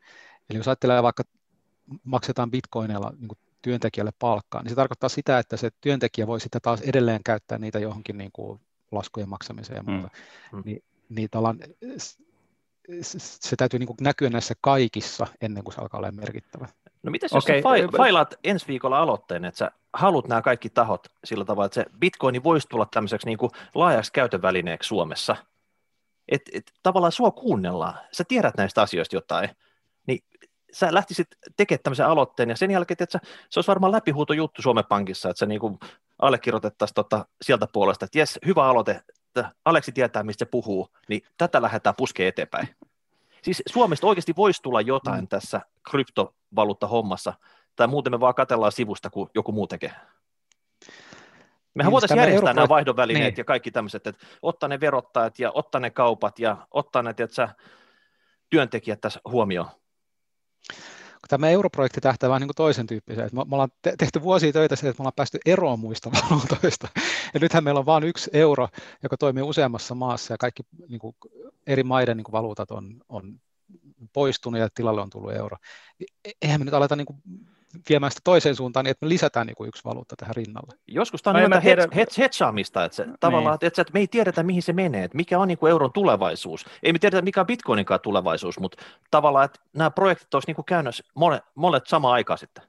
eli 0.50 0.59
jos 0.59 0.68
ajattelee 0.68 1.02
vaikka 1.02 1.22
maksetaan 2.05 2.50
bitcoineilla 2.50 3.12
niin 3.18 3.28
kuin 3.28 3.38
työntekijälle 3.62 4.12
palkkaa, 4.18 4.62
niin 4.62 4.70
se 4.70 4.74
tarkoittaa 4.74 5.09
sitä, 5.09 5.38
että 5.38 5.57
se 5.57 5.70
työntekijä 5.80 6.26
voi 6.26 6.40
sitten 6.40 6.61
taas 6.61 6.80
edelleen 6.80 7.20
käyttää 7.24 7.59
niitä 7.59 7.78
johonkin 7.78 8.18
niin 8.18 8.30
kuin 8.32 8.61
laskujen 8.92 9.28
maksamiseen 9.28 9.76
ja 9.76 9.92
muuta. 9.92 10.09
Mm. 10.52 10.62
Niin, 10.64 10.82
niin 11.09 11.28
se 13.03 13.57
täytyy 13.57 13.78
niin 13.78 13.87
kuin 13.87 13.97
näkyä 14.01 14.30
näissä 14.30 14.55
kaikissa 14.61 15.26
ennen 15.41 15.64
kuin 15.64 15.74
se 15.74 15.80
alkaa 15.80 15.99
olla 15.99 16.12
merkittävä. 16.12 16.68
No 17.03 17.11
miten 17.11 17.28
jos 17.32 17.45
okay. 17.45 17.62
sä 17.62 17.97
failaat 17.97 18.35
ensi 18.45 18.68
viikolla 18.68 18.99
aloitteen, 18.99 19.45
että 19.45 19.59
sä 19.59 19.70
haluat 19.93 20.28
nämä 20.28 20.43
kaikki 20.43 20.70
tahot 20.70 21.07
sillä 21.24 21.45
tavalla, 21.45 21.66
että 21.66 21.74
se 21.74 21.87
bitcoini 21.99 22.43
voisi 22.43 22.68
tulla 22.68 22.87
tämmöiseksi 22.91 23.26
niin 23.26 23.39
kuin 23.39 23.51
laajaksi 23.74 24.12
käytövälineeksi 24.12 24.89
Suomessa, 24.89 25.37
että 26.28 26.51
et, 26.55 26.72
tavallaan 26.82 27.12
sua 27.12 27.30
kuunnellaan, 27.30 27.95
sä 28.12 28.24
tiedät 28.28 28.57
näistä 28.57 28.82
asioista 28.82 29.16
jotain, 29.16 29.49
niin 30.07 30.24
sä 30.72 30.95
lähtisit 30.95 31.28
tekemään 31.57 31.82
tämmöisen 31.82 32.07
aloitteen, 32.07 32.49
ja 32.49 32.57
sen 32.57 32.70
jälkeen, 32.70 32.97
että 33.01 33.20
se 33.51 33.59
olisi 33.59 33.68
varmaan 33.68 33.93
läpihuuto 33.93 34.32
juttu 34.32 34.62
Suomen 34.62 34.85
Pankissa, 34.89 35.30
että 35.30 35.39
se 35.39 35.47
niin 35.47 35.61
allekirjoitettaisiin 36.18 36.95
tota 36.95 37.26
sieltä 37.43 37.66
puolesta, 37.72 38.05
että 38.05 38.18
jes, 38.18 38.39
hyvä 38.47 38.64
aloite, 38.64 39.03
että 39.41 39.55
Aleksi 39.64 39.93
tietää, 39.93 40.22
mistä 40.22 40.45
se 40.45 40.51
puhuu, 40.51 40.89
niin 41.09 41.22
tätä 41.39 41.62
lähdetään 41.62 41.95
puskeen 41.99 42.28
eteenpäin. 42.28 42.68
Siis 43.43 43.62
Suomesta 43.66 44.07
oikeasti 44.07 44.32
voisi 44.37 44.62
tulla 44.62 44.80
jotain 44.80 45.20
mm. 45.20 45.28
tässä 45.28 45.61
kryptovaluutta-hommassa, 45.91 47.35
tai 47.76 47.87
muuten 47.87 48.12
me 48.12 48.20
vaan 48.20 48.35
katellaan 48.35 48.72
sivusta, 48.72 49.11
kun 49.11 49.30
joku 49.35 49.53
muu 49.53 49.66
tekee. 49.66 49.93
Mehän 51.74 51.89
niin, 51.89 51.93
voitaisiin 51.93 52.18
järjestää 52.18 52.37
Euroopan... 52.37 52.57
nämä 52.57 52.68
vaihdonvälineet 52.68 53.24
niin. 53.24 53.39
ja 53.39 53.45
kaikki 53.45 53.70
tämmöiset, 53.70 54.07
että 54.07 54.26
ottaa 54.43 54.68
ne 54.68 54.80
verottajat 54.80 55.39
ja 55.39 55.51
ottaa 55.55 55.80
ne 55.80 55.91
kaupat 55.91 56.39
ja 56.39 56.66
ottaa 56.70 57.03
ne 57.03 57.14
tiedätkö, 57.14 57.49
työntekijät 58.51 59.01
tässä 59.01 59.20
huomioon 59.28 59.70
tämä 61.28 61.49
europrojekti 61.49 62.01
tähtää 62.01 62.28
vähän 62.28 62.41
niin 62.41 62.49
kuin 62.49 62.57
toisen 62.57 62.87
tyyppiseen. 62.87 63.30
Me, 63.32 63.45
me 63.45 63.55
ollaan 63.55 63.70
tehty 63.99 64.22
vuosia 64.22 64.53
töitä 64.53 64.76
siitä, 64.76 64.91
että 64.91 65.01
me 65.01 65.03
ollaan 65.03 65.12
päästy 65.16 65.39
eroon 65.47 65.80
muista 65.80 66.11
valuutoista. 66.12 66.89
Ja 67.35 67.41
nythän 67.41 67.64
meillä 67.64 67.80
on 67.80 67.87
vain 67.87 68.05
yksi 68.05 68.30
euro, 68.32 68.68
joka 69.03 69.16
toimii 69.16 69.43
useammassa 69.43 69.95
maassa 69.95 70.35
ja 70.35 70.39
kaikki 70.39 70.62
niin 70.89 71.01
kuin 71.01 71.16
eri 71.66 71.82
maiden 71.82 72.16
niin 72.16 72.24
kuin 72.24 72.32
valuutat 72.32 72.70
on, 72.70 73.01
on 73.09 73.41
poistunut 74.12 74.61
ja 74.61 74.68
tilalle 74.74 75.01
on 75.01 75.11
tullut 75.11 75.32
euro. 75.32 75.57
E-, 76.24 76.30
eihän 76.43 76.61
me 76.61 76.64
nyt 76.64 76.74
aleta 76.74 76.97
niin 76.97 77.07
kuin 77.07 77.18
viemään 77.89 78.12
sitä 78.12 78.20
toiseen 78.24 78.57
suuntaan 78.57 78.85
niin, 78.85 78.91
että 78.91 79.07
me 79.07 79.09
lisätään 79.09 79.47
niin 79.47 79.57
kuin 79.57 79.68
yksi 79.68 79.85
valuutta 79.85 80.16
tähän 80.16 80.37
rinnalle. 80.37 80.78
Joskus 80.89 81.22
tämä 81.22 81.45
on 81.45 81.51
no, 81.51 81.61
tiedä... 81.61 81.89
hetsaamista, 82.18 82.85
että, 82.85 82.97
se, 82.97 83.05
niin. 83.05 83.16
tavallaan, 83.20 83.59
että, 83.61 83.82
että 83.82 83.93
me 83.93 84.01
ei 84.01 84.07
tiedetä, 84.07 84.43
mihin 84.43 84.62
se 84.62 84.72
menee, 84.72 85.05
että 85.05 85.16
mikä 85.16 85.39
on 85.39 85.49
niin 85.49 85.59
kuin 85.59 85.70
euron 85.70 85.93
tulevaisuus. 85.93 86.64
Ei 86.82 86.93
me 86.93 86.99
tiedetä, 86.99 87.22
mikä 87.22 87.41
on 87.41 87.47
bitcoininkaan 87.47 88.01
tulevaisuus, 88.01 88.59
mutta 88.59 88.85
tavallaan, 89.11 89.45
että 89.45 89.61
nämä 89.72 89.91
projektit 89.91 90.35
olisi 90.35 90.47
niin 90.47 90.57
kuin 90.57 90.64
käynyt 90.64 91.03
monet, 91.14 91.43
monet 91.55 91.87
samaan 91.87 92.14
aikaan 92.14 92.39
sitten. 92.39 92.64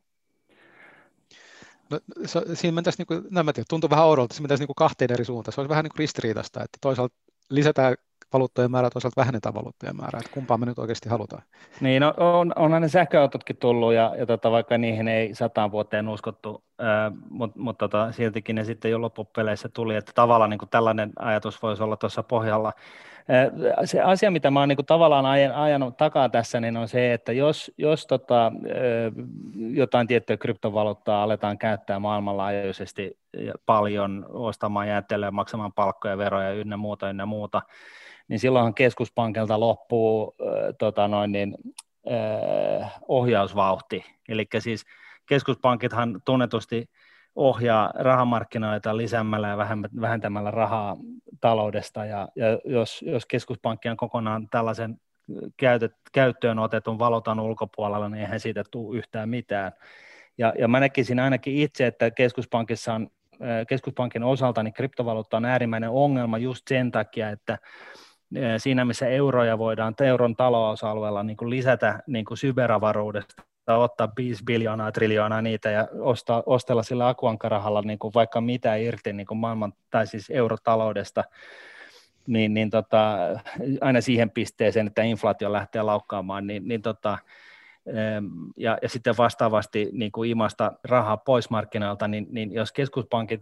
No, 1.91 1.99
se, 2.25 2.41
siinä 2.53 2.75
mentäisi, 2.75 2.97
niin 2.99 3.07
kuin, 3.07 3.23
no, 3.31 3.43
tiedä, 3.43 3.65
tuntuu 3.69 3.89
vähän 3.89 4.05
oudolta, 4.05 4.36
se 4.36 4.41
mentäisi 4.41 4.61
niin 4.61 4.67
kuin 4.67 4.75
kahteen 4.75 5.11
eri 5.11 5.25
suuntaan. 5.25 5.53
Se 5.53 5.61
olisi 5.61 5.69
vähän 5.69 5.83
niin 5.83 5.91
kuin 5.95 6.03
että 6.63 6.77
toisaalta 6.81 7.15
lisätään 7.49 7.95
valuuttojen 8.33 8.71
määrää, 8.71 8.89
toisaalta 8.89 9.21
vähennetään 9.21 9.55
valuuttojen 9.55 9.95
määrää, 9.95 10.19
että 10.19 10.31
kumpaa 10.33 10.57
me 10.57 10.65
nyt 10.65 10.79
oikeasti 10.79 11.09
halutaan. 11.09 11.43
Niin, 11.81 12.01
no, 12.01 12.13
on, 12.17 12.53
onhan 12.55 12.81
ne 12.81 12.89
sähköautotkin 12.89 13.57
tullut, 13.57 13.93
ja, 13.93 14.15
ja 14.17 14.25
tota, 14.25 14.51
vaikka 14.51 14.77
niihin 14.77 15.07
ei 15.07 15.36
sataan 15.36 15.71
vuoteen 15.71 16.09
uskottu, 16.09 16.63
mutta 17.29 17.59
mut, 17.59 17.77
tota, 17.77 18.11
siltikin 18.11 18.55
ne 18.55 18.63
sitten 18.63 18.91
jo 18.91 19.01
loppupeleissä 19.01 19.69
tuli, 19.69 19.95
että 19.95 20.11
tavallaan 20.15 20.49
niin 20.49 20.57
kuin 20.57 20.69
tällainen 20.69 21.11
ajatus 21.19 21.61
voisi 21.61 21.83
olla 21.83 21.97
tuossa 21.97 22.23
pohjalla. 22.23 22.73
Ää, 23.30 23.51
se 23.86 24.01
asia, 24.01 24.32
mitä 24.32 24.51
mä 24.51 24.59
oon 24.59 24.69
niin 24.69 24.86
tavallaan 24.86 25.26
ajan, 25.26 25.51
ajanut 25.55 25.97
takaa 25.97 26.30
tässä, 26.30 26.59
niin 26.59 26.78
on 26.78 26.88
se, 26.88 27.13
että 27.13 27.32
jos, 27.32 27.71
jos 27.78 28.07
tota, 28.07 28.51
jotain 29.55 30.07
tiettyä 30.07 30.38
kryptovaluuttaa 30.38 31.23
aletaan 31.23 31.57
käyttää 31.57 31.99
maailmanlaajuisesti 31.99 33.17
paljon, 33.65 34.26
ostamaan 34.30 34.88
jäättelyä, 34.88 35.32
maksamaan 35.32 35.73
palkkoja, 35.73 36.17
veroja 36.17 36.53
ynnä 36.53 36.78
muuta, 36.78 37.09
ynnä 37.09 37.26
muuta, 37.26 37.61
niin 38.28 38.39
silloinhan 38.39 38.73
keskuspankilta 38.73 39.59
loppuu 39.59 40.36
äh, 40.41 40.47
tota 40.80 41.07
noin 41.07 41.32
niin, 41.32 41.55
äh, 42.11 42.95
ohjausvauhti. 43.07 44.05
Eli 44.30 44.47
siis 44.59 44.86
keskuspankithan 45.26 46.21
tunnetusti 46.26 46.89
ohjaa 47.36 47.93
rahamarkkinoita 47.95 48.97
lisäämällä 48.97 49.47
ja 49.47 49.57
vähentämällä 50.01 50.51
rahaa 50.51 50.97
taloudesta, 51.41 52.05
ja, 52.05 52.27
ja 52.36 52.45
jos, 52.65 53.01
jos 53.01 53.25
keskuspankki 53.25 53.89
on 53.89 53.97
kokonaan 53.97 54.47
tällaisen 54.49 54.99
käytet, 55.57 55.91
käyttöön 56.13 56.59
otetun 56.59 56.99
valuutan 56.99 57.39
ulkopuolella, 57.39 58.09
niin 58.09 58.21
eihän 58.21 58.39
siitä 58.39 58.63
tule 58.71 58.97
yhtään 58.97 59.29
mitään. 59.29 59.71
Ja, 60.38 60.53
ja 60.59 60.67
mä 60.67 60.79
näkisin 60.79 61.19
ainakin 61.19 61.55
itse, 61.55 61.88
että 61.88 62.11
keskuspankissa 62.11 62.93
on, 62.93 63.09
keskuspankin 63.67 64.23
osalta 64.23 64.63
niin 64.63 64.73
kryptovaluutta 64.73 65.38
on 65.38 65.45
äärimmäinen 65.45 65.89
ongelma 65.89 66.38
just 66.38 66.67
sen 66.67 66.91
takia, 66.91 67.29
että 67.29 67.57
siinä 68.57 68.86
missä 68.86 69.07
euroja 69.07 69.57
voidaan 69.57 69.95
euron 70.03 70.36
talousalueella 70.36 71.23
niin 71.23 71.38
kuin 71.38 71.49
lisätä 71.49 72.03
niin 72.07 72.25
kuin 72.25 72.38
syberavaruudesta, 72.38 73.43
ottaa 73.68 74.11
5 74.18 74.43
biljoonaa, 74.43 74.91
triljoonaa 74.91 75.41
niitä 75.41 75.70
ja 75.70 75.88
ostaa, 75.99 76.43
ostella 76.45 76.84
sillä 76.84 77.07
akuankarahalla 77.07 77.82
niin 77.82 77.99
kuin 77.99 78.13
vaikka 78.13 78.41
mitä 78.41 78.76
irti 78.76 79.13
niin 79.13 79.28
kuin 79.28 79.38
maailman, 79.38 79.74
tai 79.89 80.07
siis 80.07 80.30
eurotaloudesta, 80.30 81.24
niin, 82.28 82.53
niin 82.53 82.70
tota, 82.70 83.18
aina 83.82 84.01
siihen 84.01 84.30
pisteeseen, 84.30 84.88
että 84.88 85.03
inflaatio 85.03 85.51
lähtee 85.51 85.82
laukkaamaan, 85.82 86.47
niin, 86.47 86.68
niin 86.68 86.82
tota, 86.82 87.18
ja, 88.57 88.78
ja 88.82 88.89
sitten 88.89 89.18
vastaavasti 89.18 89.89
niin 89.91 90.11
kuin 90.11 90.32
imasta 90.32 90.72
rahaa 90.84 91.18
pois 91.18 91.49
markkinoilta, 91.49 92.07
niin, 92.07 92.28
niin 92.32 92.53
jos 92.53 92.72
keskuspankit 92.72 93.41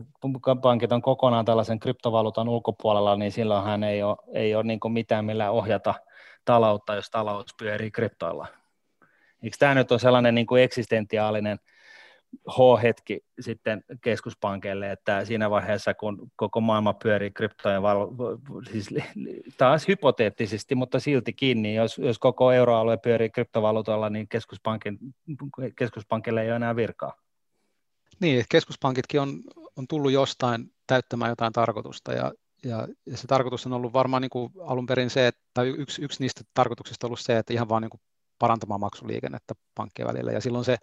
pankit 0.61 0.91
on 0.91 1.01
kokonaan 1.01 1.45
tällaisen 1.45 1.79
kryptovaluutan 1.79 2.49
ulkopuolella, 2.49 3.15
niin 3.15 3.31
silloinhan 3.31 3.83
ei 3.83 4.03
ole, 4.03 4.17
ei 4.33 4.55
ole 4.55 4.63
niin 4.63 4.79
kuin 4.79 4.91
mitään 4.91 5.25
millä 5.25 5.51
ohjata 5.51 5.93
taloutta, 6.45 6.95
jos 6.95 7.09
talous 7.09 7.45
pyörii 7.59 7.91
kryptoilla. 7.91 8.47
Eikö 9.43 9.57
tämä 9.59 9.75
nyt 9.75 9.91
ole 9.91 9.99
sellainen 9.99 10.35
niin 10.35 10.47
kuin 10.47 10.63
eksistentiaalinen– 10.63 11.59
H-hetki 12.49 13.19
sitten 13.39 13.83
keskuspankeille, 14.01 14.91
että 14.91 15.25
siinä 15.25 15.49
vaiheessa, 15.49 15.93
kun 15.93 16.31
koko 16.35 16.61
maailma 16.61 16.93
pyörii 16.93 17.31
kryptojen, 17.31 17.81
val- 17.81 18.07
siis 18.71 18.89
taas 19.57 19.87
hypoteettisesti, 19.87 20.75
mutta 20.75 20.99
siltikin, 20.99 21.61
niin 21.61 21.75
jos, 21.75 21.97
jos 21.97 22.19
koko 22.19 22.51
euroalue 22.51 22.97
pyörii 22.97 23.29
kryptovaluutalla, 23.29 24.09
niin 24.09 24.27
keskuspankin, 24.27 24.97
keskuspankille 25.75 26.41
ei 26.41 26.47
ole 26.47 26.55
enää 26.55 26.75
virkaa. 26.75 27.13
Niin, 28.19 28.45
keskuspankitkin 28.49 29.21
on, 29.21 29.41
on 29.75 29.87
tullut 29.87 30.11
jostain 30.11 30.71
täyttämään 30.87 31.29
jotain 31.29 31.53
tarkoitusta, 31.53 32.13
ja, 32.13 32.31
ja, 32.63 32.87
ja 33.05 33.17
se 33.17 33.27
tarkoitus 33.27 33.65
on 33.65 33.73
ollut 33.73 33.93
varmaan 33.93 34.21
niin 34.21 34.29
kuin 34.29 34.53
alun 34.61 34.85
perin 34.85 35.09
se, 35.09 35.27
että 35.27 35.63
yksi, 35.63 36.01
yksi 36.01 36.23
niistä 36.23 36.41
tarkoituksista 36.53 37.07
on 37.07 37.09
ollut 37.09 37.19
se, 37.19 37.37
että 37.37 37.53
ihan 37.53 37.69
vaan 37.69 37.81
niin 37.81 37.89
kuin 37.89 38.01
parantamaan 38.43 38.79
maksuliikennettä 38.79 39.53
pankkien 39.75 40.07
välillä, 40.07 40.31
ja 40.31 40.41
silloin 40.41 40.65
se 40.65 40.77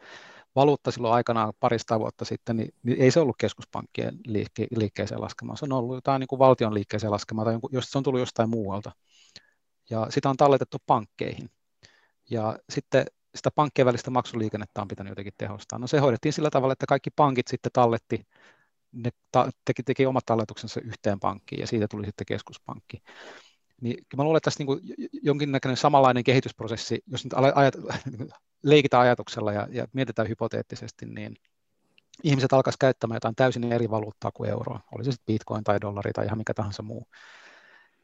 valuutta 0.56 0.90
silloin 0.90 1.14
aikanaan 1.14 1.52
parista 1.60 1.98
vuotta 2.00 2.24
sitten, 2.24 2.56
niin, 2.56 2.74
niin 2.82 3.00
ei 3.00 3.10
se 3.10 3.20
ollut 3.20 3.36
keskuspankkien 3.38 4.18
liikke, 4.26 4.66
liikkeeseen 4.76 5.20
laskemaan. 5.20 5.56
Se 5.56 5.64
on 5.64 5.72
ollut 5.72 5.94
jotain 5.94 6.20
niin 6.20 6.28
kuin 6.28 6.38
valtion 6.38 6.74
liikkeeseen 6.74 7.10
laskemaan 7.10 7.46
tai 7.46 7.58
jos 7.72 7.90
se 7.90 7.98
on 7.98 8.04
tullut 8.04 8.20
jostain 8.20 8.50
muualta. 8.50 8.92
Ja 9.90 10.06
sitä 10.10 10.30
on 10.30 10.36
talletettu 10.36 10.78
pankkeihin. 10.86 11.50
Ja 12.30 12.58
sitten 12.70 13.04
sitä 13.34 13.50
pankkien 13.50 13.86
välistä 13.86 14.10
maksuliikennettä 14.10 14.82
on 14.82 14.88
pitänyt 14.88 15.10
jotenkin 15.10 15.34
tehostaa. 15.38 15.78
No 15.78 15.86
se 15.86 15.98
hoidettiin 15.98 16.32
sillä 16.32 16.50
tavalla, 16.50 16.72
että 16.72 16.86
kaikki 16.86 17.10
pankit 17.16 17.48
sitten 17.48 17.72
talletti, 17.72 18.26
ne 18.92 19.10
ta- 19.32 19.50
teki, 19.64 19.82
teki 19.82 20.06
omat 20.06 20.26
talletuksensa 20.26 20.80
yhteen 20.80 21.20
pankkiin 21.20 21.60
ja 21.60 21.66
siitä 21.66 21.88
tuli 21.90 22.06
sitten 22.06 22.26
keskuspankki. 22.26 23.02
Niin 23.80 24.06
mä 24.16 24.24
luulen, 24.24 24.36
että 24.36 24.50
tässä 24.50 24.64
niin 24.64 25.08
jonkinnäköinen 25.22 25.76
samanlainen 25.76 26.24
kehitysprosessi, 26.24 27.02
jos 27.06 27.24
nyt 27.24 27.34
ajat, 27.54 27.74
leikitään 28.62 29.02
ajatuksella 29.02 29.52
ja, 29.52 29.68
ja 29.70 29.86
mietitään 29.92 30.28
hypoteettisesti, 30.28 31.06
niin 31.06 31.36
ihmiset 32.22 32.52
alkaisivat 32.52 32.80
käyttämään 32.80 33.16
jotain 33.16 33.34
täysin 33.34 33.72
eri 33.72 33.90
valuuttaa 33.90 34.30
kuin 34.34 34.50
euroa, 34.50 34.80
oli 34.94 35.04
se 35.04 35.12
sitten 35.12 35.34
bitcoin 35.34 35.64
tai 35.64 35.80
dollari 35.80 36.12
tai 36.12 36.26
ihan 36.26 36.38
mikä 36.38 36.54
tahansa 36.54 36.82
muu, 36.82 37.06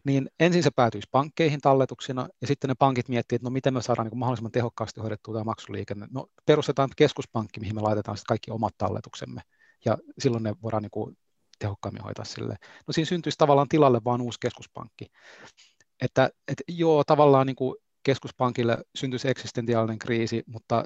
niin 0.05 0.31
ensin 0.40 0.62
se 0.62 0.70
päätyisi 0.70 1.09
pankkeihin 1.11 1.61
talletuksina, 1.61 2.28
ja 2.40 2.47
sitten 2.47 2.69
ne 2.69 2.74
pankit 2.78 3.09
miettii, 3.09 3.36
että 3.36 3.47
no 3.47 3.51
miten 3.51 3.74
me 3.74 3.82
saadaan 3.82 4.09
niin 4.09 4.19
mahdollisimman 4.19 4.53
tehokkaasti 4.53 5.01
hoidettua 5.01 5.35
tämä 5.35 5.44
maksuliikenne. 5.44 6.07
No 6.11 6.27
perustetaan 6.47 6.90
keskuspankki, 6.97 7.61
mihin 7.61 7.74
me 7.74 7.81
laitetaan 7.81 8.16
sitten 8.16 8.28
kaikki 8.28 8.51
omat 8.51 8.74
talletuksemme, 8.78 9.40
ja 9.85 9.98
silloin 10.19 10.43
ne 10.43 10.55
voidaan 10.62 10.82
niin 10.82 10.90
kuin 10.90 11.16
tehokkaammin 11.59 12.03
hoitaa 12.03 12.24
sille. 12.24 12.57
No 12.87 12.93
siinä 12.93 13.07
syntyisi 13.07 13.39
tavallaan 13.39 13.69
tilalle 13.69 14.01
vaan 14.05 14.20
uusi 14.20 14.41
keskuspankki. 14.41 15.07
Että, 16.03 16.31
että 16.49 16.65
joo, 16.69 17.05
tavallaan 17.05 17.47
niin 17.47 17.57
kuin 17.57 17.77
keskuspankille 18.03 18.78
syntyisi 18.95 19.28
eksistentiaalinen 19.28 19.99
kriisi, 19.99 20.43
mutta 20.47 20.85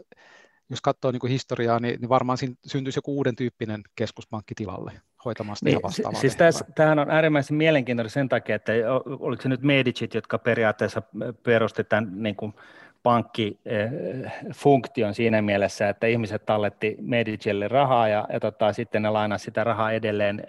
jos 0.70 0.80
katsoo 0.80 1.10
niin 1.10 1.20
kuin 1.20 1.30
historiaa, 1.30 1.80
niin, 1.80 2.00
niin 2.00 2.08
varmaan 2.08 2.38
siinä 2.38 2.54
syntyisi 2.66 2.98
joku 2.98 3.16
uuden 3.16 3.36
tyyppinen 3.36 3.82
keskuspankki 3.96 4.54
tilalle 4.54 4.92
hoitamaan 5.24 5.56
sitä 5.56 5.70
niin, 5.70 5.82
vastaavaa. 5.82 6.20
Siis 6.20 6.36
tässä, 6.36 6.64
tämähän 6.74 6.98
on 6.98 7.10
äärimmäisen 7.10 7.56
mielenkiintoinen 7.56 8.10
sen 8.10 8.28
takia, 8.28 8.56
että 8.56 8.72
oliko 9.06 9.42
se 9.42 9.48
nyt 9.48 9.62
Medicit, 9.62 10.14
jotka 10.14 10.38
periaatteessa 10.38 11.02
perusti 11.42 11.84
tämän 11.84 12.22
niin 12.22 12.36
kuin 12.36 12.54
pankkifunktion 13.02 15.14
siinä 15.14 15.42
mielessä, 15.42 15.88
että 15.88 16.06
ihmiset 16.06 16.46
talletti 16.46 16.96
Medicille 17.00 17.68
rahaa 17.68 18.08
ja, 18.08 18.26
ja 18.32 18.40
tota, 18.40 18.72
sitten 18.72 19.02
ne 19.02 19.10
lainasivat 19.10 19.44
sitä 19.44 19.64
rahaa 19.64 19.92
edelleen 19.92 20.40
eh, 20.40 20.44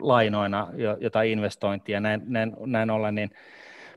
lainoina, 0.00 0.68
jotain 1.00 1.30
investointia. 1.30 2.00
Näin, 2.00 2.22
näin, 2.24 2.56
näin 2.66 2.90
ollen, 2.90 3.14
niin 3.14 3.30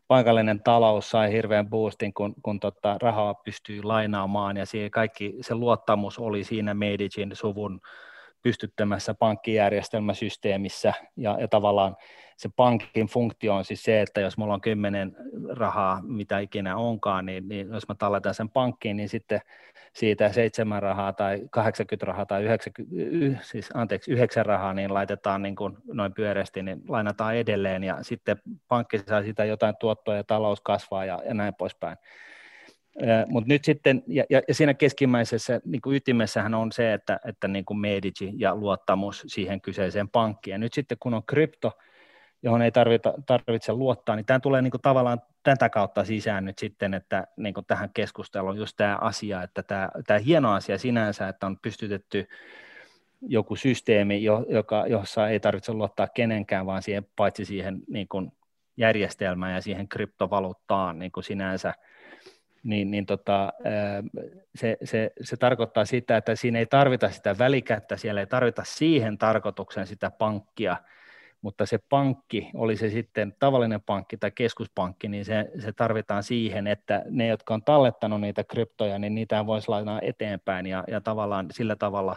paikallinen 0.07 0.63
talous 0.63 1.09
sai 1.09 1.31
hirveän 1.31 1.69
boostin, 1.69 2.13
kun, 2.13 2.33
kun 2.43 2.59
tota, 2.59 2.97
rahaa 3.01 3.33
pystyy 3.33 3.83
lainaamaan 3.83 4.57
ja 4.57 4.65
siihen 4.65 4.91
kaikki 4.91 5.35
se 5.41 5.55
luottamus 5.55 6.19
oli 6.19 6.43
siinä 6.43 6.73
Medicin 6.73 7.31
suvun 7.33 7.81
pystyttämässä 8.41 9.13
pankkijärjestelmäsysteemissä 9.13 10.93
ja, 11.17 11.37
ja 11.39 11.47
tavallaan 11.47 11.95
se 12.37 12.49
pankin 12.55 13.07
funktio 13.07 13.55
on 13.55 13.65
siis 13.65 13.83
se, 13.83 14.01
että 14.01 14.21
jos 14.21 14.37
mulla 14.37 14.53
on 14.53 14.61
kymmenen 14.61 15.15
rahaa, 15.49 16.01
mitä 16.01 16.39
ikinä 16.39 16.77
onkaan, 16.77 17.25
niin, 17.25 17.47
niin 17.47 17.69
jos 17.71 17.87
mä 17.87 17.95
talletan 17.95 18.33
sen 18.33 18.49
pankkiin, 18.49 18.97
niin 18.97 19.09
sitten 19.09 19.41
siitä 19.93 20.31
seitsemän 20.31 20.81
rahaa 20.81 21.13
tai 21.13 21.41
80 21.51 22.05
rahaa 22.05 22.25
tai 22.25 22.43
90, 22.43 23.43
siis 23.43 23.69
anteeksi, 23.73 24.11
yhdeksän 24.11 24.45
rahaa, 24.45 24.73
niin 24.73 24.93
laitetaan 24.93 25.41
niin 25.41 25.55
kuin 25.55 25.77
noin 25.87 26.13
pyöreästi, 26.13 26.63
niin 26.63 26.81
lainataan 26.87 27.35
edelleen 27.35 27.83
ja 27.83 27.97
sitten 28.01 28.37
pankki 28.67 28.99
saa 28.99 29.23
sitä 29.23 29.45
jotain 29.45 29.75
tuottoa 29.79 30.15
ja 30.15 30.23
talous 30.23 30.61
kasvaa 30.61 31.05
ja, 31.05 31.21
ja 31.25 31.33
näin 31.33 31.55
poispäin. 31.55 31.97
Mutta 33.27 33.47
nyt 33.47 33.65
sitten, 33.65 34.03
ja, 34.07 34.23
ja 34.29 34.41
siinä 34.51 34.73
keskimmäisessä 34.73 35.61
niin 35.65 35.81
kuin 35.81 35.95
ytimessähän 35.95 36.53
on 36.53 36.71
se, 36.71 36.93
että, 36.93 37.19
että 37.25 37.47
niin 37.47 37.65
kuin 37.65 37.79
Medici 37.79 38.33
ja 38.37 38.55
luottamus 38.55 39.23
siihen 39.27 39.61
kyseiseen 39.61 40.09
pankkiin. 40.09 40.51
Ja 40.51 40.57
nyt 40.57 40.73
sitten 40.73 40.97
kun 40.99 41.13
on 41.13 41.23
krypto, 41.23 41.71
johon 42.43 42.61
ei 42.61 42.71
tarvita, 42.71 43.13
tarvitse 43.25 43.73
luottaa, 43.73 44.15
niin 44.15 44.25
tämä 44.25 44.39
tulee 44.39 44.61
niin 44.61 44.71
kuin 44.71 44.81
tavallaan 44.81 45.21
tätä 45.43 45.69
kautta 45.69 46.05
sisään 46.05 46.45
nyt 46.45 46.59
sitten, 46.59 46.93
että 46.93 47.27
niin 47.37 47.53
kuin 47.53 47.65
tähän 47.65 47.89
keskusteluun 47.93 48.57
just 48.57 48.77
tämä 48.77 48.97
asia, 49.01 49.43
että 49.43 49.63
tämä, 49.63 49.89
tämä 50.07 50.19
hieno 50.19 50.53
asia 50.53 50.77
sinänsä, 50.77 51.27
että 51.27 51.45
on 51.45 51.57
pystytetty 51.61 52.27
joku 53.21 53.55
systeemi, 53.55 54.23
joka, 54.49 54.87
jossa 54.87 55.29
ei 55.29 55.39
tarvitse 55.39 55.73
luottaa 55.73 56.07
kenenkään, 56.07 56.65
vaan 56.65 56.81
siihen, 56.81 57.05
paitsi 57.15 57.45
siihen 57.45 57.81
niin 57.87 58.07
kuin 58.07 58.31
järjestelmään 58.77 59.53
ja 59.53 59.61
siihen 59.61 59.87
kryptovaluuttaan 59.87 60.99
niin 60.99 61.11
kuin 61.11 61.23
sinänsä, 61.23 61.73
niin, 62.63 62.91
niin 62.91 63.05
tota, 63.05 63.53
se, 64.55 64.77
se, 64.83 65.11
se 65.21 65.37
tarkoittaa 65.37 65.85
sitä, 65.85 66.17
että 66.17 66.35
siinä 66.35 66.59
ei 66.59 66.65
tarvita 66.65 67.09
sitä 67.09 67.37
välikättä, 67.37 67.97
siellä 67.97 68.21
ei 68.21 68.27
tarvita 68.27 68.63
siihen 68.65 69.17
tarkoituksen 69.17 69.87
sitä 69.87 70.11
pankkia, 70.11 70.77
mutta 71.43 71.65
se 71.65 71.79
pankki, 71.89 72.49
oli 72.53 72.77
se 72.77 72.89
sitten 72.89 73.35
tavallinen 73.39 73.81
pankki 73.81 74.17
tai 74.17 74.31
keskuspankki, 74.31 75.07
niin 75.07 75.25
se, 75.25 75.51
se 75.59 75.71
tarvitaan 75.71 76.23
siihen, 76.23 76.67
että 76.67 77.03
ne, 77.09 77.27
jotka 77.27 77.53
on 77.53 77.63
tallettanut 77.63 78.21
niitä 78.21 78.43
kryptoja, 78.43 78.99
niin 78.99 79.15
niitä 79.15 79.45
voisi 79.45 79.69
laittaa 79.69 79.99
eteenpäin 80.01 80.65
ja, 80.65 80.83
ja 80.87 81.01
tavallaan 81.01 81.47
sillä 81.51 81.75
tavalla 81.75 82.15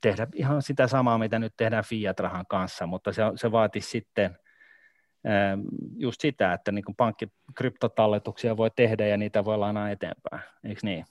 tehdä 0.00 0.26
ihan 0.34 0.62
sitä 0.62 0.86
samaa, 0.86 1.18
mitä 1.18 1.38
nyt 1.38 1.54
tehdään 1.56 1.84
Fiat-rahan 1.84 2.46
kanssa, 2.48 2.86
mutta 2.86 3.12
se, 3.12 3.22
se 3.36 3.52
vaatisi 3.52 3.90
sitten 3.90 4.36
just 5.96 6.20
sitä, 6.20 6.52
että 6.52 6.72
niin 6.72 6.84
pankki 6.96 7.28
kryptotalletuksia 7.54 8.56
voi 8.56 8.70
tehdä 8.76 9.06
ja 9.06 9.16
niitä 9.16 9.44
voi 9.44 9.58
lainaa 9.58 9.90
eteenpäin, 9.90 10.42
eikö 10.64 10.80
niin? 10.82 11.04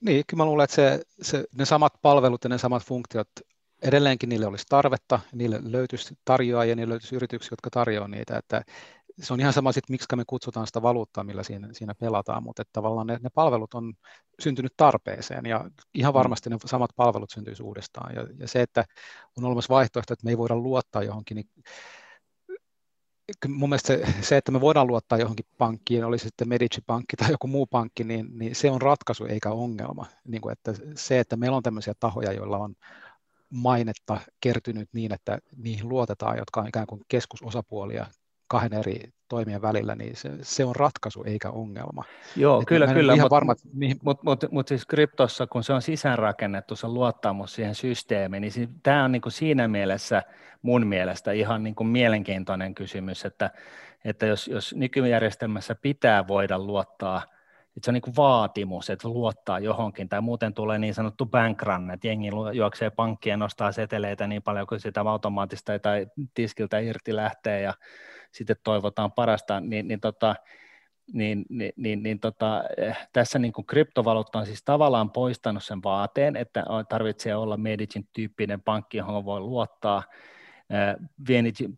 Niin, 0.00 0.24
kyllä 0.26 0.40
mä 0.40 0.46
luulen, 0.46 0.64
että 0.64 0.76
se, 0.76 1.02
se, 1.22 1.44
ne 1.58 1.64
samat 1.64 1.92
palvelut 2.02 2.44
ja 2.44 2.50
ne 2.50 2.58
samat 2.58 2.82
funktiot 2.82 3.28
edelleenkin 3.82 4.28
niille 4.28 4.46
olisi 4.46 4.64
tarvetta, 4.68 5.20
niille 5.32 5.60
löytyisi 5.62 6.18
tarjoajia, 6.24 6.76
niille 6.76 6.90
löytyisi 6.92 7.16
yrityksiä, 7.16 7.52
jotka 7.52 7.70
tarjoavat 7.70 8.10
niitä, 8.10 8.38
että 8.38 8.62
se 9.20 9.32
on 9.32 9.40
ihan 9.40 9.52
sama 9.52 9.72
sitten, 9.72 9.94
miksi 9.94 10.16
me 10.16 10.24
kutsutaan 10.26 10.66
sitä 10.66 10.82
valuuttaa, 10.82 11.24
millä 11.24 11.42
siinä, 11.42 11.68
siinä 11.72 11.94
pelataan, 11.94 12.42
mutta 12.42 12.62
että 12.62 12.72
tavallaan 12.72 13.06
ne, 13.06 13.18
ne 13.22 13.30
palvelut 13.34 13.74
on 13.74 13.94
syntynyt 14.40 14.72
tarpeeseen 14.76 15.46
ja 15.46 15.64
ihan 15.94 16.12
mm. 16.12 16.14
varmasti 16.14 16.50
ne 16.50 16.56
samat 16.64 16.90
palvelut 16.96 17.30
syntyisi 17.30 17.62
uudestaan 17.62 18.14
ja, 18.14 18.26
ja 18.38 18.48
se, 18.48 18.62
että 18.62 18.84
on 19.36 19.44
olemassa 19.44 19.74
vaihtoehto, 19.74 20.12
että 20.12 20.24
me 20.24 20.30
ei 20.30 20.38
voida 20.38 20.56
luottaa 20.56 21.02
johonkin, 21.02 21.34
niin 21.34 21.48
mun 23.48 23.68
mielestä 23.68 23.86
se, 23.86 24.14
se, 24.22 24.36
että 24.36 24.52
me 24.52 24.60
voidaan 24.60 24.86
luottaa 24.86 25.18
johonkin 25.18 25.46
pankkiin, 25.58 26.04
oli 26.04 26.18
se 26.18 26.24
sitten 26.24 26.48
Medici-pankki 26.48 27.16
tai 27.16 27.30
joku 27.30 27.46
muu 27.46 27.66
pankki, 27.66 28.04
niin, 28.04 28.38
niin 28.38 28.54
se 28.54 28.70
on 28.70 28.82
ratkaisu 28.82 29.24
eikä 29.24 29.50
ongelma. 29.50 30.06
Niin 30.24 30.40
kuin, 30.40 30.52
että 30.52 30.72
se, 30.94 31.20
että 31.20 31.36
meillä 31.36 31.56
on 31.56 31.62
tämmöisiä 31.62 31.94
tahoja, 32.00 32.32
joilla 32.32 32.58
on 32.58 32.74
mainetta 33.50 34.20
kertynyt 34.40 34.88
niin, 34.92 35.14
että 35.14 35.38
niihin 35.56 35.88
luotetaan, 35.88 36.38
jotka 36.38 36.60
on 36.60 36.68
ikään 36.68 36.86
kuin 36.86 37.00
keskusosapuolia 37.08 38.06
kahden 38.48 38.78
eri 38.78 39.12
toimien 39.28 39.62
välillä, 39.62 39.94
niin 39.94 40.16
se, 40.16 40.30
se 40.42 40.64
on 40.64 40.76
ratkaisu 40.76 41.24
eikä 41.24 41.50
ongelma. 41.50 42.04
Joo, 42.36 42.60
Et 42.60 42.68
kyllä, 42.68 42.86
kyllä, 42.86 43.16
mutta 43.16 43.30
varma, 43.30 43.54
mihin... 43.72 43.96
mut, 44.02 44.22
mut, 44.22 44.44
mut 44.50 44.68
siis 44.68 44.86
kryptossa, 44.86 45.46
kun 45.46 45.64
se 45.64 45.72
on 45.72 45.82
sisäänrakennettu, 45.82 46.76
se 46.76 46.88
luottamus 46.88 47.54
siihen 47.54 47.74
systeemiin, 47.74 48.40
niin 48.40 48.52
si- 48.52 48.68
tämä 48.82 49.04
on 49.04 49.12
niin 49.12 49.22
kuin 49.22 49.32
siinä 49.32 49.68
mielessä 49.68 50.22
mun 50.62 50.86
mielestä 50.86 51.32
ihan 51.32 51.62
niin 51.62 51.74
kuin 51.74 51.88
mielenkiintoinen 51.88 52.74
kysymys, 52.74 53.24
että, 53.24 53.50
että 54.04 54.26
jos, 54.26 54.48
jos 54.48 54.74
nykyjärjestelmässä 54.74 55.74
pitää 55.74 56.28
voida 56.28 56.58
luottaa– 56.58 57.22
että 57.78 57.86
se 57.86 57.90
on 57.90 57.94
niin 57.94 58.16
vaatimus, 58.16 58.90
että 58.90 59.08
luottaa 59.08 59.58
johonkin, 59.58 60.08
tai 60.08 60.20
muuten 60.20 60.54
tulee 60.54 60.78
niin 60.78 60.94
sanottu 60.94 61.26
bankrun, 61.26 61.90
että 61.90 62.06
jengi 62.06 62.30
juoksee 62.52 62.90
pankkiin 62.90 63.30
ja 63.30 63.36
nostaa 63.36 63.72
seteleitä 63.72 64.26
niin 64.26 64.42
paljon 64.42 64.66
kuin 64.66 64.80
sitä 64.80 65.00
automaattista 65.00 65.78
tai 65.78 66.06
tiskiltä 66.34 66.78
irti 66.78 67.16
lähtee, 67.16 67.60
ja 67.60 67.74
sitten 68.32 68.56
toivotaan 68.64 69.12
parasta, 69.12 69.60
niin, 69.60 69.88
niin, 69.88 70.00
tota, 70.00 70.34
niin, 71.12 71.44
niin, 71.48 71.72
niin, 71.76 72.02
niin 72.02 72.20
tota, 72.20 72.64
eh, 72.76 73.08
tässä 73.12 73.38
niin 73.38 73.52
kuin 73.52 73.66
kryptovaluutta 73.66 74.38
on 74.38 74.46
siis 74.46 74.62
tavallaan 74.64 75.10
poistanut 75.10 75.64
sen 75.64 75.82
vaateen, 75.82 76.36
että 76.36 76.64
tarvitsee 76.88 77.36
olla 77.36 77.56
Medicin 77.56 78.08
tyyppinen 78.12 78.60
pankki, 78.60 78.98
johon 78.98 79.24
voi 79.24 79.40
luottaa, 79.40 80.02
Vienici 81.28 81.70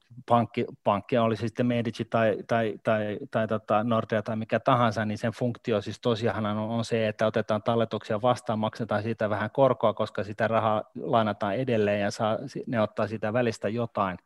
pankki, 0.85 1.19
oli 1.19 1.37
se 1.37 1.41
sitten 1.41 1.67
Medici 1.67 2.05
tai, 2.05 2.37
tai, 2.49 2.75
tai, 2.83 3.19
tai 3.31 3.49
tota 3.49 3.85
Nordea 3.85 4.23
tai 4.23 4.37
mikä 4.37 4.61
tahansa, 4.61 5.05
niin 5.05 5.19
sen 5.19 5.33
funktio 5.33 5.81
siis 5.81 6.01
tosiaan 6.01 6.47
on, 6.47 6.59
on 6.59 6.85
se, 6.85 7.09
että 7.09 7.27
otetaan 7.27 7.63
talletuksia 7.63 8.23
vastaan, 8.23 8.59
maksetaan 8.59 9.03
siitä 9.03 9.31
vähän 9.31 9.51
korkoa, 9.51 9.95
koska 9.95 10.25
sitä 10.25 10.49
rahaa 10.49 10.83
lainataan 11.03 11.57
edelleen 11.57 12.01
ja 12.01 12.11
saa, 12.11 12.39
ne 12.67 12.81
ottaa 12.81 13.07
sitä 13.07 13.33
välistä 13.33 13.69
jotain. 13.69 14.19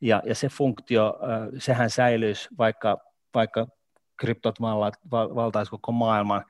Ja, 0.00 0.22
ja 0.24 0.34
se 0.34 0.48
funktio, 0.48 1.18
sehän 1.58 1.90
säilyisi, 1.90 2.48
vaikka, 2.58 2.98
vaikka 3.34 3.66
kryptot 4.16 4.60
valtaisi 5.10 5.70
koko 5.70 5.92
maailman, 5.92 6.44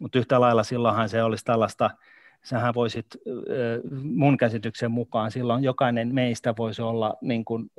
mutta 0.00 0.18
yhtä 0.18 0.40
lailla 0.40 0.62
silloinhan 0.62 1.08
se 1.08 1.22
olisi 1.22 1.44
tällaista– 1.44 1.90
sähän 2.44 2.74
voisit 2.74 3.06
mun 4.02 4.36
käsityksen 4.36 4.90
mukaan 4.90 5.30
silloin 5.30 5.64
jokainen 5.64 6.14
meistä 6.14 6.54
voisi 6.58 6.82
olla 6.82 7.16
niin 7.20 7.44
kuin 7.44 7.70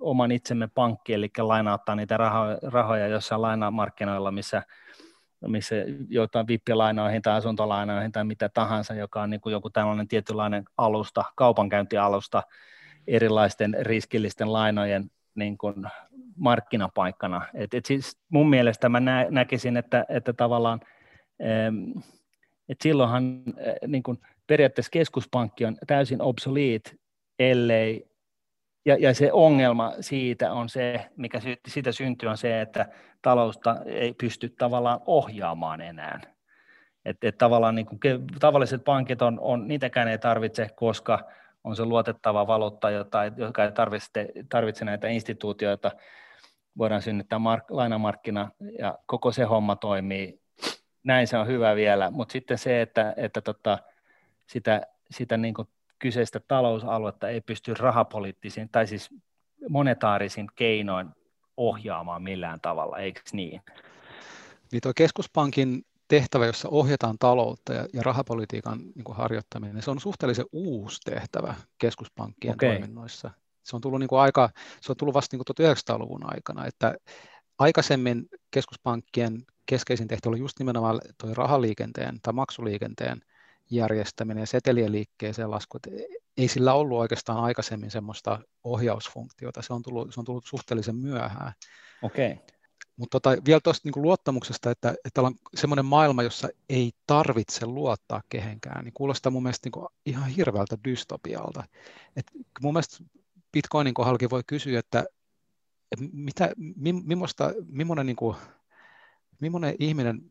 oman 0.00 0.32
itsemme 0.32 0.68
pankki, 0.74 1.14
eli 1.14 1.30
lainauttaa 1.38 1.94
niitä 1.94 2.16
rahoja, 2.62 3.06
jossain 3.06 3.42
lainamarkkinoilla, 3.42 4.30
missä, 4.30 4.62
missä 5.46 5.76
jotain 6.08 6.46
vippilainoihin 6.46 7.22
tai 7.22 7.34
asuntolainoihin 7.34 8.12
tai 8.12 8.24
mitä 8.24 8.48
tahansa, 8.48 8.94
joka 8.94 9.22
on 9.22 9.30
niin 9.30 9.40
kuin 9.40 9.52
joku 9.52 9.70
tällainen 9.70 10.08
tietynlainen 10.08 10.64
alusta, 10.76 11.24
kaupankäyntialusta 11.34 12.42
erilaisten 13.06 13.76
riskillisten 13.80 14.52
lainojen 14.52 15.10
niin 15.34 15.58
kuin 15.58 15.74
markkinapaikkana. 16.36 17.46
Et, 17.54 17.74
et 17.74 17.86
siis 17.86 18.18
mun 18.28 18.50
mielestä 18.50 18.88
mä 18.88 19.00
nä, 19.00 19.26
näkisin, 19.30 19.76
että, 19.76 20.04
että 20.08 20.32
tavallaan 20.32 20.80
että 22.68 22.82
silloinhan 22.82 23.42
niin 23.86 24.02
kuin 24.02 24.18
periaatteessa 24.46 24.90
keskuspankki 24.90 25.64
on 25.64 25.76
täysin 25.86 26.22
obsolete, 26.22 26.90
ellei, 27.38 28.08
ja, 28.86 28.96
ja 29.00 29.14
se 29.14 29.32
ongelma 29.32 29.92
siitä 30.00 30.52
on 30.52 30.68
se, 30.68 31.06
mikä 31.16 31.40
siitä 31.68 31.92
syntyy, 31.92 32.28
on 32.28 32.36
se, 32.36 32.60
että 32.60 32.88
talousta 33.22 33.76
ei 33.86 34.14
pysty 34.14 34.48
tavallaan 34.48 35.00
ohjaamaan 35.06 35.80
enää. 35.80 36.20
Että 37.04 37.28
et 37.28 37.38
tavallaan 37.38 37.74
niin 37.74 37.86
kuin, 37.86 37.98
tavalliset 38.40 38.84
pankit 38.84 39.22
on, 39.22 39.40
on, 39.40 39.68
niitäkään 39.68 40.08
ei 40.08 40.18
tarvitse, 40.18 40.68
koska 40.76 41.24
on 41.64 41.76
se 41.76 41.84
luotettava 41.84 42.46
valuutta, 42.46 42.90
jota, 42.90 43.24
joka 43.36 43.64
ei 43.64 43.72
tarvitse, 43.72 44.28
tarvitse 44.48 44.84
näitä 44.84 45.08
instituutioita, 45.08 45.90
voidaan 46.78 47.02
synnyttää 47.02 47.38
mark, 47.38 47.70
lainamarkkina 47.70 48.50
ja 48.78 48.98
koko 49.06 49.32
se 49.32 49.44
homma 49.44 49.76
toimii. 49.76 50.37
Näin 51.08 51.26
se 51.26 51.38
on 51.38 51.46
hyvä 51.46 51.76
vielä, 51.76 52.10
mutta 52.10 52.32
sitten 52.32 52.58
se, 52.58 52.82
että, 52.82 53.14
että 53.16 53.40
tota, 53.40 53.78
sitä, 54.46 54.82
sitä 55.10 55.36
niin 55.36 55.54
kuin 55.54 55.68
kyseistä 55.98 56.40
talousaluetta 56.40 57.28
ei 57.28 57.40
pysty 57.40 57.74
rahapoliittisiin 57.74 58.68
tai 58.68 58.86
siis 58.86 59.10
monetaarisin 59.68 60.48
keinoin 60.54 61.08
ohjaamaan 61.56 62.22
millään 62.22 62.60
tavalla, 62.60 62.98
eikö 62.98 63.20
niin? 63.32 63.62
Niin 64.72 64.80
tuo 64.82 64.92
keskuspankin 64.96 65.84
tehtävä, 66.08 66.46
jossa 66.46 66.68
ohjataan 66.68 67.18
taloutta 67.18 67.72
ja, 67.72 67.86
ja 67.92 68.02
rahapolitiikan 68.02 68.78
niin 68.78 69.04
kuin 69.04 69.16
harjoittaminen, 69.16 69.82
se 69.82 69.90
on 69.90 70.00
suhteellisen 70.00 70.46
uusi 70.52 71.00
tehtävä 71.00 71.54
keskuspankkien 71.78 72.54
okay. 72.54 72.68
toiminnoissa. 72.68 73.30
Se 73.62 73.76
on 73.76 73.82
tullut, 73.82 74.00
niin 74.00 74.08
kuin 74.08 74.20
aika, 74.20 74.50
se 74.80 74.92
on 74.92 74.96
tullut 74.96 75.14
vasta 75.14 75.36
niin 75.36 75.68
1900-luvun 75.68 76.34
aikana, 76.34 76.66
että 76.66 76.94
aikaisemmin 77.58 78.28
keskuspankkien 78.50 79.46
keskeisin 79.68 80.08
tehtävä 80.08 80.30
oli 80.30 80.38
just 80.38 80.58
nimenomaan 80.58 81.00
tuo 81.20 81.34
rahaliikenteen 81.34 82.18
tai 82.22 82.32
maksuliikenteen 82.32 83.20
järjestäminen 83.70 84.42
ja 84.42 84.46
setelien 84.46 84.92
liikkeeseen 84.92 85.50
lasku. 85.50 85.78
Ei 86.36 86.48
sillä 86.48 86.74
ollut 86.74 86.98
oikeastaan 86.98 87.38
aikaisemmin 87.38 87.90
semmoista 87.90 88.38
ohjausfunktiota, 88.64 89.62
se 89.62 89.72
on 89.72 89.82
tullut, 89.82 90.14
se 90.14 90.20
on 90.20 90.26
tullut 90.26 90.46
suhteellisen 90.46 90.96
myöhään. 90.96 91.52
Okay. 92.02 92.36
Mutta 92.96 93.20
tota, 93.20 93.44
vielä 93.44 93.60
tuosta 93.60 93.88
niin 93.88 94.02
luottamuksesta, 94.02 94.70
että, 94.70 94.94
että 95.04 95.22
on 95.22 95.34
semmoinen 95.56 95.84
maailma, 95.84 96.22
jossa 96.22 96.48
ei 96.68 96.92
tarvitse 97.06 97.66
luottaa 97.66 98.22
kehenkään, 98.28 98.84
niin 98.84 98.92
kuulostaa 98.94 99.32
mun 99.32 99.42
mielestä 99.42 99.70
niin 99.74 99.86
ihan 100.06 100.30
hirveältä 100.30 100.76
dystopialta. 100.84 101.64
Et 102.16 102.26
mun 102.62 102.74
mielestä 102.74 103.04
Bitcoinin 103.52 103.94
kohdallakin 103.94 104.30
voi 104.30 104.42
kysyä, 104.46 104.78
että, 104.78 105.04
että 105.92 106.04
mitä, 106.12 106.50
mi, 106.56 106.92
millaista, 106.92 107.52
millainen, 107.66 108.06
niin 108.06 108.16
kuin, 108.16 108.36
millainen 109.40 109.74
ihminen 109.78 110.22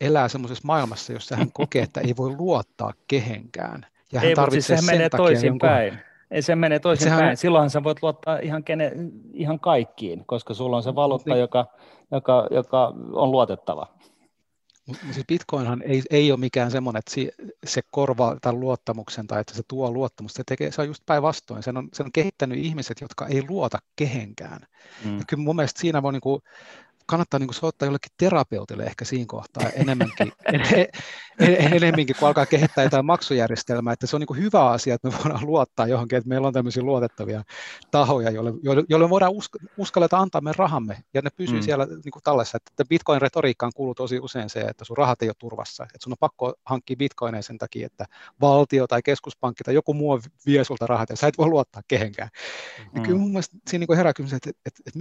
elää 0.00 0.28
semmoisessa 0.28 0.66
maailmassa, 0.66 1.12
jossa 1.12 1.36
hän 1.36 1.52
kokee, 1.52 1.82
että 1.82 2.00
ei 2.00 2.14
voi 2.16 2.36
luottaa 2.36 2.92
kehenkään. 3.08 3.86
Ja 4.12 4.20
hän 4.20 4.28
ei, 4.28 4.34
tarvitsee 4.34 4.76
siis 4.76 4.90
menee 4.90 5.10
toisinpäin. 5.10 5.86
Jonkun... 5.86 6.04
Ei 6.30 6.42
se 6.42 6.56
menee 6.56 6.78
toisinpäin. 6.78 7.18
Sehän... 7.18 7.36
Silloinhan 7.36 7.70
sä 7.70 7.84
voit 7.84 8.02
luottaa 8.02 8.38
ihan, 8.38 8.64
kene, 8.64 8.92
ihan 9.32 9.60
kaikkiin, 9.60 10.24
koska 10.26 10.54
sulla 10.54 10.76
on 10.76 10.82
se 10.82 10.94
valuutta, 10.94 11.30
niin. 11.30 11.40
joka, 11.40 11.66
joka, 12.10 12.48
joka 12.50 12.94
on 13.12 13.30
luotettava. 13.30 13.86
Siis 15.10 15.26
Bitcoinhan 15.28 15.82
ei, 15.82 16.02
ei 16.10 16.32
ole 16.32 16.40
mikään 16.40 16.70
semmoinen, 16.70 16.98
että 16.98 17.42
se 17.66 17.80
korvaa 17.90 18.36
tämän 18.40 18.60
luottamuksen 18.60 19.26
tai 19.26 19.40
että 19.40 19.54
se 19.54 19.62
tuo 19.68 19.90
luottamusta. 19.90 20.36
Se, 20.36 20.42
tekee, 20.46 20.70
se 20.70 20.80
on 20.80 20.86
just 20.86 21.02
päinvastoin. 21.06 21.62
Sen 21.62 21.76
on, 21.76 21.88
sen 21.92 22.06
on 22.06 22.12
kehittänyt 22.12 22.58
ihmiset, 22.58 23.00
jotka 23.00 23.26
ei 23.26 23.42
luota 23.48 23.78
kehenkään. 23.96 24.60
Mm. 25.04 25.18
Ja 25.18 25.24
kyllä 25.28 25.42
mun 25.42 25.56
mielestä 25.56 25.80
siinä 25.80 26.02
voi 26.02 26.12
niin 26.12 26.20
kuin 26.20 26.42
kannattaa 27.10 27.40
niin 27.40 27.54
soittaa 27.54 27.86
jollekin 27.86 28.12
terapeutille 28.16 28.84
ehkä 28.84 29.04
siinä 29.04 29.24
kohtaa 29.28 29.68
enemmänkin, 29.68 30.32
en, 30.52 30.60
en, 31.38 31.72
enemmänkin, 31.72 32.16
kun 32.18 32.28
alkaa 32.28 32.46
kehittää 32.46 32.84
jotain 32.84 33.06
maksujärjestelmää, 33.06 33.92
että 33.92 34.06
se 34.06 34.16
on 34.16 34.20
niin 34.20 34.44
hyvä 34.44 34.70
asia, 34.70 34.94
että 34.94 35.08
me 35.08 35.14
voidaan 35.24 35.46
luottaa 35.46 35.86
johonkin, 35.86 36.18
että 36.18 36.28
meillä 36.28 36.46
on 36.46 36.52
tämmöisiä 36.52 36.82
luotettavia 36.82 37.42
tahoja, 37.90 38.30
joille, 38.30 38.52
joille, 38.62 38.84
joille 38.88 39.10
voidaan 39.10 39.32
usk, 39.32 39.56
uskalleta 39.76 40.18
antaa 40.18 40.40
meidän 40.40 40.58
rahamme, 40.58 41.02
ja 41.14 41.22
ne 41.22 41.30
pysyy 41.36 41.58
mm. 41.58 41.62
siellä 41.62 41.86
niin 41.86 42.12
kuin 42.12 42.22
tällaisessa, 42.22 42.58
että 42.58 42.84
Bitcoin-retoriikkaan 42.84 43.72
kuuluu 43.74 43.94
tosi 43.94 44.18
usein 44.20 44.50
se, 44.50 44.60
että 44.60 44.84
sun 44.84 44.96
rahat 44.96 45.22
ei 45.22 45.28
ole 45.28 45.34
turvassa, 45.38 45.84
että 45.84 45.98
sun 46.00 46.12
on 46.12 46.16
pakko 46.20 46.54
hankkia 46.64 46.96
Bitcoineja 46.96 47.42
sen 47.42 47.58
takia, 47.58 47.86
että 47.86 48.04
valtio 48.40 48.86
tai 48.86 49.02
keskuspankki 49.02 49.64
tai 49.64 49.74
joku 49.74 49.94
muu 49.94 50.20
vie 50.46 50.64
sulta 50.64 50.86
rahat, 50.86 51.10
ja 51.10 51.16
sä 51.16 51.26
et 51.26 51.38
voi 51.38 51.48
luottaa 51.48 51.82
kehenkään. 51.88 52.28
Mm. 52.78 52.84
Ja 52.94 53.06
kyllä 53.06 53.18
mun 53.18 53.30
mielestä 53.30 53.56
siinä 53.70 53.86
niin 53.88 53.96
herää 53.96 54.12
kysymys, 54.12 54.32
että, 54.32 54.50
että, 54.50 54.60
että, 54.66 54.82
että 54.86 54.98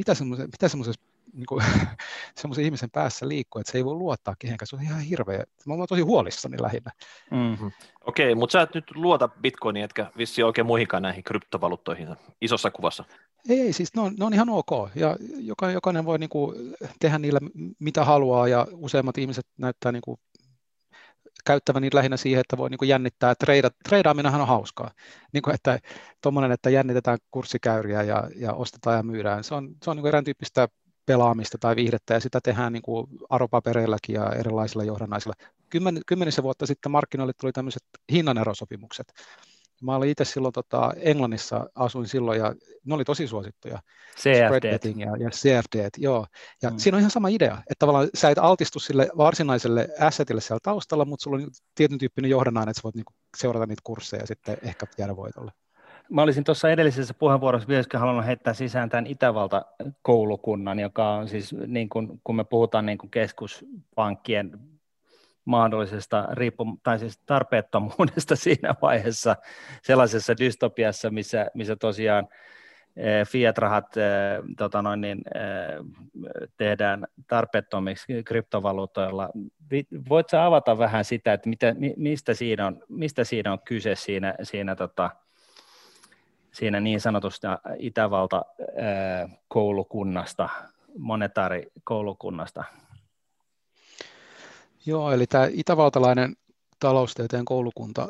mitä 0.52 0.68
semmoisessa 0.68 1.02
niin 1.34 1.46
kuin, 1.46 1.66
semmoisen 2.42 2.66
ihmisen 2.66 2.92
päässä 2.92 3.28
liikkuu, 3.28 3.60
että 3.60 3.72
se 3.72 3.78
ei 3.78 3.86
voi 3.86 3.94
luottaa 3.94 4.36
kehenkään. 4.40 4.68
Se 4.68 4.76
on 4.76 4.82
ihan 4.82 5.02
hirveä. 5.02 5.44
Mä 5.66 5.74
olen 5.74 5.88
tosi 5.88 6.02
huolissani 6.02 6.62
lähinnä. 6.62 6.92
Mm-hmm. 7.32 7.72
Okei, 8.06 8.32
okay, 8.32 8.40
mutta 8.40 8.52
sä 8.52 8.62
et 8.62 8.74
nyt 8.74 8.86
luota 8.96 9.28
bitcoiniin, 9.28 9.86
etkä 9.86 10.12
vissi 10.18 10.44
oikein 10.44 10.68
muihinkaan 10.68 11.04
näihin 11.04 11.24
kryptovaluuttoihin 11.24 12.16
isossa 12.42 12.72
kuvassa. 12.72 13.04
Ei, 13.50 13.62
ei 13.62 13.74
siis 13.74 13.96
ne 13.96 14.02
on, 14.02 14.14
ne 14.20 14.26
on 14.26 14.34
ihan 14.34 14.50
ok. 14.50 14.90
Ja 14.96 15.18
jokainen, 15.38 15.74
jokainen 15.74 16.06
voi 16.06 16.20
niin 16.20 16.30
kuin, 16.30 16.76
tehdä 17.00 17.20
niillä 17.20 17.40
mitä 17.80 18.06
haluaa, 18.06 18.48
ja 18.48 18.68
useimmat 18.72 19.18
ihmiset 19.18 19.46
näyttää 19.58 19.92
niin 19.92 20.02
kuin, 20.02 20.20
käyttävän 21.46 21.82
niitä 21.82 21.98
lähinnä 21.98 22.18
siihen, 22.18 22.42
että 22.42 22.58
voi 22.58 22.70
niin 22.70 22.78
kuin 22.78 22.90
jännittää. 22.90 23.36
Treida, 23.36 23.70
treidaaminenhan 23.84 24.42
on 24.42 24.48
hauskaa. 24.48 24.92
Niin 25.34 25.42
kuin, 25.42 25.56
että, 25.56 25.80
tommonen, 26.22 26.52
että 26.52 26.70
jännitetään 26.70 27.18
kurssikäyriä 27.32 28.04
ja, 28.04 28.30
ja 28.36 28.54
ostetaan 28.54 28.98
ja 28.98 29.04
myydään. 29.04 29.44
Se 29.44 29.56
on, 29.56 29.76
se 29.84 29.90
on 29.90 29.98
niin 29.98 30.02
kuin 30.02 30.08
erään 30.10 30.24
tyyppistä 30.24 30.68
pelaamista 31.10 31.58
tai 31.58 31.76
viihdettä, 31.76 32.14
ja 32.14 32.20
sitä 32.20 32.40
tehdään 32.44 32.74
niin 32.74 32.82
kuin 32.82 33.08
arvopapereillakin 33.30 34.16
ja 34.16 34.32
erilaisilla 34.32 34.84
johdannaisilla. 34.84 35.34
Kymmen, 35.70 36.02
kymmenisen 36.08 36.44
vuotta 36.44 36.66
sitten 36.66 36.92
markkinoille 36.92 37.34
tuli 37.42 37.52
tämmöiset 37.52 37.84
hinnanerosopimukset. 38.12 39.14
Mä 39.82 39.96
olin 39.96 40.10
itse 40.10 40.26
silloin 40.26 40.54
tota, 40.54 40.94
Englannissa, 40.98 41.70
asuin 41.76 42.08
silloin, 42.08 42.40
ja 42.40 42.56
ne 42.86 42.94
oli 42.94 43.04
tosi 43.04 43.28
suosittuja. 43.28 43.80
CFD. 44.18 44.80
Ja, 44.96 45.18
ja 45.20 45.30
CFD, 45.30 45.90
joo. 45.98 46.26
Ja 46.62 46.70
mm. 46.70 46.78
siinä 46.78 46.96
on 46.96 47.00
ihan 47.00 47.12
sama 47.12 47.28
idea, 47.28 47.58
että 47.58 47.80
tavallaan 47.80 48.10
sä 48.14 48.30
et 48.30 48.38
altistu 48.38 48.80
sille 48.80 49.10
varsinaiselle 49.18 49.88
assetille 50.00 50.42
siellä 50.42 50.60
taustalla, 50.64 51.06
mutta 51.06 51.24
sulla 51.24 51.38
on 51.38 51.48
tietyn 51.76 51.98
tyyppinen 51.98 52.32
johdannainen, 52.32 52.70
että 52.70 52.80
sä 52.80 52.84
voit 52.84 52.96
niinku 52.96 53.14
seurata 53.38 53.66
niitä 53.66 53.82
kursseja 53.84 54.24
ja 54.24 54.28
sitten 54.28 54.58
ehkä 54.62 54.86
jäädä 54.98 55.16
voitolle 55.16 55.52
mä 56.10 56.22
olisin 56.22 56.44
tuossa 56.44 56.70
edellisessä 56.70 57.14
puheenvuorossa 57.14 57.68
myöskin 57.70 58.00
halunnut 58.00 58.26
heittää 58.26 58.54
sisään 58.54 58.90
tämän 58.90 59.08
Itävalta-koulukunnan, 59.08 60.80
joka 60.80 61.14
on 61.14 61.28
siis, 61.28 61.56
niin 61.68 61.90
kuin, 61.90 62.22
kun 62.24 62.36
me 62.36 62.44
puhutaan 62.44 62.86
niin 62.86 62.98
kuin 62.98 63.12
keskuspankkien 63.12 64.60
mahdollisesta 65.46 66.28
riippum- 66.32 66.80
tai 66.84 67.00
siis 67.00 67.20
tarpeettomuudesta 67.26 68.36
siinä 68.46 68.76
vaiheessa 68.82 69.36
sellaisessa 69.84 70.38
dystopiassa, 70.38 71.10
missä, 71.10 71.48
missä 71.54 71.76
tosiaan 71.76 72.28
eh, 72.96 73.28
fiat-rahat 73.28 73.98
eh, 73.98 74.04
tota 74.58 74.82
noin, 74.82 75.02
niin, 75.02 75.22
eh, 75.36 75.44
tehdään 76.58 77.08
tarpeettomiksi 77.28 78.24
kryptovaluutoilla. 78.24 79.30
Voitko 80.10 80.38
avata 80.38 80.78
vähän 80.78 81.06
sitä, 81.06 81.34
että 81.34 81.50
mitä, 81.50 81.76
mistä, 81.98 82.34
siinä 82.34 82.68
on, 82.68 82.84
mistä 82.90 83.24
siinä 83.24 83.52
on 83.52 83.60
kyse 83.66 83.96
siinä, 83.96 84.36
siinä 84.44 84.76
tota, 84.76 85.10
siinä 86.52 86.80
niin 86.80 87.02
sanotusta 87.02 87.60
Itävalta-koulukunnasta, 87.80 90.50
monetaarikoulukunnasta. 90.98 92.64
Joo, 94.86 95.12
eli 95.12 95.28
tämä 95.28 95.48
itävaltalainen 95.52 96.36
taloustieteen 96.80 97.46
koulukunta, 97.46 98.08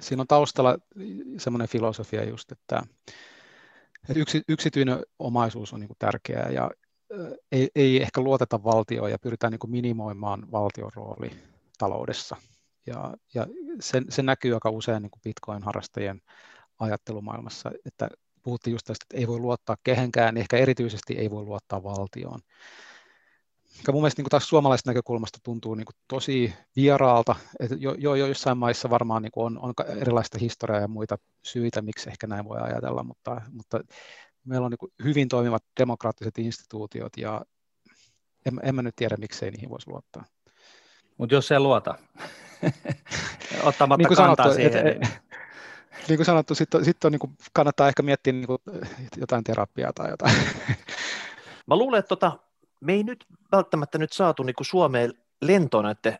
siinä 0.00 0.20
on 0.20 0.26
taustalla 0.26 0.78
semmoinen 1.38 1.68
filosofia 1.68 2.24
just, 2.24 2.52
että, 2.52 2.82
että 4.10 4.20
yksi, 4.20 4.42
yksityinen 4.48 4.98
omaisuus 5.18 5.72
on 5.72 5.80
niin 5.80 5.90
tärkeää 5.98 6.50
ja 6.50 6.70
ei, 7.52 7.70
ei 7.74 8.02
ehkä 8.02 8.20
luoteta 8.20 8.64
valtioon 8.64 9.10
ja 9.10 9.18
pyritään 9.18 9.50
niin 9.50 9.70
minimoimaan 9.70 10.52
valtion 10.52 10.90
rooli 10.94 11.30
taloudessa. 11.78 12.36
Ja, 12.86 13.14
ja 13.34 13.46
se, 13.80 14.02
se 14.08 14.22
näkyy 14.22 14.54
aika 14.54 14.70
usein 14.70 15.02
niin 15.02 15.10
Bitcoin-harrastajien 15.22 16.20
ajattelumaailmassa, 16.84 17.70
että 17.86 18.08
puhuttiin 18.42 18.72
just 18.72 18.86
tästä, 18.86 19.04
että 19.04 19.16
ei 19.16 19.28
voi 19.28 19.38
luottaa 19.38 19.76
kehenkään, 19.84 20.34
niin 20.34 20.40
ehkä 20.40 20.56
erityisesti 20.56 21.14
ei 21.14 21.30
voi 21.30 21.42
luottaa 21.42 21.82
valtioon. 21.82 22.40
Mikä 23.78 23.92
mun 23.92 24.02
mielestä 24.02 24.22
niin 24.22 24.30
taas 24.30 24.48
suomalaisesta 24.48 24.90
näkökulmasta 24.90 25.38
tuntuu 25.42 25.74
niin 25.74 25.86
tosi 26.08 26.54
vieraalta, 26.76 27.36
että 27.60 27.76
jo, 27.78 27.94
jo, 27.98 28.14
jo 28.14 28.26
jossain 28.26 28.58
maissa 28.58 28.90
varmaan 28.90 29.22
niin 29.22 29.32
on, 29.36 29.58
on 29.58 29.74
erilaista 29.96 30.38
historiaa 30.38 30.80
ja 30.80 30.88
muita 30.88 31.16
syitä, 31.44 31.82
miksi 31.82 32.10
ehkä 32.10 32.26
näin 32.26 32.44
voi 32.44 32.58
ajatella, 32.60 33.02
mutta, 33.02 33.40
mutta 33.52 33.80
meillä 34.44 34.64
on 34.64 34.70
niin 34.70 34.92
hyvin 35.04 35.28
toimivat 35.28 35.62
demokraattiset 35.80 36.38
instituutiot 36.38 37.16
ja 37.16 37.44
en, 38.46 38.60
en 38.62 38.74
mä 38.74 38.82
nyt 38.82 38.96
tiedä, 38.96 39.16
miksei 39.16 39.50
niihin 39.50 39.70
voisi 39.70 39.90
luottaa. 39.90 40.24
Mutta 41.18 41.34
jos 41.34 41.52
ei 41.52 41.60
luota, 41.60 41.94
ottamatta 43.62 44.08
niin 44.08 44.16
kantaa 44.16 44.36
sanottu, 44.36 44.54
siihen. 44.54 44.86
Et, 44.86 45.00
niin 45.00 45.10
niin 46.08 46.18
kuin 46.18 46.26
sanottu, 46.26 46.54
sitten 46.54 46.84
sit 46.84 47.04
on, 47.04 47.12
niin 47.12 47.20
kuin, 47.20 47.36
kannattaa 47.52 47.88
ehkä 47.88 48.02
miettiä 48.02 48.32
niin 48.32 48.46
kuin, 48.46 48.58
jotain 49.16 49.44
terapiaa 49.44 49.92
tai 49.92 50.10
jotain. 50.10 50.34
Mä 51.66 51.76
luulen, 51.76 51.98
että 51.98 52.08
tota, 52.08 52.32
me 52.80 52.92
ei 52.92 53.02
nyt 53.02 53.24
välttämättä 53.52 53.98
nyt 53.98 54.12
saatu 54.12 54.42
niin 54.42 54.54
kuin 54.54 54.66
Suomeen 54.66 55.14
lentoa 55.42 55.82
näiden 55.82 56.18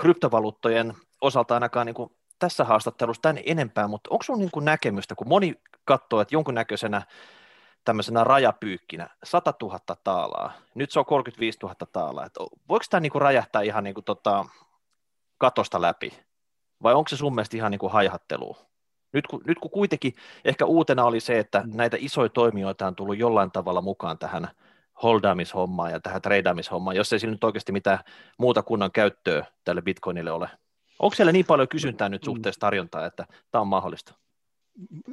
kryptovaluuttojen 0.00 0.94
osalta 1.20 1.54
ainakaan 1.54 1.86
niin 1.86 1.94
kuin 1.94 2.10
tässä 2.38 2.64
haastattelussa 2.64 3.22
tämän 3.22 3.42
enempää, 3.46 3.88
mutta 3.88 4.10
onko 4.10 4.22
sinulla 4.22 4.48
niin 4.54 4.64
näkemystä, 4.64 5.14
kun 5.14 5.28
moni 5.28 5.60
katsoo, 5.84 6.20
että 6.20 6.34
jonkunnäköisenä 6.34 7.02
tämmöisenä 7.84 8.24
rajapyykkinä 8.24 9.08
100 9.24 9.54
000 9.62 9.78
taalaa, 10.04 10.52
nyt 10.74 10.90
se 10.90 10.98
on 10.98 11.04
35 11.04 11.58
000 11.62 11.74
taalaa, 11.92 12.26
että 12.26 12.40
voiko 12.68 12.84
tämä 12.90 13.00
niin 13.00 13.12
kuin 13.12 13.22
räjähtää 13.22 13.62
ihan 13.62 13.84
niin 13.84 13.94
kuin 13.94 14.04
tota, 14.04 14.44
katosta 15.38 15.82
läpi? 15.82 16.12
Vai 16.82 16.94
onko 16.94 17.08
se 17.08 17.16
sun 17.16 17.34
mielestä 17.34 17.56
ihan 17.56 17.70
niin 17.70 17.78
kuin 17.78 17.92
haihattelua? 17.92 18.71
Nyt 19.12 19.26
kun, 19.26 19.40
nyt 19.46 19.58
kun 19.58 19.70
kuitenkin 19.70 20.14
ehkä 20.44 20.64
uutena 20.64 21.04
oli 21.04 21.20
se, 21.20 21.38
että 21.38 21.62
mm. 21.66 21.76
näitä 21.76 21.96
isoja 22.00 22.28
toimijoita 22.28 22.86
on 22.86 22.94
tullut 22.94 23.18
jollain 23.18 23.50
tavalla 23.50 23.80
mukaan 23.80 24.18
tähän 24.18 24.48
holdaamishommaan 25.02 25.92
ja 25.92 26.00
tähän 26.00 26.22
tradeamishommaan, 26.22 26.96
jos 26.96 27.12
ei 27.12 27.18
sillä 27.18 27.32
nyt 27.32 27.44
oikeasti 27.44 27.72
mitään 27.72 27.98
muuta 28.38 28.62
kunnan 28.62 28.92
käyttöä 28.92 29.46
tälle 29.64 29.82
bitcoinille 29.82 30.32
ole. 30.32 30.50
Onko 30.98 31.14
siellä 31.14 31.32
niin 31.32 31.46
paljon 31.46 31.68
kysyntää 31.68 32.08
nyt 32.08 32.22
mm. 32.22 32.24
suhteessa 32.24 32.60
tarjontaa, 32.60 33.06
että 33.06 33.26
tämä 33.50 33.62
on 33.62 33.68
mahdollista? 33.68 34.14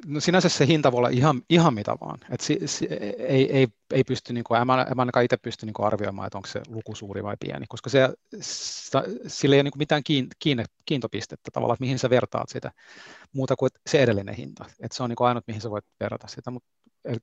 No 0.05 0.19
sinänsä 0.19 0.49
se 0.49 0.67
hinta 0.67 0.91
voi 0.91 0.97
olla 0.97 1.09
ihan, 1.09 1.41
ihan 1.49 1.73
mitä 1.73 1.95
vaan. 2.01 2.19
Et 2.31 2.41
si, 2.41 2.59
si, 2.65 2.87
ei, 3.19 3.51
ei, 3.51 3.67
ei 3.93 4.03
pysty, 4.03 4.33
niin 4.33 4.43
kuin, 4.43 4.61
en, 4.61 4.67
mä, 4.67 4.85
en 4.89 4.95
mä 4.95 5.01
ainakaan 5.01 5.25
itse 5.25 5.37
pysty 5.37 5.65
niin 5.65 5.73
kuin 5.73 5.85
arvioimaan, 5.85 6.27
että 6.27 6.37
onko 6.37 6.47
se 6.47 6.61
luku 6.67 6.95
suuri 6.95 7.23
vai 7.23 7.35
pieni, 7.39 7.65
koska 7.69 7.89
se, 7.89 8.09
sillä 9.27 9.55
ei 9.55 9.57
ole 9.57 9.63
niin 9.63 9.71
kuin 9.71 9.79
mitään 9.79 10.03
kiin, 10.03 10.27
kiinne, 10.39 10.65
kiintopistettä 10.85 11.51
tavallaan, 11.53 11.75
että 11.75 11.83
mihin 11.83 11.99
sä 11.99 12.09
vertaat 12.09 12.49
sitä 12.49 12.71
muuta 13.33 13.55
kuin 13.55 13.69
se 13.87 14.03
edellinen 14.03 14.35
hinta. 14.35 14.65
Et 14.79 14.91
se 14.91 15.03
on 15.03 15.09
niin 15.09 15.15
kuin 15.15 15.27
ainut, 15.27 15.47
mihin 15.47 15.61
sä 15.61 15.69
voit 15.69 15.85
verrata 15.99 16.27
sitä, 16.27 16.51
mutta 16.51 16.69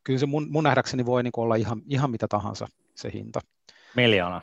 kyllä 0.04 0.18
se 0.18 0.26
mun, 0.26 0.46
mun 0.50 0.64
nähdäkseni 0.64 1.06
voi 1.06 1.22
niin 1.22 1.32
kuin 1.32 1.42
olla 1.42 1.54
ihan, 1.54 1.82
ihan 1.88 2.10
mitä 2.10 2.28
tahansa 2.28 2.68
se 2.94 3.10
hinta. 3.12 3.40
Miljoona. 3.96 4.42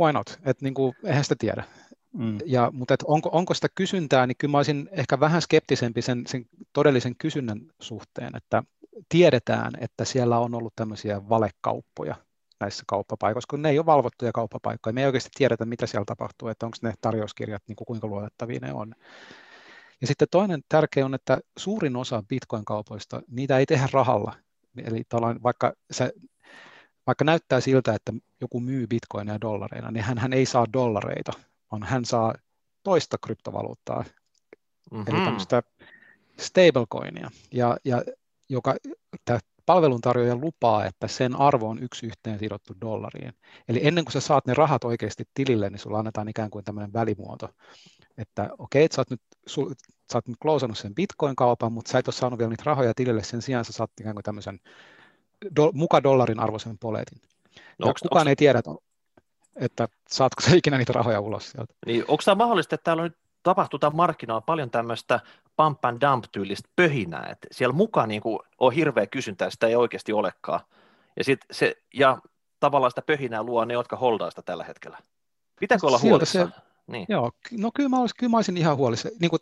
Why 0.00 0.12
not? 0.12 0.38
Et 0.44 0.62
niin 0.62 0.74
kuin, 0.74 0.94
eihän 1.04 1.24
sitä 1.24 1.36
tiedä. 1.38 1.64
Mm. 2.12 2.38
Ja, 2.46 2.70
mutta 2.72 2.94
et 2.94 3.02
onko, 3.02 3.28
onko 3.32 3.54
sitä 3.54 3.68
kysyntää, 3.74 4.26
niin 4.26 4.36
kyllä 4.38 4.52
mä 4.52 4.58
olisin 4.58 4.88
ehkä 4.92 5.20
vähän 5.20 5.42
skeptisempi 5.42 6.02
sen, 6.02 6.22
sen 6.26 6.46
todellisen 6.72 7.16
kysynnän 7.16 7.60
suhteen, 7.80 8.36
että 8.36 8.62
tiedetään, 9.08 9.72
että 9.80 10.04
siellä 10.04 10.38
on 10.38 10.54
ollut 10.54 10.72
tämmöisiä 10.76 11.28
valekauppoja 11.28 12.14
näissä 12.60 12.84
kauppapaikoissa, 12.86 13.46
kun 13.50 13.62
ne 13.62 13.70
ei 13.70 13.78
ole 13.78 13.86
valvottuja 13.86 14.32
kauppapaikkoja. 14.32 14.92
Me 14.94 15.00
ei 15.00 15.06
oikeasti 15.06 15.30
tiedetä, 15.36 15.64
mitä 15.64 15.86
siellä 15.86 16.04
tapahtuu, 16.04 16.48
että 16.48 16.66
onko 16.66 16.76
ne 16.82 16.94
tarjouskirjat, 17.00 17.62
niin 17.68 17.76
kuin 17.76 17.86
kuinka 17.86 18.06
luotettavia 18.06 18.58
ne 18.62 18.72
on. 18.72 18.94
Ja 20.00 20.06
sitten 20.06 20.28
toinen 20.30 20.60
tärkeä 20.68 21.04
on, 21.04 21.14
että 21.14 21.38
suurin 21.58 21.96
osa 21.96 22.22
bitcoin-kaupoista, 22.28 23.22
niitä 23.30 23.58
ei 23.58 23.66
tehdä 23.66 23.88
rahalla. 23.92 24.34
Eli 24.84 25.02
vaikka, 25.42 25.72
se, 25.90 26.12
vaikka 27.06 27.24
näyttää 27.24 27.60
siltä, 27.60 27.94
että 27.94 28.12
joku 28.40 28.60
myy 28.60 28.86
bitcoinia 28.86 29.40
dollareina, 29.40 29.90
niin 29.90 30.04
hän, 30.04 30.18
hän 30.18 30.32
ei 30.32 30.46
saa 30.46 30.66
dollareita, 30.72 31.32
vaan 31.70 31.82
hän 31.82 32.04
saa 32.04 32.34
toista 32.82 33.16
kryptovaluuttaa, 33.18 34.04
mm-hmm. 34.90 35.14
eli 35.14 35.24
tämmöistä 35.24 35.62
stablecoinia, 36.40 37.30
ja, 37.52 37.76
ja 37.84 38.02
joka 38.48 38.74
tämä 39.24 39.38
palveluntarjoaja 39.66 40.36
lupaa, 40.36 40.84
että 40.84 41.08
sen 41.08 41.36
arvo 41.36 41.68
on 41.68 41.82
yksi 41.82 42.06
yhteen 42.06 42.38
sidottu 42.38 42.74
dollariin. 42.80 43.32
Eli 43.68 43.80
ennen 43.82 44.04
kuin 44.04 44.12
sä 44.12 44.20
saat 44.20 44.46
ne 44.46 44.54
rahat 44.54 44.84
oikeasti 44.84 45.24
tilille, 45.34 45.70
niin 45.70 45.78
sulla 45.78 45.98
annetaan 45.98 46.28
ikään 46.28 46.50
kuin 46.50 46.64
tämmöinen 46.64 46.92
välimuoto, 46.92 47.48
että 48.18 48.50
okei, 48.58 48.84
okay, 48.84 48.94
sä 48.94 49.00
oot 49.00 49.10
nyt, 49.10 49.20
sul, 49.46 49.74
sä 50.12 50.18
oot 50.18 50.28
nyt 50.28 50.36
klousannut 50.42 50.78
sen 50.78 50.94
bitcoin-kaupan, 50.94 51.72
mutta 51.72 51.90
sä 51.90 51.98
et 51.98 52.08
ole 52.08 52.14
saanut 52.14 52.38
vielä 52.38 52.50
niitä 52.50 52.62
rahoja 52.66 52.94
tilille, 52.96 53.22
sen 53.22 53.42
sijaan 53.42 53.64
sä 53.64 53.72
saat 53.72 53.90
ikään 54.00 54.14
kuin 54.14 54.24
tämmöisen 54.24 54.60
do, 55.56 55.72
muka 55.74 56.02
dollarin 56.02 56.40
arvoisen 56.40 56.78
poletin. 56.78 57.18
No, 57.78 57.86
ja 57.86 57.86
onks, 57.86 58.02
kukaan 58.02 58.20
onks... 58.20 58.28
ei 58.28 58.36
tiedä, 58.36 58.58
että 58.58 58.70
että 59.56 59.88
saatko 60.08 60.40
se 60.40 60.56
ikinä 60.56 60.78
niitä 60.78 60.92
rahoja 60.92 61.20
ulos 61.20 61.50
sieltä. 61.50 61.74
Niin, 61.86 62.04
onko 62.08 62.22
tämä 62.24 62.34
mahdollista, 62.34 62.74
että 62.74 62.84
täällä 62.84 63.02
on 63.02 63.08
nyt 63.08 63.18
tapahtuu 63.42 63.78
markkinoilla 63.92 64.40
paljon 64.40 64.70
tämmöistä 64.70 65.20
pump 65.56 65.84
and 65.84 66.00
dump 66.00 66.24
tyylistä 66.32 66.68
pöhinää, 66.76 67.28
että 67.30 67.48
siellä 67.50 67.72
mukaan 67.72 68.08
niin 68.08 68.22
kuin 68.22 68.38
on 68.58 68.72
hirveä 68.72 69.06
kysyntää, 69.06 69.50
sitä 69.50 69.66
ei 69.66 69.76
oikeasti 69.76 70.12
olekaan. 70.12 70.60
Ja, 71.16 71.24
sit 71.24 71.40
se, 71.50 71.76
ja 71.94 72.18
tavallaan 72.60 72.90
sitä 72.90 73.02
pöhinää 73.02 73.42
luo 73.42 73.64
ne, 73.64 73.74
jotka 73.74 73.96
holdaa 73.96 74.30
sitä 74.30 74.42
tällä 74.42 74.64
hetkellä. 74.64 74.98
Pitääkö 75.60 75.86
olla 75.86 75.98
huolissaan? 75.98 76.52
Se, 76.56 76.69
niin. 76.92 77.06
Joo, 77.08 77.32
no 77.58 77.70
kyllä 77.74 77.88
mä, 77.88 78.00
olisin, 78.00 78.16
kyllä 78.18 78.30
mä 78.30 78.36
olisin 78.36 78.56
ihan 78.56 78.76
huolissa. 78.76 79.08
Niin 79.20 79.30
kuin, 79.30 79.40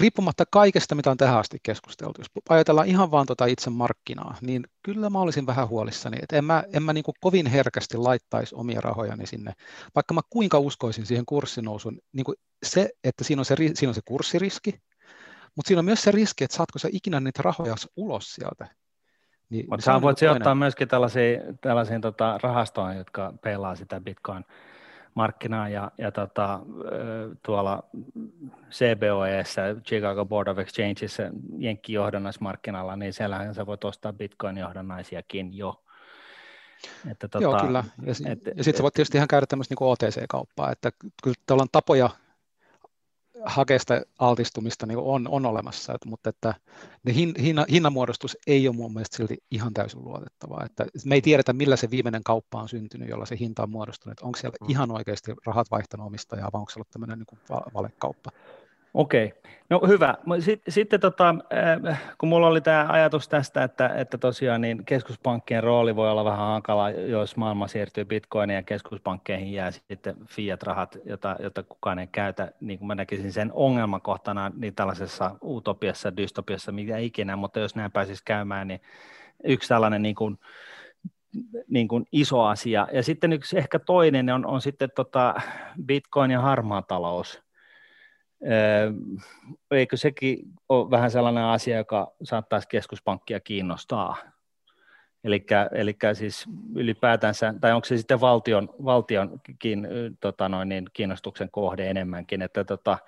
riippumatta 0.00 0.44
kaikesta, 0.50 0.94
mitä 0.94 1.10
on 1.10 1.16
tähän 1.16 1.38
asti 1.38 1.58
keskusteltu, 1.62 2.20
jos 2.20 2.26
ajatellaan 2.48 2.88
ihan 2.88 3.10
vaan 3.10 3.26
tuota 3.26 3.46
itse 3.46 3.70
markkinaa, 3.70 4.36
niin 4.40 4.64
kyllä 4.82 5.10
mä 5.10 5.18
olisin 5.18 5.46
vähän 5.46 5.68
huolissani. 5.68 6.16
Että 6.22 6.36
en 6.36 6.44
mä, 6.44 6.64
en 6.72 6.82
mä 6.82 6.92
niin 6.92 7.04
kuin 7.04 7.14
kovin 7.20 7.46
herkästi 7.46 7.96
laittaisi 7.96 8.54
omia 8.54 8.80
rahojani 8.80 9.26
sinne, 9.26 9.52
vaikka 9.94 10.14
mä 10.14 10.20
kuinka 10.30 10.58
uskoisin 10.58 11.06
siihen 11.06 11.26
kurssinousun. 11.26 11.98
Niin 12.12 12.24
kuin 12.24 12.36
se, 12.62 12.90
että 13.04 13.24
siinä 13.24 13.40
on 13.40 13.44
se, 13.44 13.56
siinä 13.56 13.90
on 13.90 13.94
se 13.94 14.02
kurssiriski, 14.04 14.70
mutta 15.56 15.68
siinä 15.68 15.78
on 15.78 15.84
myös 15.84 16.02
se 16.02 16.10
riski, 16.10 16.44
että 16.44 16.56
saatko 16.56 16.78
sä 16.78 16.88
ikinä 16.92 17.20
niitä 17.20 17.42
rahoja 17.42 17.74
ulos 17.96 18.34
sieltä. 18.34 18.68
Niin, 19.50 19.66
Mutta 19.70 19.84
sä 19.84 20.02
voit 20.02 20.18
sijoittaa 20.18 20.54
myöskin 20.54 20.88
tällaisiin, 20.88 21.40
tällaisiin 21.60 22.00
tota, 22.00 22.38
rahastoihin, 22.42 22.98
jotka 22.98 23.34
pelaa 23.42 23.76
sitä 23.76 24.00
bitcoin 24.00 24.44
markkinaa 25.16 25.68
ja, 25.68 25.90
ja 25.98 26.12
tota, 26.12 26.60
tuolla 27.42 27.82
CBOEssä, 28.70 29.62
Chicago 29.86 30.24
Board 30.24 30.48
of 30.48 30.58
Exchanges, 30.58 31.18
jenkkijohdannaismarkkinalla, 31.58 32.96
niin 32.96 33.12
siellähän 33.12 33.54
sä 33.54 33.66
voit 33.66 33.84
ostaa 33.84 34.12
bitcoin-johdannaisiakin 34.12 35.56
jo. 35.56 35.82
Että, 37.10 37.28
tota, 37.28 37.42
Joo, 37.42 37.60
kyllä. 37.60 37.84
Ja, 38.02 38.08
ja 38.08 38.14
sitten 38.64 38.76
sä 38.76 38.82
voit 38.82 38.94
tietysti 38.94 39.18
ihan 39.18 39.28
käydä 39.28 39.46
tämmöistä 39.46 39.74
niin 39.74 39.88
OTC-kauppaa, 39.88 40.72
että 40.72 40.92
kyllä 41.22 41.36
on 41.62 41.68
tapoja 41.72 42.10
hakea 43.46 43.78
sitä 43.78 44.02
altistumista 44.18 44.86
niin 44.86 44.98
on, 44.98 45.28
on 45.28 45.46
olemassa, 45.46 45.94
että, 45.94 46.08
mutta 46.08 46.30
että 46.30 46.54
ne 47.02 47.14
hin, 47.14 47.34
hinna, 47.40 47.64
hinnanmuodostus 47.70 48.38
ei 48.46 48.68
ole 48.68 48.76
mun 48.76 48.92
mielestä 48.92 49.16
silti 49.16 49.38
ihan 49.50 49.74
täysin 49.74 50.04
luotettavaa. 50.04 50.64
Että 50.64 50.86
me 51.04 51.14
ei 51.14 51.22
tiedetä, 51.22 51.52
millä 51.52 51.76
se 51.76 51.90
viimeinen 51.90 52.24
kauppa 52.24 52.60
on 52.60 52.68
syntynyt, 52.68 53.08
jolla 53.08 53.26
se 53.26 53.36
hinta 53.40 53.62
on 53.62 53.70
muodostunut. 53.70 54.20
Onko 54.20 54.38
siellä 54.38 54.56
mm. 54.60 54.70
ihan 54.70 54.90
oikeasti 54.90 55.32
rahat 55.46 55.70
vaihtanut 55.70 56.06
omistajaa 56.06 56.50
vai 56.52 56.58
onko 56.58 56.70
se 56.70 56.78
ollut 56.78 56.90
tämmöinen 56.90 57.18
niin 57.18 57.40
valekauppa? 57.74 58.30
Okei, 58.96 59.32
no 59.70 59.80
hyvä. 59.88 60.14
Sitten, 60.68 61.00
tota, 61.00 61.34
äh, 61.88 62.00
kun 62.18 62.28
mulla 62.28 62.46
oli 62.46 62.60
tämä 62.60 62.86
ajatus 62.88 63.28
tästä, 63.28 63.64
että, 63.64 63.88
että 63.88 64.18
tosiaan 64.18 64.60
niin 64.60 64.84
keskuspankkien 64.84 65.62
rooli 65.62 65.96
voi 65.96 66.10
olla 66.10 66.24
vähän 66.24 66.38
hankala, 66.38 66.90
jos 66.90 67.36
maailma 67.36 67.68
siirtyy 67.68 68.04
bitcoiniin 68.04 68.54
ja 68.54 68.62
keskuspankkeihin 68.62 69.52
jää 69.52 69.70
sitten 69.70 70.16
fiat-rahat, 70.26 70.98
jota, 71.04 71.36
jota 71.38 71.62
kukaan 71.62 71.98
ei 71.98 72.06
käytä, 72.06 72.52
niin 72.60 72.78
kuin 72.78 72.86
mä 72.86 72.94
näkisin 72.94 73.32
sen 73.32 73.50
ongelmakohtana 73.52 74.52
niin 74.56 74.74
tällaisessa 74.74 75.30
utopiassa, 75.44 76.16
dystopiassa, 76.16 76.72
mitä 76.72 76.98
ikinä, 76.98 77.36
mutta 77.36 77.60
jos 77.60 77.74
näin 77.74 77.92
pääsisi 77.92 78.22
käymään, 78.24 78.68
niin 78.68 78.80
yksi 79.44 79.68
tällainen 79.68 80.02
niin 80.02 80.14
kuin, 80.14 80.38
niin 81.68 81.88
kuin 81.88 82.06
iso 82.12 82.42
asia. 82.44 82.88
Ja 82.92 83.02
sitten 83.02 83.32
yksi 83.32 83.58
ehkä 83.58 83.78
toinen 83.78 84.30
on, 84.30 84.46
on 84.46 84.60
sitten 84.60 84.90
tota 84.94 85.34
bitcoin 85.86 86.30
ja 86.30 86.40
harmaa 86.40 86.82
talous 86.82 87.45
Eikö 89.70 89.96
sekin 89.96 90.38
ole 90.68 90.90
vähän 90.90 91.10
sellainen 91.10 91.44
asia, 91.44 91.76
joka 91.76 92.12
saattaisi 92.22 92.68
keskuspankkia 92.68 93.40
kiinnostaa? 93.40 94.16
Eli 95.24 95.46
siis 96.12 96.46
ylipäätänsä, 96.74 97.54
tai 97.60 97.72
onko 97.72 97.84
se 97.84 97.96
sitten 97.96 98.20
valtion, 98.20 98.68
valtionkin 98.84 99.88
tota 100.20 100.48
noin, 100.48 100.68
niin 100.68 100.84
kiinnostuksen 100.92 101.50
kohde 101.50 101.90
enemmänkin, 101.90 102.42
että, 102.42 102.64
tota, 102.64 102.98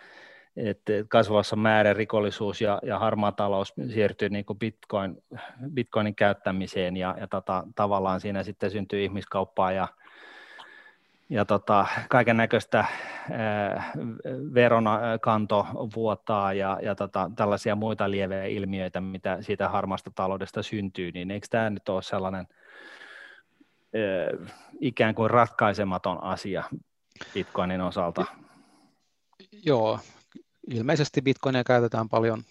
että 0.56 0.92
kasvavassa 1.08 1.56
määrä 1.56 1.94
rikollisuus 1.94 2.60
ja, 2.60 2.78
ja 2.82 2.98
harmaa 2.98 3.32
talous 3.32 3.74
siirtyy 3.88 4.28
niin 4.28 4.44
kuin 4.44 4.58
Bitcoin, 4.58 5.22
Bitcoinin 5.74 6.14
käyttämiseen 6.14 6.96
ja, 6.96 7.16
ja 7.20 7.28
tota, 7.28 7.64
tavallaan 7.74 8.20
siinä 8.20 8.42
sitten 8.42 8.70
syntyy 8.70 9.04
ihmiskauppaa 9.04 9.72
ja, 9.72 9.88
ja 11.28 11.44
tota, 11.44 11.86
kaiken 12.08 12.36
näköistä 12.36 12.84
veronkanto 14.54 15.66
vuotaa 15.96 16.52
ja, 16.52 16.78
ja 16.82 16.94
tota, 16.94 17.30
tällaisia 17.36 17.76
muita 17.76 18.10
lieviä 18.10 18.44
ilmiöitä, 18.44 19.00
mitä 19.00 19.42
siitä 19.42 19.68
harmaasta 19.68 20.10
taloudesta 20.14 20.62
syntyy, 20.62 21.12
niin 21.12 21.30
eikö 21.30 21.46
tämä 21.50 21.70
nyt 21.70 21.88
ole 21.88 22.02
sellainen 22.02 22.46
ää, 23.94 24.48
ikään 24.80 25.14
kuin 25.14 25.30
ratkaisematon 25.30 26.22
asia 26.22 26.64
Bitcoinin 27.34 27.80
osalta? 27.80 28.24
Joo, 29.64 30.00
ilmeisesti 30.70 31.22
Bitcoinia 31.22 31.64
käytetään 31.64 32.08
paljon 32.08 32.42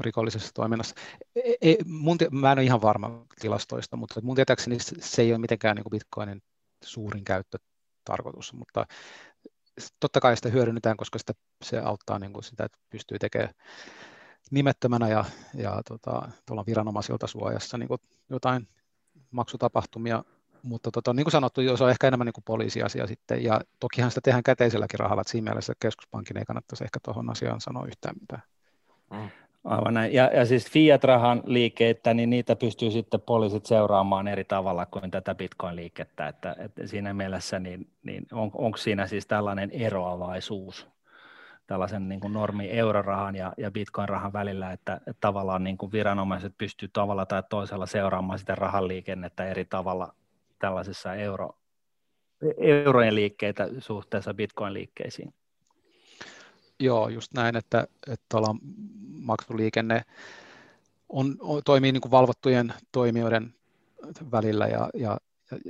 rikollisessa 0.00 0.54
toiminnassa. 0.54 0.94
Ei, 1.36 1.56
e, 1.60 1.76
mun, 1.86 2.18
mä 2.30 2.52
en 2.52 2.58
ole 2.58 2.64
ihan 2.64 2.82
varma 2.82 3.24
tilastoista, 3.40 3.96
mutta 3.96 4.20
mun 4.22 4.36
tietääkseni 4.36 4.76
se 4.80 5.22
ei 5.22 5.32
ole 5.32 5.38
mitenkään 5.38 5.76
niin 5.76 5.84
kuin 5.84 5.90
Bitcoinin 5.90 6.42
suurin 6.84 7.24
käyttö 7.24 7.58
tarkoitus, 8.08 8.52
mutta 8.52 8.86
totta 10.00 10.20
kai 10.20 10.36
sitä 10.36 10.48
hyödynnetään, 10.48 10.96
koska 10.96 11.18
sitä, 11.18 11.32
se 11.62 11.78
auttaa 11.78 12.18
niin 12.18 12.32
kuin 12.32 12.44
sitä, 12.44 12.64
että 12.64 12.78
pystyy 12.90 13.18
tekemään 13.18 13.54
nimettömänä 14.50 15.08
ja, 15.08 15.24
ja 15.54 15.82
tota, 15.88 16.28
tuolla 16.46 16.66
viranomaisilta 16.66 17.26
suojassa 17.26 17.78
niin 17.78 17.88
kuin 17.88 18.00
jotain 18.30 18.68
maksutapahtumia, 19.30 20.24
mutta 20.62 20.90
tota, 20.90 21.14
niin 21.14 21.24
kuin 21.24 21.32
sanottu, 21.32 21.60
se 21.76 21.84
on 21.84 21.90
ehkä 21.90 22.08
enemmän 22.08 22.26
niin 22.26 22.32
kuin 22.32 22.44
poliisiasia 22.44 23.06
sitten, 23.06 23.44
ja 23.44 23.60
tokihan 23.80 24.10
sitä 24.10 24.20
tehdään 24.24 24.42
käteiselläkin 24.42 24.98
rahalla, 24.98 25.20
että 25.20 25.30
siinä 25.30 25.50
mielessä 25.50 25.72
keskuspankin 25.80 26.36
ei 26.38 26.44
kannattaisi 26.44 26.84
ehkä 26.84 26.98
tuohon 27.02 27.30
asiaan 27.30 27.60
sanoa 27.60 27.86
yhtään 27.86 28.14
mitään. 28.20 28.42
Mm. 29.10 29.30
Aivan 29.68 29.94
näin. 29.94 30.12
Ja, 30.12 30.30
ja 30.34 30.46
siis 30.46 30.70
fiat-rahan 30.70 31.42
liikkeitä, 31.46 32.14
niin 32.14 32.30
niitä 32.30 32.56
pystyy 32.56 32.90
sitten 32.90 33.20
poliisit 33.20 33.66
seuraamaan 33.66 34.28
eri 34.28 34.44
tavalla 34.44 34.86
kuin 34.86 35.10
tätä 35.10 35.34
Bitcoin-liikettä, 35.34 36.28
että, 36.28 36.56
että 36.58 36.86
siinä 36.86 37.14
mielessä 37.14 37.58
niin, 37.58 37.90
niin 38.02 38.26
on, 38.32 38.50
onko 38.54 38.78
siinä 38.78 39.06
siis 39.06 39.26
tällainen 39.26 39.70
eroavaisuus 39.70 40.88
tällaisen 41.68 42.08
niin 42.08 42.20
kuin 42.20 42.32
normi 42.32 42.70
eurorahan 42.70 43.36
ja, 43.36 43.52
ja 43.58 43.70
bitcoin-rahan 43.70 44.32
välillä, 44.32 44.72
että, 44.72 44.94
että 44.94 45.20
tavallaan 45.20 45.64
niin 45.64 45.78
kuin 45.78 45.92
viranomaiset 45.92 46.54
pystyvät 46.58 46.92
tavalla 46.92 47.26
tai 47.26 47.42
toisella 47.50 47.86
seuraamaan 47.86 48.38
sitä 48.38 48.54
rahan 48.54 48.88
liikennettä 48.88 49.44
eri 49.44 49.64
tavalla 49.64 50.14
tällaisessa 50.58 51.14
euro, 51.14 51.58
eurojen 52.56 53.14
liikkeitä 53.14 53.68
suhteessa 53.78 54.34
bitcoin-liikkeisiin. 54.34 55.34
Joo, 56.80 57.08
just 57.08 57.34
näin, 57.34 57.56
että, 57.56 57.86
että 58.06 58.38
maksuliikenne 59.08 60.04
on, 61.08 61.36
on, 61.40 61.62
toimii 61.64 61.92
niin 61.92 62.00
kuin 62.00 62.12
valvottujen 62.12 62.74
toimijoiden 62.92 63.54
välillä 64.32 64.66
ja, 64.66 64.90
ja, 64.94 65.18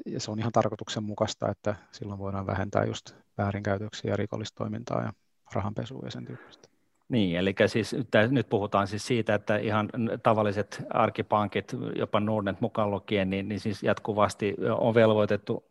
ja 0.07 0.21
se 0.21 0.31
on 0.31 0.39
ihan 0.39 0.53
tarkoituksenmukaista, 0.53 1.51
että 1.51 1.75
silloin 1.93 2.19
voidaan 2.19 2.47
vähentää 2.47 2.85
just 2.85 3.15
väärinkäytöksiä 3.39 4.11
ja 4.11 4.17
rikollistoimintaa 4.17 5.03
ja 5.03 5.13
rahanpesua 5.53 6.03
ja 6.05 6.11
sen 6.11 6.25
tyyppistä. 6.25 6.69
Niin, 7.09 7.37
eli 7.37 7.55
siis 7.67 7.97
nyt 8.31 8.49
puhutaan 8.49 8.87
siis 8.87 9.07
siitä, 9.07 9.35
että 9.35 9.57
ihan 9.57 9.89
tavalliset 10.23 10.83
arkipankit, 10.91 11.73
jopa 11.97 12.21
Nordnet 12.21 12.61
mukaan 12.61 12.91
lukien, 12.91 13.31
niin, 13.31 13.49
niin 13.49 13.61
siis 13.61 13.83
jatkuvasti 13.83 14.57
on 14.79 14.95
velvoitettu 14.95 15.65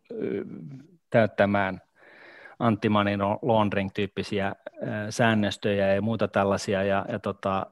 täyttämään 1.10 1.80
anti-money 2.58 3.16
laundering-tyyppisiä 3.42 4.54
säännöstöjä 5.10 5.94
ja 5.94 6.02
muita 6.02 6.28
tällaisia, 6.28 6.84
ja, 6.84 7.06
ja, 7.08 7.18
tota, 7.18 7.66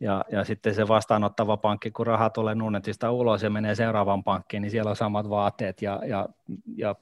ja, 0.00 0.24
ja 0.32 0.44
sitten 0.44 0.74
se 0.74 0.88
vastaanottava 0.88 1.56
pankki, 1.56 1.90
kun 1.90 2.06
raha 2.06 2.30
tulee 2.30 2.54
Nordnetista 2.54 3.10
ulos 3.10 3.42
ja 3.42 3.50
menee 3.50 3.74
seuraavaan 3.74 4.24
pankkiin, 4.24 4.60
niin 4.60 4.70
siellä 4.70 4.90
on 4.90 4.96
samat 4.96 5.30
vaateet 5.30 5.82
ja, 5.82 6.00
ja, 6.06 6.28
ja, 6.76 6.94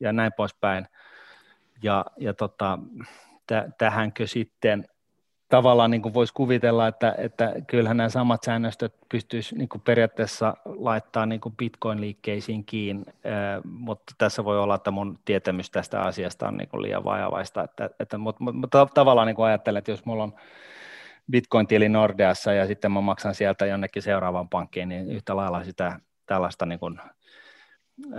ja 0.00 0.12
näin 0.12 0.32
poispäin. 0.36 0.88
Ja, 1.82 2.04
ja 2.16 2.34
tota, 2.34 2.78
tähänkö 3.78 4.26
sitten 4.26 4.84
tavallaan 5.52 5.90
niin 5.90 6.02
kuin 6.02 6.14
voisi 6.14 6.34
kuvitella, 6.34 6.88
että, 6.88 7.14
että 7.18 7.52
kyllähän 7.66 7.96
nämä 7.96 8.08
samat 8.08 8.42
säännöstöt 8.42 8.94
pystyisi 9.08 9.54
niin 9.54 9.68
kuin 9.68 9.80
periaatteessa 9.80 10.56
laittaa 10.64 11.26
niin 11.26 11.40
kuin 11.40 11.56
bitcoin-liikkeisiin 11.56 12.64
kiinni, 12.64 13.04
mutta 13.64 14.14
tässä 14.18 14.44
voi 14.44 14.58
olla, 14.58 14.74
että 14.74 14.90
mun 14.90 15.18
tietämys 15.24 15.70
tästä 15.70 16.00
asiasta 16.00 16.48
on 16.48 16.56
niin 16.56 16.68
kuin 16.68 16.82
liian 16.82 17.04
vajavaista, 17.04 17.64
että, 17.64 17.90
että, 18.00 18.18
mutta, 18.18 18.44
mutta 18.52 18.86
tavallaan 18.94 19.26
niin 19.26 19.36
kuin 19.36 19.46
ajattelen, 19.46 19.78
että 19.78 19.90
jos 19.90 20.04
mulla 20.04 20.22
on 20.22 20.34
bitcoin-tili 21.30 21.88
Nordeassa 21.88 22.52
ja 22.52 22.66
sitten 22.66 22.92
mä 22.92 23.00
maksan 23.00 23.34
sieltä 23.34 23.66
jonnekin 23.66 24.02
seuraavaan 24.02 24.48
pankkiin, 24.48 24.88
niin 24.88 25.10
yhtä 25.10 25.36
lailla 25.36 25.64
sitä 25.64 26.00
tällaista 26.26 26.66
niin 26.66 26.80
kuin 26.80 27.00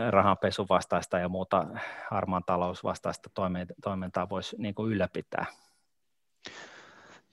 rahanpesuvastaista 0.09 1.19
ja 1.19 1.29
muuta 1.29 1.65
harmaan 2.11 2.43
talousvastaista 2.45 3.29
toimintaa 3.83 4.29
voisi 4.29 4.55
niin 4.59 4.75
kuin 4.75 4.91
ylläpitää. 4.91 5.45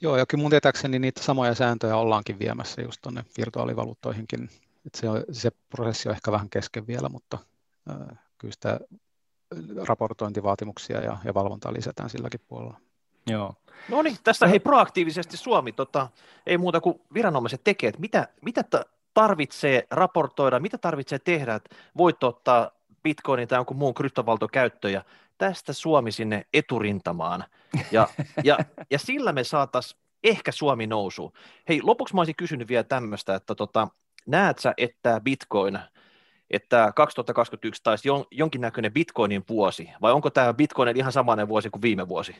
Joo, 0.00 0.16
ja 0.16 0.26
kyllä 0.26 0.42
mun 0.42 0.50
tietääkseni 0.50 0.98
niitä 0.98 1.22
samoja 1.22 1.54
sääntöjä 1.54 1.96
ollaankin 1.96 2.38
viemässä 2.38 2.82
just 2.82 3.02
tuonne 3.02 3.24
virtuaalivaluuttoihinkin. 3.38 4.50
Et 4.86 4.94
se, 4.94 5.08
on, 5.08 5.24
se 5.32 5.50
prosessi 5.70 6.08
on 6.08 6.14
ehkä 6.14 6.32
vähän 6.32 6.50
kesken 6.50 6.86
vielä, 6.86 7.08
mutta 7.08 7.38
äh, 7.90 8.18
kyllä 8.38 8.52
sitä 8.52 8.80
raportointivaatimuksia 9.76 11.00
ja, 11.00 11.18
ja 11.24 11.34
valvontaa 11.34 11.72
lisätään 11.72 12.10
silläkin 12.10 12.40
puolella. 12.48 12.80
Joo. 13.26 13.54
No 13.88 14.02
niin, 14.02 14.16
tässä 14.24 14.46
hei 14.46 14.60
proaktiivisesti 14.60 15.36
Suomi, 15.36 15.72
tota, 15.72 16.08
ei 16.46 16.58
muuta 16.58 16.80
kuin 16.80 17.00
viranomaiset 17.14 17.64
tekee, 17.64 17.88
että 17.88 18.00
mitä, 18.00 18.28
mitä 18.40 18.64
tarvitsee 19.14 19.86
raportoida, 19.90 20.60
mitä 20.60 20.78
tarvitsee 20.78 21.18
tehdä, 21.18 21.54
että 21.54 21.76
voit 21.96 22.24
ottaa 22.24 22.70
bitcoinin 23.02 23.48
tai 23.48 23.58
jonkun 23.58 23.76
muun 23.76 23.94
kryptovalto 23.94 24.48
käyttöön 24.48 24.94
ja 24.94 25.04
tästä 25.38 25.72
Suomi 25.72 26.12
sinne 26.12 26.44
eturintamaan. 26.54 27.44
Ja, 27.90 28.08
ja, 28.44 28.58
ja 28.90 28.98
sillä 28.98 29.32
me 29.32 29.44
saataisiin 29.44 30.00
ehkä 30.24 30.52
Suomi 30.52 30.86
nousu. 30.86 31.32
Hei, 31.68 31.80
lopuksi 31.82 32.14
mä 32.14 32.20
olisin 32.20 32.36
kysynyt 32.36 32.68
vielä 32.68 32.84
tämmöistä, 32.84 33.34
että 33.34 33.54
tota, 33.54 33.88
näet 34.26 34.58
sä, 34.58 34.74
että 34.76 35.20
Bitcoin, 35.24 35.78
että 36.50 36.92
2021 36.96 37.82
taisi 37.82 38.08
jon, 38.08 38.24
jonkinnäköinen 38.30 38.92
Bitcoinin 38.92 39.44
vuosi, 39.48 39.90
vai 40.02 40.12
onko 40.12 40.30
tämä 40.30 40.54
Bitcoinin 40.54 40.96
ihan 40.96 41.12
samainen 41.12 41.48
vuosi 41.48 41.70
kuin 41.70 41.82
viime 41.82 42.08
vuosi? 42.08 42.36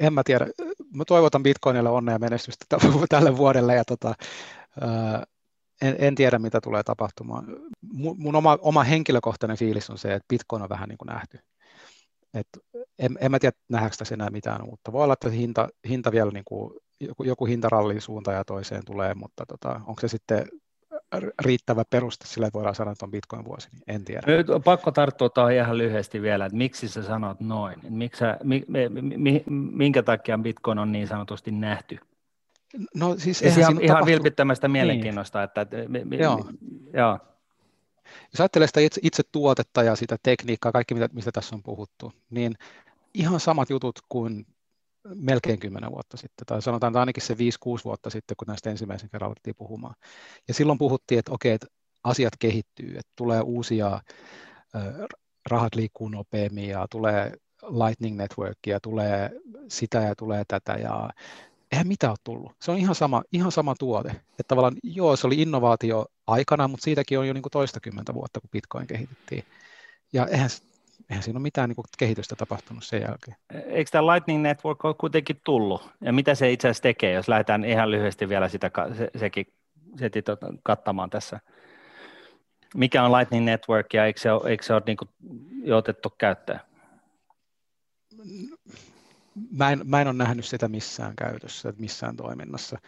En 0.00 0.12
mä 0.12 0.22
tiedä. 0.24 0.46
Mä 0.94 1.04
toivotan 1.04 1.42
Bitcoinille 1.42 1.88
onnea 1.88 2.18
menestystä 2.18 2.64
tälle 3.08 3.36
vuodelle, 3.36 3.74
ja 3.74 3.84
tota, 3.84 4.14
en, 5.82 5.96
en 5.98 6.14
tiedä, 6.14 6.38
mitä 6.38 6.60
tulee 6.60 6.82
tapahtumaan. 6.82 7.46
Mun, 7.92 8.16
mun 8.18 8.36
oma, 8.36 8.58
oma 8.62 8.82
henkilökohtainen 8.82 9.56
fiilis 9.56 9.90
on 9.90 9.98
se, 9.98 10.14
että 10.14 10.26
Bitcoin 10.28 10.62
on 10.62 10.68
vähän 10.68 10.88
niin 10.88 10.98
kuin 10.98 11.06
nähty. 11.06 11.38
Et 12.34 12.48
en, 12.98 13.18
en 13.20 13.30
mä 13.30 13.38
tiedä, 13.38 13.56
nähdäänkö 13.68 13.96
tässä 13.96 14.14
enää 14.14 14.30
mitään 14.30 14.62
uutta. 14.62 14.92
Voi 14.92 15.04
olla, 15.04 15.12
että 15.12 15.30
hinta, 15.30 15.68
hinta 15.88 16.12
vielä 16.12 16.30
niin 16.30 16.44
kuin, 16.44 16.74
joku, 17.00 17.24
joku 17.24 17.46
hintaralli 17.46 18.00
suuntaan 18.00 18.36
ja 18.36 18.44
toiseen 18.44 18.84
tulee, 18.84 19.14
mutta 19.14 19.46
tota, 19.46 19.80
onko 19.86 20.00
se 20.00 20.08
sitten 20.08 20.46
riittävä 21.42 21.84
peruste 21.90 22.26
sille, 22.26 22.46
että 22.46 22.56
voidaan 22.56 22.74
sanoa, 22.74 22.92
että 22.92 23.06
on 23.06 23.10
Bitcoin-vuosi, 23.10 23.68
niin 23.72 23.82
en 23.86 24.04
tiedä. 24.04 24.22
Nyt 24.26 24.50
on 24.50 24.62
pakko 24.62 24.90
tarttua 24.90 25.28
tuohon 25.28 25.52
ihan 25.52 25.78
lyhyesti 25.78 26.22
vielä, 26.22 26.46
että 26.46 26.58
miksi 26.58 26.88
sä 26.88 27.02
sanot 27.02 27.40
noin? 27.40 27.78
Miksi 27.88 28.18
sä, 28.18 28.38
mi, 28.44 28.64
mi, 29.16 29.44
minkä 29.72 30.02
takia 30.02 30.38
Bitcoin 30.38 30.78
on 30.78 30.92
niin 30.92 31.08
sanotusti 31.08 31.50
nähty? 31.50 31.98
No 32.94 33.14
siis 33.18 33.42
ihan, 33.42 33.58
ihan 33.58 33.78
tapahtu... 33.86 34.06
vilpittömästä 34.06 34.68
mielenkiinnosta. 34.68 35.38
Niin. 35.38 35.44
Että, 35.44 35.66
mi, 36.04 36.18
joo. 36.18 36.50
joo. 36.94 37.18
Jos 38.32 38.40
ajattelee 38.40 38.66
sitä 38.66 38.80
itse, 38.80 39.00
itse 39.04 39.22
tuotetta 39.32 39.82
ja 39.82 39.96
sitä 39.96 40.16
tekniikkaa, 40.22 40.72
kaikki 40.72 40.94
mitä, 40.94 41.08
mistä 41.12 41.32
tässä 41.32 41.56
on 41.56 41.62
puhuttu, 41.62 42.12
niin 42.30 42.54
ihan 43.14 43.40
samat 43.40 43.70
jutut 43.70 43.98
kuin 44.08 44.46
melkein 45.14 45.58
kymmenen 45.58 45.90
vuotta 45.90 46.16
sitten, 46.16 46.46
tai 46.46 46.62
sanotaan 46.62 46.90
että 46.90 47.00
ainakin 47.00 47.22
se 47.22 47.34
5-6 47.34 47.36
vuotta 47.84 48.10
sitten, 48.10 48.36
kun 48.36 48.46
näistä 48.46 48.70
ensimmäisen 48.70 49.10
kerran 49.10 49.28
alettiin 49.28 49.56
puhumaan. 49.56 49.94
Ja 50.48 50.54
silloin 50.54 50.78
puhuttiin, 50.78 51.18
että 51.18 51.32
okei, 51.32 51.52
että 51.52 51.66
asiat 52.04 52.32
kehittyy, 52.38 52.90
että 52.90 53.12
tulee 53.16 53.40
uusia, 53.40 54.00
rahat 55.50 55.74
liikkuu 55.74 56.08
nopeammin 56.08 56.68
ja 56.68 56.86
tulee 56.90 57.32
Lightning 57.62 58.16
Networkia, 58.16 58.80
tulee 58.80 59.30
sitä 59.68 60.00
ja 60.00 60.14
tulee 60.16 60.42
tätä 60.48 60.72
ja 60.72 61.10
eihän 61.72 61.88
mitään 61.88 62.10
ole 62.10 62.18
tullut. 62.24 62.52
Se 62.62 62.70
on 62.70 62.78
ihan 62.78 62.94
sama, 62.94 63.22
ihan 63.32 63.52
sama 63.52 63.74
tuote. 63.78 64.08
Että 64.10 64.44
tavallaan 64.48 64.76
joo, 64.82 65.16
se 65.16 65.26
oli 65.26 65.42
innovaatio 65.42 66.06
aikana, 66.26 66.68
mutta 66.68 66.84
siitäkin 66.84 67.18
on 67.18 67.28
jo 67.28 67.32
niin 67.32 67.42
kuin 67.42 67.50
toistakymmentä 67.50 68.14
vuotta, 68.14 68.40
kun 68.40 68.50
Bitcoin 68.50 68.86
kehitettiin. 68.86 69.44
Ja 70.12 70.26
eihän, 70.26 70.50
eihän 71.10 71.22
siinä 71.22 71.36
ole 71.36 71.42
mitään 71.42 71.68
niin 71.68 71.76
kuin 71.76 71.84
kehitystä 71.98 72.36
tapahtunut 72.36 72.84
sen 72.84 73.02
jälkeen. 73.02 73.36
Eikö 73.66 73.90
tämä 73.90 74.12
Lightning 74.12 74.42
Network 74.42 74.84
ole 74.84 74.94
kuitenkin 74.94 75.40
tullut? 75.44 75.90
Ja 76.00 76.12
mitä 76.12 76.34
se 76.34 76.52
itse 76.52 76.68
asiassa 76.68 76.82
tekee, 76.82 77.12
jos 77.12 77.28
lähdetään 77.28 77.64
ihan 77.64 77.90
lyhyesti 77.90 78.28
vielä 78.28 78.48
sitä 78.48 78.70
se, 78.98 79.10
sekin 79.16 79.46
sekin 79.98 80.22
kattamaan 80.62 81.10
tässä? 81.10 81.40
Mikä 82.74 83.02
on 83.02 83.12
Lightning 83.12 83.44
Network 83.44 83.94
ja 83.94 84.06
eikö 84.06 84.20
se 84.20 84.32
ole, 84.32 84.50
eikö 84.50 84.64
se 84.64 84.74
ole 84.74 84.82
niin 84.86 84.96
kuin 84.96 85.08
jo 85.62 85.76
otettu 85.76 86.14
käyttöön? 86.18 86.60
Mä 89.50 89.70
en, 89.70 89.80
mä 89.84 90.00
en 90.00 90.06
ole 90.08 90.16
nähnyt 90.16 90.44
sitä 90.44 90.68
missään 90.68 91.16
käytössä, 91.16 91.72
missään 91.78 92.16
toiminnassa. 92.16 92.78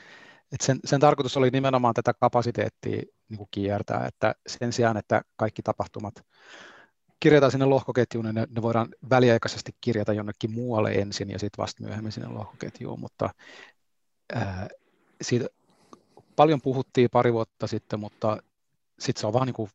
Et 0.52 0.60
sen, 0.60 0.81
sen 0.85 1.01
tarkoitus 1.01 1.36
oli 1.36 1.51
nimenomaan 1.51 1.94
tätä 1.94 2.14
kapasiteettia 2.14 3.02
niin 3.28 3.39
kuin 3.39 3.48
kiertää, 3.51 4.06
että 4.06 4.35
sen 4.47 4.72
sijaan, 4.72 4.97
että 4.97 5.22
kaikki 5.36 5.62
tapahtumat 5.62 6.14
kirjataan 7.20 7.52
sinne 7.52 7.66
lohkoketjuun, 7.66 8.24
niin 8.24 8.35
ne, 8.35 8.47
ne 8.51 8.62
voidaan 8.62 8.89
väliaikaisesti 9.10 9.72
kirjata 9.81 10.12
jonnekin 10.12 10.51
muualle 10.51 10.93
ensin 10.93 11.31
ja 11.31 11.39
sitten 11.39 11.62
vasta 11.62 11.82
myöhemmin 11.82 12.12
sinne 12.12 12.28
lohkoketjuun, 12.28 13.01
mutta 13.01 13.31
ää, 14.35 14.68
siitä 15.22 15.47
paljon 16.36 16.60
puhuttiin 16.60 17.10
pari 17.12 17.32
vuotta 17.32 17.66
sitten, 17.66 18.01
mutta 18.01 18.43
sitten 18.98 19.20
se 19.20 19.27
on 19.27 19.32
vaan 19.32 19.47
niin 19.47 19.55
kuin 19.55 19.70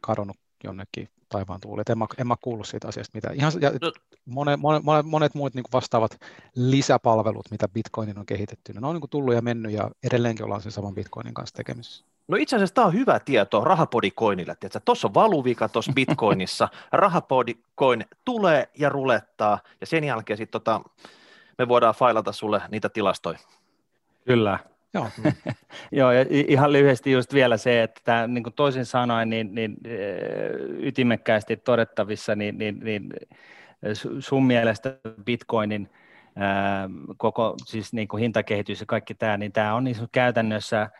kadonnut 0.00 0.36
jonnekin 0.64 1.08
taivaan 1.28 1.60
tuulet. 1.60 1.88
En 1.88 1.98
mä, 1.98 2.06
en 2.18 2.26
mä 2.26 2.34
kuullut 2.40 2.66
siitä 2.66 2.88
asiasta 2.88 3.10
mitään. 3.14 3.34
Ihan, 3.34 3.52
ja 3.60 3.70
no. 3.80 3.92
monet, 4.24 4.60
monet, 4.60 4.82
monet, 4.82 5.06
monet 5.06 5.34
muut 5.34 5.54
niin 5.54 5.64
vastaavat 5.72 6.20
lisäpalvelut, 6.54 7.50
mitä 7.50 7.68
Bitcoinin 7.68 8.18
on 8.18 8.26
kehitetty, 8.26 8.72
ne 8.72 8.86
on 8.86 8.94
niin 8.94 9.10
tullut 9.10 9.34
ja 9.34 9.42
mennyt 9.42 9.72
ja 9.72 9.90
edelleenkin 10.04 10.44
ollaan 10.44 10.60
sen 10.60 10.72
saman 10.72 10.94
Bitcoinin 10.94 11.34
kanssa 11.34 11.56
tekemisissä. 11.56 12.04
No 12.28 12.36
itse 12.36 12.56
asiassa 12.56 12.74
tämä 12.74 12.86
on 12.86 12.92
hyvä 12.92 13.20
tieto 13.20 13.64
rahapodikoinille. 13.64 14.56
Tuossa 14.84 15.08
on 15.08 15.14
valuvika 15.14 15.68
tuossa 15.68 15.92
Bitcoinissa. 15.96 16.68
rahapodikoin 16.92 18.04
tulee 18.24 18.68
ja 18.78 18.88
rulettaa 18.88 19.58
ja 19.80 19.86
sen 19.86 20.04
jälkeen 20.04 20.36
sitten 20.36 20.60
tota, 20.60 20.80
me 21.58 21.68
voidaan 21.68 21.94
failata 21.94 22.32
sulle 22.32 22.62
niitä 22.70 22.88
tilastoja. 22.88 23.38
Kyllä, 24.24 24.58
Joo. 24.96 25.08
Joo, 25.92 26.12
ja 26.12 26.24
ihan 26.30 26.72
lyhyesti 26.72 27.12
just 27.12 27.34
vielä 27.34 27.56
se, 27.56 27.82
että 27.82 28.00
tämä, 28.04 28.26
niin 28.26 28.42
kuin 28.42 28.54
toisin 28.54 28.84
sanoen 28.84 29.30
niin, 29.30 29.54
niin 29.54 29.76
ytimekkäästi 30.80 31.56
todettavissa, 31.56 32.34
niin, 32.34 32.58
niin, 32.58 32.80
niin 32.80 33.12
sun 34.20 34.46
mielestä 34.46 34.98
Bitcoinin 35.24 35.90
ää, 36.36 36.88
koko 37.16 37.54
siis 37.64 37.92
niin 37.92 38.08
kuin 38.08 38.20
hintakehitys 38.20 38.80
ja 38.80 38.86
kaikki 38.86 39.14
tämä, 39.14 39.36
niin 39.36 39.52
tämä 39.52 39.74
on 39.74 39.84
niin 39.84 39.96
käytännössä 40.12 40.90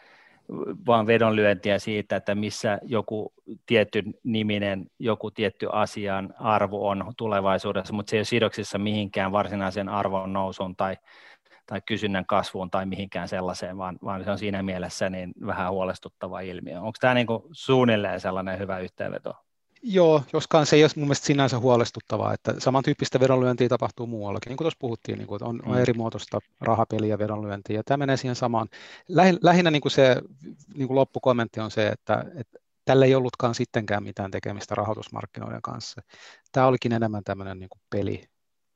vaan 0.86 1.06
vedonlyöntiä 1.06 1.78
siitä, 1.78 2.16
että 2.16 2.34
missä 2.34 2.78
joku 2.82 3.32
tietty 3.66 4.02
niminen, 4.24 4.86
joku 4.98 5.30
tietty 5.30 5.68
asian 5.72 6.34
arvo 6.38 6.88
on 6.88 7.12
tulevaisuudessa, 7.16 7.94
mutta 7.94 8.10
se 8.10 8.16
ei 8.16 8.18
ole 8.18 8.24
sidoksissa 8.24 8.78
mihinkään 8.78 9.32
varsinaisen 9.32 9.88
arvon 9.88 10.32
nousuun 10.32 10.76
tai, 10.76 10.96
tai 11.66 11.80
kysynnän 11.86 12.26
kasvuun 12.26 12.70
tai 12.70 12.86
mihinkään 12.86 13.28
sellaiseen, 13.28 13.78
vaan, 13.78 13.98
vaan 14.04 14.24
se 14.24 14.30
on 14.30 14.38
siinä 14.38 14.62
mielessä 14.62 15.10
niin 15.10 15.32
vähän 15.46 15.72
huolestuttava 15.72 16.40
ilmiö. 16.40 16.80
Onko 16.80 16.98
tämä 17.00 17.14
niin 17.14 17.26
suunnilleen 17.52 18.20
sellainen 18.20 18.58
hyvä 18.58 18.78
yhteenveto? 18.78 19.34
Joo, 19.82 20.22
joskaan 20.32 20.66
se 20.66 20.76
ei 20.76 20.84
ole 20.84 20.90
mun 20.96 21.04
mielestä 21.04 21.26
sinänsä 21.26 21.58
huolestuttavaa, 21.58 22.34
että 22.34 22.54
samantyyppistä 22.58 23.20
vedonlyöntiä 23.20 23.68
tapahtuu 23.68 24.06
muuallakin, 24.06 24.50
niin 24.50 24.56
kuin 24.56 24.64
tuossa 24.64 24.78
puhuttiin, 24.80 25.18
niin 25.18 25.26
kuin, 25.26 25.44
on, 25.44 25.62
on 25.66 25.74
mm. 25.74 25.82
eri 25.82 25.92
muotoista 25.92 26.38
rahapeliä 26.60 27.18
vedonlyöntiä, 27.18 27.76
ja 27.76 27.82
tämä 27.84 27.96
menee 27.96 28.16
siihen 28.16 28.36
samaan. 28.36 28.68
Lähin, 29.08 29.38
lähinnä 29.42 29.70
niin 29.70 29.80
kuin 29.82 29.92
se 29.92 30.22
niin 30.74 30.86
kuin 30.86 30.94
loppukommentti 30.94 31.60
on 31.60 31.70
se, 31.70 31.88
että, 31.88 32.24
että 32.36 32.58
tällä 32.84 33.06
ei 33.06 33.14
ollutkaan 33.14 33.54
sittenkään 33.54 34.02
mitään 34.02 34.30
tekemistä 34.30 34.74
rahoitusmarkkinoiden 34.74 35.62
kanssa. 35.62 36.02
Tämä 36.52 36.66
olikin 36.66 36.92
enemmän 36.92 37.24
tämmöinen 37.24 37.58
niin 37.58 37.70
kuin 37.70 37.80
peli, 37.90 38.24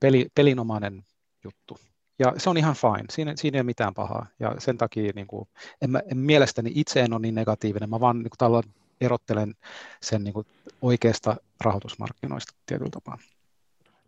peli, 0.01 0.27
pelinomainen 0.35 1.05
juttu. 1.45 1.90
Ja 2.21 2.33
se 2.37 2.51
on 2.51 2.57
ihan 2.57 2.75
fine, 2.75 3.05
siinä, 3.11 3.33
siinä 3.37 3.57
ei 3.57 3.61
ole 3.61 3.67
mitään 3.67 3.95
pahaa. 3.95 4.27
Ja 4.41 4.55
sen 4.59 4.79
takia 4.79 5.13
niin 5.15 5.27
kuin, 5.27 5.49
en, 5.83 5.91
en, 6.11 6.19
mielestäni 6.19 6.73
itse 6.75 7.01
en 7.01 7.13
ole 7.13 7.21
niin 7.21 7.35
negatiivinen, 7.35 7.91
mä 7.91 8.01
vaan 8.01 8.19
niin 8.19 8.31
kuin, 8.39 8.65
erottelen 9.01 9.55
sen 10.03 10.25
niin 10.25 10.35
kuin 10.35 10.47
oikeasta 10.83 11.37
rahoitusmarkkinoista 11.61 12.53
tietyllä 12.67 12.91
tapaa. 12.91 13.19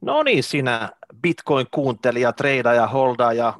No 0.01 0.23
niin, 0.23 0.43
sinä 0.43 0.91
Bitcoin-kuuntelija, 1.23 2.33
treidaaja, 2.33 2.87
holdaaja 2.87 3.55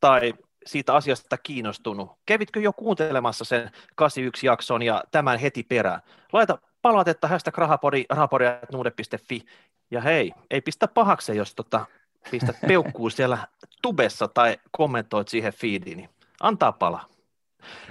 tai 0.00 0.34
siitä 0.66 0.94
asiasta 0.94 1.38
kiinnostunut. 1.38 2.10
Kävitkö 2.26 2.60
jo 2.60 2.72
kuuntelemassa 2.72 3.44
sen 3.44 3.70
81 3.94 4.46
jakson 4.46 4.82
ja 4.82 5.04
tämän 5.10 5.38
heti 5.38 5.62
perään? 5.62 6.00
Laita 6.32 6.58
palautetta 6.82 7.28
hashtag 7.28 7.58
rahapori, 7.58 8.04
rahapori.nuude.fi 8.10 9.42
ja 9.90 10.00
hei, 10.00 10.32
ei 10.50 10.60
pistä 10.60 10.88
pahaksi, 10.88 11.36
jos 11.36 11.54
tota, 11.54 11.86
pistät 12.30 12.56
peukkuu 12.68 13.10
siellä 13.10 13.38
tubessa 13.82 14.28
tai 14.28 14.56
kommentoit 14.70 15.28
siihen 15.28 15.52
feediin, 15.52 15.96
niin 15.96 16.08
antaa 16.40 16.72
pala. 16.72 17.08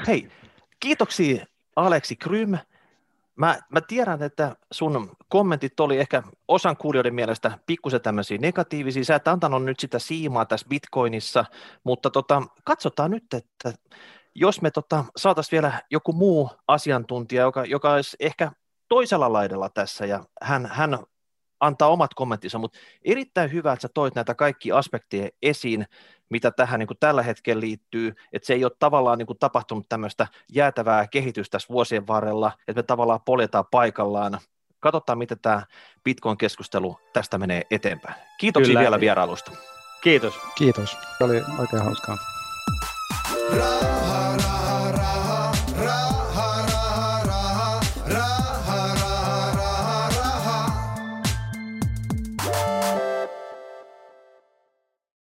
Hei, 0.07 0.29
kiitoksia 0.79 1.45
Aleksi 1.75 2.15
Krym 2.15 2.57
Mä, 3.37 3.59
mä 3.69 3.81
tiedän, 3.81 4.23
että 4.23 4.55
sun 4.71 5.11
kommentit 5.29 5.79
oli 5.79 5.99
ehkä 5.99 6.23
osan 6.47 6.77
kuulijoiden 6.77 7.15
mielestä 7.15 7.59
pikkusen 7.65 8.01
tämmöisiä 8.01 8.37
negatiivisia. 8.37 9.05
Sä 9.05 9.15
et 9.15 9.27
antanut 9.27 9.65
nyt 9.65 9.79
sitä 9.79 9.99
siimaa 9.99 10.45
tässä 10.45 10.67
Bitcoinissa, 10.69 11.45
mutta 11.83 12.09
tota, 12.09 12.43
katsotaan 12.63 13.11
nyt, 13.11 13.33
että 13.33 13.73
jos 14.35 14.61
me 14.61 14.71
tota, 14.71 15.05
saataisiin 15.17 15.51
vielä 15.51 15.81
joku 15.91 16.13
muu 16.13 16.49
asiantuntija, 16.67 17.41
joka, 17.43 17.65
joka 17.65 17.93
olisi 17.93 18.17
ehkä 18.19 18.51
toisella 18.87 19.33
laidalla 19.33 19.69
tässä, 19.69 20.05
ja 20.05 20.23
hän, 20.41 20.65
hän 20.65 20.99
antaa 21.59 21.87
omat 21.87 22.13
kommenttinsa, 22.13 22.57
mutta 22.57 22.79
erittäin 23.05 23.53
hyvä, 23.53 23.73
että 23.73 23.81
sä 23.81 23.89
toit 23.93 24.15
näitä 24.15 24.35
kaikki 24.35 24.71
aspekteja 24.71 25.29
esiin, 25.41 25.85
mitä 26.29 26.51
tähän 26.51 26.79
niin 26.79 26.87
kuin 26.87 26.97
tällä 26.99 27.23
hetkellä 27.23 27.61
liittyy, 27.61 28.13
että 28.33 28.45
se 28.45 28.53
ei 28.53 28.63
ole 28.63 28.71
tavallaan 28.79 29.17
niin 29.17 29.27
kuin 29.27 29.39
tapahtunut 29.39 29.89
tämmöistä 29.89 30.27
jäätävää 30.51 31.07
kehitystä 31.07 31.51
tässä 31.51 31.73
vuosien 31.73 32.07
varrella, 32.07 32.51
että 32.67 32.79
me 32.79 32.83
tavallaan 32.83 33.21
poljetaan 33.25 33.65
paikallaan. 33.71 34.39
Katsotaan, 34.79 35.17
miten 35.17 35.39
tämä 35.41 35.61
Bitcoin-keskustelu 36.03 36.99
tästä 37.13 37.37
menee 37.37 37.61
eteenpäin. 37.71 38.15
Kiitoksia 38.37 38.69
Kyllä. 38.69 38.81
vielä 38.81 38.99
vierailusta. 38.99 39.51
Kiitos. 40.03 40.39
Kiitos. 40.55 40.97
Se 41.17 41.23
oli 41.23 41.41
oikein 41.59 41.83
hauskaa. 41.83 42.17
Rauha. 43.57 44.56